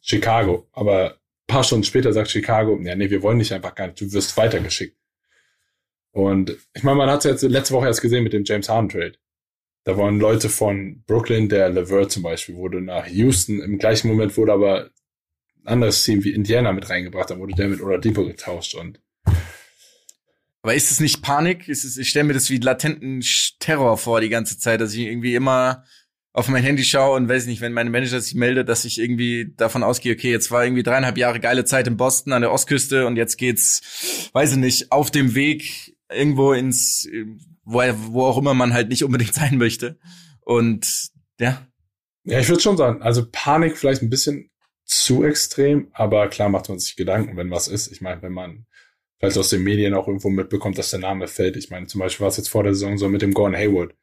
Chicago, 0.00 0.68
aber 0.72 1.16
paar 1.46 1.64
Stunden 1.64 1.84
später 1.84 2.12
sagt 2.12 2.30
Chicago, 2.30 2.80
ja, 2.82 2.94
nee, 2.96 3.10
wir 3.10 3.22
wollen 3.22 3.38
dich 3.38 3.52
einfach 3.52 3.74
gar 3.74 3.86
nicht, 3.86 4.00
du 4.00 4.12
wirst 4.12 4.36
weitergeschickt. 4.36 4.96
Und 6.12 6.56
ich 6.74 6.82
meine, 6.82 6.96
man 6.96 7.10
hat 7.10 7.24
es 7.24 7.42
jetzt 7.42 7.42
letzte 7.42 7.74
Woche 7.74 7.86
erst 7.86 8.02
gesehen 8.02 8.24
mit 8.24 8.32
dem 8.32 8.44
James 8.44 8.68
Harden 8.68 8.88
Trade. 8.88 9.14
Da 9.84 9.96
waren 9.96 10.20
Leute 10.20 10.48
von 10.48 11.02
Brooklyn, 11.06 11.48
der 11.48 11.68
Levert 11.70 12.12
zum 12.12 12.22
Beispiel, 12.22 12.56
wurde 12.56 12.80
nach 12.80 13.06
Houston, 13.06 13.60
im 13.60 13.78
gleichen 13.78 14.08
Moment 14.08 14.36
wurde 14.36 14.52
aber 14.52 14.90
ein 15.62 15.66
anderes 15.68 16.02
Team 16.02 16.22
wie 16.24 16.32
Indiana 16.32 16.72
mit 16.72 16.88
reingebracht, 16.88 17.30
da 17.30 17.38
wurde 17.38 17.54
der 17.54 17.68
mit 17.68 17.80
Oladipo 17.80 18.24
getauscht 18.24 18.74
und 18.74 19.00
aber 20.62 20.74
ist 20.74 20.90
es 20.90 21.00
nicht 21.00 21.22
Panik? 21.22 21.68
Ist 21.68 21.84
es, 21.84 21.96
ich 21.96 22.08
stelle 22.08 22.24
mir 22.24 22.34
das 22.34 22.48
wie 22.48 22.58
latenten 22.58 23.22
Terror 23.58 23.98
vor 23.98 24.20
die 24.20 24.28
ganze 24.28 24.58
Zeit, 24.58 24.80
dass 24.80 24.94
ich 24.94 25.00
irgendwie 25.00 25.34
immer 25.34 25.84
auf 26.32 26.48
mein 26.48 26.62
Handy 26.62 26.84
schaue 26.84 27.16
und 27.16 27.28
weiß 27.28 27.46
nicht, 27.46 27.60
wenn 27.60 27.72
meine 27.72 27.90
Manager 27.90 28.20
sich 28.20 28.34
meldet, 28.34 28.68
dass 28.68 28.84
ich 28.84 28.98
irgendwie 28.98 29.52
davon 29.56 29.82
ausgehe, 29.82 30.14
okay, 30.14 30.30
jetzt 30.30 30.50
war 30.50 30.64
irgendwie 30.64 30.82
dreieinhalb 30.82 31.18
Jahre 31.18 31.40
geile 31.40 31.64
Zeit 31.64 31.86
in 31.86 31.96
Boston 31.96 32.32
an 32.32 32.40
der 32.40 32.52
Ostküste 32.52 33.06
und 33.06 33.16
jetzt 33.16 33.36
geht's, 33.36 34.30
weiß 34.32 34.52
ich 34.52 34.58
nicht, 34.58 34.92
auf 34.92 35.10
dem 35.10 35.34
Weg 35.34 35.94
irgendwo 36.10 36.52
ins, 36.52 37.06
wo, 37.64 37.82
wo 38.08 38.24
auch 38.24 38.38
immer 38.38 38.54
man 38.54 38.72
halt 38.72 38.88
nicht 38.88 39.04
unbedingt 39.04 39.34
sein 39.34 39.58
möchte. 39.58 39.98
Und 40.40 41.10
ja. 41.38 41.66
Ja, 42.24 42.38
ich 42.38 42.48
würde 42.48 42.62
schon 42.62 42.76
sagen, 42.76 43.02
also 43.02 43.26
Panik 43.30 43.76
vielleicht 43.76 44.02
ein 44.02 44.10
bisschen 44.10 44.50
zu 44.84 45.24
extrem, 45.24 45.88
aber 45.92 46.28
klar 46.28 46.48
macht 46.48 46.68
man 46.68 46.78
sich 46.78 46.96
Gedanken, 46.96 47.36
wenn 47.36 47.50
was 47.50 47.68
ist. 47.68 47.90
Ich 47.90 48.00
meine, 48.00 48.22
wenn 48.22 48.32
man 48.32 48.66
vielleicht 49.22 49.38
aus 49.38 49.50
den 49.50 49.62
Medien 49.62 49.94
auch 49.94 50.08
irgendwo 50.08 50.30
mitbekommt, 50.30 50.76
dass 50.78 50.90
der 50.90 50.98
Name 50.98 51.28
fällt. 51.28 51.56
Ich 51.56 51.70
meine, 51.70 51.86
zum 51.86 52.00
Beispiel 52.00 52.24
war 52.24 52.28
es 52.28 52.38
jetzt 52.38 52.48
vor 52.48 52.64
der 52.64 52.74
Saison 52.74 52.98
so 52.98 53.08
mit 53.08 53.22
dem 53.22 53.32
Gordon 53.32 53.56
Hayward. 53.56 53.94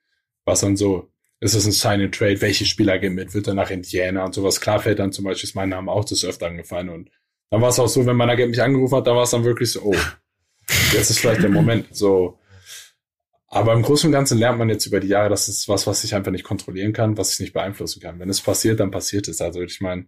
Was 0.46 0.62
dann 0.62 0.78
so, 0.78 1.12
ist 1.42 1.56
es 1.56 1.66
ein 1.66 1.74
Sign-and-Trade? 1.74 2.40
Welche 2.40 2.66
Spieler 2.66 3.00
gehen 3.00 3.16
mit? 3.16 3.34
Wird 3.34 3.48
er 3.48 3.54
nach 3.54 3.70
Indiana 3.70 4.24
und 4.24 4.34
sowas? 4.34 4.62
Klar 4.62 4.80
fällt 4.80 5.00
dann 5.00 5.12
zum 5.12 5.26
Beispiel 5.26 5.50
ist 5.50 5.56
mein 5.56 5.70
Name 5.70 5.92
auch 5.92 6.06
des 6.06 6.24
Öfteren 6.24 6.56
gefallen. 6.56 6.88
Und 6.88 7.10
dann 7.50 7.62
war 7.62 7.68
es 7.68 7.80
auch 7.80 7.90
so, 7.90 8.06
wenn 8.06 8.16
mein 8.16 8.30
Agent 8.30 8.52
mich 8.52 8.62
angerufen 8.62 8.96
hat, 8.96 9.08
da 9.08 9.16
war 9.16 9.24
es 9.24 9.32
dann 9.32 9.44
wirklich 9.44 9.74
so, 9.74 9.82
oh, 9.82 9.96
jetzt 10.94 11.10
ist 11.10 11.20
vielleicht 11.20 11.44
der 11.44 11.50
Moment. 11.50 11.94
So, 11.94 12.40
aber 13.48 13.74
im 13.74 13.82
Großen 13.82 14.08
und 14.08 14.14
Ganzen 14.14 14.38
lernt 14.38 14.58
man 14.58 14.70
jetzt 14.70 14.86
über 14.86 15.02
die 15.02 15.08
Jahre, 15.10 15.28
dass 15.28 15.50
es 15.50 15.68
was, 15.68 15.86
was 15.86 16.06
ich 16.06 16.16
einfach 16.16 16.32
nicht 16.32 16.46
kontrollieren 16.46 16.94
kann, 16.94 17.18
was 17.18 17.34
ich 17.34 17.42
nicht 17.42 17.54
beeinflussen 17.54 18.00
kann. 18.00 18.20
Wenn 18.20 18.30
es 18.30 18.40
passiert, 18.40 18.80
dann 18.80 18.92
passiert 18.92 19.28
es. 19.28 19.42
Also 19.42 19.62
ich 19.62 19.82
meine, 19.82 20.06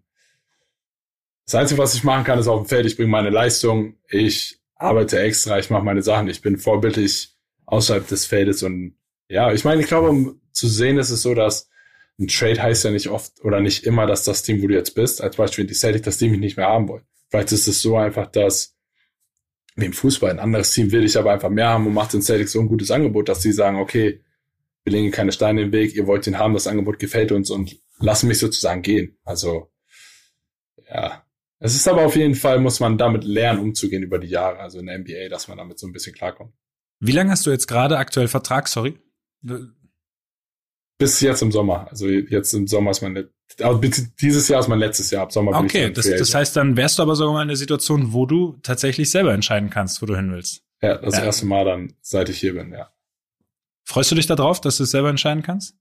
das 1.46 1.56
Einzige, 1.56 1.80
was 1.80 1.96
ich 1.96 2.06
machen 2.06 2.24
kann, 2.24 2.40
ist 2.40 2.48
auf 2.48 2.62
dem 2.62 2.70
Feld, 2.70 2.86
ich 2.86 2.96
bringe 2.96 3.10
meine 3.10 3.30
Leistung, 3.30 3.96
ich 4.08 4.61
arbeite 4.82 5.20
extra, 5.20 5.60
ich 5.60 5.70
mache 5.70 5.84
meine 5.84 6.02
Sachen, 6.02 6.28
ich 6.28 6.42
bin 6.42 6.58
vorbildlich 6.58 7.36
außerhalb 7.66 8.08
des 8.08 8.26
Feldes 8.26 8.64
und 8.64 8.96
ja, 9.30 9.54
ich 9.54 9.64
meine, 9.64 9.82
ich 9.82 9.88
glaube, 9.88 10.10
um 10.10 10.42
zu 10.52 10.68
sehen 10.68 10.98
ist 10.98 11.10
es 11.10 11.22
so, 11.22 11.34
dass 11.34 11.70
ein 12.20 12.28
Trade 12.28 12.62
heißt 12.62 12.84
ja 12.84 12.92
nicht 12.92 13.08
oft 13.08 13.44
oder 13.44 13.62
nicht 13.62 13.86
immer, 13.86 14.06
dass 14.06 14.26
das 14.26 14.44
Team, 14.44 14.62
wo 14.62 14.68
du 14.68 14.74
jetzt 14.74 14.94
bist, 14.96 15.22
als 15.22 15.38
Beispiel 15.38 15.66
die 15.66 15.74
Celtics, 15.74 16.06
das 16.06 16.18
Team 16.18 16.32
mich 16.32 16.40
nicht 16.40 16.58
mehr 16.58 16.68
haben 16.68 16.88
wollen. 16.88 17.06
Vielleicht 17.30 17.52
ist 17.52 17.68
es 17.68 17.82
so 17.82 17.96
einfach, 17.96 18.28
dass 18.28 18.76
wie 19.76 19.86
im 19.86 19.94
Fußball 19.94 20.32
ein 20.32 20.40
anderes 20.40 20.72
Team 20.72 20.92
will 20.92 21.06
ich 21.06 21.18
aber 21.18 21.32
einfach 21.32 21.50
mehr 21.50 21.70
haben 21.70 21.88
und 21.88 21.94
macht 21.94 22.14
den 22.14 22.22
Celtics 22.22 22.52
so 22.52 22.60
ein 22.60 22.68
gutes 22.68 22.92
Angebot, 22.92 23.30
dass 23.30 23.42
sie 23.42 23.54
sagen, 23.54 23.78
okay, 23.78 24.22
wir 24.84 24.94
legen 24.94 25.12
keine 25.12 25.32
Steine 25.32 25.62
in 25.62 25.68
den 25.68 25.80
Weg, 25.80 25.96
ihr 25.96 26.08
wollt 26.08 26.28
ihn 26.28 26.38
haben, 26.38 26.54
das 26.54 26.68
Angebot 26.68 27.00
gefällt 27.00 27.32
uns 27.32 27.50
und 27.50 27.80
lassen 28.00 28.28
mich 28.28 28.40
sozusagen 28.40 28.82
gehen. 28.82 29.18
Also, 29.24 29.72
ja. 30.90 31.24
Es 31.64 31.76
ist 31.76 31.88
aber 31.88 32.04
auf 32.06 32.16
jeden 32.16 32.34
Fall, 32.34 32.60
muss 32.60 32.80
man 32.80 32.98
damit 32.98 33.24
lernen, 33.24 33.60
umzugehen 33.60 34.02
über 34.02 34.18
die 34.18 34.28
Jahre, 34.28 34.58
also 34.60 34.80
in 34.80 34.88
der 34.88 34.98
NBA, 34.98 35.30
dass 35.30 35.48
man 35.48 35.60
damit 35.60 35.78
so 35.78 35.86
ein 35.86 35.94
bisschen 35.94 36.16
klarkommt. 36.16 36.52
Wie 37.00 37.12
lange 37.12 37.30
hast 37.30 37.46
du 37.46 37.52
jetzt 37.52 37.68
gerade 37.68 38.00
aktuell 38.00 38.28
Vertrag, 38.28 38.68
sorry? 38.68 39.00
Bis 40.98 41.22
jetzt 41.22 41.44
im 41.44 41.52
Sommer. 41.52 41.88
Also 41.90 42.08
jetzt 42.08 42.54
im 42.54 42.66
Sommer 42.66 42.90
ist 42.92 43.02
mein, 43.02 43.30
dieses 44.20 44.48
Jahr 44.48 44.60
ist 44.60 44.70
mein 44.70 44.80
letztes 44.80 45.12
Jahr. 45.12 45.22
Ab 45.22 45.32
Sommer 45.32 45.52
bin 45.52 45.66
okay, 45.66 45.88
ich 45.88 45.94
das, 45.94 46.10
das 46.10 46.34
heißt, 46.34 46.56
dann 46.56 46.78
wärst 46.78 46.98
du 46.98 47.04
aber 47.04 47.16
sogar 47.16 47.34
mal 47.34 47.44
in 47.44 47.50
der 47.50 47.58
Situation, 47.58 48.12
wo 48.12 48.26
du 48.26 48.58
tatsächlich 48.64 49.12
selber 49.12 49.32
entscheiden 49.32 49.70
kannst, 49.70 50.02
wo 50.02 50.08
du 50.08 50.16
hin 50.16 50.32
willst. 50.32 50.64
Ja, 50.82 50.98
das 50.98 51.16
ja. 51.16 51.26
erste 51.26 51.46
Mal 51.46 51.66
dann, 51.66 51.94
seit 52.02 52.30
ich 52.30 52.40
hier 52.40 52.56
bin, 52.56 52.72
ja. 52.72 52.92
Freust 53.84 54.10
du 54.10 54.16
dich 54.16 54.26
darauf, 54.26 54.62
dass 54.62 54.78
du 54.78 54.84
es 54.84 54.92
selber 54.92 55.10
entscheiden 55.10 55.44
kannst? 55.44 55.76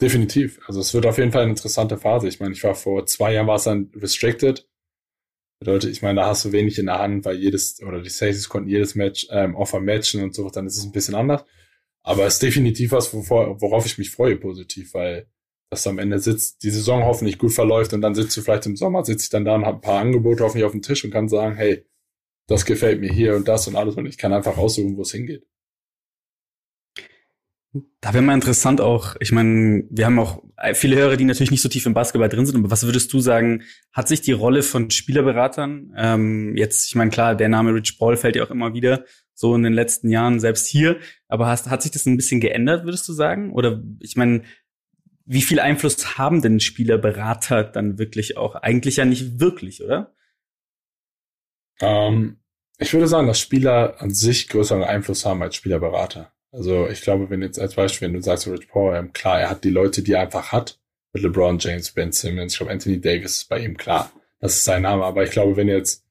Definitiv. 0.00 0.60
Also 0.66 0.80
es 0.80 0.92
wird 0.92 1.06
auf 1.06 1.18
jeden 1.18 1.32
Fall 1.32 1.42
eine 1.42 1.50
interessante 1.50 1.96
Phase. 1.96 2.28
Ich 2.28 2.40
meine, 2.40 2.52
ich 2.52 2.64
war 2.64 2.74
vor 2.74 3.06
zwei 3.06 3.32
Jahren 3.32 3.46
war 3.46 3.56
es 3.56 3.64
dann 3.64 3.90
restricted. 3.94 4.68
Bedeutet, 5.60 5.90
ich 5.90 6.02
meine, 6.02 6.20
da 6.20 6.26
hast 6.26 6.44
du 6.44 6.52
wenig 6.52 6.78
in 6.78 6.86
der 6.86 6.98
Hand, 6.98 7.24
weil 7.24 7.36
jedes, 7.36 7.80
oder 7.82 8.02
die 8.02 8.10
Safeties 8.10 8.48
konnten 8.48 8.68
jedes 8.68 8.96
Match, 8.96 9.28
ähm, 9.30 9.54
Offer 9.54 9.80
matchen 9.80 10.22
und 10.22 10.34
so, 10.34 10.50
dann 10.50 10.66
ist 10.66 10.76
es 10.76 10.84
ein 10.84 10.92
bisschen 10.92 11.14
anders. 11.14 11.44
Aber 12.02 12.26
es 12.26 12.34
ist 12.34 12.42
definitiv 12.42 12.92
was, 12.92 13.14
wovor, 13.14 13.60
worauf 13.62 13.86
ich 13.86 13.96
mich 13.96 14.10
freue, 14.10 14.36
positiv, 14.36 14.92
weil 14.94 15.26
das 15.70 15.86
am 15.86 15.98
Ende 15.98 16.18
sitzt, 16.18 16.62
die 16.62 16.70
Saison 16.70 17.04
hoffentlich 17.04 17.38
gut 17.38 17.52
verläuft 17.52 17.92
und 17.94 18.02
dann 18.02 18.14
sitzt 18.14 18.36
du 18.36 18.42
vielleicht 18.42 18.66
im 18.66 18.76
Sommer, 18.76 19.04
sitze 19.04 19.24
ich 19.24 19.30
dann 19.30 19.44
da 19.44 19.54
und 19.54 19.64
habe 19.64 19.78
ein 19.78 19.80
paar 19.80 20.00
Angebote 20.00 20.44
hoffentlich 20.44 20.64
auf 20.64 20.72
dem 20.72 20.82
Tisch 20.82 21.04
und 21.04 21.10
kann 21.12 21.28
sagen, 21.28 21.56
hey, 21.56 21.86
das 22.46 22.66
gefällt 22.66 23.00
mir 23.00 23.10
hier 23.10 23.36
und 23.36 23.48
das 23.48 23.66
und 23.68 23.76
alles 23.76 23.96
und 23.96 24.06
ich 24.06 24.18
kann 24.18 24.32
einfach 24.32 24.58
aussuchen, 24.58 24.96
wo 24.96 25.02
es 25.02 25.12
hingeht. 25.12 25.46
Da 28.00 28.12
wäre 28.12 28.22
mal 28.22 28.34
interessant 28.34 28.80
auch, 28.80 29.16
ich 29.18 29.32
meine, 29.32 29.84
wir 29.90 30.06
haben 30.06 30.18
auch 30.20 30.42
viele 30.74 30.96
Hörer, 30.96 31.16
die 31.16 31.24
natürlich 31.24 31.50
nicht 31.50 31.62
so 31.62 31.68
tief 31.68 31.86
im 31.86 31.94
Basketball 31.94 32.28
drin 32.28 32.46
sind, 32.46 32.56
aber 32.56 32.70
was 32.70 32.84
würdest 32.84 33.12
du 33.12 33.18
sagen, 33.18 33.62
hat 33.92 34.06
sich 34.06 34.20
die 34.20 34.32
Rolle 34.32 34.62
von 34.62 34.90
Spielerberatern, 34.90 35.92
ähm, 35.96 36.56
jetzt, 36.56 36.86
ich 36.86 36.94
meine, 36.94 37.10
klar, 37.10 37.34
der 37.34 37.48
Name 37.48 37.74
Rich 37.74 37.98
Paul 37.98 38.16
fällt 38.16 38.36
ja 38.36 38.44
auch 38.44 38.50
immer 38.50 38.74
wieder, 38.74 39.04
so 39.34 39.56
in 39.56 39.64
den 39.64 39.72
letzten 39.72 40.08
Jahren, 40.08 40.38
selbst 40.38 40.68
hier, 40.68 41.00
aber 41.26 41.48
hast, 41.48 41.68
hat 41.68 41.82
sich 41.82 41.90
das 41.90 42.06
ein 42.06 42.16
bisschen 42.16 42.40
geändert, 42.40 42.84
würdest 42.84 43.08
du 43.08 43.12
sagen? 43.12 43.52
Oder 43.52 43.82
ich 43.98 44.14
meine, 44.14 44.42
wie 45.26 45.42
viel 45.42 45.58
Einfluss 45.58 46.16
haben 46.16 46.42
denn 46.42 46.60
Spielerberater 46.60 47.64
dann 47.64 47.98
wirklich 47.98 48.36
auch? 48.36 48.54
Eigentlich 48.54 48.96
ja 48.96 49.04
nicht 49.04 49.40
wirklich, 49.40 49.82
oder? 49.82 50.14
Ähm, 51.80 52.36
ich 52.78 52.92
würde 52.92 53.08
sagen, 53.08 53.26
dass 53.26 53.40
Spieler 53.40 54.00
an 54.00 54.10
sich 54.10 54.48
größeren 54.48 54.84
Einfluss 54.84 55.24
haben 55.24 55.42
als 55.42 55.56
Spielerberater. 55.56 56.33
Also 56.54 56.88
ich 56.88 57.00
glaube, 57.00 57.30
wenn 57.30 57.42
jetzt 57.42 57.58
als 57.58 57.74
Beispiel, 57.74 58.06
wenn 58.06 58.14
du 58.14 58.22
sagst, 58.22 58.46
Rich 58.46 58.68
Paul, 58.68 58.94
ähm, 58.94 59.12
klar, 59.12 59.40
er 59.40 59.50
hat 59.50 59.64
die 59.64 59.70
Leute, 59.70 60.02
die 60.02 60.12
er 60.12 60.20
einfach 60.20 60.52
hat, 60.52 60.78
mit 61.12 61.24
LeBron 61.24 61.58
James, 61.58 61.90
Ben 61.90 62.12
Simmons, 62.12 62.52
ich 62.52 62.58
glaube, 62.58 62.72
Anthony 62.72 63.00
Davis 63.00 63.38
ist 63.38 63.48
bei 63.48 63.58
ihm 63.58 63.76
klar. 63.76 64.12
Das 64.38 64.54
ist 64.54 64.64
sein 64.64 64.82
Name. 64.82 65.04
Aber 65.04 65.24
ich 65.24 65.30
glaube, 65.30 65.56
wenn 65.56 65.68
jetzt 65.68 66.04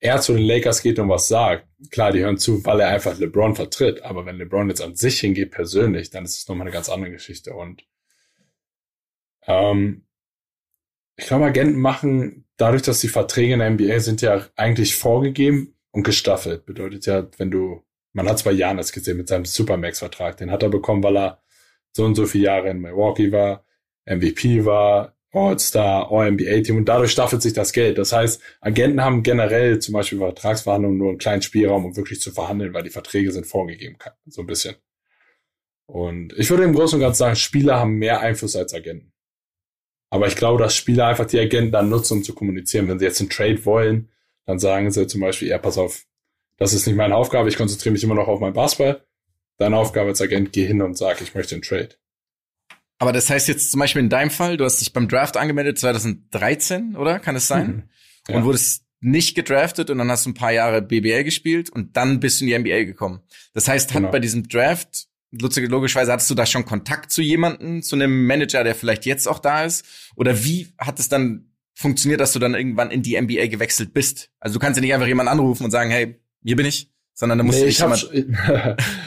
er 0.00 0.20
zu 0.20 0.32
den 0.32 0.42
Lakers 0.42 0.82
geht 0.82 0.98
und 0.98 1.08
was 1.08 1.28
sagt, 1.28 1.68
klar, 1.90 2.10
die 2.10 2.20
hören 2.20 2.38
zu, 2.38 2.64
weil 2.64 2.80
er 2.80 2.88
einfach 2.88 3.18
LeBron 3.18 3.54
vertritt. 3.54 4.02
Aber 4.02 4.26
wenn 4.26 4.38
LeBron 4.38 4.68
jetzt 4.70 4.82
an 4.82 4.96
sich 4.96 5.20
hingeht 5.20 5.52
persönlich, 5.52 6.10
dann 6.10 6.24
ist 6.24 6.38
es 6.38 6.48
nochmal 6.48 6.66
eine 6.66 6.74
ganz 6.74 6.88
andere 6.88 7.12
Geschichte. 7.12 7.54
Und 7.54 7.84
ähm, 9.46 10.04
ich 11.16 11.26
glaube, 11.26 11.44
Agenten 11.44 11.78
machen, 11.78 12.44
dadurch, 12.56 12.82
dass 12.82 13.00
die 13.00 13.08
Verträge 13.08 13.52
in 13.52 13.60
der 13.60 13.70
NBA 13.70 14.00
sind 14.00 14.20
ja 14.20 14.46
eigentlich 14.56 14.96
vorgegeben 14.96 15.76
und 15.92 16.02
gestaffelt. 16.02 16.66
Bedeutet 16.66 17.06
ja, 17.06 17.28
wenn 17.36 17.50
du 17.52 17.84
man 18.12 18.28
hat 18.28 18.42
bei 18.44 18.52
Janis 18.52 18.92
gesehen 18.92 19.16
mit 19.16 19.28
seinem 19.28 19.44
Supermax-Vertrag. 19.44 20.36
Den 20.36 20.50
hat 20.50 20.62
er 20.62 20.68
bekommen, 20.68 21.02
weil 21.02 21.16
er 21.16 21.42
so 21.92 22.04
und 22.04 22.14
so 22.14 22.26
viele 22.26 22.44
Jahre 22.44 22.70
in 22.70 22.80
Milwaukee 22.80 23.32
war, 23.32 23.64
MVP 24.06 24.64
war, 24.64 25.16
All-Star, 25.32 26.10
All-NBA-Team 26.10 26.76
und 26.76 26.86
dadurch 26.86 27.12
staffelt 27.12 27.40
sich 27.42 27.52
das 27.52 27.72
Geld. 27.72 27.98
Das 27.98 28.12
heißt, 28.12 28.42
Agenten 28.60 29.00
haben 29.02 29.22
generell 29.22 29.78
zum 29.78 29.94
Beispiel 29.94 30.18
bei 30.18 30.26
Vertragsverhandlungen 30.26 30.98
nur 30.98 31.10
einen 31.10 31.18
kleinen 31.18 31.42
Spielraum, 31.42 31.84
um 31.84 31.96
wirklich 31.96 32.20
zu 32.20 32.32
verhandeln, 32.32 32.74
weil 32.74 32.82
die 32.82 32.90
Verträge 32.90 33.30
sind 33.30 33.46
vorgegeben, 33.46 33.96
so 34.26 34.40
ein 34.42 34.46
bisschen. 34.46 34.74
Und 35.86 36.32
ich 36.36 36.50
würde 36.50 36.64
im 36.64 36.74
Großen 36.74 36.96
und 36.96 37.00
Ganzen 37.00 37.18
sagen, 37.18 37.36
Spieler 37.36 37.78
haben 37.78 37.94
mehr 37.94 38.20
Einfluss 38.20 38.56
als 38.56 38.74
Agenten. 38.74 39.12
Aber 40.10 40.26
ich 40.26 40.34
glaube, 40.34 40.60
dass 40.60 40.74
Spieler 40.74 41.06
einfach 41.06 41.26
die 41.26 41.38
Agenten 41.38 41.72
dann 41.72 41.88
nutzen, 41.88 42.18
um 42.18 42.24
zu 42.24 42.34
kommunizieren. 42.34 42.88
Wenn 42.88 42.98
sie 42.98 43.04
jetzt 43.04 43.20
einen 43.20 43.30
Trade 43.30 43.64
wollen, 43.64 44.08
dann 44.46 44.58
sagen 44.58 44.90
sie 44.90 45.06
zum 45.06 45.20
Beispiel, 45.20 45.48
ja, 45.48 45.58
pass 45.58 45.78
auf, 45.78 46.06
das 46.60 46.74
ist 46.74 46.86
nicht 46.86 46.96
meine 46.96 47.16
Aufgabe, 47.16 47.48
ich 47.48 47.56
konzentriere 47.56 47.94
mich 47.94 48.04
immer 48.04 48.14
noch 48.14 48.28
auf 48.28 48.38
mein 48.38 48.52
Basketball. 48.52 49.04
Deine 49.56 49.76
Aufgabe 49.78 50.10
als 50.10 50.20
Agent, 50.20 50.52
geh 50.52 50.66
hin 50.66 50.82
und 50.82 50.96
sag, 50.96 51.20
ich 51.22 51.34
möchte 51.34 51.54
einen 51.54 51.62
Trade. 51.62 51.96
Aber 52.98 53.12
das 53.12 53.30
heißt 53.30 53.48
jetzt 53.48 53.70
zum 53.70 53.80
Beispiel 53.80 54.02
in 54.02 54.10
deinem 54.10 54.30
Fall, 54.30 54.58
du 54.58 54.64
hast 54.64 54.78
dich 54.78 54.92
beim 54.92 55.08
Draft 55.08 55.38
angemeldet 55.38 55.78
2013, 55.78 56.96
oder? 56.96 57.18
Kann 57.18 57.34
es 57.34 57.48
sein? 57.48 57.66
Mhm. 57.66 57.82
Ja. 58.28 58.36
Und 58.36 58.44
wurdest 58.44 58.84
nicht 59.00 59.34
gedraftet 59.34 59.88
und 59.88 59.96
dann 59.96 60.10
hast 60.10 60.26
du 60.26 60.30
ein 60.30 60.34
paar 60.34 60.52
Jahre 60.52 60.82
BBL 60.82 61.24
gespielt 61.24 61.70
und 61.70 61.96
dann 61.96 62.20
bist 62.20 62.40
du 62.40 62.44
in 62.44 62.50
die 62.50 62.58
NBA 62.58 62.84
gekommen. 62.84 63.22
Das 63.54 63.66
heißt, 63.66 63.90
hat 63.94 63.96
genau. 63.96 64.10
bei 64.10 64.20
diesem 64.20 64.46
Draft, 64.46 65.06
logischerweise 65.30 66.12
hattest 66.12 66.28
du 66.28 66.34
da 66.34 66.44
schon 66.44 66.66
Kontakt 66.66 67.10
zu 67.10 67.22
jemandem, 67.22 67.80
zu 67.80 67.96
einem 67.96 68.26
Manager, 68.26 68.64
der 68.64 68.74
vielleicht 68.74 69.06
jetzt 69.06 69.26
auch 69.26 69.38
da 69.38 69.64
ist? 69.64 69.86
Oder 70.14 70.44
wie 70.44 70.74
hat 70.76 71.00
es 71.00 71.08
dann 71.08 71.54
funktioniert, 71.72 72.20
dass 72.20 72.34
du 72.34 72.38
dann 72.38 72.54
irgendwann 72.54 72.90
in 72.90 73.02
die 73.02 73.18
NBA 73.18 73.46
gewechselt 73.46 73.94
bist? 73.94 74.30
Also 74.40 74.58
du 74.58 74.60
kannst 74.60 74.76
ja 74.76 74.82
nicht 74.82 74.92
einfach 74.92 75.06
jemanden 75.06 75.32
anrufen 75.32 75.64
und 75.64 75.70
sagen, 75.70 75.90
hey, 75.90 76.19
hier 76.42 76.56
bin 76.56 76.66
ich, 76.66 76.90
sondern 77.14 77.38
da 77.38 77.44
muss 77.44 77.56
nee, 77.56 77.66
ich. 77.66 77.80
Hab, 77.80 77.92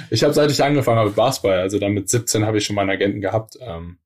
ich 0.10 0.24
habe 0.24 0.34
seit 0.34 0.52
ich 0.52 0.64
angefangen 0.64 0.98
habe 0.98 1.10
mit 1.10 1.16
Basketball, 1.16 1.60
also 1.60 1.80
dann 1.80 1.94
mit 1.94 2.10
17 2.10 2.46
habe 2.46 2.58
ich 2.58 2.66
schon 2.66 2.76
meinen 2.76 2.90
Agenten 2.90 3.22
gehabt. 3.22 3.58
Ähm, 3.62 3.98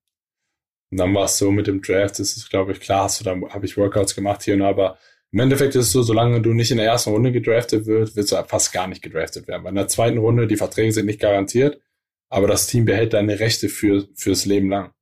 und 0.90 0.98
dann 0.98 1.14
war 1.14 1.26
es 1.26 1.36
so 1.36 1.50
mit 1.50 1.66
dem 1.66 1.82
Draft, 1.82 2.18
das 2.18 2.36
ist, 2.36 2.48
glaube 2.48 2.72
ich, 2.72 2.80
klar, 2.80 3.04
hast 3.04 3.20
du 3.20 3.24
dann 3.24 3.46
habe 3.50 3.66
ich 3.66 3.76
Workouts 3.76 4.14
gemacht 4.14 4.42
hier 4.42 4.54
und 4.54 4.60
da, 4.60 4.68
aber 4.68 4.98
im 5.30 5.40
Endeffekt 5.40 5.74
ist 5.74 5.86
es 5.86 5.92
so, 5.92 6.02
solange 6.02 6.40
du 6.40 6.54
nicht 6.54 6.70
in 6.70 6.78
der 6.78 6.86
ersten 6.86 7.10
Runde 7.10 7.32
gedraftet 7.32 7.86
wirst 7.86 8.16
du 8.16 8.44
fast 8.44 8.72
gar 8.72 8.86
nicht 8.86 9.02
gedraftet 9.02 9.46
werden. 9.46 9.62
Weil 9.62 9.72
in 9.72 9.76
der 9.76 9.88
zweiten 9.88 10.18
Runde, 10.18 10.46
die 10.46 10.56
Verträge 10.56 10.92
sind 10.92 11.04
nicht 11.04 11.20
garantiert, 11.20 11.82
aber 12.30 12.46
das 12.46 12.66
Team 12.66 12.86
behält 12.86 13.12
deine 13.12 13.38
Rechte 13.38 13.68
für, 13.68 14.08
fürs 14.14 14.46
Leben 14.46 14.70
lang. 14.70 14.94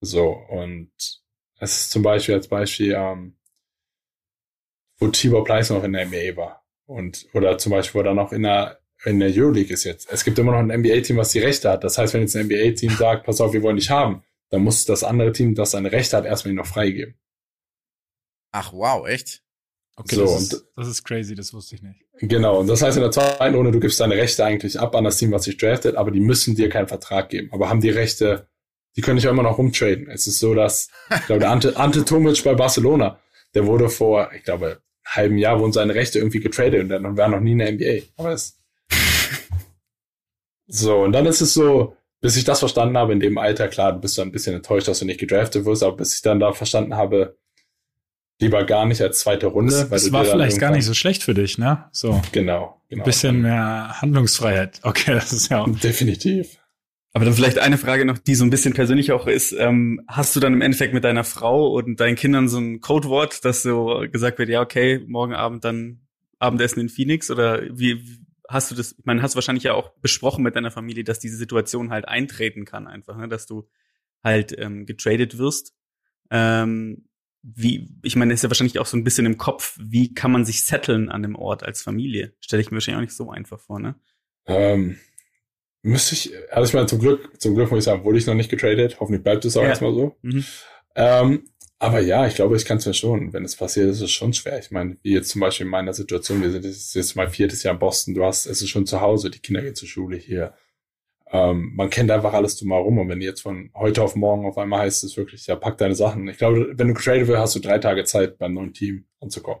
So, 0.00 0.30
und 0.30 0.92
es 1.58 1.80
ist 1.80 1.90
zum 1.90 2.02
Beispiel 2.02 2.36
als 2.36 2.46
Beispiel, 2.46 2.92
ähm, 2.92 3.36
wo 4.98 5.08
Tibor 5.08 5.44
Pleiss 5.44 5.70
noch 5.70 5.82
in 5.82 5.92
der 5.92 6.06
NBA 6.06 6.36
war. 6.36 6.63
Und, 6.86 7.26
oder 7.32 7.58
zum 7.58 7.72
Beispiel, 7.72 8.02
wo 8.02 8.06
er 8.06 8.14
noch 8.14 8.32
in 8.32 8.42
der, 8.42 8.80
in 9.04 9.20
der 9.20 9.30
Euroleague 9.30 9.72
ist 9.72 9.84
jetzt. 9.84 10.10
Es 10.10 10.24
gibt 10.24 10.38
immer 10.38 10.52
noch 10.52 10.58
ein 10.58 10.80
NBA-Team, 10.80 11.16
was 11.16 11.32
die 11.32 11.40
Rechte 11.40 11.70
hat. 11.70 11.84
Das 11.84 11.98
heißt, 11.98 12.14
wenn 12.14 12.22
jetzt 12.22 12.36
ein 12.36 12.46
NBA-Team 12.46 12.90
sagt, 12.90 13.24
pass 13.24 13.40
auf, 13.40 13.52
wir 13.52 13.62
wollen 13.62 13.76
dich 13.76 13.90
haben, 13.90 14.22
dann 14.50 14.62
muss 14.62 14.84
das 14.84 15.02
andere 15.02 15.32
Team, 15.32 15.54
das 15.54 15.72
seine 15.72 15.92
Rechte 15.92 16.16
hat, 16.16 16.26
erstmal 16.26 16.52
ihn 16.52 16.56
noch 16.56 16.66
freigeben. 16.66 17.18
Ach, 18.52 18.72
wow, 18.72 19.06
echt? 19.06 19.42
Okay, 19.96 20.16
so, 20.16 20.24
das, 20.24 20.42
ist, 20.42 20.66
das 20.76 20.88
ist 20.88 21.04
crazy, 21.04 21.34
das 21.34 21.52
wusste 21.52 21.76
ich 21.76 21.82
nicht. 21.82 22.00
Genau, 22.18 22.60
und 22.60 22.66
das 22.66 22.82
heißt 22.82 22.96
in 22.96 23.02
der 23.02 23.12
zweiten 23.12 23.54
Runde, 23.54 23.70
du 23.70 23.80
gibst 23.80 24.00
deine 24.00 24.16
Rechte 24.16 24.44
eigentlich 24.44 24.78
ab 24.78 24.94
an 24.96 25.04
das 25.04 25.18
Team, 25.18 25.30
was 25.30 25.44
sich 25.44 25.56
draftet, 25.56 25.96
aber 25.96 26.10
die 26.10 26.20
müssen 26.20 26.54
dir 26.56 26.68
keinen 26.68 26.88
Vertrag 26.88 27.28
geben, 27.28 27.48
aber 27.52 27.68
haben 27.68 27.80
die 27.80 27.90
Rechte, 27.90 28.48
die 28.96 29.02
können 29.02 29.16
dich 29.16 29.26
auch 29.28 29.32
immer 29.32 29.44
noch 29.44 29.58
rumtraden. 29.58 30.08
Es 30.08 30.26
ist 30.26 30.40
so, 30.40 30.54
dass, 30.54 30.88
ich 31.14 31.26
glaube, 31.26 31.40
der 31.40 31.50
Ante, 31.50 31.76
Ante 31.76 32.04
Tomic 32.04 32.42
bei 32.42 32.54
Barcelona, 32.54 33.20
der 33.54 33.66
wurde 33.66 33.88
vor, 33.88 34.32
ich 34.36 34.42
glaube, 34.42 34.82
halben 35.04 35.38
Jahr 35.38 35.60
wurden 35.60 35.72
seine 35.72 35.94
Rechte 35.94 36.18
irgendwie 36.18 36.40
getradet 36.40 36.82
und 36.82 36.88
dann 36.88 37.16
war 37.16 37.28
noch 37.28 37.40
nie 37.40 37.52
in 37.52 37.58
der 37.58 37.72
NBA. 37.72 38.06
Aber 38.16 38.32
es 38.32 38.58
so, 40.66 41.02
und 41.02 41.12
dann 41.12 41.26
ist 41.26 41.40
es 41.40 41.54
so, 41.54 41.96
bis 42.20 42.36
ich 42.36 42.44
das 42.44 42.60
verstanden 42.60 42.96
habe 42.96 43.12
in 43.12 43.20
dem 43.20 43.38
Alter, 43.38 43.68
klar, 43.68 43.92
du 43.92 44.00
bist 44.00 44.16
dann 44.16 44.28
ein 44.28 44.32
bisschen 44.32 44.54
enttäuscht, 44.54 44.88
dass 44.88 45.00
du 45.00 45.04
nicht 45.04 45.20
gedraftet 45.20 45.64
wirst, 45.64 45.82
aber 45.82 45.96
bis 45.96 46.14
ich 46.14 46.22
dann 46.22 46.40
da 46.40 46.52
verstanden 46.52 46.96
habe, 46.96 47.36
lieber 48.40 48.64
gar 48.64 48.86
nicht 48.86 49.00
als 49.00 49.20
zweite 49.20 49.46
Runde. 49.46 49.72
Das, 49.72 49.90
weil 49.90 49.98
das 49.98 50.12
war 50.12 50.24
vielleicht 50.24 50.58
gar 50.58 50.70
nicht 50.70 50.84
so 50.84 50.94
schlecht 50.94 51.22
für 51.22 51.34
dich, 51.34 51.58
ne? 51.58 51.84
So. 51.92 52.22
Genau, 52.32 52.80
genau. 52.88 53.02
Ein 53.02 53.04
bisschen 53.04 53.42
mehr 53.42 54.00
Handlungsfreiheit. 54.00 54.80
Okay, 54.82 55.12
das 55.12 55.32
ist 55.32 55.50
ja. 55.50 55.64
Definitiv. 55.66 56.58
Aber 57.14 57.24
dann 57.24 57.34
vielleicht 57.34 57.60
eine 57.60 57.78
Frage 57.78 58.04
noch, 58.04 58.18
die 58.18 58.34
so 58.34 58.44
ein 58.44 58.50
bisschen 58.50 58.74
persönlich 58.74 59.12
auch 59.12 59.28
ist. 59.28 59.52
Ähm, 59.52 60.02
hast 60.08 60.34
du 60.34 60.40
dann 60.40 60.52
im 60.52 60.60
Endeffekt 60.60 60.92
mit 60.94 61.04
deiner 61.04 61.22
Frau 61.22 61.68
und 61.68 62.00
deinen 62.00 62.16
Kindern 62.16 62.48
so 62.48 62.58
ein 62.58 62.80
Codewort, 62.80 63.44
dass 63.44 63.62
so 63.62 64.04
gesagt 64.10 64.40
wird, 64.40 64.48
ja, 64.48 64.60
okay, 64.60 65.00
morgen 65.06 65.32
Abend 65.32 65.64
dann 65.64 66.00
Abendessen 66.40 66.80
in 66.80 66.88
Phoenix? 66.88 67.30
Oder 67.30 67.62
wie 67.70 68.04
hast 68.48 68.72
du 68.72 68.74
das, 68.74 68.96
ich 68.98 69.04
meine, 69.04 69.22
hast 69.22 69.34
du 69.34 69.36
wahrscheinlich 69.36 69.62
ja 69.62 69.74
auch 69.74 69.90
besprochen 70.00 70.42
mit 70.42 70.56
deiner 70.56 70.72
Familie, 70.72 71.04
dass 71.04 71.20
diese 71.20 71.36
Situation 71.36 71.90
halt 71.90 72.08
eintreten 72.08 72.64
kann 72.64 72.88
einfach, 72.88 73.16
ne? 73.16 73.28
dass 73.28 73.46
du 73.46 73.68
halt 74.24 74.52
ähm, 74.58 74.84
getradet 74.84 75.38
wirst. 75.38 75.72
Ähm, 76.30 77.06
wie, 77.42 77.94
ich 78.02 78.16
meine, 78.16 78.34
ist 78.34 78.42
ja 78.42 78.50
wahrscheinlich 78.50 78.80
auch 78.80 78.86
so 78.86 78.96
ein 78.96 79.04
bisschen 79.04 79.26
im 79.26 79.38
Kopf, 79.38 79.78
wie 79.80 80.14
kann 80.14 80.32
man 80.32 80.44
sich 80.44 80.64
setteln 80.64 81.10
an 81.10 81.22
dem 81.22 81.36
Ort 81.36 81.62
als 81.62 81.80
Familie? 81.80 82.34
Stelle 82.40 82.60
ich 82.60 82.72
mir 82.72 82.76
wahrscheinlich 82.76 82.96
auch 82.96 83.02
nicht 83.02 83.16
so 83.16 83.30
einfach 83.30 83.60
vor, 83.60 83.78
ne? 83.78 83.94
Ähm, 84.46 84.98
müsste 85.84 86.14
ich, 86.14 86.32
also 86.50 86.68
ich 86.68 86.74
meine, 86.74 86.86
zum 86.86 86.98
Glück, 86.98 87.40
zum 87.40 87.54
Glück 87.54 87.70
muss 87.70 87.78
ich 87.78 87.84
sagen, 87.84 88.04
wurde 88.04 88.18
ich 88.18 88.26
noch 88.26 88.34
nicht 88.34 88.50
getradet. 88.50 88.98
Hoffentlich 89.00 89.22
bleibt 89.22 89.44
es 89.44 89.56
auch 89.56 89.62
ja. 89.62 89.68
erstmal 89.68 89.94
so. 89.94 90.16
Mhm. 90.22 90.44
Ähm, 90.96 91.44
aber 91.78 92.00
ja, 92.00 92.26
ich 92.26 92.34
glaube, 92.34 92.56
ich 92.56 92.64
kann 92.64 92.78
es 92.78 92.86
mir 92.86 92.94
schon. 92.94 93.32
Wenn 93.32 93.44
es 93.44 93.56
passiert, 93.56 93.90
ist 93.90 94.00
es 94.00 94.10
schon 94.10 94.32
schwer. 94.32 94.58
Ich 94.58 94.70
meine, 94.70 94.96
wie 95.02 95.12
jetzt 95.12 95.30
zum 95.30 95.40
Beispiel 95.40 95.66
in 95.66 95.70
meiner 95.70 95.92
Situation, 95.92 96.42
wir 96.42 96.50
sind 96.50 96.64
jetzt 96.64 97.16
mal 97.16 97.28
viertes 97.28 97.62
Jahr 97.62 97.74
in 97.74 97.80
Boston, 97.80 98.14
du 98.14 98.24
hast, 98.24 98.46
es 98.46 98.62
ist 98.62 98.70
schon 98.70 98.86
zu 98.86 99.00
Hause, 99.00 99.30
die 99.30 99.40
Kinder 99.40 99.62
gehen 99.62 99.74
zur 99.74 99.88
Schule 99.88 100.16
hier 100.16 100.54
ähm, 101.34 101.72
man 101.74 101.90
kennt 101.90 102.12
einfach 102.12 102.32
alles 102.32 102.56
drumherum. 102.56 102.98
Und 102.98 103.08
wenn 103.08 103.20
jetzt 103.20 103.40
von 103.42 103.70
heute 103.74 104.02
auf 104.02 104.14
morgen 104.14 104.46
auf 104.46 104.56
einmal 104.56 104.82
heißt 104.82 105.02
es 105.02 105.16
wirklich, 105.16 105.46
ja, 105.46 105.56
pack 105.56 105.78
deine 105.78 105.96
Sachen. 105.96 106.28
Ich 106.28 106.38
glaube, 106.38 106.72
wenn 106.76 106.88
du 106.88 106.94
getradet 106.94 107.26
wirst, 107.26 107.40
hast 107.40 107.56
du 107.56 107.60
drei 107.60 107.78
Tage 107.78 108.04
Zeit, 108.04 108.38
beim 108.38 108.54
neuen 108.54 108.72
Team 108.72 109.06
anzukommen. 109.20 109.60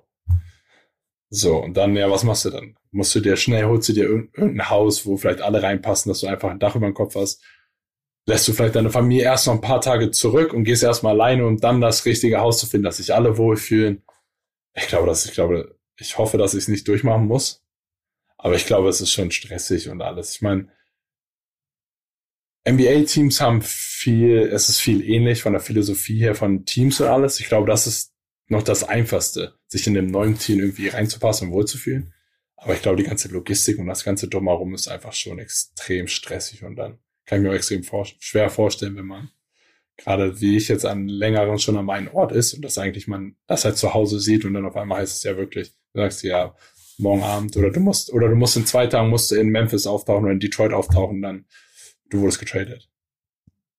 So, 1.34 1.56
und 1.56 1.76
dann, 1.76 1.96
ja, 1.96 2.08
was 2.08 2.22
machst 2.22 2.44
du 2.44 2.50
dann? 2.50 2.76
Musst 2.92 3.12
du 3.12 3.18
dir 3.18 3.36
schnell, 3.36 3.64
holst 3.64 3.88
du 3.88 3.92
dir 3.92 4.04
irgendein 4.04 4.70
Haus, 4.70 5.04
wo 5.04 5.16
vielleicht 5.16 5.40
alle 5.40 5.64
reinpassen, 5.64 6.08
dass 6.08 6.20
du 6.20 6.28
einfach 6.28 6.48
ein 6.48 6.60
Dach 6.60 6.76
über 6.76 6.86
dem 6.86 6.94
Kopf 6.94 7.16
hast. 7.16 7.42
Lässt 8.26 8.46
du 8.46 8.52
vielleicht 8.52 8.76
deine 8.76 8.90
Familie 8.90 9.24
erst 9.24 9.48
noch 9.48 9.54
ein 9.54 9.60
paar 9.60 9.80
Tage 9.80 10.12
zurück 10.12 10.52
und 10.52 10.62
gehst 10.62 10.84
erstmal 10.84 11.14
alleine, 11.14 11.44
um 11.44 11.58
dann 11.58 11.80
das 11.80 12.06
richtige 12.06 12.38
Haus 12.38 12.60
zu 12.60 12.66
finden, 12.66 12.84
dass 12.84 12.98
sich 12.98 13.12
alle 13.12 13.36
wohlfühlen. 13.36 14.04
Ich 14.74 14.86
glaube, 14.86 15.08
dass 15.08 15.26
ich 15.26 15.32
glaube, 15.32 15.76
ich 15.98 16.18
hoffe, 16.18 16.38
dass 16.38 16.54
ich 16.54 16.60
es 16.60 16.68
nicht 16.68 16.86
durchmachen 16.86 17.26
muss. 17.26 17.64
Aber 18.38 18.54
ich 18.54 18.66
glaube, 18.66 18.88
es 18.88 19.00
ist 19.00 19.10
schon 19.10 19.32
stressig 19.32 19.88
und 19.88 20.02
alles. 20.02 20.36
Ich 20.36 20.42
meine, 20.42 20.68
NBA-Teams 22.68 23.40
haben 23.40 23.60
viel, 23.60 24.38
es 24.38 24.68
ist 24.68 24.80
viel 24.80 25.02
ähnlich 25.02 25.42
von 25.42 25.52
der 25.52 25.60
Philosophie 25.60 26.20
her 26.20 26.36
von 26.36 26.64
Teams 26.64 27.00
und 27.00 27.08
alles. 27.08 27.40
Ich 27.40 27.48
glaube, 27.48 27.66
das 27.66 27.88
ist 27.88 28.13
noch 28.48 28.62
das 28.62 28.84
Einfachste, 28.84 29.54
sich 29.66 29.86
in 29.86 29.94
dem 29.94 30.06
neuen 30.06 30.38
Team 30.38 30.60
irgendwie 30.60 30.88
reinzupassen 30.88 31.48
und 31.48 31.54
wohlzufühlen. 31.54 32.12
Aber 32.56 32.74
ich 32.74 32.82
glaube, 32.82 32.96
die 32.96 33.08
ganze 33.08 33.28
Logistik 33.28 33.78
und 33.78 33.86
das 33.86 34.04
ganze 34.04 34.28
Drumherum 34.28 34.74
ist 34.74 34.88
einfach 34.88 35.12
schon 35.12 35.38
extrem 35.38 36.06
stressig 36.06 36.64
und 36.64 36.76
dann 36.76 36.98
kann 37.26 37.38
ich 37.38 37.44
mir 37.44 37.50
auch 37.50 37.56
extrem 37.56 37.84
vor 37.84 38.06
schwer 38.18 38.50
vorstellen, 38.50 38.96
wenn 38.96 39.06
man 39.06 39.30
gerade 39.96 40.40
wie 40.40 40.56
ich 40.56 40.68
jetzt 40.68 40.84
an 40.84 41.08
längeren 41.08 41.58
schon 41.58 41.76
an 41.76 41.84
meinem 41.84 42.08
Ort 42.08 42.32
ist 42.32 42.54
und 42.54 42.62
das 42.62 42.78
eigentlich 42.78 43.06
man 43.06 43.36
das 43.46 43.64
halt 43.64 43.76
zu 43.76 43.94
Hause 43.94 44.18
sieht 44.18 44.44
und 44.44 44.54
dann 44.54 44.66
auf 44.66 44.76
einmal 44.76 45.00
heißt 45.00 45.16
es 45.16 45.22
ja 45.22 45.36
wirklich, 45.36 45.72
du 45.92 46.00
sagst 46.00 46.22
ja, 46.22 46.54
morgen 46.98 47.22
Abend 47.22 47.56
oder 47.56 47.70
du 47.70 47.80
musst, 47.80 48.12
oder 48.12 48.28
du 48.28 48.36
musst 48.36 48.56
in 48.56 48.66
zwei 48.66 48.86
Tagen 48.86 49.10
musst 49.10 49.30
du 49.30 49.36
in 49.36 49.48
Memphis 49.48 49.86
auftauchen 49.86 50.24
oder 50.24 50.32
in 50.32 50.40
Detroit 50.40 50.72
auftauchen, 50.72 51.22
dann 51.22 51.44
du 52.10 52.20
wurdest 52.20 52.40
getradet. 52.40 52.88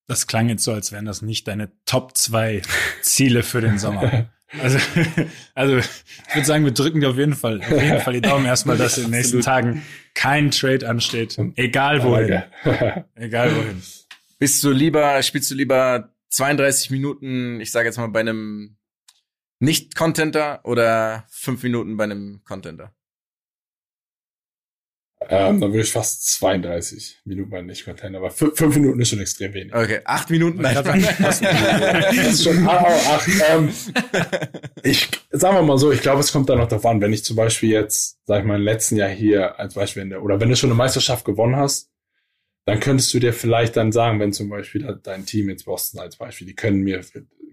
Das 0.07 0.27
klang 0.27 0.49
jetzt 0.49 0.63
so, 0.63 0.71
als 0.71 0.91
wären 0.91 1.05
das 1.05 1.21
nicht 1.21 1.47
deine 1.47 1.71
Top 1.85 2.15
zwei 2.15 2.61
Ziele 3.01 3.43
für 3.43 3.61
den 3.61 3.79
Sommer. 3.79 4.29
Also, 4.61 4.79
also 5.55 5.77
ich 5.77 6.35
würde 6.35 6.45
sagen, 6.45 6.65
wir 6.65 6.71
drücken 6.71 6.99
dir 7.01 7.09
auf 7.09 7.17
jeden 7.17 7.35
Fall, 7.35 7.61
auf 7.61 7.69
jeden 7.69 8.01
Fall 8.01 8.13
die 8.13 8.21
Daumen 8.21 8.45
erstmal, 8.45 8.77
dass 8.77 8.97
in 8.97 9.05
den 9.05 9.11
nächsten 9.11 9.41
Tagen 9.41 9.83
kein 10.13 10.51
Trade 10.51 10.87
ansteht. 10.87 11.37
Egal 11.55 12.03
wohin. 12.03 12.43
Egal 13.15 13.55
wohin. 13.55 13.81
Bist 14.39 14.63
du 14.63 14.71
lieber, 14.71 15.21
spielst 15.23 15.51
du 15.51 15.55
lieber 15.55 16.13
32 16.29 16.89
Minuten, 16.91 17.61
ich 17.61 17.71
sage 17.71 17.87
jetzt 17.87 17.97
mal 17.97 18.07
bei 18.07 18.21
einem 18.21 18.77
Nicht-Contenter 19.59 20.61
oder 20.63 21.25
fünf 21.29 21.63
Minuten 21.63 21.97
bei 21.97 22.05
einem 22.05 22.41
Contenter? 22.43 22.94
Ähm, 25.29 25.59
dann 25.59 25.71
würde 25.71 25.81
ich 25.81 25.91
fast 25.91 26.27
32 26.35 27.21
Minuten 27.25 27.49
mal 27.49 27.63
nicht 27.63 27.85
Container, 27.85 28.19
aber 28.19 28.31
fünf, 28.31 28.57
fünf 28.57 28.75
Minuten 28.75 28.99
ist 28.99 29.09
schon 29.09 29.19
extrem 29.19 29.53
wenig. 29.53 29.73
Okay, 29.73 29.99
acht 30.05 30.29
Minuten. 30.29 30.61
Nein, 30.61 30.75
das 30.83 31.41
ist 31.41 32.43
schon 32.43 32.67
acht. 32.67 33.27
Ähm, 33.49 33.69
ich 34.83 35.09
sagen 35.31 35.57
wir 35.57 35.63
mal 35.63 35.77
so, 35.77 35.91
ich 35.91 36.01
glaube, 36.01 36.21
es 36.21 36.31
kommt 36.31 36.49
da 36.49 36.55
noch 36.55 36.67
darauf 36.67 36.85
an, 36.85 37.01
wenn 37.01 37.13
ich 37.13 37.23
zum 37.23 37.35
Beispiel 37.35 37.69
jetzt, 37.69 38.19
sag 38.25 38.39
ich 38.39 38.45
mal, 38.45 38.55
im 38.55 38.63
letzten 38.63 38.97
Jahr 38.97 39.09
hier 39.09 39.59
als 39.59 39.73
Beispiel 39.73 40.03
in 40.03 40.09
der, 40.09 40.23
oder 40.23 40.39
wenn 40.39 40.49
du 40.49 40.55
schon 40.55 40.69
eine 40.69 40.77
Meisterschaft 40.77 41.25
gewonnen 41.25 41.55
hast, 41.55 41.89
dann 42.65 42.79
könntest 42.79 43.13
du 43.13 43.19
dir 43.19 43.33
vielleicht 43.33 43.77
dann 43.77 43.91
sagen, 43.91 44.19
wenn 44.19 44.33
zum 44.33 44.49
Beispiel 44.49 44.99
dein 45.03 45.25
Team 45.25 45.49
jetzt 45.49 45.65
Boston 45.65 45.99
als 45.99 46.15
Beispiel, 46.15 46.47
die 46.47 46.55
können 46.55 46.81
mir, 46.81 47.01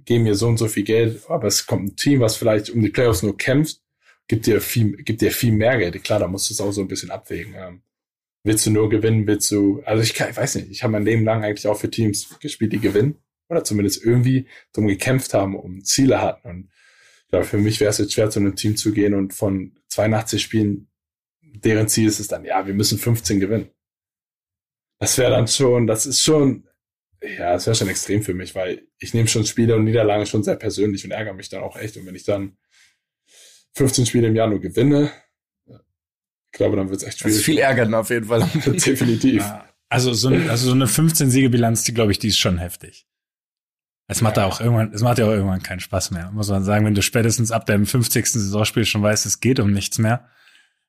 geben 0.04 0.24
mir 0.24 0.34
so 0.34 0.48
und 0.48 0.58
so 0.58 0.68
viel 0.68 0.84
Geld, 0.84 1.22
aber 1.28 1.48
es 1.48 1.66
kommt 1.66 1.84
ein 1.84 1.96
Team, 1.96 2.20
was 2.20 2.36
vielleicht 2.36 2.70
um 2.70 2.80
die 2.80 2.88
Playoffs 2.88 3.22
nur 3.22 3.36
kämpft, 3.36 3.80
gibt 4.28 4.46
dir 4.46 4.60
viel, 4.60 4.96
gibt 4.96 5.20
dir 5.20 5.30
viel 5.30 5.52
mehr 5.52 5.78
Geld. 5.78 6.02
Klar, 6.04 6.20
da 6.20 6.28
musst 6.28 6.48
du 6.48 6.54
es 6.54 6.60
auch 6.60 6.72
so 6.72 6.80
ein 6.80 6.88
bisschen 6.88 7.10
abwägen. 7.10 7.54
Ähm, 7.56 7.82
willst 8.44 8.66
du 8.66 8.70
nur 8.70 8.88
gewinnen, 8.88 9.26
willst 9.26 9.50
du, 9.50 9.82
also 9.84 10.02
ich, 10.02 10.14
kann, 10.14 10.30
ich 10.30 10.36
weiß 10.36 10.56
nicht, 10.56 10.70
ich 10.70 10.82
habe 10.82 10.92
mein 10.92 11.04
Leben 11.04 11.24
lang 11.24 11.44
eigentlich 11.44 11.66
auch 11.66 11.78
für 11.78 11.90
Teams 11.90 12.38
gespielt, 12.40 12.72
die 12.72 12.80
gewinnen 12.80 13.16
oder 13.48 13.64
zumindest 13.64 14.04
irgendwie 14.04 14.46
drum 14.72 14.88
gekämpft 14.88 15.34
haben, 15.34 15.56
um 15.56 15.84
Ziele 15.84 16.20
hatten. 16.20 16.48
Und 16.48 16.68
glaube, 17.32 17.46
für 17.46 17.58
mich 17.58 17.80
wäre 17.80 17.90
es 17.90 17.98
jetzt 17.98 18.12
schwer, 18.12 18.30
zu 18.30 18.40
einem 18.40 18.56
Team 18.56 18.76
zu 18.76 18.92
gehen 18.92 19.14
und 19.14 19.32
von 19.32 19.72
82 19.88 20.40
Spielen, 20.40 20.88
deren 21.40 21.88
Ziel 21.88 22.06
ist 22.06 22.20
es 22.20 22.28
dann, 22.28 22.44
ja, 22.44 22.66
wir 22.66 22.74
müssen 22.74 22.98
15 22.98 23.40
gewinnen. 23.40 23.70
Das 24.98 25.18
wäre 25.18 25.30
dann 25.30 25.48
schon, 25.48 25.86
das 25.86 26.06
ist 26.06 26.22
schon, 26.22 26.68
ja, 27.22 27.54
das 27.54 27.66
wäre 27.66 27.74
schon 27.74 27.88
extrem 27.88 28.22
für 28.22 28.34
mich, 28.34 28.54
weil 28.54 28.86
ich 28.98 29.14
nehme 29.14 29.28
schon 29.28 29.46
Spiele 29.46 29.74
und 29.76 29.84
Niederlagen 29.84 30.26
schon 30.26 30.44
sehr 30.44 30.56
persönlich 30.56 31.04
und 31.04 31.10
ärgere 31.10 31.32
mich 31.32 31.48
dann 31.48 31.62
auch 31.62 31.76
echt. 31.76 31.96
Und 31.96 32.06
wenn 32.06 32.14
ich 32.14 32.24
dann 32.24 32.58
15 33.74 34.06
Spiele 34.06 34.28
im 34.28 34.36
Jahr 34.36 34.48
nur 34.48 34.60
gewinne, 34.60 35.10
ich 36.52 36.58
glaube, 36.58 36.76
dann 36.76 36.90
wird 36.90 37.00
es 37.00 37.08
echt 37.08 37.18
schwierig. 37.18 37.34
Das 37.34 37.40
ist 37.40 37.44
viel 37.46 37.58
ärgern 37.58 37.94
auf 37.94 38.10
jeden 38.10 38.26
Fall. 38.26 38.40
Definitiv. 38.66 39.40
Ja, 39.40 39.64
also 39.88 40.12
so, 40.12 40.28
also 40.28 40.68
so 40.68 40.72
eine 40.72 40.84
15-Siege-Bilanz, 40.84 41.84
die 41.84 41.94
glaube 41.94 42.12
ich, 42.12 42.18
die 42.18 42.28
ist 42.28 42.38
schon 42.38 42.58
heftig. 42.58 43.06
Es 44.06 44.20
macht 44.20 44.36
ja. 44.36 44.44
auch 44.44 44.60
irgendwann, 44.60 44.92
es 44.92 45.00
macht 45.00 45.18
ja 45.18 45.24
auch 45.24 45.30
irgendwann 45.30 45.62
keinen 45.62 45.80
Spaß 45.80 46.10
mehr. 46.10 46.30
Muss 46.32 46.50
man 46.50 46.62
sagen, 46.62 46.84
wenn 46.84 46.94
du 46.94 47.00
spätestens 47.00 47.50
ab 47.52 47.64
deinem 47.64 47.86
50. 47.86 48.26
Saisonspiel 48.26 48.84
schon 48.84 49.02
weißt, 49.02 49.24
es 49.24 49.40
geht 49.40 49.60
um 49.60 49.72
nichts 49.72 49.98
mehr. 49.98 50.28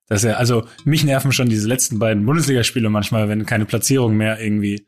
Das 0.07 0.23
ist 0.23 0.29
ja, 0.29 0.35
also 0.35 0.67
mich 0.83 1.05
nerven 1.05 1.31
schon 1.31 1.47
diese 1.47 1.67
letzten 1.67 1.97
beiden 1.97 2.25
Bundesligaspiele 2.25 2.89
manchmal, 2.89 3.29
wenn 3.29 3.45
keine 3.45 3.65
Platzierung 3.65 4.17
mehr 4.17 4.41
irgendwie 4.41 4.85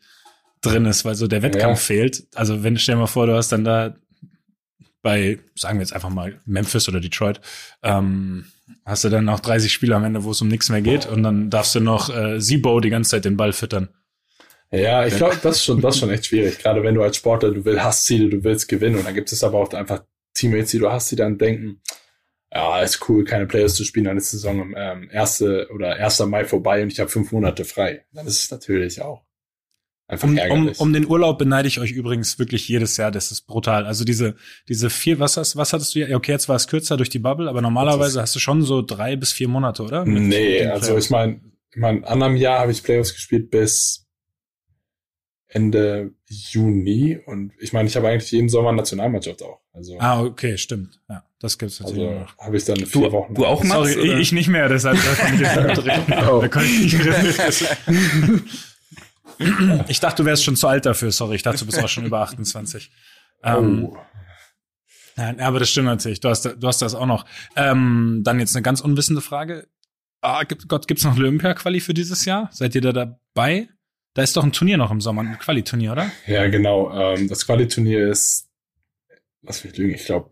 drin 0.61 0.85
ist, 0.85 1.05
weil 1.05 1.15
so 1.15 1.27
der 1.27 1.41
Wettkampf 1.41 1.79
ja. 1.79 1.95
fehlt. 1.95 2.27
Also 2.35 2.63
wenn, 2.63 2.77
stell 2.77 2.95
dir 2.95 3.01
mal 3.01 3.07
vor, 3.07 3.27
du 3.27 3.35
hast 3.35 3.53
dann 3.53 3.63
da 3.63 3.95
bei, 5.05 5.37
sagen 5.53 5.77
wir 5.77 5.83
jetzt 5.83 5.93
einfach 5.93 6.09
mal 6.09 6.41
Memphis 6.45 6.89
oder 6.89 6.99
Detroit, 6.99 7.39
ähm, 7.83 8.45
hast 8.85 9.03
du 9.03 9.09
dann 9.09 9.25
noch 9.25 9.39
30 9.39 9.71
Spiele 9.71 9.95
am 9.95 10.03
Ende, 10.03 10.23
wo 10.23 10.31
es 10.31 10.41
um 10.41 10.47
nichts 10.47 10.69
mehr 10.69 10.81
geht 10.81 11.05
und 11.05 11.21
dann 11.21 11.51
darfst 11.51 11.75
du 11.75 11.79
noch 11.79 12.09
äh, 12.09 12.41
Sibo 12.41 12.79
die 12.79 12.89
ganze 12.89 13.11
Zeit 13.11 13.23
den 13.23 13.37
Ball 13.37 13.53
füttern. 13.53 13.89
Ja, 14.71 15.05
ich 15.05 15.15
glaube, 15.15 15.37
das 15.43 15.57
ist 15.57 15.63
schon, 15.63 15.79
das 15.79 15.93
ist 15.93 15.99
schon 15.99 16.09
echt 16.09 16.25
schwierig. 16.25 16.57
Gerade 16.57 16.81
wenn 16.81 16.95
du 16.95 17.03
als 17.03 17.17
Sportler, 17.17 17.51
du 17.51 17.63
willst, 17.63 17.83
hast 17.83 18.05
Ziele, 18.05 18.29
du 18.29 18.43
willst 18.43 18.67
gewinnen 18.67 18.95
und 18.95 19.05
dann 19.05 19.13
gibt 19.13 19.31
es 19.31 19.43
aber 19.43 19.59
auch 19.59 19.71
einfach 19.73 20.03
Teammates, 20.33 20.71
die 20.71 20.79
du 20.79 20.91
hast, 20.91 21.11
die 21.11 21.15
dann 21.15 21.37
denken, 21.37 21.81
ja, 22.51 22.81
ist 22.81 23.07
cool, 23.07 23.25
keine 23.25 23.45
Players 23.45 23.75
zu 23.75 23.83
spielen, 23.83 24.05
dann 24.05 24.17
ist 24.17 24.33
die 24.33 24.37
Saison 24.37 24.73
ähm, 24.75 25.07
erste 25.11 25.69
oder 25.71 25.97
1. 25.97 26.19
Mai 26.21 26.45
vorbei 26.45 26.81
und 26.81 26.91
ich 26.91 26.99
habe 26.99 27.11
fünf 27.11 27.31
Monate 27.31 27.63
frei. 27.63 28.05
Dann 28.11 28.25
ist 28.25 28.43
es 28.43 28.49
natürlich 28.49 29.03
auch 29.03 29.24
Einfach 30.07 30.27
um, 30.27 30.37
um, 30.37 30.71
um 30.77 30.93
den 30.93 31.07
Urlaub 31.07 31.39
beneide 31.39 31.67
ich 31.67 31.79
euch 31.79 31.91
übrigens 31.91 32.37
wirklich 32.37 32.67
jedes 32.67 32.95
Jahr. 32.97 33.09
Das 33.09 33.31
ist 33.31 33.41
brutal. 33.47 33.85
Also 33.85 34.05
diese, 34.05 34.35
diese 34.69 34.91
vier, 34.91 35.19
was 35.19 35.35
hast, 35.35 35.55
was 35.55 35.73
hattest 35.73 35.95
du 35.95 35.99
ja? 35.99 36.15
Okay, 36.15 36.31
jetzt 36.31 36.47
war 36.47 36.55
es 36.55 36.67
kürzer 36.67 36.95
durch 36.95 37.09
die 37.09 37.17
Bubble, 37.17 37.49
aber 37.49 37.61
normalerweise 37.61 38.21
hast 38.21 38.35
du 38.35 38.39
schon 38.39 38.61
so 38.61 38.83
drei 38.83 39.15
bis 39.15 39.31
vier 39.31 39.47
Monate, 39.47 39.81
oder? 39.81 40.05
Mit 40.05 40.23
nee, 40.23 40.63
also 40.67 40.95
ich 40.95 41.09
meine, 41.09 41.41
in 41.73 41.81
meinem 41.81 42.03
anderen 42.05 42.35
Jahr 42.35 42.59
habe 42.59 42.71
ich 42.71 42.83
Playoffs 42.83 43.15
gespielt 43.15 43.49
bis 43.49 44.05
Ende 45.47 46.11
Juni 46.27 47.17
und 47.25 47.53
ich 47.59 47.73
meine, 47.73 47.87
ich 47.87 47.95
habe 47.95 48.07
eigentlich 48.07 48.31
jeden 48.31 48.49
Sommer 48.49 48.73
Nationalmannschaft 48.73 49.41
auch. 49.41 49.61
Also 49.73 49.97
ah, 49.99 50.21
okay, 50.21 50.57
stimmt. 50.57 51.01
Ja, 51.09 51.23
das 51.39 51.57
gibt's 51.57 51.79
natürlich 51.79 52.07
also 52.07 52.19
noch. 52.19 52.37
Habe 52.37 52.57
ich 52.57 52.65
dann 52.65 52.77
vier 52.77 53.09
du, 53.09 53.11
Wochen. 53.11 53.33
Du 53.33 53.45
auch, 53.45 53.63
Max, 53.63 53.93
Sorry, 53.93 54.21
ich 54.21 54.31
nicht 54.31 54.49
mehr, 54.49 54.69
deshalb 54.69 54.97
da 54.97 55.13
kann 55.15 55.33
ich 55.33 55.41
jetzt 55.41 55.55
nicht 55.55 55.85
reden. 55.85 56.29
oh. 56.29 56.41
Da 56.41 56.47
kann 56.47 56.63
ich 56.63 56.93
nicht 56.93 57.05
reden. 57.87 58.43
Ich 59.87 59.99
dachte, 59.99 60.23
du 60.23 60.25
wärst 60.27 60.43
schon 60.43 60.55
zu 60.55 60.67
alt 60.67 60.85
dafür, 60.85 61.11
sorry. 61.11 61.35
Ich 61.35 61.43
dachte, 61.43 61.59
du 61.59 61.65
bist 61.65 61.83
auch 61.83 61.89
schon 61.89 62.05
über 62.05 62.21
28. 62.21 62.91
Ähm, 63.43 63.89
oh. 63.91 63.97
Ja, 65.17 65.35
aber 65.39 65.59
das 65.59 65.69
stimmt 65.69 65.85
natürlich. 65.85 66.19
Du 66.19 66.29
hast, 66.29 66.45
du 66.45 66.67
hast 66.67 66.81
das 66.81 66.95
auch 66.95 67.05
noch. 67.05 67.25
Ähm, 67.55 68.21
dann 68.23 68.39
jetzt 68.39 68.55
eine 68.55 68.63
ganz 68.63 68.81
unwissende 68.81 69.21
Frage. 69.21 69.67
Ah, 70.21 70.43
gibt, 70.43 70.67
Gott, 70.67 70.87
gibt's 70.87 71.03
noch 71.03 71.15
Olympia-Quali 71.15 71.79
für 71.79 71.93
dieses 71.93 72.25
Jahr? 72.25 72.49
Seid 72.51 72.73
ihr 72.73 72.81
da 72.81 72.91
dabei? 72.91 73.69
Da 74.15 74.23
ist 74.23 74.35
doch 74.35 74.43
ein 74.43 74.51
Turnier 74.51 74.77
noch 74.77 74.89
im 74.89 75.01
Sommer, 75.01 75.21
ein 75.21 75.37
Quali-Turnier, 75.37 75.91
oder? 75.91 76.11
Ja, 76.25 76.47
genau. 76.47 76.91
Ähm, 76.91 77.27
das 77.27 77.45
Quali-Turnier 77.45 78.09
ist, 78.09 78.49
lass 79.43 79.63
mich 79.63 79.77
lügen, 79.77 79.93
ich 79.93 80.05
glaube, 80.05 80.31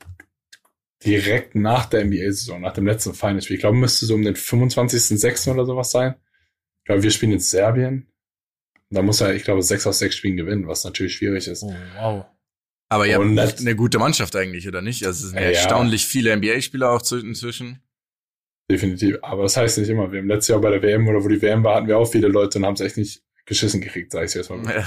direkt 1.05 1.55
nach 1.55 1.85
der 1.85 2.05
NBA-Saison, 2.05 2.61
nach 2.61 2.73
dem 2.73 2.87
letzten 2.87 3.13
Finalspiel. 3.13 3.55
Ich 3.55 3.61
glaube, 3.61 3.77
müsste 3.77 4.05
so 4.05 4.15
um 4.15 4.23
den 4.23 4.35
25.06. 4.35 5.51
oder 5.51 5.65
sowas 5.65 5.91
sein. 5.91 6.15
Ich 6.79 6.85
glaube, 6.85 7.03
wir 7.03 7.11
spielen 7.11 7.33
in 7.33 7.39
Serbien. 7.39 8.07
Da 8.93 9.01
muss 9.01 9.21
er, 9.21 9.33
ich 9.33 9.43
glaube, 9.43 9.63
sechs 9.63 9.87
aus 9.87 9.99
sechs 9.99 10.15
Spielen 10.15 10.37
gewinnen, 10.37 10.67
was 10.67 10.83
natürlich 10.83 11.15
schwierig 11.15 11.47
ist. 11.47 11.63
Oh, 11.63 11.73
wow. 11.99 12.25
Aber 12.89 13.07
ihr 13.07 13.17
habt 13.17 13.59
eine 13.59 13.75
gute 13.75 13.97
Mannschaft 13.97 14.35
eigentlich, 14.35 14.67
oder 14.67 14.83
nicht? 14.83 15.05
Also 15.05 15.25
es 15.25 15.31
sind 15.31 15.41
ja, 15.41 15.49
erstaunlich 15.49 16.05
viele 16.05 16.35
NBA-Spieler 16.37 16.91
auch 16.91 17.01
inzwischen. 17.11 17.79
Definitiv. 18.69 19.17
Aber 19.23 19.43
das 19.43 19.57
heißt 19.57 19.79
nicht 19.79 19.89
immer. 19.89 20.11
Wir 20.11 20.19
haben 20.19 20.27
letztes 20.27 20.49
Jahr 20.49 20.61
bei 20.61 20.69
der 20.69 20.81
WM 20.83 21.07
oder 21.07 21.23
wo 21.23 21.27
die 21.27 21.41
WM 21.41 21.63
war, 21.63 21.75
hatten 21.75 21.87
wir 21.87 21.97
auch 21.97 22.09
viele 22.09 22.27
Leute 22.27 22.59
und 22.59 22.65
haben 22.65 22.75
es 22.75 22.81
echt 22.81 22.97
nicht 22.97 23.23
geschissen 23.45 23.81
gekriegt, 23.81 24.11
sag 24.11 24.25
ich 24.25 24.33
jetzt 24.35 24.49
mal. 24.49 24.63
Ja. 24.63 24.85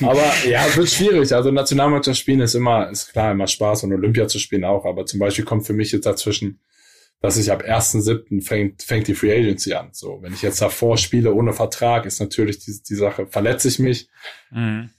aber 0.08 0.32
ja, 0.46 0.76
wird 0.76 0.90
schwierig. 0.90 1.32
Also 1.32 1.50
Nationalmannschaft 1.50 2.18
spielen 2.18 2.40
ist 2.40 2.54
immer, 2.54 2.90
ist 2.90 3.10
klar, 3.12 3.32
immer 3.32 3.46
Spaß 3.46 3.84
und 3.84 3.92
Olympia 3.94 4.28
zu 4.28 4.38
spielen 4.38 4.64
auch. 4.64 4.84
Aber 4.84 5.06
zum 5.06 5.18
Beispiel 5.18 5.44
kommt 5.46 5.66
für 5.66 5.72
mich 5.72 5.92
jetzt 5.92 6.04
dazwischen 6.04 6.60
dass 7.22 7.36
ich 7.36 7.52
ab 7.52 7.62
1.7. 7.62 8.44
fängt, 8.44 8.82
fängt 8.82 9.06
die 9.06 9.14
Free 9.14 9.32
Agency 9.32 9.74
an. 9.74 9.90
So, 9.92 10.20
wenn 10.22 10.34
ich 10.34 10.42
jetzt 10.42 10.60
davor 10.60 10.98
spiele 10.98 11.32
ohne 11.32 11.52
Vertrag, 11.52 12.04
ist 12.04 12.20
natürlich 12.20 12.58
die, 12.58 12.76
die 12.82 12.94
Sache, 12.96 13.28
verletze 13.28 13.68
ich 13.68 13.78
mich, 13.78 14.08
mhm. 14.50 14.90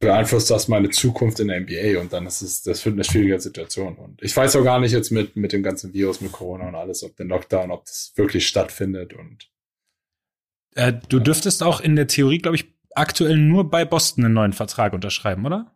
beeinflusst 0.00 0.50
das 0.50 0.68
meine 0.68 0.88
Zukunft 0.88 1.38
in 1.38 1.48
der 1.48 1.60
NBA 1.60 2.00
und 2.00 2.14
dann 2.14 2.26
ist 2.26 2.40
es, 2.40 2.62
das 2.62 2.84
wird 2.86 2.94
eine 2.94 3.04
schwierige 3.04 3.38
Situation. 3.38 3.96
Und 3.96 4.22
ich 4.22 4.34
weiß 4.34 4.56
auch 4.56 4.64
gar 4.64 4.80
nicht 4.80 4.92
jetzt 4.92 5.10
mit, 5.10 5.36
mit 5.36 5.52
dem 5.52 5.62
ganzen 5.62 5.92
Virus, 5.92 6.22
mit 6.22 6.32
Corona 6.32 6.68
und 6.68 6.74
alles, 6.74 7.04
ob 7.04 7.14
der 7.16 7.26
Lockdown, 7.26 7.70
ob 7.70 7.84
das 7.84 8.14
wirklich 8.16 8.48
stattfindet 8.48 9.12
und. 9.12 9.50
Äh, 10.74 10.94
du 11.10 11.20
dürftest 11.20 11.62
auch 11.62 11.80
in 11.82 11.96
der 11.96 12.06
Theorie, 12.06 12.38
glaube 12.38 12.56
ich, 12.56 12.64
aktuell 12.94 13.36
nur 13.36 13.70
bei 13.70 13.84
Boston 13.84 14.24
einen 14.24 14.34
neuen 14.34 14.52
Vertrag 14.54 14.94
unterschreiben, 14.94 15.44
oder? 15.44 15.75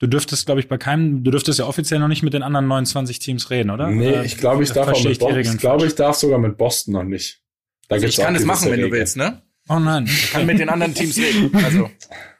Du 0.00 0.06
dürftest, 0.08 0.46
glaube 0.46 0.60
ich, 0.60 0.68
bei 0.68 0.76
keinem, 0.76 1.22
du 1.22 1.30
dürftest 1.30 1.58
ja 1.58 1.66
offiziell 1.66 2.00
noch 2.00 2.08
nicht 2.08 2.22
mit 2.22 2.34
den 2.34 2.42
anderen 2.42 2.66
29 2.66 3.20
Teams 3.20 3.50
reden, 3.50 3.70
oder? 3.70 3.88
Nee, 3.90 4.10
oder 4.10 4.24
ich 4.24 4.36
glaube, 4.36 4.62
ich 4.62 4.72
darf 4.72 4.88
auch 4.88 5.04
mit 5.04 5.18
Boston, 5.18 5.40
ich 5.40 5.58
glaube, 5.58 5.86
ich 5.86 5.94
darf 5.94 6.16
sogar 6.16 6.38
mit 6.38 6.56
Boston 6.56 6.94
noch 6.94 7.04
nicht. 7.04 7.42
Da 7.88 7.94
also 7.96 8.06
ich 8.06 8.16
kann 8.16 8.34
es 8.34 8.44
machen, 8.44 8.64
wenn 8.64 8.72
Regeln. 8.72 8.90
du 8.90 8.96
willst, 8.96 9.16
ne? 9.16 9.42
Oh 9.68 9.78
nein. 9.78 10.06
Ich 10.06 10.32
kann 10.32 10.46
mit 10.46 10.58
den 10.58 10.68
anderen 10.68 10.94
Teams 10.94 11.16
reden. 11.16 11.54
Also. 11.64 11.90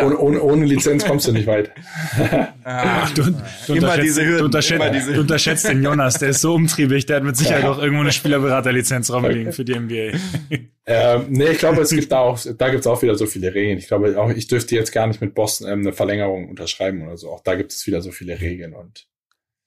Ohne, 0.00 0.18
ohne, 0.18 0.42
ohne 0.42 0.64
Lizenz 0.64 1.04
kommst 1.04 1.28
du 1.28 1.32
nicht 1.32 1.46
weit. 1.46 1.70
Ach, 2.64 3.10
du, 3.14 3.22
du, 3.66 3.74
immer 3.74 3.96
diese 3.96 4.22
Hürden, 4.22 4.38
du, 4.38 4.44
unterschätzt, 4.46 4.94
diese. 4.94 5.12
du 5.12 5.20
unterschätzt 5.20 5.68
den 5.68 5.82
Jonas, 5.82 6.18
der 6.18 6.30
ist 6.30 6.40
so 6.40 6.54
umtriebig, 6.54 7.06
der 7.06 7.16
hat 7.16 7.24
mit 7.24 7.36
Sicherheit 7.36 7.64
auch 7.64 7.78
irgendwo 7.78 8.02
eine 8.02 8.12
Spielerberaterlizenz 8.12 9.10
rumliegen 9.10 9.52
für 9.52 9.64
die 9.64 9.78
NBA. 9.78 10.18
Ähm, 10.84 11.26
nee, 11.28 11.50
ich 11.50 11.58
glaube, 11.58 11.80
es 11.82 11.90
gibt 11.90 12.10
da 12.10 12.18
auch, 12.18 12.40
da 12.58 12.68
gibt 12.68 12.80
es 12.80 12.88
auch 12.88 13.00
wieder 13.02 13.14
so 13.14 13.26
viele 13.26 13.54
Regeln. 13.54 13.78
Ich 13.78 13.86
glaube, 13.86 14.20
auch 14.20 14.30
ich 14.30 14.48
dürfte 14.48 14.74
jetzt 14.74 14.90
gar 14.90 15.06
nicht 15.06 15.20
mit 15.20 15.32
Boston 15.32 15.68
ähm, 15.68 15.80
eine 15.82 15.92
Verlängerung 15.92 16.48
unterschreiben 16.48 17.02
oder 17.02 17.16
so. 17.16 17.30
Auch 17.30 17.40
da 17.40 17.54
gibt 17.54 17.70
es 17.70 17.86
wieder 17.86 18.02
so 18.02 18.10
viele 18.10 18.40
Regeln 18.40 18.74
und 18.74 19.06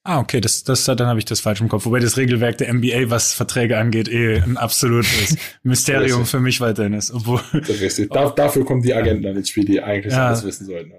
Ah, 0.07 0.19
okay, 0.19 0.39
das, 0.39 0.63
das, 0.63 0.85
dann 0.85 1.07
habe 1.07 1.17
ich 1.17 1.25
das 1.25 1.39
falsch 1.39 1.61
im 1.61 1.67
Kopf. 1.67 1.87
Wobei 1.87 1.99
das 1.99 2.15
Regelwerk 2.15 2.59
der 2.59 2.71
NBA, 2.71 3.09
was 3.09 3.33
Verträge 3.33 3.79
angeht, 3.79 4.07
eh 4.07 4.35
ein 4.35 4.55
absolutes 4.55 5.35
Mysterium 5.63 6.27
für 6.27 6.39
mich 6.39 6.61
weiterhin 6.61 6.93
ist. 6.93 7.11
Obwohl, 7.11 7.41
richtig. 7.53 8.11
Da, 8.11 8.29
dafür 8.29 8.65
kommen 8.65 8.83
die 8.83 8.93
Agenten 8.93 9.23
dann 9.23 9.35
ins 9.35 9.49
Spiel, 9.49 9.65
die 9.65 9.81
eigentlich 9.81 10.13
ja. 10.13 10.27
alles 10.27 10.43
wissen 10.43 10.67
sollten. 10.67 10.93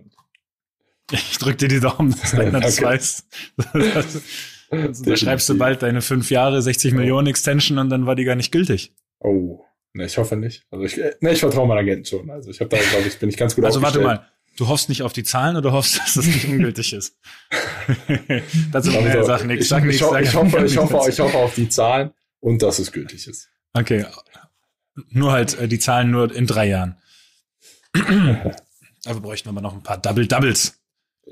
Ich 1.12 1.38
drück 1.38 1.56
dir 1.56 1.68
die 1.68 1.78
Daumen, 1.78 2.16
dass 2.20 2.34
einer 2.34 2.58
das 2.60 2.82
weiß. 2.82 3.28
also, 3.74 4.20
da 5.04 5.16
schreibst 5.16 5.48
du 5.50 5.56
bald 5.56 5.82
deine 5.82 6.02
fünf 6.02 6.32
Jahre, 6.32 6.60
60 6.60 6.92
oh. 6.92 6.96
Millionen 6.96 7.28
Extension 7.28 7.78
und 7.78 7.90
dann 7.90 8.06
war 8.06 8.16
die 8.16 8.24
gar 8.24 8.34
nicht 8.34 8.50
gültig. 8.50 8.92
Oh, 9.20 9.60
ne, 9.92 10.06
ich 10.06 10.18
hoffe 10.18 10.34
nicht. 10.34 10.66
Also 10.72 10.84
ich, 10.84 10.96
ne, 10.96 11.30
ich 11.30 11.38
vertraue 11.38 11.68
meinen 11.68 11.78
Agenten 11.78 12.06
schon. 12.06 12.28
Also 12.28 12.50
ich 12.50 12.58
habe 12.58 12.70
da, 12.70 12.78
glaube 12.78 13.06
ich, 13.06 13.16
bin 13.20 13.28
ich 13.28 13.36
ganz 13.36 13.54
gut 13.54 13.64
Also 13.64 13.82
warte 13.82 14.00
mal, 14.00 14.26
Du 14.56 14.68
hoffst 14.68 14.88
nicht 14.88 15.02
auf 15.02 15.12
die 15.12 15.22
Zahlen 15.22 15.56
oder 15.56 15.72
hoffst, 15.72 15.98
dass 15.98 16.16
es 16.16 16.26
nicht 16.26 16.48
ungültig 16.48 16.92
ist? 16.92 17.16
Dazu 18.72 18.90
also, 18.90 19.22
sag 19.24 19.44
nichts. 19.44 19.68
Sag 19.68 19.84
nichts. 19.84 20.00
Ich, 20.00 20.08
ich, 20.08 20.28
ich, 20.28 20.34
hoffe, 20.34 20.64
ich, 20.64 20.76
hoffe, 20.76 21.10
ich 21.10 21.20
hoffe 21.20 21.36
auf 21.36 21.54
die 21.54 21.68
Zahlen 21.68 22.12
und 22.40 22.62
dass 22.62 22.78
es 22.78 22.90
gültig 22.90 23.26
ist. 23.26 23.50
Okay. 23.74 24.06
Nur 25.10 25.32
halt 25.32 25.58
äh, 25.58 25.68
die 25.68 25.78
Zahlen 25.78 26.10
nur 26.10 26.34
in 26.34 26.46
drei 26.46 26.68
Jahren. 26.68 26.96
Dafür 27.94 29.20
bräuchten 29.20 29.46
wir 29.46 29.50
aber 29.50 29.60
noch 29.60 29.74
ein 29.74 29.82
paar 29.82 29.98
Double-Doubles. 29.98 30.80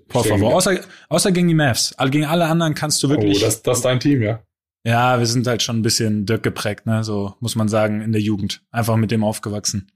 Por 0.08 0.24
favor. 0.24 0.54
Außer, 0.54 0.80
außer 1.08 1.32
gegen 1.32 1.48
die 1.48 1.54
Mavs. 1.54 1.94
Gegen 2.10 2.26
alle 2.26 2.46
anderen 2.46 2.74
kannst 2.74 3.02
du 3.02 3.08
wirklich. 3.08 3.38
Oh, 3.38 3.46
das, 3.46 3.62
das 3.62 3.78
ist 3.78 3.84
dein 3.84 4.00
Team, 4.00 4.22
ja. 4.22 4.42
Ja, 4.84 5.18
wir 5.18 5.26
sind 5.26 5.46
halt 5.46 5.62
schon 5.62 5.78
ein 5.78 5.82
bisschen 5.82 6.26
Dirk 6.26 6.42
geprägt, 6.42 6.84
ne? 6.84 7.04
So 7.04 7.34
muss 7.40 7.56
man 7.56 7.68
sagen, 7.68 8.02
in 8.02 8.12
der 8.12 8.20
Jugend. 8.20 8.62
Einfach 8.70 8.96
mit 8.96 9.10
dem 9.10 9.24
aufgewachsen. 9.24 9.90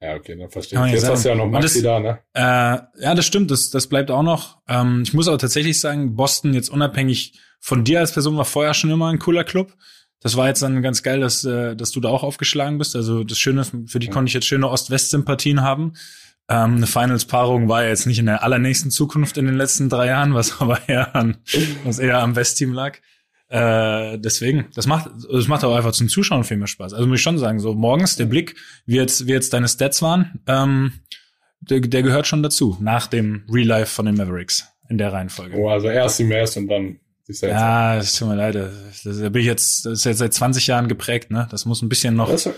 Ja, 0.00 0.14
okay, 0.14 0.36
dann 0.36 0.48
verstehe 0.48 0.78
ich. 0.86 0.92
Jetzt 0.92 1.02
sagen. 1.02 1.14
hast 1.14 1.24
du 1.24 1.28
ja 1.28 1.34
noch 1.34 1.46
Maxi 1.46 1.82
das, 1.82 1.82
da, 1.82 2.00
ne? 2.00 2.18
Äh, 2.34 3.02
ja, 3.02 3.14
das 3.14 3.26
stimmt, 3.26 3.50
das, 3.50 3.70
das 3.70 3.88
bleibt 3.88 4.10
auch 4.10 4.22
noch. 4.22 4.58
Ähm, 4.68 5.02
ich 5.02 5.12
muss 5.12 5.26
aber 5.26 5.38
tatsächlich 5.38 5.80
sagen, 5.80 6.14
Boston 6.14 6.54
jetzt 6.54 6.68
unabhängig 6.68 7.38
von 7.58 7.84
dir 7.84 7.98
als 7.98 8.12
Person 8.12 8.36
war 8.36 8.44
vorher 8.44 8.74
schon 8.74 8.90
immer 8.90 9.08
ein 9.08 9.18
cooler 9.18 9.42
Club. 9.44 9.74
Das 10.20 10.36
war 10.36 10.48
jetzt 10.48 10.62
dann 10.62 10.82
ganz 10.82 11.02
geil, 11.02 11.20
dass, 11.20 11.44
äh, 11.44 11.76
dass 11.76 11.90
du 11.90 12.00
da 12.00 12.08
auch 12.08 12.22
aufgeschlagen 12.22 12.78
bist. 12.78 12.94
Also 12.94 13.24
das 13.24 13.38
Schöne, 13.38 13.64
für 13.64 13.98
die 13.98 14.06
ja. 14.06 14.12
konnte 14.12 14.28
ich 14.28 14.34
jetzt 14.34 14.46
schöne 14.46 14.68
Ost-West-Sympathien 14.68 15.62
haben. 15.62 15.94
Ähm, 16.48 16.76
eine 16.76 16.86
Finals-Paarung 16.86 17.68
war 17.68 17.82
ja 17.82 17.90
jetzt 17.90 18.06
nicht 18.06 18.18
in 18.18 18.26
der 18.26 18.42
allernächsten 18.42 18.90
Zukunft 18.90 19.36
in 19.36 19.46
den 19.46 19.56
letzten 19.56 19.88
drei 19.88 20.06
Jahren, 20.06 20.34
was 20.34 20.60
aber 20.60 20.88
eher 20.88 21.14
an, 21.16 21.38
was 21.84 21.98
eher 21.98 22.20
am 22.20 22.36
West-Team 22.36 22.72
lag. 22.72 22.98
Äh, 23.48 24.18
deswegen, 24.18 24.66
das 24.74 24.86
macht, 24.86 25.10
das 25.32 25.48
macht 25.48 25.64
auch 25.64 25.74
einfach 25.74 25.92
zum 25.92 26.08
Zuschauen 26.08 26.44
viel 26.44 26.58
mehr 26.58 26.66
Spaß. 26.66 26.92
Also 26.92 27.06
muss 27.06 27.16
ich 27.16 27.22
schon 27.22 27.38
sagen, 27.38 27.60
so 27.60 27.74
morgens 27.74 28.16
der 28.16 28.26
Blick, 28.26 28.56
wie 28.84 28.96
jetzt, 28.96 29.26
wie 29.26 29.32
jetzt 29.32 29.52
deine 29.54 29.68
Stats 29.68 30.02
waren, 30.02 30.40
ähm, 30.46 30.92
der, 31.60 31.80
der 31.80 32.02
gehört 32.02 32.26
schon 32.26 32.42
dazu, 32.42 32.76
nach 32.80 33.06
dem 33.06 33.44
Relive 33.50 33.86
von 33.86 34.06
den 34.06 34.16
Mavericks 34.16 34.68
in 34.88 34.98
der 34.98 35.12
Reihenfolge. 35.12 35.56
Oh, 35.56 35.68
also 35.68 35.88
erst 35.88 36.18
die 36.18 36.24
Mavs 36.24 36.56
und 36.56 36.68
dann. 36.68 37.00
Ja, 37.42 37.98
es 37.98 38.14
tut 38.14 38.28
mir 38.28 38.36
leid. 38.36 38.54
Das, 38.54 39.02
das 39.02 39.20
bin 39.20 39.36
ich 39.36 39.46
jetzt, 39.46 39.84
das 39.84 39.98
ist 39.98 40.04
jetzt 40.04 40.18
seit 40.18 40.32
20 40.32 40.66
Jahren 40.66 40.88
geprägt, 40.88 41.30
ne? 41.30 41.46
Das 41.50 41.66
muss 41.66 41.82
ein 41.82 41.90
bisschen 41.90 42.14
noch. 42.14 42.30
Das, 42.30 42.48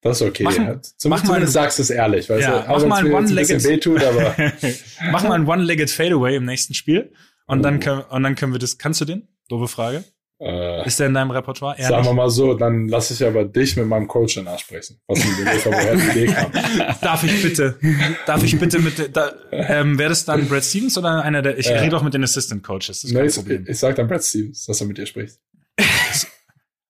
das 0.00 0.20
ist 0.20 0.26
okay. 0.26 0.42
Mach, 0.42 0.56
ja. 0.56 0.80
Zum, 0.82 1.10
mach 1.10 1.22
mal, 1.22 1.46
sagst 1.46 1.78
du 1.78 1.82
es 1.82 1.90
ehrlich, 1.90 2.28
weißt 2.28 2.42
ja? 2.42 2.64
Mach 2.68 2.84
mal 2.84 3.04
ein 3.04 3.12
One-Legged, 3.12 3.62
wehtut, 3.62 4.02
aber 4.02 4.34
mach 5.12 5.22
mal 5.22 5.34
ein 5.34 5.46
One-Legged 5.46 5.90
Fadeaway 5.90 6.34
im 6.34 6.46
nächsten 6.46 6.74
Spiel 6.74 7.12
und 7.46 7.60
oh. 7.60 7.62
dann 7.62 7.78
können, 7.78 8.02
und 8.02 8.22
dann 8.24 8.34
können 8.34 8.52
wir 8.52 8.58
das, 8.58 8.78
kannst 8.78 9.00
du 9.00 9.04
den? 9.04 9.28
Doofe 9.48 9.68
Frage. 9.68 10.04
Äh, 10.40 10.86
ist 10.86 11.00
der 11.00 11.08
in 11.08 11.14
deinem 11.14 11.32
Repertoire? 11.32 11.74
Ehrlich? 11.76 11.88
Sagen 11.88 12.04
wir 12.04 12.12
mal 12.12 12.30
so, 12.30 12.54
dann 12.54 12.86
lasse 12.86 13.12
ich 13.12 13.24
aber 13.24 13.44
dich 13.44 13.76
mit 13.76 13.86
meinem 13.86 14.06
Coach 14.06 14.36
danach 14.36 14.58
sprechen, 14.58 15.00
was 15.08 15.18
die 15.20 15.28
Idee 15.28 16.26
kam. 16.26 16.52
Darf 17.00 17.24
ich 17.24 17.42
bitte, 17.42 17.78
darf 18.24 18.44
ich 18.44 18.58
bitte 18.58 18.78
mit, 18.78 19.16
da, 19.16 19.32
ähm, 19.50 19.98
wäre 19.98 20.10
das 20.10 20.24
dann 20.24 20.48
Brad 20.48 20.64
Stevens 20.64 20.96
oder 20.96 21.24
einer 21.24 21.42
der, 21.42 21.58
ich 21.58 21.68
äh, 21.68 21.78
rede 21.78 21.96
auch 21.96 22.02
mit 22.02 22.14
den 22.14 22.22
Assistant 22.22 22.62
Coaches, 22.62 22.86
das 22.86 23.04
ist 23.04 23.12
nee, 23.12 23.24
ich, 23.24 23.34
Problem. 23.34 23.64
Ich, 23.66 23.78
sag 23.78 23.96
dann 23.96 24.06
Brad 24.06 24.22
Stevens, 24.22 24.64
dass 24.66 24.80
er 24.80 24.86
mit 24.86 24.98
dir 24.98 25.06
spricht. 25.06 25.38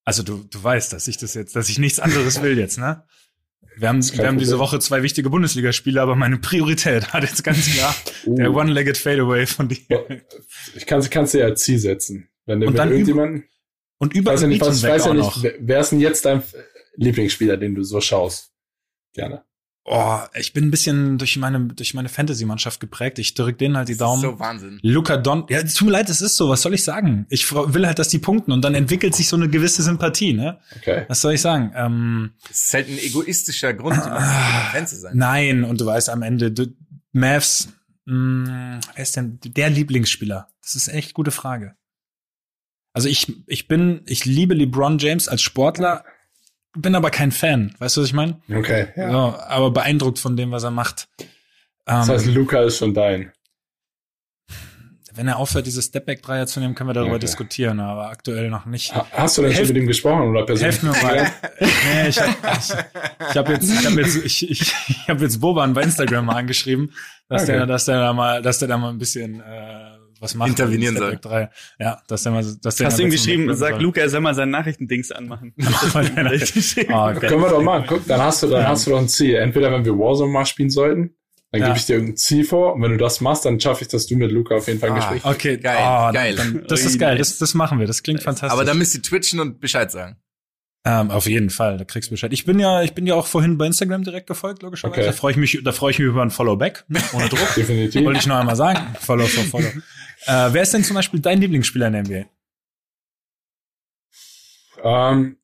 Also 0.05 0.23
du, 0.23 0.43
du 0.51 0.65
weißt, 0.65 0.95
dass 0.95 1.07
ich 1.07 1.19
das 1.19 1.35
jetzt, 1.35 1.55
dass 1.55 1.69
ich 1.69 1.79
nichts 1.79 2.01
anderes 2.01 2.41
will 2.41 2.59
jetzt, 2.59 2.79
ne? 2.79 3.05
Wir 3.77 3.91
haben, 3.91 4.03
wir 4.03 4.27
haben 4.27 4.39
diese 4.39 4.59
Woche 4.59 4.79
zwei 4.79 5.03
wichtige 5.03 5.29
Bundesligaspiele, 5.29 6.01
aber 6.01 6.17
meine 6.17 6.39
Priorität 6.39 7.13
hat 7.13 7.25
jetzt 7.25 7.45
ganz 7.45 7.67
klar 7.75 7.95
uh. 8.25 8.35
der 8.35 8.55
One-Legged 8.55 8.97
Fadeaway 8.97 9.47
von 9.47 9.69
dir. 9.69 10.23
Ich 10.75 10.87
kann, 10.87 11.03
kannst 11.11 11.35
dir 11.35 11.47
ja 11.47 11.55
Ziel 11.55 11.79
setzen. 11.79 12.31
Wenn 12.49 12.61
du 12.61 12.67
und 12.67 12.77
dann 12.77 12.91
irgendjemanden. 12.91 13.45
Und 13.99 14.15
über 14.15 14.33
weiß 14.33 14.43
ja 14.43 14.49
nicht, 14.49 14.61
was, 14.61 14.79
ich 14.79 14.83
weiß 14.85 15.05
ja 15.05 15.15
nicht, 15.15 15.55
wer 15.61 15.81
ist 15.81 15.91
denn 15.91 16.01
jetzt 16.01 16.25
dein 16.25 16.43
Lieblingsspieler, 16.97 17.57
den 17.57 17.75
du 17.75 17.83
so 17.83 18.01
schaust? 18.01 18.53
Gerne. 19.13 19.45
Oh, 19.85 20.19
ich 20.35 20.53
bin 20.53 20.65
ein 20.65 20.71
bisschen 20.71 21.19
durch 21.19 21.37
meine, 21.37 21.61
durch 21.61 21.95
meine 21.95 22.09
Fantasy-Mannschaft 22.09 22.79
geprägt. 22.81 23.19
Ich 23.19 23.35
drück 23.35 23.59
denen 23.59 23.77
halt 23.77 23.89
die 23.89 23.97
Daumen. 23.97 24.23
Das 24.23 24.31
ist 24.31 24.37
so 24.37 24.41
Wahnsinn. 24.41 24.79
Luca 24.83 25.17
Don, 25.17 25.47
ja, 25.49 25.63
tut 25.63 25.83
mir 25.83 25.93
leid, 25.93 26.09
es 26.09 26.21
ist 26.21 26.37
so, 26.37 26.49
was 26.49 26.63
soll 26.63 26.75
ich 26.75 26.85
sagen? 26.85 27.27
Ich 27.31 27.51
will 27.53 27.87
halt, 27.87 27.99
dass 27.99 28.09
die 28.09 28.19
punkten 28.19 28.53
und 28.53 28.63
dann 28.63 28.75
entwickelt 28.75 29.15
sich 29.15 29.29
so 29.29 29.37
eine 29.37 29.49
gewisse 29.49 29.83
Sympathie, 29.83 30.33
ne? 30.33 30.59
Okay. 30.77 31.05
Was 31.09 31.21
soll 31.21 31.35
ich 31.35 31.41
sagen? 31.41 31.73
Ähm, 31.75 32.33
das 32.49 32.67
ist 32.67 32.75
halt 32.75 32.89
ein 32.89 32.99
egoistischer 32.99 33.75
Grund, 33.75 33.97
um 33.97 34.13
Fan 34.73 34.87
zu 34.87 34.97
sein. 34.97 35.17
Nein, 35.17 35.65
und 35.65 35.81
du 35.81 35.87
weißt 35.87 36.11
am 36.11 36.23
Ende, 36.23 36.53
du, 36.53 36.67
Mavs, 37.13 37.69
mh, 38.05 38.81
wer 38.95 39.03
ist 39.03 39.17
denn 39.17 39.39
der 39.43 39.71
Lieblingsspieler? 39.71 40.49
Das 40.63 40.75
ist 40.75 40.89
echt 40.89 41.15
gute 41.15 41.31
Frage. 41.31 41.75
Also 42.99 43.09
ich, 43.09 43.33
ich 43.47 43.69
bin, 43.69 44.01
ich 44.07 44.25
liebe 44.25 44.55
LeBron 44.55 44.99
James 44.99 45.29
als 45.29 45.41
Sportler, 45.41 46.05
bin 46.77 46.97
aber 46.97 47.11
kein 47.11 47.31
Fan. 47.31 47.77
Weißt 47.79 47.97
du, 47.97 48.01
was 48.01 48.09
ich 48.09 48.13
meine? 48.13 48.43
Okay. 48.53 48.89
Ja. 48.97 49.13
So, 49.13 49.19
aber 49.39 49.71
beeindruckt 49.71 50.19
von 50.19 50.37
dem, 50.37 50.51
was 50.51 50.65
er 50.65 50.73
macht. 50.73 51.07
Das 51.87 52.09
heißt, 52.09 52.27
ähm, 52.27 52.35
Luca 52.35 52.61
ist 52.65 52.79
schon 52.79 52.95
dein. 52.95 53.31
Wenn 55.15 55.29
er 55.29 55.37
aufhört, 55.37 55.67
diese 55.67 55.81
Stepback-Dreier 55.81 56.49
zu 56.49 56.59
nehmen, 56.59 56.75
können 56.75 56.91
wir 56.91 56.95
darüber 56.95 57.13
okay. 57.13 57.21
diskutieren, 57.21 57.79
aber 57.79 58.09
aktuell 58.09 58.51
noch 58.51 58.67
nicht. 58.67 58.93
Hast 58.93 59.39
du 59.39 59.43
denn 59.43 59.55
schon 59.55 59.69
mit 59.69 59.77
ihm 59.77 59.87
gesprochen 59.87 60.31
oder 60.31 60.45
persönlich? 60.45 60.83
Helf 60.83 60.83
mir 60.83 61.01
mal. 61.01 61.31
nee, 61.61 62.09
ich 62.09 62.21
habe 62.21 62.35
ich, 62.59 63.31
ich 63.31 63.37
hab 63.37 63.49
jetzt, 63.49 63.71
ich 63.71 63.87
hab 63.87 63.93
jetzt, 63.93 64.17
ich, 64.25 64.51
ich, 64.51 64.61
ich 64.89 65.09
hab 65.09 65.21
jetzt 65.21 65.41
Boban 65.41 65.73
bei 65.73 65.83
Instagram 65.83 66.25
mal 66.25 66.35
angeschrieben, 66.35 66.93
dass 67.29 67.45
okay. 67.45 67.53
der, 67.53 67.67
dass 67.67 67.85
der 67.85 68.01
da 68.01 68.13
mal, 68.13 68.43
dass 68.43 68.59
der 68.59 68.67
da 68.67 68.77
mal 68.77 68.91
ein 68.91 68.99
bisschen 68.99 69.41
äh, 69.41 69.98
was 70.21 70.35
macht. 70.35 70.51
Intervenieren 70.51 70.97
soll. 70.97 71.19
3. 71.21 71.51
Ja, 71.79 72.03
der 72.09 72.33
mal, 72.33 72.45
dass 72.63 72.77
der 72.77 72.87
Hast 72.87 72.99
du 72.99 73.03
ihm 73.03 73.11
geschrieben, 73.11 73.55
sag 73.55 73.81
Luca, 73.81 74.01
er 74.01 74.09
soll 74.09 74.21
mal 74.21 74.35
sein 74.35 74.51
Nachrichtendings 74.51 75.13
anmachen. 75.13 75.55
oh. 75.59 75.63
Können 75.99 77.43
wir 77.43 77.49
doch 77.51 77.63
mal. 77.63 77.85
Guck, 77.87 78.07
dann 78.07 78.21
hast 78.21 78.43
du, 78.43 78.49
dann 78.49 78.67
hast 78.67 78.87
du 78.87 78.91
doch 78.91 78.99
ein 78.99 79.09
Ziel. 79.09 79.37
Entweder 79.37 79.73
wenn 79.73 79.85
wir 79.85 79.99
Warzone 79.99 80.31
mal 80.31 80.47
spielen 80.47 80.71
sollten, 80.71 81.15
dann 81.51 81.63
ja. 81.63 81.67
gebe 81.69 81.79
ich 81.79 81.87
dir 81.87 81.95
irgendein 81.95 82.17
Ziel 82.17 82.45
vor 82.45 82.75
und 82.75 82.83
wenn 82.83 82.91
du 82.91 82.99
das 82.99 83.21
machst, 83.21 83.47
dann 83.47 83.59
schaffe 83.59 83.83
ich, 83.83 83.89
dass 83.89 84.07
du 84.07 84.17
mit 84.17 84.31
Luca 84.31 84.57
auf 84.57 84.67
jeden 84.67 84.81
Fall 84.81 84.91
ein 84.91 84.97
ah, 84.97 85.13
Gespräch 85.13 85.25
Okay, 85.25 85.57
geil, 85.57 85.79
oh, 85.81 86.13
geil. 86.13 86.35
Dann, 86.37 86.65
das 86.69 86.85
ist 86.85 86.99
geil, 86.99 87.17
das, 87.17 87.39
das 87.39 87.55
machen 87.55 87.79
wir, 87.79 87.87
das 87.87 88.03
klingt 88.03 88.23
fantastisch. 88.23 88.53
Aber 88.53 88.65
dann 88.65 88.77
müsst 88.77 88.95
ihr 88.95 89.03
twitchen 89.03 89.41
und 89.41 89.59
Bescheid 89.59 89.91
sagen. 89.91 90.19
Ähm, 90.85 91.11
auf 91.11 91.27
jeden 91.27 91.51
Fall, 91.51 91.77
da 91.77 91.85
kriegst 91.85 92.11
du 92.11 92.13
Bescheid. 92.13 92.33
Ich 92.33 92.45
bin 92.45 92.59
ja, 92.59 92.83
ich 92.83 92.95
bin 92.95 93.07
ja 93.07 93.15
auch 93.15 93.27
vorhin 93.27 93.59
bei 93.59 93.67
Instagram 93.67 94.05
direkt 94.05 94.27
gefolgt, 94.27 94.63
logischerweise. 94.63 95.01
Okay. 95.01 95.07
Da 95.07 95.13
freue 95.13 95.33
ich 95.33 95.37
mich, 95.37 95.61
da 95.65 95.73
freue 95.73 95.91
ich 95.91 95.99
mich 95.99 96.09
über 96.09 96.23
ein 96.23 96.31
Followback, 96.31 96.85
ne? 96.89 97.01
ohne 97.13 97.29
Druck. 97.29 97.49
Definitiv. 97.57 98.05
Wollte 98.05 98.21
ich 98.21 98.27
noch 98.27 98.37
einmal 98.37 98.57
sagen. 98.57 98.95
Follow 99.01 99.27
for 99.27 99.45
Follow. 99.45 99.71
Äh, 100.27 100.53
wer 100.53 100.63
ist 100.63 100.75
denn 100.75 100.85
zum 100.85 100.95
Beispiel 100.95 101.21
dein 101.21 101.41
Lieblingsspieler 101.41 101.89
in 101.89 101.93
der 101.93 102.03
NBA? 102.03 102.31
Ähm, 104.83 105.39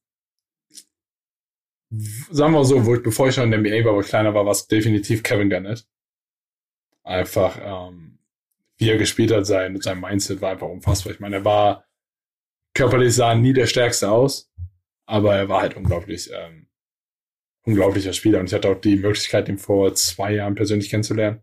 sagen 2.31 2.53
wir 2.53 2.65
so, 2.65 2.85
wo 2.87 2.95
ich, 2.95 3.03
bevor 3.03 3.29
ich 3.29 3.35
schon 3.35 3.45
in 3.45 3.51
der 3.51 3.61
NBA 3.61 3.87
war, 3.87 3.95
wo 3.95 4.01
ich 4.01 4.09
kleiner 4.09 4.35
war, 4.35 4.45
war 4.45 4.53
es 4.53 4.67
definitiv 4.67 5.23
Kevin 5.23 5.51
Garnett 5.51 5.87
einfach, 7.05 7.59
ähm, 7.63 8.19
wie 8.79 8.91
er 8.91 8.99
gespielt 8.99 9.31
hat, 9.31 9.47
sein, 9.47 9.81
seinem 9.81 10.01
Mindset 10.01 10.41
war 10.41 10.53
einfach 10.53 10.69
unfassbar. 10.69 11.13
Ich 11.13 11.21
meine, 11.21 11.37
er 11.37 11.45
war 11.45 11.87
körperlich 12.75 13.15
sah 13.15 13.35
nie 13.35 13.53
der 13.53 13.67
Stärkste 13.67 14.11
aus, 14.11 14.51
aber 15.07 15.37
er 15.37 15.49
war 15.49 15.61
halt 15.61 15.77
unglaublich, 15.77 16.31
ähm, 16.33 16.69
unglaublicher 17.65 18.13
Spieler. 18.13 18.41
Und 18.41 18.47
ich 18.47 18.55
hatte 18.55 18.69
auch 18.69 18.81
die 18.81 18.97
Möglichkeit, 18.97 19.49
ihn 19.49 19.59
vor 19.59 19.95
zwei 19.95 20.35
Jahren 20.35 20.55
persönlich 20.55 20.91
kennenzulernen, 20.91 21.43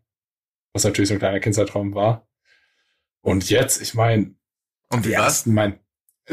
was 0.74 0.84
natürlich 0.84 1.08
so 1.08 1.16
ein 1.16 1.20
kleiner 1.20 1.40
Kindzeitraum 1.40 1.94
war. 1.96 2.28
Und 3.22 3.50
jetzt, 3.50 3.82
ich 3.82 3.94
meine, 3.94 4.36
und 4.90 5.06
wie 5.06 5.14
war's? 5.14 5.46
Mein, 5.46 5.80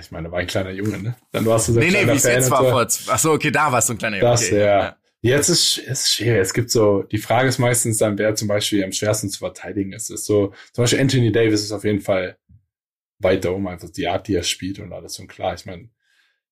ich 0.00 0.10
meine, 0.10 0.30
war 0.30 0.38
ein 0.38 0.46
kleiner 0.46 0.70
Junge, 0.70 0.98
ne? 0.98 1.16
Dann 1.30 1.44
warst 1.46 1.68
du 1.68 1.72
so 1.72 1.80
ein 1.80 1.86
Nee, 1.86 1.92
nee, 1.92 2.12
wie 2.12 2.16
es 2.16 2.24
jetzt 2.24 2.50
war 2.50 2.64
vor, 2.64 2.86
ach 3.08 3.18
so, 3.18 3.32
okay, 3.32 3.50
da 3.50 3.70
warst 3.70 3.88
du 3.88 3.94
ein 3.94 3.98
kleiner 3.98 4.16
Junge. 4.18 4.30
Das, 4.30 4.44
okay, 4.44 4.60
ja. 4.60 4.66
ja. 4.66 4.96
Jetzt 5.24 5.48
ist 5.50 5.78
es 5.78 6.10
schwierig. 6.10 6.40
Es 6.40 6.52
gibt 6.52 6.70
so, 6.70 7.04
die 7.04 7.18
Frage 7.18 7.48
ist 7.48 7.58
meistens 7.58 7.98
dann, 7.98 8.18
wer 8.18 8.34
zum 8.34 8.48
Beispiel 8.48 8.82
am 8.82 8.90
schwersten 8.90 9.30
zu 9.30 9.38
verteidigen 9.38 9.92
ist. 9.92 10.10
ist 10.10 10.24
so, 10.24 10.52
zum 10.72 10.82
Beispiel 10.82 11.00
Anthony 11.00 11.30
Davis 11.30 11.62
ist 11.62 11.70
auf 11.70 11.84
jeden 11.84 12.00
Fall 12.00 12.36
weiter 13.20 13.54
um, 13.54 13.68
einfach 13.68 13.90
die 13.90 14.08
Art, 14.08 14.26
die 14.26 14.34
er 14.34 14.42
spielt 14.42 14.80
und 14.80 14.92
alles. 14.92 15.20
Und 15.20 15.28
klar, 15.28 15.54
ich 15.54 15.64
meine, 15.64 15.90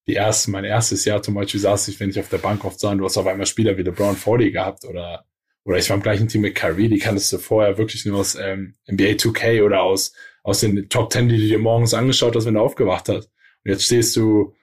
die 0.06 0.14
ersten, 0.14 0.52
mein 0.52 0.64
erstes 0.64 1.04
Jahr 1.04 1.20
zum 1.20 1.34
Beispiel 1.34 1.58
saß 1.58 1.88
ich, 1.88 1.98
wenn 1.98 2.10
ich 2.10 2.20
auf 2.20 2.28
der 2.28 2.38
Bank 2.38 2.64
oft 2.64 2.78
sah, 2.78 2.94
du 2.94 3.04
hast 3.04 3.16
auf 3.16 3.26
einmal 3.26 3.46
Spieler 3.46 3.76
wie 3.76 3.82
LeBron 3.82 4.16
40 4.16 4.52
gehabt 4.52 4.84
oder, 4.84 5.24
oder 5.64 5.78
ich 5.78 5.88
war 5.90 5.96
im 5.96 6.02
gleichen 6.02 6.28
Team 6.28 6.42
mit 6.42 6.54
Kyrie, 6.54 6.88
die 6.88 6.98
kanntest 6.98 7.32
du 7.32 7.38
vorher 7.38 7.78
wirklich 7.78 8.06
nur 8.06 8.20
aus 8.20 8.34
ähm, 8.34 8.76
NBA 8.90 9.12
2K 9.12 9.62
oder 9.62 9.82
aus, 9.82 10.12
aus 10.42 10.60
den 10.60 10.88
Top 10.88 11.12
10, 11.12 11.28
die 11.28 11.36
du 11.36 11.46
dir 11.46 11.58
morgens 11.58 11.94
angeschaut 11.94 12.34
hast, 12.34 12.46
wenn 12.46 12.54
du 12.54 12.60
aufgewacht 12.60 13.08
hast. 13.08 13.26
Und 13.64 13.70
jetzt 13.70 13.84
stehst 13.84 14.16
du 14.16 14.54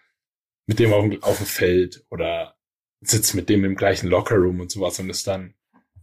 mit 0.66 0.80
dem 0.80 0.94
auf 0.94 1.08
dem, 1.08 1.24
auf 1.24 1.38
dem 1.38 1.46
Feld 1.46 2.04
oder 2.10 2.56
sitzt 3.02 3.36
mit 3.36 3.48
dem 3.50 3.64
im 3.64 3.76
gleichen 3.76 4.10
Lockerroom 4.10 4.60
und 4.60 4.72
sowas 4.72 5.00
und 5.00 5.10
ist 5.10 5.28
dann 5.28 5.54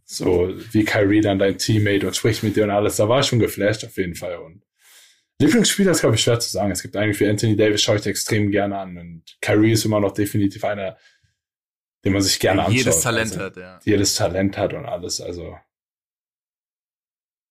so 0.05 0.53
wie 0.73 0.85
Kyrie 0.85 1.21
dann 1.21 1.39
dein 1.39 1.59
Teammate 1.59 2.07
und 2.07 2.17
spricht 2.17 2.43
mit 2.43 2.57
dir 2.57 2.65
und 2.65 2.71
alles. 2.71 2.97
Da 2.97 3.09
war 3.09 3.21
ich 3.21 3.27
schon 3.27 3.39
geflasht 3.39 3.85
auf 3.85 3.97
jeden 3.97 4.15
Fall. 4.15 4.37
Und 4.37 4.63
Lieblingsspieler 5.41 5.91
ist, 5.91 6.01
glaube 6.01 6.15
ich, 6.15 6.23
schwer 6.23 6.39
zu 6.39 6.51
sagen. 6.51 6.71
Es 6.71 6.83
gibt 6.83 6.97
eigentlich 6.97 7.17
für 7.17 7.29
Anthony 7.29 7.57
Davis 7.57 7.83
schaue 7.83 7.97
ich 7.97 8.07
extrem 8.07 8.51
gerne 8.51 8.79
an 8.79 8.97
und 8.97 9.23
Kyrie 9.41 9.73
ist 9.73 9.85
immer 9.85 10.01
noch 10.01 10.13
definitiv 10.13 10.63
einer, 10.65 10.97
den 12.05 12.13
man 12.13 12.23
sich 12.23 12.39
gerne 12.39 12.63
anschaut. 12.63 12.79
Jedes 12.79 13.01
Talent 13.01 13.33
also, 13.33 13.41
hat, 13.41 13.57
ja. 13.57 13.81
Jedes 13.85 14.15
Talent 14.15 14.59
hat 14.59 14.73
und 14.75 14.87
alles, 14.87 15.21
also. 15.21 15.59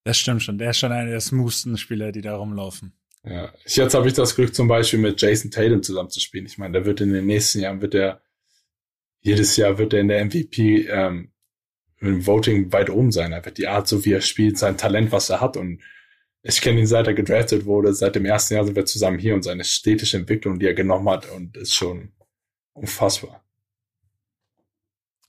Das 0.03 0.17
stimmt 0.17 0.43
schon. 0.43 0.57
Der 0.57 0.71
ist 0.71 0.77
schon 0.77 0.91
einer 0.91 1.09
der 1.09 1.21
smoothsten 1.21 1.77
Spieler, 1.77 2.11
die 2.11 2.21
da 2.21 2.35
rumlaufen. 2.35 2.93
Ja, 3.25 3.53
jetzt 3.65 3.93
habe 3.93 4.07
ich 4.07 4.13
das 4.13 4.35
Glück 4.35 4.53
zum 4.53 4.67
Beispiel 4.67 4.99
mit 4.99 5.21
Jason 5.21 5.49
Tatum 5.49 5.81
zusammen 5.81 6.09
zu 6.09 6.19
spielen. 6.19 6.45
Ich 6.45 6.57
meine, 6.57 6.73
der 6.73 6.85
wird 6.85 6.99
in 6.99 7.13
den 7.13 7.25
nächsten 7.25 7.61
Jahren 7.61 7.81
wird 7.81 7.93
der 7.93 8.21
jedes 9.23 9.55
Jahr 9.55 9.77
wird 9.77 9.93
er 9.93 10.01
in 10.01 10.09
der 10.09 10.23
MVP 10.25 10.87
ähm, 10.87 11.31
im 11.99 12.27
Voting 12.27 12.71
weit 12.73 12.89
oben 12.89 13.11
sein. 13.11 13.33
Einfach 13.33 13.51
die 13.51 13.67
Art, 13.67 13.87
so 13.87 14.03
wie 14.05 14.11
er 14.11 14.21
spielt, 14.21 14.57
sein 14.57 14.77
Talent, 14.77 15.11
was 15.11 15.29
er 15.29 15.39
hat. 15.39 15.55
Und 15.55 15.81
ich 16.43 16.59
kenne 16.59 16.81
ihn 16.81 16.87
seit 16.87 17.07
er 17.07 17.13
gedraftet 17.13 17.65
wurde. 17.65 17.93
Seit 17.93 18.15
dem 18.15 18.25
ersten 18.25 18.55
Jahr 18.55 18.65
sind 18.65 18.75
wir 18.75 18.85
zusammen 18.85 19.17
hier 19.17 19.33
und 19.33 19.43
seine 19.43 19.63
stetische 19.63 20.17
Entwicklung, 20.17 20.59
die 20.59 20.67
er 20.67 20.73
genommen 20.73 21.09
hat, 21.09 21.31
und 21.31 21.55
ist 21.55 21.73
schon 21.73 22.11
unfassbar. 22.73 23.42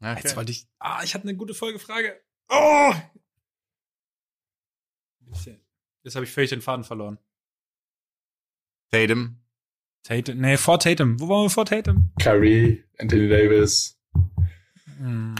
Okay. 0.04 0.20
Jetzt 0.22 0.36
wollte 0.36 0.52
ich. 0.52 0.66
Ah, 0.78 1.02
ich 1.02 1.14
hatte 1.14 1.24
eine 1.24 1.36
gute 1.36 1.54
Folgefrage. 1.54 2.20
Oh! 2.50 2.92
Jetzt 6.02 6.14
habe 6.14 6.26
ich 6.26 6.30
völlig 6.30 6.50
den 6.50 6.60
Faden 6.60 6.84
verloren. 6.84 7.18
Tatum. 8.92 9.40
Tatum, 10.02 10.38
nee, 10.38 10.58
vor 10.58 10.78
Tatum. 10.78 11.18
Wo 11.18 11.28
waren 11.30 11.44
wir 11.44 11.50
vor 11.50 11.64
Tatum? 11.64 12.12
Curry, 12.20 12.84
Anthony 12.98 13.28
Davis. 13.28 13.98
Hm. 14.98 15.34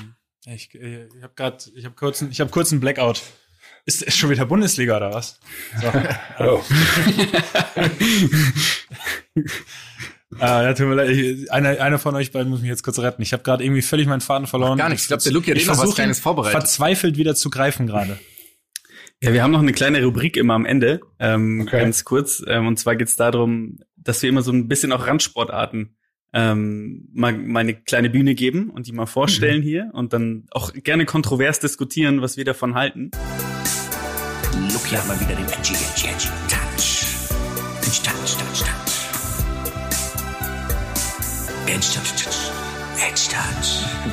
Ich, 0.47 0.75
ich 0.75 1.23
habe 1.23 1.35
gerade, 1.35 1.65
ich 1.75 1.85
habe 1.85 1.95
kurz, 1.95 2.23
ich 2.23 2.41
habe 2.41 2.51
kurz 2.51 2.73
einen 2.73 2.81
Blackout. 2.81 3.23
Ist, 3.85 4.03
ist 4.03 4.17
schon 4.17 4.31
wieder 4.31 4.47
Bundesliga 4.47 4.97
oder 4.97 5.13
was? 5.13 5.39
So. 5.79 5.93
oh. 6.39 6.65
ah, 10.39 10.63
ja, 10.63 10.75
tut 10.75 10.87
mir 10.87 10.95
leid. 10.95 11.51
Einer, 11.51 11.81
einer 11.81 11.99
von 11.99 12.15
euch 12.15 12.33
beiden 12.33 12.51
muss 12.51 12.61
mich 12.61 12.69
jetzt 12.69 12.83
kurz 12.83 12.99
retten. 12.99 13.23
Ich 13.23 13.33
habe 13.33 13.43
gerade 13.43 13.65
irgendwie 13.65 13.83
völlig 13.83 14.07
meinen 14.07 14.21
Faden 14.21 14.47
verloren. 14.47 14.73
Ach, 14.75 14.79
gar 14.79 14.89
nicht. 14.89 15.03
Ich 15.03 15.09
glaube, 15.09 15.23
der 15.23 15.33
Luke 15.33 15.51
hat 15.51 15.59
eh 15.59 15.65
noch 15.65 15.79
was 15.79 15.95
Kleines 15.95 16.21
vorbereitet. 16.21 16.61
Verzweifelt 16.61 17.17
wieder 17.17 17.35
zu 17.35 17.51
greifen 17.51 17.87
gerade. 17.87 18.19
Ja, 19.23 19.33
wir 19.33 19.43
haben 19.43 19.53
noch 19.53 19.61
eine 19.61 19.73
kleine 19.73 20.05
Rubrik 20.05 20.37
immer 20.37 20.55
am 20.55 20.67
Ende, 20.67 21.01
ähm, 21.19 21.63
okay. 21.63 21.81
ganz 21.81 22.05
kurz. 22.05 22.43
Ähm, 22.47 22.67
und 22.67 22.79
zwar 22.79 22.97
geht's 22.97 23.17
darum, 23.17 23.79
dass 23.97 24.23
wir 24.23 24.29
immer 24.29 24.43
so 24.43 24.53
ein 24.53 24.69
bisschen 24.69 24.93
auch 24.93 25.07
Randsportarten 25.07 25.97
ähm, 26.35 27.09
mal, 27.13 27.33
mal 27.33 27.61
eine 27.61 27.75
kleine 27.75 28.11
Bühne 28.11 28.35
geben 28.35 28.71
und 28.71 28.87
die 28.87 28.93
mal 28.93 29.07
vorstellen 29.07 29.61
mhm. 29.61 29.65
hier 29.65 29.91
und 29.95 30.13
dann 30.13 30.47
auch 30.51 30.73
gerne 30.75 31.07
kontrovers 31.07 31.61
diskutieren, 31.61 32.21
was 32.21 32.37
wir 32.37 32.45
davon 32.45 32.75
halten. 32.75 33.13
Luki 34.73 34.97
hat 34.97 35.07
mal 35.07 35.19
wieder 35.21 35.37
den 35.37 35.47
Touch. 35.47 35.73
Touch, 35.73 36.03
touch, 36.03 36.29
touch, 36.29 36.49
touch. 36.49 37.05
Edge 37.95 38.03
touch, 38.03 38.37
touch. 38.37 39.04
Edge 41.67 41.87
touch. 41.95 42.29
Edge 42.99 43.31
touch. 43.31 44.05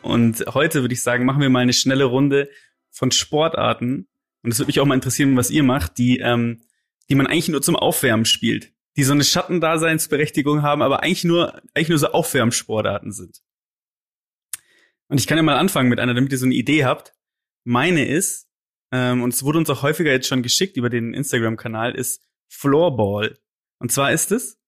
Und 0.00 0.44
heute 0.54 0.80
würde 0.80 0.94
ich 0.94 1.02
sagen, 1.02 1.26
machen 1.26 1.42
wir 1.42 1.50
mal 1.50 1.60
eine 1.60 1.74
schnelle 1.74 2.04
Runde 2.04 2.48
von 2.90 3.10
Sportarten, 3.10 4.08
und 4.42 4.52
es 4.52 4.58
würde 4.58 4.68
mich 4.68 4.80
auch 4.80 4.86
mal 4.86 4.94
interessieren, 4.94 5.36
was 5.36 5.50
ihr 5.50 5.62
macht, 5.62 5.98
die, 5.98 6.18
ähm, 6.20 6.62
die 7.10 7.14
man 7.14 7.26
eigentlich 7.26 7.50
nur 7.50 7.60
zum 7.60 7.76
Aufwärmen 7.76 8.24
spielt, 8.24 8.72
die 8.96 9.04
so 9.04 9.12
eine 9.12 9.24
Schattendaseinsberechtigung 9.24 10.62
haben, 10.62 10.80
aber 10.80 11.02
eigentlich 11.02 11.24
nur, 11.24 11.60
eigentlich 11.74 11.90
nur 11.90 11.98
so 11.98 12.08
Aufwärmsportarten 12.08 13.12
sind. 13.12 13.42
Und 15.08 15.20
ich 15.20 15.26
kann 15.26 15.36
ja 15.36 15.42
mal 15.42 15.58
anfangen 15.58 15.90
mit 15.90 16.00
einer, 16.00 16.14
damit 16.14 16.32
ihr 16.32 16.38
so 16.38 16.46
eine 16.46 16.54
Idee 16.54 16.86
habt. 16.86 17.12
Meine 17.64 18.06
ist, 18.06 18.47
ähm, 18.92 19.22
und 19.22 19.34
es 19.34 19.42
wurde 19.42 19.58
uns 19.58 19.70
auch 19.70 19.82
häufiger 19.82 20.10
jetzt 20.10 20.28
schon 20.28 20.42
geschickt 20.42 20.76
über 20.76 20.90
den 20.90 21.14
Instagram-Kanal, 21.14 21.94
ist 21.94 22.22
Floorball. 22.48 23.38
Und 23.78 23.92
zwar 23.92 24.12
ist 24.12 24.32
es 24.32 24.58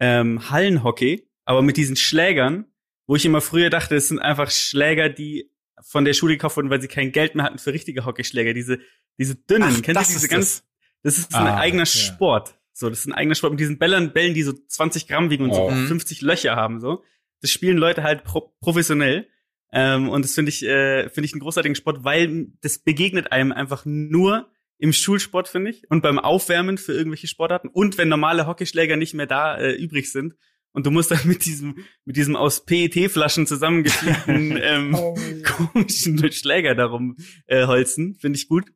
ähm, 0.00 0.50
Hallenhockey, 0.50 1.28
aber 1.44 1.62
mit 1.62 1.76
diesen 1.76 1.96
Schlägern, 1.96 2.66
wo 3.06 3.16
ich 3.16 3.24
immer 3.24 3.40
früher 3.40 3.70
dachte, 3.70 3.96
es 3.96 4.08
sind 4.08 4.18
einfach 4.18 4.50
Schläger, 4.50 5.08
die 5.08 5.50
von 5.82 6.04
der 6.04 6.14
Schule 6.14 6.34
gekauft 6.34 6.56
wurden, 6.56 6.70
weil 6.70 6.80
sie 6.80 6.88
kein 6.88 7.12
Geld 7.12 7.34
mehr 7.34 7.44
hatten 7.44 7.58
für 7.58 7.72
richtige 7.72 8.04
Hockeyschläger. 8.04 8.54
Diese, 8.54 8.78
diese 9.18 9.34
dünnen, 9.34 9.74
Ach, 9.76 9.82
kennt 9.82 9.98
ihr 9.98 10.04
diese 10.06 10.28
ganz, 10.28 10.64
das 11.02 11.18
ist 11.18 11.32
so 11.32 11.38
ein 11.38 11.46
ah, 11.46 11.58
eigener 11.58 11.82
ja. 11.82 11.86
Sport. 11.86 12.54
So, 12.72 12.88
das 12.88 13.00
ist 13.00 13.06
ein 13.06 13.14
eigener 13.14 13.34
Sport 13.34 13.52
mit 13.52 13.60
diesen 13.60 13.78
Bällen, 13.78 14.12
Bällen, 14.12 14.34
die 14.34 14.42
so 14.42 14.52
20 14.52 15.08
Gramm 15.08 15.30
wiegen 15.30 15.44
und 15.44 15.50
oh. 15.50 15.70
so 15.70 15.76
50 15.86 16.22
Löcher 16.22 16.56
haben, 16.56 16.80
so. 16.80 17.02
Das 17.40 17.50
spielen 17.50 17.78
Leute 17.78 18.02
halt 18.02 18.24
pro 18.24 18.54
professionell. 18.60 19.28
Ähm, 19.72 20.08
und 20.08 20.24
das 20.24 20.34
finde 20.34 20.50
ich, 20.50 20.64
äh, 20.64 21.08
finde 21.08 21.26
ich 21.26 21.32
einen 21.32 21.40
großartigen 21.40 21.74
Sport, 21.74 22.04
weil 22.04 22.48
das 22.60 22.78
begegnet 22.78 23.32
einem 23.32 23.52
einfach 23.52 23.84
nur 23.84 24.50
im 24.78 24.92
Schulsport, 24.92 25.48
finde 25.48 25.70
ich, 25.70 25.88
und 25.90 26.02
beim 26.02 26.18
Aufwärmen 26.18 26.78
für 26.78 26.92
irgendwelche 26.92 27.26
Sportarten 27.26 27.68
und 27.68 27.98
wenn 27.98 28.08
normale 28.08 28.46
Hockeyschläger 28.46 28.96
nicht 28.96 29.14
mehr 29.14 29.26
da 29.26 29.58
äh, 29.58 29.72
übrig 29.72 30.10
sind. 30.10 30.34
Und 30.72 30.86
du 30.86 30.90
musst 30.90 31.10
dann 31.10 31.20
mit 31.24 31.44
diesem, 31.44 31.84
mit 32.04 32.16
diesem 32.16 32.36
aus 32.36 32.64
PET-Flaschen 32.64 33.46
zusammengefügten 33.46 34.56
ähm, 34.62 34.94
oh. 34.94 35.16
komischen 35.44 36.32
Schläger 36.32 36.74
darum 36.74 37.16
äh, 37.46 37.66
holzen. 37.66 38.14
Finde 38.14 38.38
ich 38.38 38.48
gut. 38.48 38.72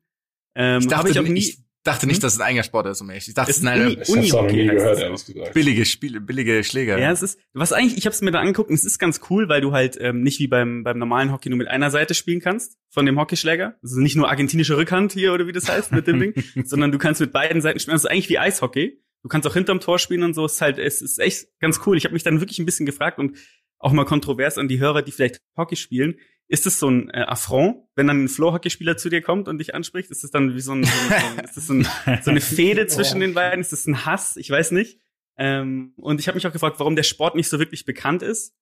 Ähm, 0.55 0.81
ich 0.81 0.87
dachte, 0.87 1.09
ich 1.09 1.19
auch 1.19 1.23
nie, 1.23 1.39
ich 1.39 1.64
dachte 1.85 2.07
nicht, 2.07 2.17
hm? 2.17 2.21
dass 2.23 2.33
es 2.33 2.39
ein 2.39 2.47
eigener 2.47 2.63
Sport 2.63 2.87
ist, 2.87 3.01
um 3.01 3.09
ehrlich. 3.09 3.27
Ich 3.27 3.33
dachte, 3.33 3.51
es 3.51 3.57
ist 3.57 3.65
eine 3.65 3.95
Uni, 4.07 4.31
Uni 4.31 4.53
nie 4.53 4.67
gehört. 4.67 5.53
Billige 5.53 5.85
Spiele, 5.85 6.19
billige 6.19 6.63
Schläger. 6.63 6.97
Ja, 6.97 7.11
es 7.11 7.21
ist, 7.21 7.39
was 7.53 7.71
eigentlich, 7.71 7.97
ich 7.97 8.05
habe 8.05 8.13
es 8.13 8.21
mir 8.21 8.31
da 8.31 8.39
angeguckt 8.39 8.69
und 8.69 8.75
es 8.75 8.83
ist 8.83 8.99
ganz 8.99 9.21
cool, 9.29 9.47
weil 9.47 9.61
du 9.61 9.71
halt 9.71 9.97
ähm, 10.01 10.21
nicht 10.21 10.39
wie 10.39 10.47
beim, 10.47 10.83
beim 10.83 10.97
normalen 10.97 11.31
Hockey 11.31 11.49
nur 11.49 11.57
mit 11.57 11.67
einer 11.67 11.91
Seite 11.91 12.13
spielen 12.13 12.41
kannst 12.41 12.77
von 12.89 13.05
dem 13.05 13.19
Hockeyschläger. 13.19 13.75
Also 13.81 13.99
nicht 13.99 14.15
nur 14.15 14.29
argentinische 14.29 14.75
Rückhand 14.77 15.13
hier 15.13 15.33
oder 15.33 15.47
wie 15.47 15.51
das 15.51 15.69
heißt 15.69 15.91
mit 15.91 16.07
dem 16.07 16.19
Ding, 16.33 16.33
sondern 16.65 16.91
du 16.91 16.97
kannst 16.97 17.21
mit 17.21 17.31
beiden 17.31 17.61
Seiten 17.61 17.79
spielen. 17.79 17.93
Also 17.93 18.07
eigentlich 18.07 18.29
wie 18.29 18.39
Eishockey. 18.39 19.01
Du 19.21 19.29
kannst 19.29 19.47
auch 19.47 19.53
hinterm 19.53 19.79
Tor 19.79 19.99
spielen 19.99 20.23
und 20.23 20.33
so. 20.33 20.45
Es 20.45 20.53
ist 20.53 20.61
halt, 20.61 20.79
es 20.79 21.01
ist 21.01 21.19
echt 21.19 21.47
ganz 21.59 21.81
cool. 21.85 21.97
Ich 21.97 22.05
habe 22.05 22.13
mich 22.13 22.23
dann 22.23 22.41
wirklich 22.41 22.59
ein 22.59 22.65
bisschen 22.65 22.85
gefragt 22.85 23.19
und 23.19 23.37
auch 23.77 23.91
mal 23.91 24.05
kontrovers 24.05 24.57
an 24.57 24.67
die 24.67 24.79
Hörer, 24.79 25.01
die 25.01 25.11
vielleicht 25.11 25.39
Hockey 25.55 25.75
spielen. 25.75 26.15
Ist 26.47 26.67
es 26.67 26.79
so 26.79 26.89
ein 26.89 27.09
äh, 27.09 27.21
Affront, 27.21 27.77
wenn 27.95 28.07
dann 28.07 28.23
ein 28.23 28.27
Floor-Hockey-Spieler 28.27 28.97
zu 28.97 29.09
dir 29.09 29.21
kommt 29.21 29.47
und 29.47 29.57
dich 29.57 29.73
anspricht? 29.73 30.11
Ist 30.11 30.23
es 30.23 30.31
dann 30.31 30.53
wie 30.53 30.61
so, 30.61 30.73
ein, 30.73 30.83
so, 30.83 30.91
ein, 30.91 31.45
ist 31.45 31.57
das 31.57 31.67
so, 31.67 31.73
ein, 31.73 31.87
so 32.21 32.31
eine 32.31 32.41
Fehde 32.41 32.85
zwischen 32.87 33.19
den 33.19 33.33
beiden? 33.33 33.61
Ist 33.61 33.71
das 33.71 33.87
ein 33.87 34.05
Hass? 34.05 34.37
Ich 34.37 34.49
weiß 34.49 34.71
nicht. 34.71 34.99
Ähm, 35.37 35.93
und 35.97 36.19
ich 36.19 36.27
habe 36.27 36.35
mich 36.35 36.45
auch 36.45 36.53
gefragt, 36.53 36.79
warum 36.79 36.95
der 36.95 37.03
Sport 37.03 37.35
nicht 37.35 37.49
so 37.49 37.59
wirklich 37.59 37.85
bekannt 37.85 38.21
ist. 38.21 38.55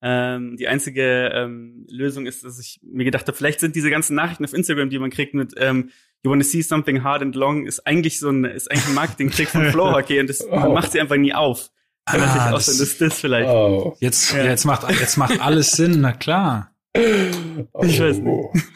Ähm, 0.00 0.56
die 0.56 0.68
einzige 0.68 1.30
ähm, 1.34 1.84
Lösung 1.90 2.26
ist, 2.26 2.44
dass 2.44 2.58
ich 2.60 2.80
mir 2.82 3.04
gedacht 3.04 3.26
habe, 3.26 3.36
vielleicht 3.36 3.60
sind 3.60 3.74
diese 3.74 3.90
ganzen 3.90 4.14
Nachrichten 4.14 4.44
auf 4.44 4.52
Instagram, 4.54 4.90
die 4.90 4.98
man 4.98 5.10
kriegt 5.10 5.34
mit 5.34 5.54
ähm, 5.56 5.90
You 6.24 6.30
wanna 6.30 6.44
see 6.44 6.62
something 6.62 7.04
hard 7.04 7.22
and 7.22 7.34
long, 7.36 7.66
ist 7.66 7.86
eigentlich 7.86 8.18
so 8.18 8.30
ein, 8.30 8.44
ist 8.44 8.70
eigentlich 8.70 8.88
ein 8.88 8.94
Marketing-Trick 8.94 9.48
von 9.48 9.70
Floor 9.70 9.92
Hockey 9.92 10.18
und 10.18 10.28
das, 10.28 10.44
oh. 10.44 10.54
man 10.54 10.72
macht 10.72 10.92
sie 10.92 11.00
einfach 11.00 11.16
nie 11.16 11.32
auf. 11.32 11.70
Kann 12.06 12.20
ah, 12.20 12.26
natürlich 12.26 12.54
auch 12.54 12.60
sein, 12.60 12.78
dass 12.78 12.98
das 12.98 13.20
vielleicht. 13.20 13.48
Oh. 13.48 13.96
Jetzt, 14.00 14.32
ja. 14.32 14.44
jetzt 14.44 14.64
macht, 14.64 14.88
jetzt 14.90 15.16
macht 15.16 15.40
alles 15.40 15.72
Sinn, 15.72 16.00
na 16.00 16.12
klar. 16.12 16.74
Oh. 16.96 17.84
Ich 17.84 18.00
weiß 18.00 18.18
nicht. 18.18 18.66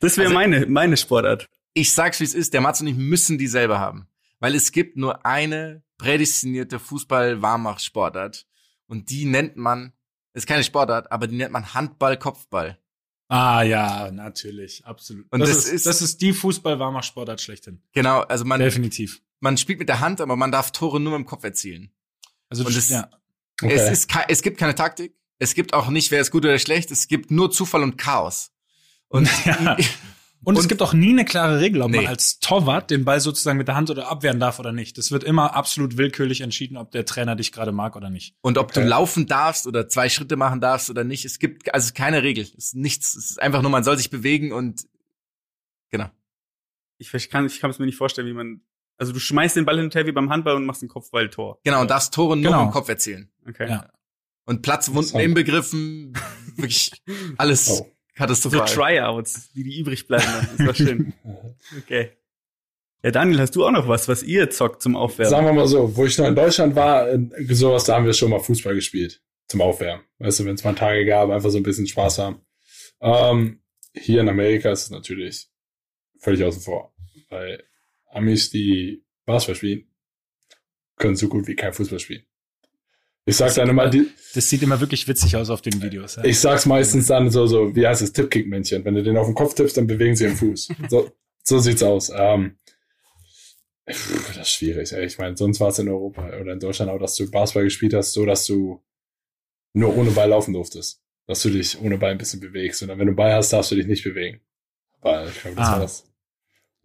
Das 0.00 0.16
wäre 0.16 0.28
also, 0.28 0.34
meine, 0.34 0.66
meine 0.66 0.96
Sportart. 0.96 1.48
Ich 1.74 1.92
sag's, 1.92 2.20
wie 2.20 2.24
es 2.24 2.34
ist. 2.34 2.54
Der 2.54 2.60
Mats 2.60 2.80
und 2.80 2.86
ich 2.86 2.96
müssen 2.96 3.38
die 3.38 3.48
selber 3.48 3.78
haben. 3.78 4.08
Weil 4.40 4.54
es 4.54 4.72
gibt 4.72 4.96
nur 4.96 5.26
eine 5.26 5.82
prädestinierte 5.98 6.78
Fußball-Warmach-Sportart. 6.78 8.46
Und 8.86 9.10
die 9.10 9.24
nennt 9.24 9.56
man, 9.56 9.92
ist 10.32 10.46
keine 10.46 10.64
Sportart, 10.64 11.10
aber 11.10 11.26
die 11.26 11.36
nennt 11.36 11.52
man 11.52 11.74
Handball-Kopfball. 11.74 12.78
Ah 13.28 13.62
ja, 13.62 14.10
natürlich, 14.10 14.86
absolut. 14.86 15.26
Und 15.30 15.40
das, 15.40 15.50
das 15.50 15.58
ist, 15.66 15.72
ist, 15.72 15.86
das 15.86 16.00
ist 16.00 16.22
die 16.22 16.32
Fußball-Warmach-Sportart 16.32 17.40
schlechthin. 17.40 17.82
Genau, 17.92 18.20
also 18.20 18.46
man 18.46 18.60
definitiv. 18.60 19.20
Man 19.40 19.58
spielt 19.58 19.78
mit 19.78 19.88
der 19.88 20.00
Hand, 20.00 20.20
aber 20.20 20.34
man 20.36 20.50
darf 20.50 20.72
Tore 20.72 20.98
nur 20.98 21.18
mit 21.18 21.26
dem 21.26 21.28
Kopf 21.28 21.44
erzielen. 21.44 21.92
Also 22.48 22.64
und 22.64 22.74
es, 22.74 22.88
ja. 22.88 23.10
Okay. 23.60 23.74
es 23.74 23.90
ist 23.90 24.10
es 24.28 24.42
gibt 24.42 24.56
keine 24.56 24.74
Taktik. 24.74 25.14
Es 25.38 25.54
gibt 25.54 25.74
auch 25.74 25.88
nicht, 25.88 26.10
wer 26.10 26.20
ist 26.20 26.30
gut 26.30 26.44
oder 26.44 26.58
schlecht. 26.58 26.90
Es 26.90 27.08
gibt 27.08 27.30
nur 27.30 27.50
Zufall 27.50 27.82
und 27.82 27.96
Chaos. 27.96 28.52
Und, 29.08 29.28
ja. 29.44 29.76
und, 30.42 30.56
und, 30.56 30.58
es 30.58 30.68
gibt 30.68 30.82
auch 30.82 30.92
nie 30.92 31.10
eine 31.10 31.24
klare 31.24 31.60
Regel, 31.60 31.82
ob 31.82 31.90
nee. 31.90 31.98
man 31.98 32.06
als 32.06 32.40
Torwart 32.40 32.90
den 32.90 33.04
Ball 33.04 33.20
sozusagen 33.20 33.58
mit 33.58 33.68
der 33.68 33.76
Hand 33.76 33.90
oder 33.90 34.08
abwehren 34.08 34.40
darf 34.40 34.58
oder 34.58 34.72
nicht. 34.72 34.98
Das 34.98 35.10
wird 35.10 35.24
immer 35.24 35.54
absolut 35.54 35.96
willkürlich 35.96 36.40
entschieden, 36.40 36.76
ob 36.76 36.90
der 36.90 37.04
Trainer 37.04 37.36
dich 37.36 37.52
gerade 37.52 37.72
mag 37.72 37.96
oder 37.96 38.10
nicht. 38.10 38.34
Und 38.40 38.58
ob 38.58 38.70
okay. 38.70 38.80
du 38.80 38.86
laufen 38.86 39.26
darfst 39.26 39.66
oder 39.66 39.88
zwei 39.88 40.08
Schritte 40.08 40.36
machen 40.36 40.60
darfst 40.60 40.90
oder 40.90 41.04
nicht. 41.04 41.24
Es 41.24 41.38
gibt 41.38 41.72
also 41.72 41.92
keine 41.94 42.22
Regel. 42.22 42.44
Es 42.44 42.54
ist 42.54 42.74
nichts. 42.74 43.14
Es 43.14 43.30
ist 43.30 43.42
einfach 43.42 43.62
nur, 43.62 43.70
man 43.70 43.84
soll 43.84 43.96
sich 43.96 44.10
bewegen 44.10 44.52
und 44.52 44.86
genau. 45.90 46.10
Ich 46.98 47.12
kann, 47.30 47.46
ich 47.46 47.60
kann 47.60 47.70
es 47.70 47.78
mir 47.78 47.86
nicht 47.86 47.96
vorstellen, 47.96 48.26
wie 48.26 48.32
man 48.32 48.60
also 48.98 49.12
du 49.12 49.20
schmeißt 49.20 49.54
den 49.54 49.64
Ball 49.64 49.78
hinterher 49.78 50.06
wie 50.06 50.12
beim 50.12 50.28
Handball 50.28 50.56
und 50.56 50.66
machst 50.66 50.82
ein 50.82 50.88
Kopfballtor. 50.88 51.60
Genau, 51.62 51.80
und 51.80 51.88
darfst 51.88 52.12
Tore 52.12 52.36
nur 52.36 52.50
genau. 52.50 52.64
dem 52.64 52.72
Kopf 52.72 52.88
erzielen. 52.88 53.30
Okay. 53.48 53.68
Ja. 53.68 53.88
Und 54.48 54.62
Platzwunden 54.62 55.20
inbegriffen, 55.20 56.14
wirklich 56.56 56.90
alles 57.36 57.68
oh. 57.68 57.92
katastrophal. 58.14 58.66
So 58.66 58.74
Tryouts, 58.76 59.52
die 59.52 59.62
die 59.62 59.78
übrig 59.78 60.06
bleiben. 60.06 60.24
Das 60.56 60.66
war 60.66 60.74
schön. 60.74 61.12
Okay. 61.82 62.12
Ja, 63.02 63.10
Daniel, 63.10 63.40
hast 63.40 63.54
du 63.54 63.66
auch 63.66 63.70
noch 63.70 63.88
was, 63.88 64.08
was 64.08 64.22
ihr 64.22 64.48
zockt 64.48 64.80
zum 64.80 64.96
Aufwärmen? 64.96 65.30
Sagen 65.30 65.44
wir 65.44 65.52
mal 65.52 65.68
so, 65.68 65.94
wo 65.94 66.06
ich 66.06 66.16
noch 66.16 66.26
in 66.26 66.34
Deutschland 66.34 66.74
war, 66.74 67.08
sowas, 67.50 67.84
da 67.84 67.96
haben 67.96 68.06
wir 68.06 68.14
schon 68.14 68.30
mal 68.30 68.40
Fußball 68.40 68.74
gespielt. 68.74 69.22
Zum 69.48 69.60
Aufwärmen. 69.60 70.02
Weißt 70.18 70.40
du, 70.40 70.46
wenn 70.46 70.54
es 70.54 70.64
mal 70.64 70.74
Tage 70.74 71.04
gab, 71.04 71.28
einfach 71.28 71.50
so 71.50 71.58
ein 71.58 71.62
bisschen 71.62 71.86
Spaß 71.86 72.18
haben. 72.18 72.40
Ähm, 73.02 73.60
hier 73.92 74.22
in 74.22 74.30
Amerika 74.30 74.72
ist 74.72 74.84
es 74.84 74.90
natürlich 74.90 75.48
völlig 76.20 76.42
außen 76.42 76.62
vor. 76.62 76.94
Weil 77.28 77.64
Amis, 78.06 78.48
die 78.48 79.04
Basketball 79.26 79.56
spielen, 79.56 79.90
können 80.96 81.16
so 81.16 81.28
gut 81.28 81.46
wie 81.48 81.54
kein 81.54 81.74
Fußball 81.74 81.98
spielen. 81.98 82.24
Ich 83.28 83.36
sag 83.36 83.54
dann 83.54 83.68
immer, 83.68 83.90
die, 83.90 84.08
das 84.34 84.48
sieht 84.48 84.62
immer 84.62 84.80
wirklich 84.80 85.06
witzig 85.06 85.36
aus 85.36 85.50
auf 85.50 85.60
den 85.60 85.82
Videos. 85.82 86.16
Ja. 86.16 86.24
Ich 86.24 86.40
sag's 86.40 86.64
meistens 86.64 87.08
dann 87.08 87.30
so, 87.30 87.46
so, 87.46 87.76
wie 87.76 87.86
heißt 87.86 88.00
es, 88.00 88.14
Tippkick-Männchen. 88.14 88.86
Wenn 88.86 88.94
du 88.94 89.02
den 89.02 89.18
auf 89.18 89.26
den 89.26 89.34
Kopf 89.34 89.52
tippst, 89.52 89.76
dann 89.76 89.86
bewegen 89.86 90.16
sie 90.16 90.24
den 90.24 90.36
Fuß. 90.36 90.68
So, 90.88 91.10
so 91.42 91.58
sieht's 91.58 91.82
aus. 91.82 92.10
Ähm, 92.14 92.56
das 93.84 94.36
ist 94.38 94.50
schwierig. 94.50 94.92
Ey. 94.92 95.04
Ich 95.04 95.18
meine, 95.18 95.36
sonst 95.36 95.60
war 95.60 95.68
es 95.68 95.78
in 95.78 95.90
Europa 95.90 96.26
oder 96.40 96.54
in 96.54 96.60
Deutschland 96.60 96.90
auch, 96.90 96.98
dass 96.98 97.16
du 97.16 97.30
Basketball 97.30 97.64
gespielt 97.64 97.92
hast, 97.92 98.14
so 98.14 98.24
dass 98.24 98.46
du 98.46 98.82
nur 99.74 99.94
ohne 99.94 100.10
Ball 100.12 100.30
laufen 100.30 100.54
durftest. 100.54 101.02
Dass 101.26 101.42
du 101.42 101.50
dich 101.50 101.78
ohne 101.82 101.98
Ball 101.98 102.12
ein 102.12 102.18
bisschen 102.18 102.40
bewegst. 102.40 102.80
Und 102.80 102.88
dann, 102.88 102.98
wenn 102.98 103.08
du 103.08 103.14
Ball 103.14 103.34
hast, 103.34 103.52
darfst 103.52 103.70
du 103.70 103.74
dich 103.74 103.86
nicht 103.86 104.04
bewegen. 104.04 104.40
Weil 105.02 105.28
ich 105.28 105.42
glaube, 105.42 105.56
das 105.56 105.68
ah. 105.68 105.80
war's. 105.80 106.04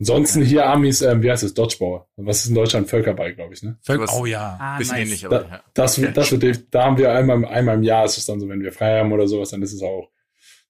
Ansonsten 0.04 0.41
hier 0.43 0.66
Amis, 0.66 1.01
ähm, 1.01 1.24
wie 1.24 1.32
heißt 1.32 1.43
es, 1.43 1.54
Dodgeball. 1.54 2.01
Was 2.18 2.39
ist 2.43 2.49
in 2.49 2.56
Deutschland? 2.56 2.89
Völkerball, 2.89 3.34
glaube 3.34 3.54
ich, 3.54 3.64
ne? 3.64 3.78
Völker 3.84 4.14
oh 4.14 4.26
ja. 4.26 4.58
Ah, 4.60 4.78
Bisschen 4.78 4.97
nice. 4.97 5.06
ähnlich, 5.06 5.26
aber 5.26 5.39
da, 5.39 5.47
ja. 5.47 5.64
Das, 5.74 5.95
das, 5.95 6.14
das 6.14 6.41
wird, 6.41 6.66
da 6.72 6.84
haben 6.84 6.97
wir 6.97 7.14
einmal, 7.14 7.45
einmal 7.45 7.76
im 7.76 7.84
Jahr, 7.84 8.04
ist 8.04 8.18
es 8.18 8.26
dann 8.26 8.41
so, 8.41 8.49
wenn 8.49 8.62
wir 8.62 8.74
frei 8.74 8.99
haben 8.99 9.14
oder 9.14 9.30
sowas, 9.30 9.51
dann 9.51 9.62
ist 9.62 9.72
es 9.72 9.82
auch, 9.82 10.10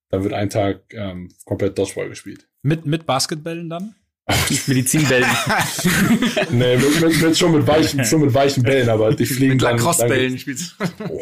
dann 0.09 0.23
wird 0.23 0.34
ein 0.34 0.51
Tag 0.51 0.81
ähm, 0.91 1.29
komplett 1.45 1.75
Dodgeball 1.79 2.09
gespielt. 2.09 2.47
Mit, 2.61 2.86
mit 2.86 3.07
Basketballen 3.07 3.71
dann? 3.71 3.95
Medizinbällen. 4.67 5.27
nee, 6.51 6.77
mit, 6.77 7.01
mit, 7.01 7.21
mit, 7.23 7.36
schon 7.36 7.53
mit 7.53 7.65
weichen, 7.65 8.05
schon 8.05 8.21
mit 8.21 8.36
weichen 8.36 8.61
Bällen, 8.61 8.88
aber 8.88 9.15
die 9.15 9.25
fliegen 9.25 9.53
mit 9.53 9.63
dann. 9.63 9.77
Lacrosse-Bällen 9.77 10.38
spielst 10.38 10.75
oh. 11.09 11.19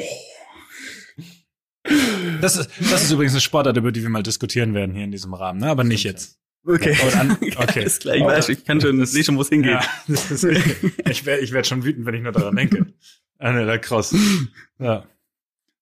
Das 2.42 2.58
ist, 2.58 2.70
das 2.92 3.04
ist 3.04 3.12
übrigens 3.12 3.34
eine 3.34 3.42
Sportart, 3.42 3.78
über 3.78 3.94
die 3.94 4.02
wir 4.02 4.10
mal 4.10 4.22
diskutieren 4.22 4.74
werden 4.74 4.94
hier 4.94 5.06
in 5.06 5.12
diesem 5.12 5.34
Rahmen, 5.34 5.62
ne? 5.62 5.68
aber 5.70 5.86
nicht 5.86 6.04
jetzt. 6.04 6.41
Okay. 6.66 6.96
An, 7.18 7.32
okay. 7.58 7.84
Ist 7.84 8.02
klar, 8.02 8.16
ich 8.16 8.24
weiß, 8.24 8.50
ich 8.50 8.66
kann 8.66 8.80
schon, 8.80 9.02
ich 9.04 9.10
sehe 9.10 9.24
schon, 9.24 9.38
wo 9.38 9.42
es 9.42 9.50
hingeht. 9.50 9.72
Ja, 9.72 9.86
ist, 10.08 10.44
ich 10.44 11.26
werde 11.26 11.44
ich 11.44 11.52
werd 11.52 11.68
schon 11.68 11.84
wütend, 11.84 12.06
wenn 12.06 12.16
ich 12.16 12.22
nur 12.22 12.32
daran 12.32 12.56
denke. 12.56 12.86
Ah, 13.40 13.52
ne, 13.52 13.66
da 13.66 13.78
krass. 13.78 14.16
Ja. 14.80 15.06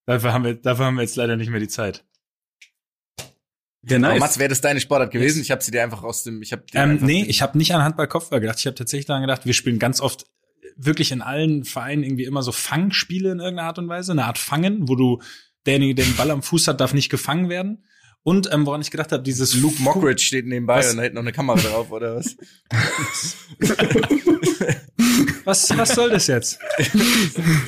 Dafür 0.05 0.33
haben 0.33 0.43
wir, 0.43 0.55
dafür 0.55 0.85
haben 0.85 0.95
wir 0.95 1.03
jetzt 1.03 1.15
leider 1.15 1.37
nicht 1.37 1.51
mehr 1.51 1.59
die 1.59 1.67
Zeit. 1.67 2.03
Ja, 3.83 3.99
nice. 3.99 4.11
Aber 4.11 4.19
Mats, 4.19 4.39
wäre 4.39 4.49
das 4.49 4.59
deine 4.59 4.79
Sportart 4.79 5.11
gewesen? 5.11 5.41
Ich 5.41 5.51
habe 5.51 5.63
sie 5.63 5.71
dir 5.71 5.83
einfach 5.83 6.03
aus 6.03 6.23
dem, 6.23 6.41
ich 6.41 6.51
habe 6.51 6.63
ähm, 6.73 6.97
Nee, 7.01 7.23
ich 7.27 7.41
habe 7.41 7.57
nicht 7.57 7.73
an 7.73 7.83
Handball-Kopfball 7.83 8.39
gedacht. 8.39 8.59
Ich 8.59 8.65
habe 8.65 8.75
tatsächlich 8.75 9.05
daran 9.05 9.21
gedacht, 9.21 9.45
wir 9.45 9.53
spielen 9.53 9.77
ganz 9.77 10.01
oft 10.01 10.25
wirklich 10.75 11.11
in 11.11 11.21
allen 11.21 11.63
Vereinen 11.63 12.03
irgendwie 12.03 12.23
immer 12.23 12.41
so 12.41 12.51
Fangspiele 12.51 13.31
in 13.31 13.39
irgendeiner 13.39 13.67
Art 13.67 13.77
und 13.77 13.87
Weise. 13.87 14.13
Eine 14.13 14.25
Art 14.25 14.37
Fangen, 14.37 14.89
wo 14.89 14.95
du 14.95 15.21
derjenige, 15.65 15.95
der 15.95 16.05
den 16.05 16.15
Ball 16.15 16.31
am 16.31 16.41
Fuß 16.41 16.67
hat, 16.67 16.81
darf 16.81 16.93
nicht 16.93 17.09
gefangen 17.09 17.49
werden. 17.49 17.85
Und 18.23 18.51
ähm, 18.51 18.65
woran 18.65 18.81
ich 18.81 18.91
gedacht 18.91 19.11
habe, 19.11 19.23
dieses 19.23 19.55
Luke 19.55 19.81
Mockridge 19.81 20.21
steht 20.21 20.45
nebenbei 20.45 20.79
was? 20.79 20.91
und 20.91 20.97
da 20.97 21.03
hält 21.03 21.13
noch 21.13 21.21
eine 21.21 21.31
Kamera 21.31 21.57
drauf, 21.57 21.89
oder 21.91 22.17
was? 22.17 22.35
was? 25.45 25.77
Was 25.77 25.95
soll 25.95 26.09
das 26.09 26.27
jetzt? 26.27 26.59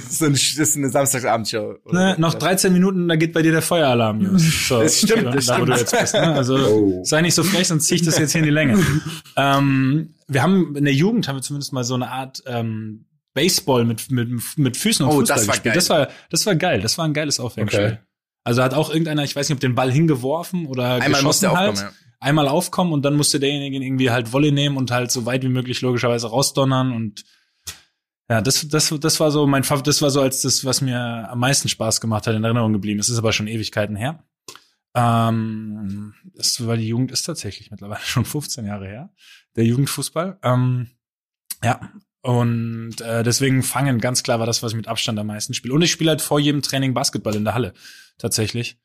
so 0.10 0.26
ein, 0.26 0.34
das 0.34 0.58
ist 0.58 0.76
eine 0.76 0.90
Samstagsabendshow. 0.90 1.76
Ne, 1.92 2.16
noch 2.18 2.34
13 2.34 2.74
Minuten, 2.74 3.08
da 3.08 3.16
geht 3.16 3.32
bei 3.32 3.42
dir 3.42 3.54
der 3.54 3.62
Feueralarm, 3.62 4.22
Jungs. 4.22 4.44
So, 4.68 4.82
das 4.82 4.98
stimmt, 4.98 5.26
da, 5.26 5.32
das 5.32 5.46
da, 5.46 5.60
wo 5.60 5.66
du 5.66 5.74
jetzt 5.74 5.98
bist. 5.98 6.14
Ne? 6.14 6.34
Also 6.34 6.56
oh. 6.58 7.02
sei 7.04 7.22
nicht 7.22 7.34
so 7.34 7.44
frech, 7.44 7.68
sonst 7.68 7.88
zieh 7.88 7.96
ich 7.96 8.02
das 8.04 8.18
jetzt 8.18 8.34
hier 8.34 8.40
in 8.40 8.46
die 8.46 8.52
Länge. 8.52 8.78
ähm, 9.38 10.16
wir 10.28 10.44
haben 10.44 10.76
in 10.76 10.84
der 10.84 10.94
Jugend 10.94 11.28
haben 11.28 11.38
wir 11.38 11.42
zumindest 11.42 11.74
mal 11.74 11.84
so 11.84 11.96
eine 11.96 12.10
Art 12.10 12.44
ähm, 12.46 13.06
Baseball 13.34 13.86
mit 13.86 14.12
mit 14.12 14.30
mit 14.58 14.78
Füßen 14.78 15.06
und 15.06 15.12
oh, 15.12 15.20
Fußball 15.20 15.38
das 15.38 15.48
war 15.48 15.54
gespielt. 15.54 15.74
Geil. 15.74 15.76
Das 15.76 15.90
war 15.90 16.08
das 16.30 16.46
war 16.46 16.56
geil. 16.56 16.82
Das 16.82 16.98
war 16.98 17.06
ein 17.06 17.14
geiles 17.14 17.40
Aufwärmspiel. 17.40 17.86
Okay. 17.86 17.98
Also 18.44 18.64
hat 18.64 18.74
auch 18.74 18.90
irgendeiner, 18.90 19.24
ich 19.24 19.36
weiß 19.36 19.50
nicht, 19.50 19.56
ob 19.56 19.60
den 19.60 19.76
Ball 19.76 19.92
hingeworfen 19.92 20.66
oder 20.66 20.96
Einmal 20.96 21.22
geschossen 21.22 21.52
halt. 21.52 21.80
Ja. 21.80 21.92
Einmal 22.20 22.48
aufkommen 22.48 22.94
und 22.94 23.04
dann 23.04 23.16
musste 23.16 23.40
derjenige 23.40 23.84
irgendwie 23.84 24.12
halt 24.12 24.32
Volley 24.32 24.52
nehmen 24.52 24.78
und 24.78 24.92
halt 24.92 25.12
so 25.12 25.26
weit 25.26 25.44
wie 25.44 25.50
möglich 25.50 25.82
logischerweise 25.82 26.28
rausdonnern 26.28 26.92
und 26.92 27.26
ja, 28.30 28.40
das, 28.40 28.66
das, 28.70 28.94
das 28.98 29.20
war 29.20 29.30
so 29.30 29.46
mein 29.46 29.66
Favorit, 29.66 29.88
das 29.88 30.02
war 30.02 30.10
so 30.10 30.22
als 30.22 30.42
das, 30.42 30.64
was 30.64 30.80
mir 30.80 31.28
am 31.30 31.40
meisten 31.40 31.68
Spaß 31.68 32.00
gemacht 32.00 32.28
hat, 32.28 32.36
in 32.36 32.46
Erinnerung 32.46 32.72
geblieben. 32.72 33.00
Das 33.00 33.10
ist 33.10 33.18
aber 33.18 33.34
schon 33.34 33.48
Ewigkeiten 33.48 33.98
her. 33.98 34.24
Ähm, 34.96 36.14
das, 36.36 36.66
weil 36.66 36.78
die 36.78 36.88
Jugend 36.88 37.12
ist 37.12 37.24
tatsächlich 37.24 37.72
mittlerweile 37.72 38.02
schon 38.06 38.24
15 38.24 38.66
Jahre 38.66 38.88
her, 38.88 39.10
der 39.58 39.66
Jugendfußball. 39.66 40.40
Ähm, 40.44 40.92
ja, 41.62 41.92
Und 42.22 43.02
äh, 43.02 43.24
deswegen 43.24 43.64
fangen 43.64 44.00
ganz 44.00 44.24
klar 44.24 44.40
war 44.40 44.46
das, 44.46 44.64
was 44.64 44.72
ich 44.72 44.78
mit 44.78 44.88
Abstand 44.88 45.20
am 45.20 45.28
meisten 45.28 45.54
spiele. 45.54 45.74
Und 45.74 45.82
ich 45.82 45.92
spiele 45.92 46.12
halt 46.12 46.22
vor 46.22 46.40
jedem 46.40 46.62
Training 46.62 46.94
Basketball 46.94 47.36
in 47.36 47.44
der 47.44 47.54
Halle, 47.54 47.74
tatsächlich. 48.22 48.78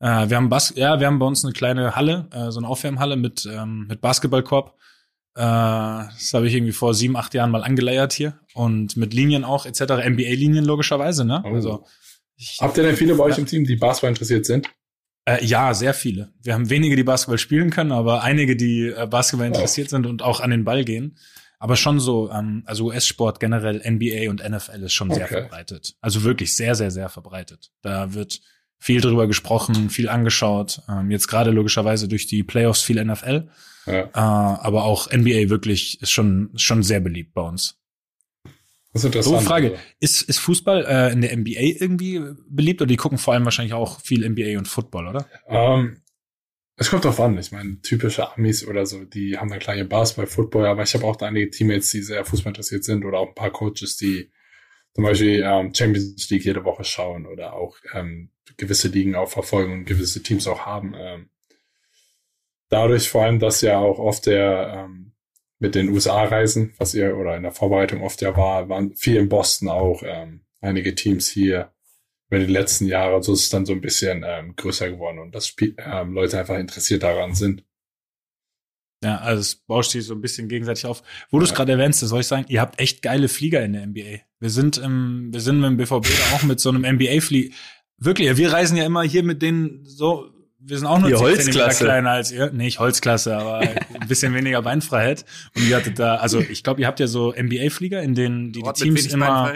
Äh, 0.00 0.28
wir 0.28 0.36
haben 0.36 0.48
Bas 0.48 0.74
ja, 0.76 1.00
wir 1.00 1.06
haben 1.06 1.18
bei 1.18 1.26
uns 1.26 1.44
eine 1.44 1.52
kleine 1.52 1.94
Halle, 1.94 2.28
äh, 2.32 2.50
so 2.50 2.58
eine 2.58 2.68
Aufwärmhalle 2.68 3.16
mit, 3.16 3.48
ähm, 3.50 3.86
mit 3.88 4.00
Basketballkorb. 4.00 4.76
Äh, 5.34 5.40
das 5.40 6.32
habe 6.34 6.46
ich 6.48 6.54
irgendwie 6.54 6.72
vor 6.72 6.94
sieben, 6.94 7.16
acht 7.16 7.32
Jahren 7.34 7.50
mal 7.50 7.64
angeleiert 7.64 8.12
hier. 8.12 8.38
Und 8.54 8.96
mit 8.96 9.14
Linien 9.14 9.44
auch, 9.44 9.64
etc. 9.64 9.80
NBA-Linien 9.80 10.64
logischerweise, 10.64 11.24
ne? 11.24 11.42
Oh. 11.44 11.54
Also, 11.54 11.86
ich, 12.36 12.58
Habt 12.60 12.76
ihr 12.76 12.82
denn 12.82 12.96
viele 12.96 13.14
bei 13.14 13.24
euch 13.24 13.38
im 13.38 13.46
Team, 13.46 13.64
die 13.64 13.76
Basketball 13.76 14.10
interessiert 14.10 14.44
sind? 14.44 14.68
Äh, 15.24 15.44
ja, 15.44 15.72
sehr 15.72 15.94
viele. 15.94 16.32
Wir 16.42 16.54
haben 16.54 16.68
wenige, 16.68 16.96
die 16.96 17.04
Basketball 17.04 17.38
spielen 17.38 17.70
können, 17.70 17.92
aber 17.92 18.22
einige, 18.22 18.56
die 18.56 18.88
äh, 18.88 19.06
Basketball 19.06 19.46
interessiert 19.46 19.90
sind 19.90 20.06
und 20.06 20.22
auch 20.22 20.40
an 20.40 20.50
den 20.50 20.64
Ball 20.64 20.84
gehen. 20.84 21.16
Aber 21.60 21.76
schon 21.76 22.00
so, 22.00 22.28
ähm, 22.32 22.64
also 22.66 22.86
US-Sport 22.86 23.38
generell, 23.38 23.80
NBA 23.88 24.30
und 24.30 24.42
NFL 24.42 24.82
ist 24.82 24.94
schon 24.94 25.10
okay. 25.10 25.20
sehr 25.20 25.28
verbreitet. 25.28 25.94
Also 26.00 26.24
wirklich 26.24 26.56
sehr, 26.56 26.74
sehr, 26.74 26.90
sehr 26.90 27.08
verbreitet. 27.08 27.70
Da 27.82 28.14
wird 28.14 28.40
viel 28.82 29.00
drüber 29.00 29.28
gesprochen, 29.28 29.90
viel 29.90 30.08
angeschaut. 30.08 30.82
Ähm, 30.88 31.12
jetzt 31.12 31.28
gerade 31.28 31.52
logischerweise 31.52 32.08
durch 32.08 32.26
die 32.26 32.42
Playoffs 32.42 32.82
viel 32.82 33.02
NFL. 33.02 33.48
Ja. 33.86 34.00
Äh, 34.06 34.10
aber 34.14 34.82
auch 34.82 35.08
NBA 35.08 35.50
wirklich 35.50 36.02
ist 36.02 36.10
schon, 36.10 36.50
schon 36.56 36.82
sehr 36.82 36.98
beliebt 36.98 37.32
bei 37.32 37.42
uns. 37.42 37.78
Das 38.92 39.02
ist 39.02 39.04
interessant. 39.04 39.40
So, 39.40 39.46
Frage. 39.46 39.78
Ist, 40.00 40.22
ist 40.22 40.40
Fußball 40.40 40.84
äh, 40.84 41.12
in 41.12 41.20
der 41.20 41.36
NBA 41.36 41.60
irgendwie 41.80 42.22
beliebt 42.48 42.82
oder 42.82 42.88
die 42.88 42.96
gucken 42.96 43.18
vor 43.18 43.34
allem 43.34 43.44
wahrscheinlich 43.44 43.72
auch 43.72 44.00
viel 44.00 44.28
NBA 44.28 44.58
und 44.58 44.66
Football, 44.66 45.06
oder? 45.06 45.26
Ähm, 45.46 45.98
es 46.74 46.90
kommt 46.90 47.04
drauf 47.04 47.20
an. 47.20 47.38
Ich 47.38 47.52
meine, 47.52 47.80
typische 47.82 48.32
Amis 48.32 48.66
oder 48.66 48.84
so, 48.84 49.04
die 49.04 49.38
haben 49.38 49.48
dann 49.48 49.60
kleine 49.60 49.84
Basketball, 49.84 50.26
Football, 50.26 50.66
aber 50.66 50.82
ich 50.82 50.92
habe 50.94 51.04
auch 51.04 51.14
da 51.14 51.26
einige 51.26 51.50
Teammates, 51.50 51.90
die 51.90 52.02
sehr 52.02 52.24
Fußball 52.24 52.50
interessiert 52.50 52.82
sind 52.82 53.04
oder 53.04 53.18
auch 53.20 53.28
ein 53.28 53.34
paar 53.36 53.52
Coaches, 53.52 53.96
die 53.96 54.32
zum 54.92 55.04
Beispiel 55.04 55.44
ähm, 55.46 55.72
Champions 55.72 56.28
League 56.30 56.44
jede 56.44 56.64
Woche 56.64 56.82
schauen 56.82 57.26
oder 57.26 57.52
auch 57.52 57.76
ähm, 57.94 58.31
gewisse 58.56 58.88
Ligen 58.88 59.14
auch 59.14 59.30
verfolgen 59.30 59.72
und 59.72 59.84
gewisse 59.84 60.22
Teams 60.22 60.46
auch 60.46 60.66
haben. 60.66 60.94
Ähm, 60.96 61.30
dadurch 62.68 63.08
vor 63.08 63.24
allem, 63.24 63.38
dass 63.38 63.60
ja 63.60 63.78
auch 63.78 63.98
oft 63.98 64.26
der 64.26 64.84
ähm, 64.84 65.12
mit 65.58 65.74
den 65.76 65.90
USA 65.90 66.24
reisen, 66.24 66.74
was 66.78 66.94
ihr 66.94 67.16
oder 67.16 67.36
in 67.36 67.44
der 67.44 67.52
Vorbereitung 67.52 68.02
oft 68.02 68.20
ja 68.20 68.36
war, 68.36 68.68
waren 68.68 68.96
viel 68.96 69.16
in 69.16 69.28
Boston 69.28 69.68
auch 69.68 70.02
ähm, 70.04 70.40
einige 70.60 70.94
Teams 70.94 71.28
hier 71.28 71.72
über 72.28 72.40
die 72.40 72.52
letzten 72.52 72.86
Jahre. 72.86 73.22
So 73.22 73.32
ist 73.32 73.42
es 73.44 73.48
dann 73.50 73.66
so 73.66 73.72
ein 73.72 73.80
bisschen 73.80 74.24
ähm, 74.26 74.56
größer 74.56 74.90
geworden 74.90 75.20
und 75.20 75.34
dass 75.34 75.54
ähm, 75.60 76.14
Leute 76.14 76.38
einfach 76.38 76.58
interessiert 76.58 77.04
daran 77.04 77.34
sind. 77.34 77.64
Ja, 79.04 79.18
also 79.18 79.40
es 79.40 79.56
bauscht 79.56 79.90
sich 79.90 80.04
so 80.04 80.14
ein 80.14 80.20
bisschen 80.20 80.48
gegenseitig 80.48 80.86
auf. 80.86 81.02
Wo 81.30 81.38
du 81.38 81.44
es 81.44 81.54
gerade 81.54 81.72
erwähnst, 81.72 82.00
soll 82.00 82.20
ich 82.20 82.26
sagen, 82.26 82.46
ihr 82.48 82.60
habt 82.60 82.78
echt 82.80 83.02
geile 83.02 83.28
Flieger 83.28 83.64
in 83.64 83.72
der 83.72 83.86
NBA. 83.86 84.20
Wir 84.38 84.50
sind 84.50 84.78
im, 84.78 85.32
wir 85.32 85.40
sind 85.40 85.60
mit 85.60 85.70
dem 85.70 85.76
BVB 85.76 86.08
auch 86.34 86.42
mit 86.44 86.60
so 86.60 86.70
einem 86.70 86.82
NBA-Flieger. 86.82 87.54
Wirklich, 88.04 88.36
wir 88.36 88.52
reisen 88.52 88.76
ja 88.76 88.84
immer 88.84 89.02
hier 89.02 89.22
mit 89.22 89.42
denen 89.42 89.84
so, 89.84 90.28
wir 90.58 90.76
sind 90.78 90.86
auch 90.86 90.98
nur 90.98 91.08
die 91.08 91.16
Holzklasse. 91.16 91.84
kleiner 91.84 92.10
als 92.10 92.32
ihr. 92.32 92.50
Nee, 92.52 92.64
nicht 92.64 92.78
Holzklasse, 92.78 93.36
aber 93.36 93.60
ein 94.00 94.08
bisschen 94.08 94.34
weniger 94.34 94.62
Beinfreiheit. 94.62 95.24
Und 95.54 95.68
ihr 95.68 95.76
hattet 95.76 95.98
da, 95.98 96.16
also 96.16 96.40
ich 96.40 96.62
glaube, 96.62 96.80
ihr 96.80 96.86
habt 96.86 97.00
ja 97.00 97.06
so 97.06 97.32
NBA-Flieger, 97.32 98.02
in 98.02 98.14
denen 98.14 98.52
die, 98.52 98.62
die 98.62 98.72
Teams 98.72 99.06
immer 99.06 99.52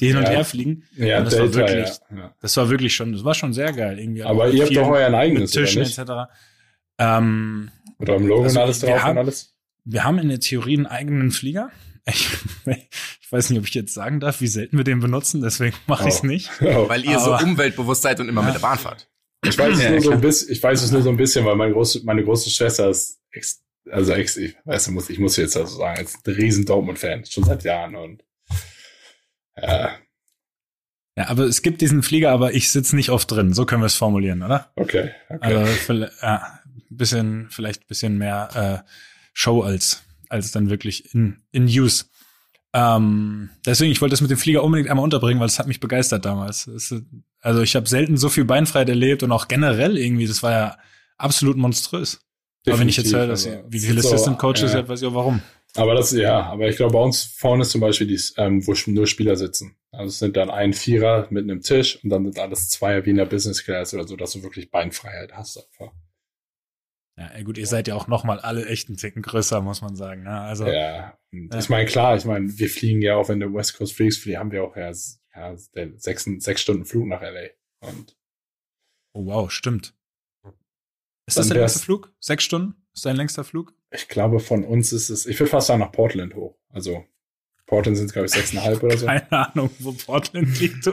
die 0.00 0.06
hin 0.06 0.16
und 0.16 0.24
ja. 0.24 0.30
her 0.30 0.44
fliegen. 0.44 0.84
Ja, 0.96 1.18
und 1.18 1.24
das 1.24 1.34
Delta, 1.34 1.60
war 1.60 1.68
wirklich, 1.68 1.88
ja. 2.16 2.34
das 2.40 2.56
war 2.56 2.70
wirklich 2.70 2.94
schon, 2.94 3.12
das 3.12 3.24
war 3.24 3.34
schon 3.34 3.52
sehr 3.52 3.72
geil 3.72 3.98
irgendwie. 3.98 4.22
Aber 4.22 4.48
ihr 4.48 4.64
habt 4.64 4.76
doch 4.76 4.88
euer 4.88 5.12
eigenes, 5.12 5.54
mit 5.54 5.66
Tischen 5.66 5.82
etc. 5.82 6.30
Ähm, 6.98 7.70
mit 7.98 8.08
eurem 8.08 8.26
Logo 8.26 8.44
also, 8.44 8.58
und 8.58 8.64
alles 8.64 8.80
drauf 8.80 9.02
haben, 9.02 9.10
und 9.12 9.18
alles? 9.18 9.54
Wir 9.84 10.04
haben 10.04 10.18
in 10.18 10.28
der 10.28 10.40
Theorie 10.40 10.76
einen 10.76 10.86
eigenen 10.86 11.30
Flieger. 11.30 11.70
Ich, 12.06 12.28
ich 13.22 13.32
weiß 13.32 13.50
nicht, 13.50 13.58
ob 13.58 13.66
ich 13.66 13.74
jetzt 13.74 13.94
sagen 13.94 14.20
darf, 14.20 14.40
wie 14.40 14.46
selten 14.46 14.76
wir 14.76 14.84
den 14.84 15.00
benutzen, 15.00 15.42
deswegen 15.42 15.76
mache 15.86 16.04
oh. 16.04 16.08
ich 16.08 16.14
es 16.14 16.22
nicht. 16.22 16.50
Oh. 16.60 16.88
Weil 16.88 17.04
ihr 17.04 17.18
Aber, 17.18 17.38
so 17.38 17.44
umweltbewusst 17.44 18.02
seid 18.02 18.20
und 18.20 18.28
immer 18.28 18.40
ja. 18.42 18.46
mit 18.46 18.54
der 18.56 18.60
Bahn 18.60 18.78
fahrt. 18.78 19.08
Ich 19.44 19.56
weiß 19.56 19.78
es 19.78 19.90
nur 19.90 20.00
so 20.00 20.10
ein 20.12 20.20
bisschen, 20.20 20.52
ich 20.52 20.62
weiß 20.62 20.82
es 20.82 20.90
nur 20.90 21.02
so 21.02 21.10
ein 21.10 21.16
bisschen, 21.16 21.44
weil 21.44 21.56
meine 21.56 21.72
große, 21.72 22.02
meine 22.04 22.24
große 22.24 22.50
Schwester 22.50 22.90
ist 22.90 23.20
ex, 23.30 23.62
also 23.90 24.12
ex, 24.12 24.36
ich 24.36 24.54
weiß, 24.64 24.88
ich 24.88 24.92
muss, 24.92 25.10
ich 25.10 25.18
muss 25.18 25.36
jetzt 25.36 25.56
also 25.56 25.78
sagen, 25.78 26.04
ist 26.04 26.26
ein 26.26 26.34
riesen 26.34 26.66
Dortmund-Fan, 26.66 27.24
schon 27.24 27.44
seit 27.44 27.64
Jahren 27.64 27.96
und 27.96 28.22
ja. 29.56 29.96
Ja, 31.16 31.28
aber 31.28 31.44
es 31.44 31.62
gibt 31.62 31.80
diesen 31.80 32.02
Flieger, 32.02 32.30
aber 32.30 32.54
ich 32.54 32.70
sitze 32.70 32.96
nicht 32.96 33.10
oft 33.10 33.30
drin. 33.30 33.52
So 33.52 33.66
können 33.66 33.82
wir 33.82 33.86
es 33.86 33.96
formulieren, 33.96 34.42
oder? 34.42 34.72
Okay. 34.76 35.10
okay. 35.28 35.38
Also 35.40 36.06
ja, 36.22 36.60
bisschen, 36.88 37.48
vielleicht 37.50 37.88
bisschen 37.88 38.16
mehr 38.16 38.84
äh, 38.84 38.90
Show 39.32 39.62
als 39.62 40.02
als 40.30 40.52
dann 40.52 40.70
wirklich 40.70 41.14
in 41.14 41.42
in 41.52 41.64
Use. 41.64 42.06
Ähm, 42.72 43.50
deswegen, 43.66 43.90
ich 43.90 44.00
wollte 44.00 44.12
das 44.12 44.20
mit 44.20 44.30
dem 44.30 44.38
Flieger 44.38 44.62
unbedingt 44.62 44.88
einmal 44.88 45.04
unterbringen, 45.04 45.40
weil 45.40 45.48
es 45.48 45.58
hat 45.58 45.66
mich 45.66 45.80
begeistert 45.80 46.24
damals. 46.24 46.66
Es, 46.68 46.94
also 47.40 47.62
ich 47.62 47.74
habe 47.74 47.88
selten 47.88 48.16
so 48.16 48.28
viel 48.28 48.44
Beinfreiheit 48.44 48.88
erlebt 48.88 49.22
und 49.22 49.32
auch 49.32 49.48
generell 49.48 49.98
irgendwie, 49.98 50.26
das 50.26 50.42
war 50.42 50.52
ja 50.52 50.76
absolut 51.16 51.56
monströs. 51.56 52.20
Definitiv, 52.66 52.72
aber 52.72 52.80
wenn 52.80 52.88
ich 52.88 52.96
jetzt 52.98 53.12
höre, 53.12 53.26
dass 53.26 53.46
also, 53.46 53.64
wie 53.68 53.80
viele 53.80 54.00
Assistant 54.00 54.38
Coaches, 54.38 54.74
äh, 54.74 54.86
weiß 54.86 55.02
ich 55.02 55.08
auch 55.08 55.14
warum. 55.14 55.42
Aber 55.76 55.94
das, 55.94 56.12
ja, 56.12 56.42
aber 56.44 56.68
ich 56.68 56.76
glaube, 56.76 56.92
bei 56.92 57.00
uns 57.00 57.22
vorne 57.22 57.62
ist 57.62 57.70
zum 57.70 57.80
Beispiel 57.80 58.06
die, 58.06 58.20
ähm, 58.36 58.66
wo 58.66 58.74
nur 58.86 59.06
Spieler 59.06 59.36
sitzen. 59.36 59.76
Also 59.92 60.08
es 60.08 60.18
sind 60.18 60.36
dann 60.36 60.50
ein 60.50 60.72
Vierer 60.72 61.26
mit 61.30 61.44
einem 61.44 61.62
Tisch 61.62 61.98
und 62.02 62.10
dann 62.10 62.24
sind 62.24 62.38
alles 62.38 62.68
Zweier 62.68 63.04
wie 63.06 63.10
in 63.10 63.16
der 63.16 63.26
Business 63.26 63.64
Class 63.64 63.94
oder 63.94 64.06
so, 64.06 64.16
dass 64.16 64.32
du 64.32 64.42
wirklich 64.42 64.70
Beinfreiheit 64.70 65.32
hast 65.32 65.58
einfach. 65.58 65.92
Ja, 67.20 67.42
gut, 67.42 67.58
ihr 67.58 67.66
seid 67.66 67.86
ja 67.86 67.94
auch 67.94 68.06
noch 68.06 68.24
mal 68.24 68.40
alle 68.40 68.64
echten 68.64 68.96
Ticken 68.96 69.20
größer, 69.20 69.60
muss 69.60 69.82
man 69.82 69.94
sagen. 69.94 70.22
Ne? 70.22 70.40
Also, 70.40 70.66
ja, 70.66 71.18
ich 71.30 71.68
meine, 71.68 71.84
klar, 71.84 72.16
ich 72.16 72.24
meine, 72.24 72.58
wir 72.58 72.70
fliegen 72.70 73.02
ja 73.02 73.16
auch, 73.16 73.28
wenn 73.28 73.40
du 73.40 73.52
West 73.52 73.76
Coast 73.76 73.92
fliegst, 73.92 74.24
haben 74.24 74.52
wir 74.52 74.64
auch 74.64 74.74
ja, 74.74 74.90
ja 75.34 75.56
sechs, 75.96 76.24
sechs 76.24 76.62
Stunden 76.62 76.86
Flug 76.86 77.06
nach 77.06 77.20
LA. 77.20 77.48
Und 77.80 78.16
oh 79.12 79.26
wow, 79.26 79.50
stimmt. 79.50 79.94
Ist 81.26 81.36
das 81.36 81.48
der 81.48 81.58
längste 81.58 81.80
Flug? 81.80 82.10
Sechs 82.20 82.42
Stunden? 82.42 82.74
Ist 82.94 83.04
dein 83.04 83.16
längster 83.16 83.44
Flug? 83.44 83.74
Ich 83.90 84.08
glaube, 84.08 84.40
von 84.40 84.64
uns 84.64 84.92
ist 84.92 85.10
es, 85.10 85.26
ich 85.26 85.38
würde 85.38 85.50
fast 85.50 85.66
sagen, 85.66 85.80
nach 85.80 85.92
Portland 85.92 86.34
hoch. 86.34 86.58
Also 86.70 87.04
Portland 87.66 87.98
sind 87.98 88.06
es, 88.06 88.12
glaube 88.14 88.26
ich, 88.26 88.32
sechseinhalb 88.32 88.82
oder 88.82 88.96
so. 88.96 89.06
Keine 89.06 89.30
Ahnung, 89.30 89.70
wo 89.78 89.92
Portland 89.92 90.58
liegt. 90.58 90.90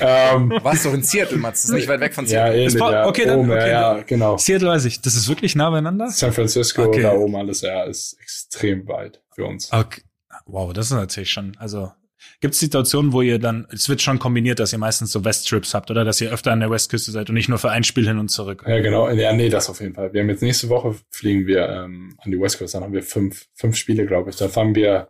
Ähm, 0.00 0.50
Warst 0.62 0.86
doch 0.86 0.94
in 0.94 1.02
Seattle, 1.02 1.38
Mats? 1.38 1.62
Das 1.62 1.70
ist 1.70 1.76
nicht 1.76 1.88
weit 1.88 2.00
weg 2.00 2.14
von 2.14 2.26
Seattle. 2.26 2.56
Ja, 2.56 2.62
ähnlich, 2.62 2.80
ja. 2.80 3.06
Okay, 3.06 3.26
dann, 3.26 3.38
oben, 3.38 3.50
okay, 3.50 3.70
ja, 3.70 4.02
genau. 4.02 4.36
Seattle 4.36 4.68
weiß 4.68 4.84
ich. 4.86 5.00
Das 5.00 5.14
ist 5.14 5.28
wirklich 5.28 5.54
nah 5.56 5.70
beieinander? 5.70 6.08
San 6.10 6.32
Francisco, 6.32 6.84
okay. 6.84 7.02
da 7.02 7.12
oben 7.12 7.36
alles, 7.36 7.60
ja, 7.60 7.84
ist 7.84 8.16
extrem 8.20 8.86
weit 8.88 9.22
für 9.34 9.44
uns. 9.44 9.72
Okay. 9.72 10.02
Wow, 10.46 10.72
das 10.72 10.86
ist 10.86 10.92
natürlich 10.92 11.30
schon, 11.30 11.56
also 11.58 11.92
Gibt 12.40 12.54
es 12.54 12.60
Situationen, 12.60 13.12
wo 13.12 13.22
ihr 13.22 13.38
dann, 13.38 13.66
es 13.72 13.88
wird 13.88 14.02
schon 14.02 14.18
kombiniert, 14.18 14.58
dass 14.58 14.72
ihr 14.72 14.78
meistens 14.78 15.12
so 15.12 15.24
Westtrips 15.24 15.74
habt, 15.74 15.90
oder 15.90 16.04
dass 16.04 16.20
ihr 16.20 16.30
öfter 16.30 16.52
an 16.52 16.60
der 16.60 16.70
Westküste 16.70 17.10
seid 17.10 17.28
und 17.28 17.34
nicht 17.34 17.48
nur 17.48 17.58
für 17.58 17.70
ein 17.70 17.84
Spiel 17.84 18.06
hin 18.06 18.18
und 18.18 18.28
zurück? 18.28 18.64
Ja, 18.66 18.80
genau. 18.80 19.08
Ja, 19.10 19.32
nee, 19.32 19.48
das 19.48 19.70
auf 19.70 19.80
jeden 19.80 19.94
Fall. 19.94 20.12
Wir 20.12 20.20
haben 20.20 20.28
jetzt 20.28 20.42
nächste 20.42 20.68
Woche 20.68 20.94
fliegen 21.10 21.46
wir 21.46 21.68
ähm, 21.68 22.16
an 22.18 22.30
die 22.30 22.40
Westküste, 22.40 22.76
dann 22.76 22.84
haben 22.84 22.92
wir 22.92 23.02
fünf, 23.02 23.46
fünf 23.54 23.76
Spiele, 23.76 24.06
glaube 24.06 24.30
ich. 24.30 24.36
Da 24.36 24.48
fangen 24.48 24.74
wir, 24.74 25.08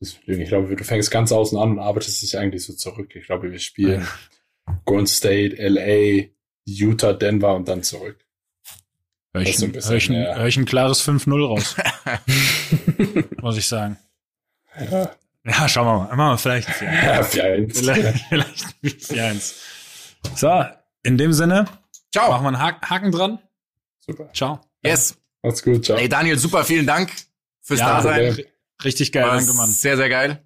ich 0.00 0.48
glaube, 0.48 0.74
du 0.74 0.84
fängst 0.84 1.10
ganz 1.10 1.32
außen 1.32 1.58
an 1.58 1.72
und 1.72 1.78
arbeitest 1.80 2.22
dich 2.22 2.38
eigentlich 2.38 2.64
so 2.64 2.72
zurück. 2.72 3.14
Ich 3.16 3.26
glaube, 3.26 3.50
wir 3.50 3.58
spielen 3.58 4.02
ja. 4.02 4.78
Golden 4.84 5.06
State, 5.06 5.56
LA, 5.56 6.28
Utah, 6.64 7.12
Denver 7.12 7.54
und 7.54 7.68
dann 7.68 7.82
zurück. 7.82 8.24
Hör 9.34 9.42
ich, 9.42 9.62
ein, 9.62 9.72
hör, 9.72 9.92
ich 9.92 10.08
ein, 10.08 10.14
hör 10.14 10.46
ich 10.46 10.56
ein 10.56 10.64
klares 10.64 11.06
5-0 11.06 11.46
raus. 11.46 11.76
Muss 13.42 13.56
ich 13.56 13.66
sagen. 13.66 13.98
Ja. 14.90 15.14
Ja, 15.44 15.68
schauen 15.68 15.86
wir 15.86 15.98
mal. 15.98 16.16
Machen 16.16 16.32
wir 16.32 16.38
vielleicht 16.38 16.70
4 16.70 16.92
ja, 16.92 17.20
4-1. 17.20 17.74
Vielleicht, 17.74 18.24
vielleicht 18.28 18.64
4-1. 18.82 19.54
So, 20.34 20.64
in 21.02 21.16
dem 21.16 21.32
Sinne. 21.32 21.66
Ciao. 22.12 22.30
Machen 22.30 22.44
wir 22.44 22.48
einen 22.48 22.80
Haken 22.82 23.12
dran. 23.12 23.38
Super. 23.98 24.30
Ciao. 24.32 24.60
Yes. 24.82 25.16
Macht's 25.42 25.62
gut. 25.62 25.84
Ciao. 25.84 25.98
Hey 25.98 26.08
Daniel, 26.08 26.38
super, 26.38 26.64
vielen 26.64 26.86
Dank 26.86 27.12
fürs 27.60 27.80
ja, 27.80 28.02
Dasein. 28.02 28.44
Richtig 28.84 29.12
geil, 29.12 29.24
danke, 29.24 29.52
Mann. 29.54 29.70
Sehr, 29.70 29.96
sehr 29.96 30.08
geil. 30.08 30.42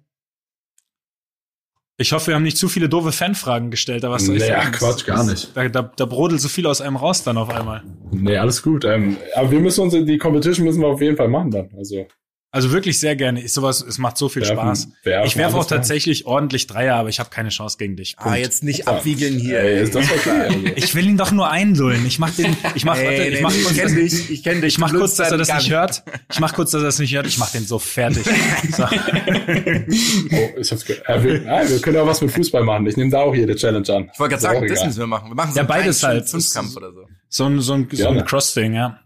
Ich 1.97 2.11
hoffe, 2.11 2.27
wir 2.27 2.35
haben 2.35 2.43
nicht 2.43 2.57
zu 2.57 2.69
viele 2.69 2.89
doofe 2.89 3.11
Fanfragen 3.11 3.69
gestellt, 3.69 4.03
aber 4.03 4.15
was 4.15 4.25
soll 4.25 4.37
ich 4.37 4.41
nee, 4.41 4.47
sagen? 4.49 4.71
Quatsch, 4.71 5.05
gar 5.05 5.23
nicht. 5.23 5.55
Da, 5.55 5.69
da, 5.69 5.83
da 5.83 6.05
brodelt 6.05 6.41
so 6.41 6.49
viel 6.49 6.65
aus 6.65 6.81
einem 6.81 6.95
raus 6.95 7.23
dann 7.23 7.37
auf 7.37 7.49
einmal. 7.49 7.83
Nee, 8.11 8.37
alles 8.37 8.63
gut. 8.63 8.83
Ähm, 8.83 9.17
aber 9.35 9.51
wir 9.51 9.59
müssen 9.59 9.81
uns, 9.81 9.93
die 9.93 10.17
Competition 10.17 10.65
müssen 10.65 10.81
wir 10.81 10.87
auf 10.87 11.01
jeden 11.01 11.15
Fall 11.15 11.27
machen 11.27 11.51
dann. 11.51 11.69
Also. 11.77 12.07
Also 12.53 12.71
wirklich 12.71 12.99
sehr 12.99 13.15
gerne. 13.15 13.41
Ist 13.41 13.55
sowas, 13.55 13.81
es 13.81 13.97
macht 13.97 14.15
so 14.15 14.29
viel 14.29 14.43
werfen, 14.43 14.57
Spaß. 14.57 14.89
Werfen, 15.01 15.27
ich 15.27 15.37
werfe 15.37 15.57
auch 15.57 15.65
tatsächlich 15.65 16.25
machen. 16.25 16.33
ordentlich 16.33 16.67
Dreier, 16.67 16.97
aber 16.97 17.09
ich 17.09 17.19
habe 17.19 17.31
keine 17.31 17.49
Chance 17.49 17.79
gegen 17.79 17.95
dich. 17.95 18.13
Ah, 18.19 18.25
Punkt. 18.25 18.37
Ah, 18.37 18.39
jetzt 18.39 18.63
nicht 18.63 18.87
abwiegeln 18.87 19.39
hier. 19.39 19.59
Ey, 19.59 19.81
ist 19.81 19.95
das 19.95 20.05
okay? 20.11 20.71
ich 20.75 20.93
will 20.93 21.07
ihn 21.07 21.17
doch 21.17 21.31
nur 21.31 21.49
einlullen. 21.49 22.05
Ich 22.05 22.19
mach 22.19 22.29
den, 22.29 22.55
ich 22.75 22.85
mach, 22.85 22.95
warte, 22.95 23.23
ich 23.23 23.41
mach 23.41 23.51
nee, 23.51 23.63
kurz, 23.63 23.71
ich 23.71 23.81
kenn 23.81 23.95
dich, 23.95 24.29
ich 24.29 24.43
kenn 24.43 24.61
dich. 24.61 24.73
Ich 24.73 24.77
mach 24.77 24.93
kurz, 24.93 25.15
dass 25.15 25.31
er 25.31 25.39
das 25.39 25.51
nicht 25.51 25.71
hört. 25.71 26.03
Ich 26.31 26.39
mach 26.39 26.53
kurz, 26.53 26.69
dass 26.69 26.83
er 26.83 26.85
das 26.85 26.99
nicht 26.99 27.15
hört. 27.15 27.25
Ich 27.25 27.39
mach 27.39 27.49
den 27.49 27.65
so 27.65 27.79
fertig. 27.79 28.23
So. 28.73 28.83
oh, 28.83 30.49
ich 30.59 30.71
hab's 30.71 30.85
gehört. 30.85 31.07
Äh, 31.07 31.23
wir, 31.23 31.41
nein, 31.41 31.69
wir 31.69 31.79
können 31.79 31.97
auch 31.97 32.07
was 32.07 32.21
mit 32.21 32.31
Fußball 32.31 32.63
machen. 32.63 32.87
Ich 32.87 32.97
nehme 32.97 33.09
da 33.09 33.21
auch 33.21 33.35
jede 33.35 33.55
Challenge 33.55 33.87
an. 33.89 34.09
Ich 34.13 34.19
wollte 34.19 34.31
gerade 34.31 34.41
sagen, 34.41 34.67
das 34.67 34.85
müssen 34.85 34.99
wir 34.99 35.07
machen. 35.07 35.29
Wir 35.29 35.35
machen 35.35 35.53
so 35.53 35.59
ja, 35.59 35.63
beides 35.63 36.01
halt. 36.01 36.29
Fünfkampf 36.29 36.75
oder 36.77 36.91
so. 36.91 37.07
So 37.29 37.45
ein, 37.45 37.59
so 37.61 37.73
ein, 37.73 37.87
so 37.91 38.07
ein 38.07 38.25
Cross-Ding, 38.25 38.73
ja. 38.73 39.02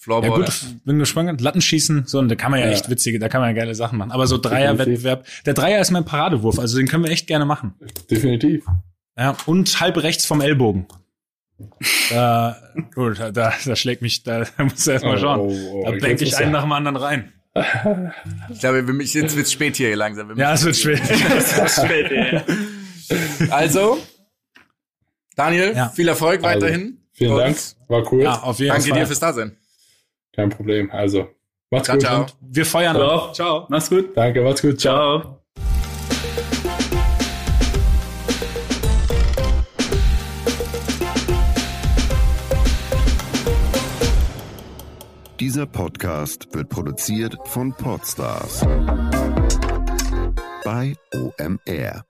Floorball. 0.00 0.30
Ja, 0.30 0.36
gut, 0.36 0.84
bin 0.86 0.98
gespannt. 0.98 1.42
Lattenschießen, 1.42 2.06
so, 2.06 2.18
und 2.20 2.30
da 2.30 2.34
kann 2.34 2.50
man 2.50 2.60
ja, 2.60 2.66
ja, 2.66 2.72
echt 2.72 2.88
witzige, 2.88 3.18
da 3.18 3.28
kann 3.28 3.42
man 3.42 3.50
ja 3.50 3.60
geile 3.60 3.74
Sachen 3.74 3.98
machen. 3.98 4.12
Aber 4.12 4.26
so 4.26 4.38
Dreier-Wettbewerb, 4.38 5.26
der 5.44 5.52
Dreier 5.52 5.78
ist 5.78 5.90
mein 5.90 6.06
Paradewurf, 6.06 6.58
also 6.58 6.78
den 6.78 6.88
können 6.88 7.04
wir 7.04 7.10
echt 7.10 7.26
gerne 7.26 7.44
machen. 7.44 7.74
Definitiv. 8.10 8.64
Ja, 9.18 9.36
und 9.44 9.78
halb 9.78 9.98
rechts 9.98 10.24
vom 10.24 10.40
Ellbogen. 10.40 10.86
Da, 12.08 12.56
gut, 12.94 13.20
da, 13.20 13.30
da 13.30 13.76
schlägt 13.76 14.00
mich, 14.00 14.22
da, 14.22 14.46
da 14.56 14.64
muss 14.64 14.86
er 14.86 14.94
erstmal 14.94 15.16
oh, 15.16 15.20
schauen. 15.20 15.40
Oh, 15.40 15.70
oh, 15.74 15.84
da 15.84 15.90
blenke 15.90 16.24
ich 16.24 16.34
einen 16.38 16.52
nach 16.52 16.62
dem 16.62 16.72
anderen 16.72 16.96
rein. 16.96 17.32
Ich 18.48 18.60
glaube, 18.60 18.78
jetzt 19.02 19.36
wird's 19.36 19.52
spät 19.52 19.76
hier 19.76 19.94
langsam. 19.96 20.34
Ja, 20.38 20.54
es 20.54 20.64
wird 20.64 20.76
spät. 20.76 21.02
es 21.10 21.56
wird 21.58 21.70
spät, 21.70 22.10
ja. 22.10 23.50
Also, 23.50 23.98
Daniel, 25.36 25.74
ja. 25.74 25.90
viel 25.90 26.08
Erfolg 26.08 26.42
also, 26.42 26.64
weiterhin. 26.64 27.04
Vielen 27.12 27.36
Dank, 27.36 27.58
war 27.88 28.10
cool. 28.10 28.22
Ja, 28.22 28.40
auf 28.40 28.58
jeden 28.60 28.70
Danke 28.70 28.88
Fall. 28.88 29.00
dir 29.00 29.06
fürs 29.06 29.20
Dasein. 29.20 29.56
Kein 30.40 30.48
Problem. 30.48 30.90
Also, 30.90 31.28
macht's 31.70 31.86
ciao, 31.86 31.96
gut. 31.96 32.02
Ciao. 32.02 32.26
wir 32.40 32.64
feuern 32.64 32.96
ciao. 32.96 33.32
ciao. 33.32 33.66
Mach's 33.68 33.90
gut. 33.90 34.16
Danke, 34.16 34.40
macht's 34.40 34.62
gut. 34.62 34.80
ciao. 34.80 35.20
ciao. 35.20 35.36
Dieser 45.38 45.66
Podcast 45.66 46.48
wird 46.54 46.70
produziert 46.70 47.36
von 47.44 47.74
Podstars 47.74 48.64
bei 50.64 50.94
OMR. 51.12 52.09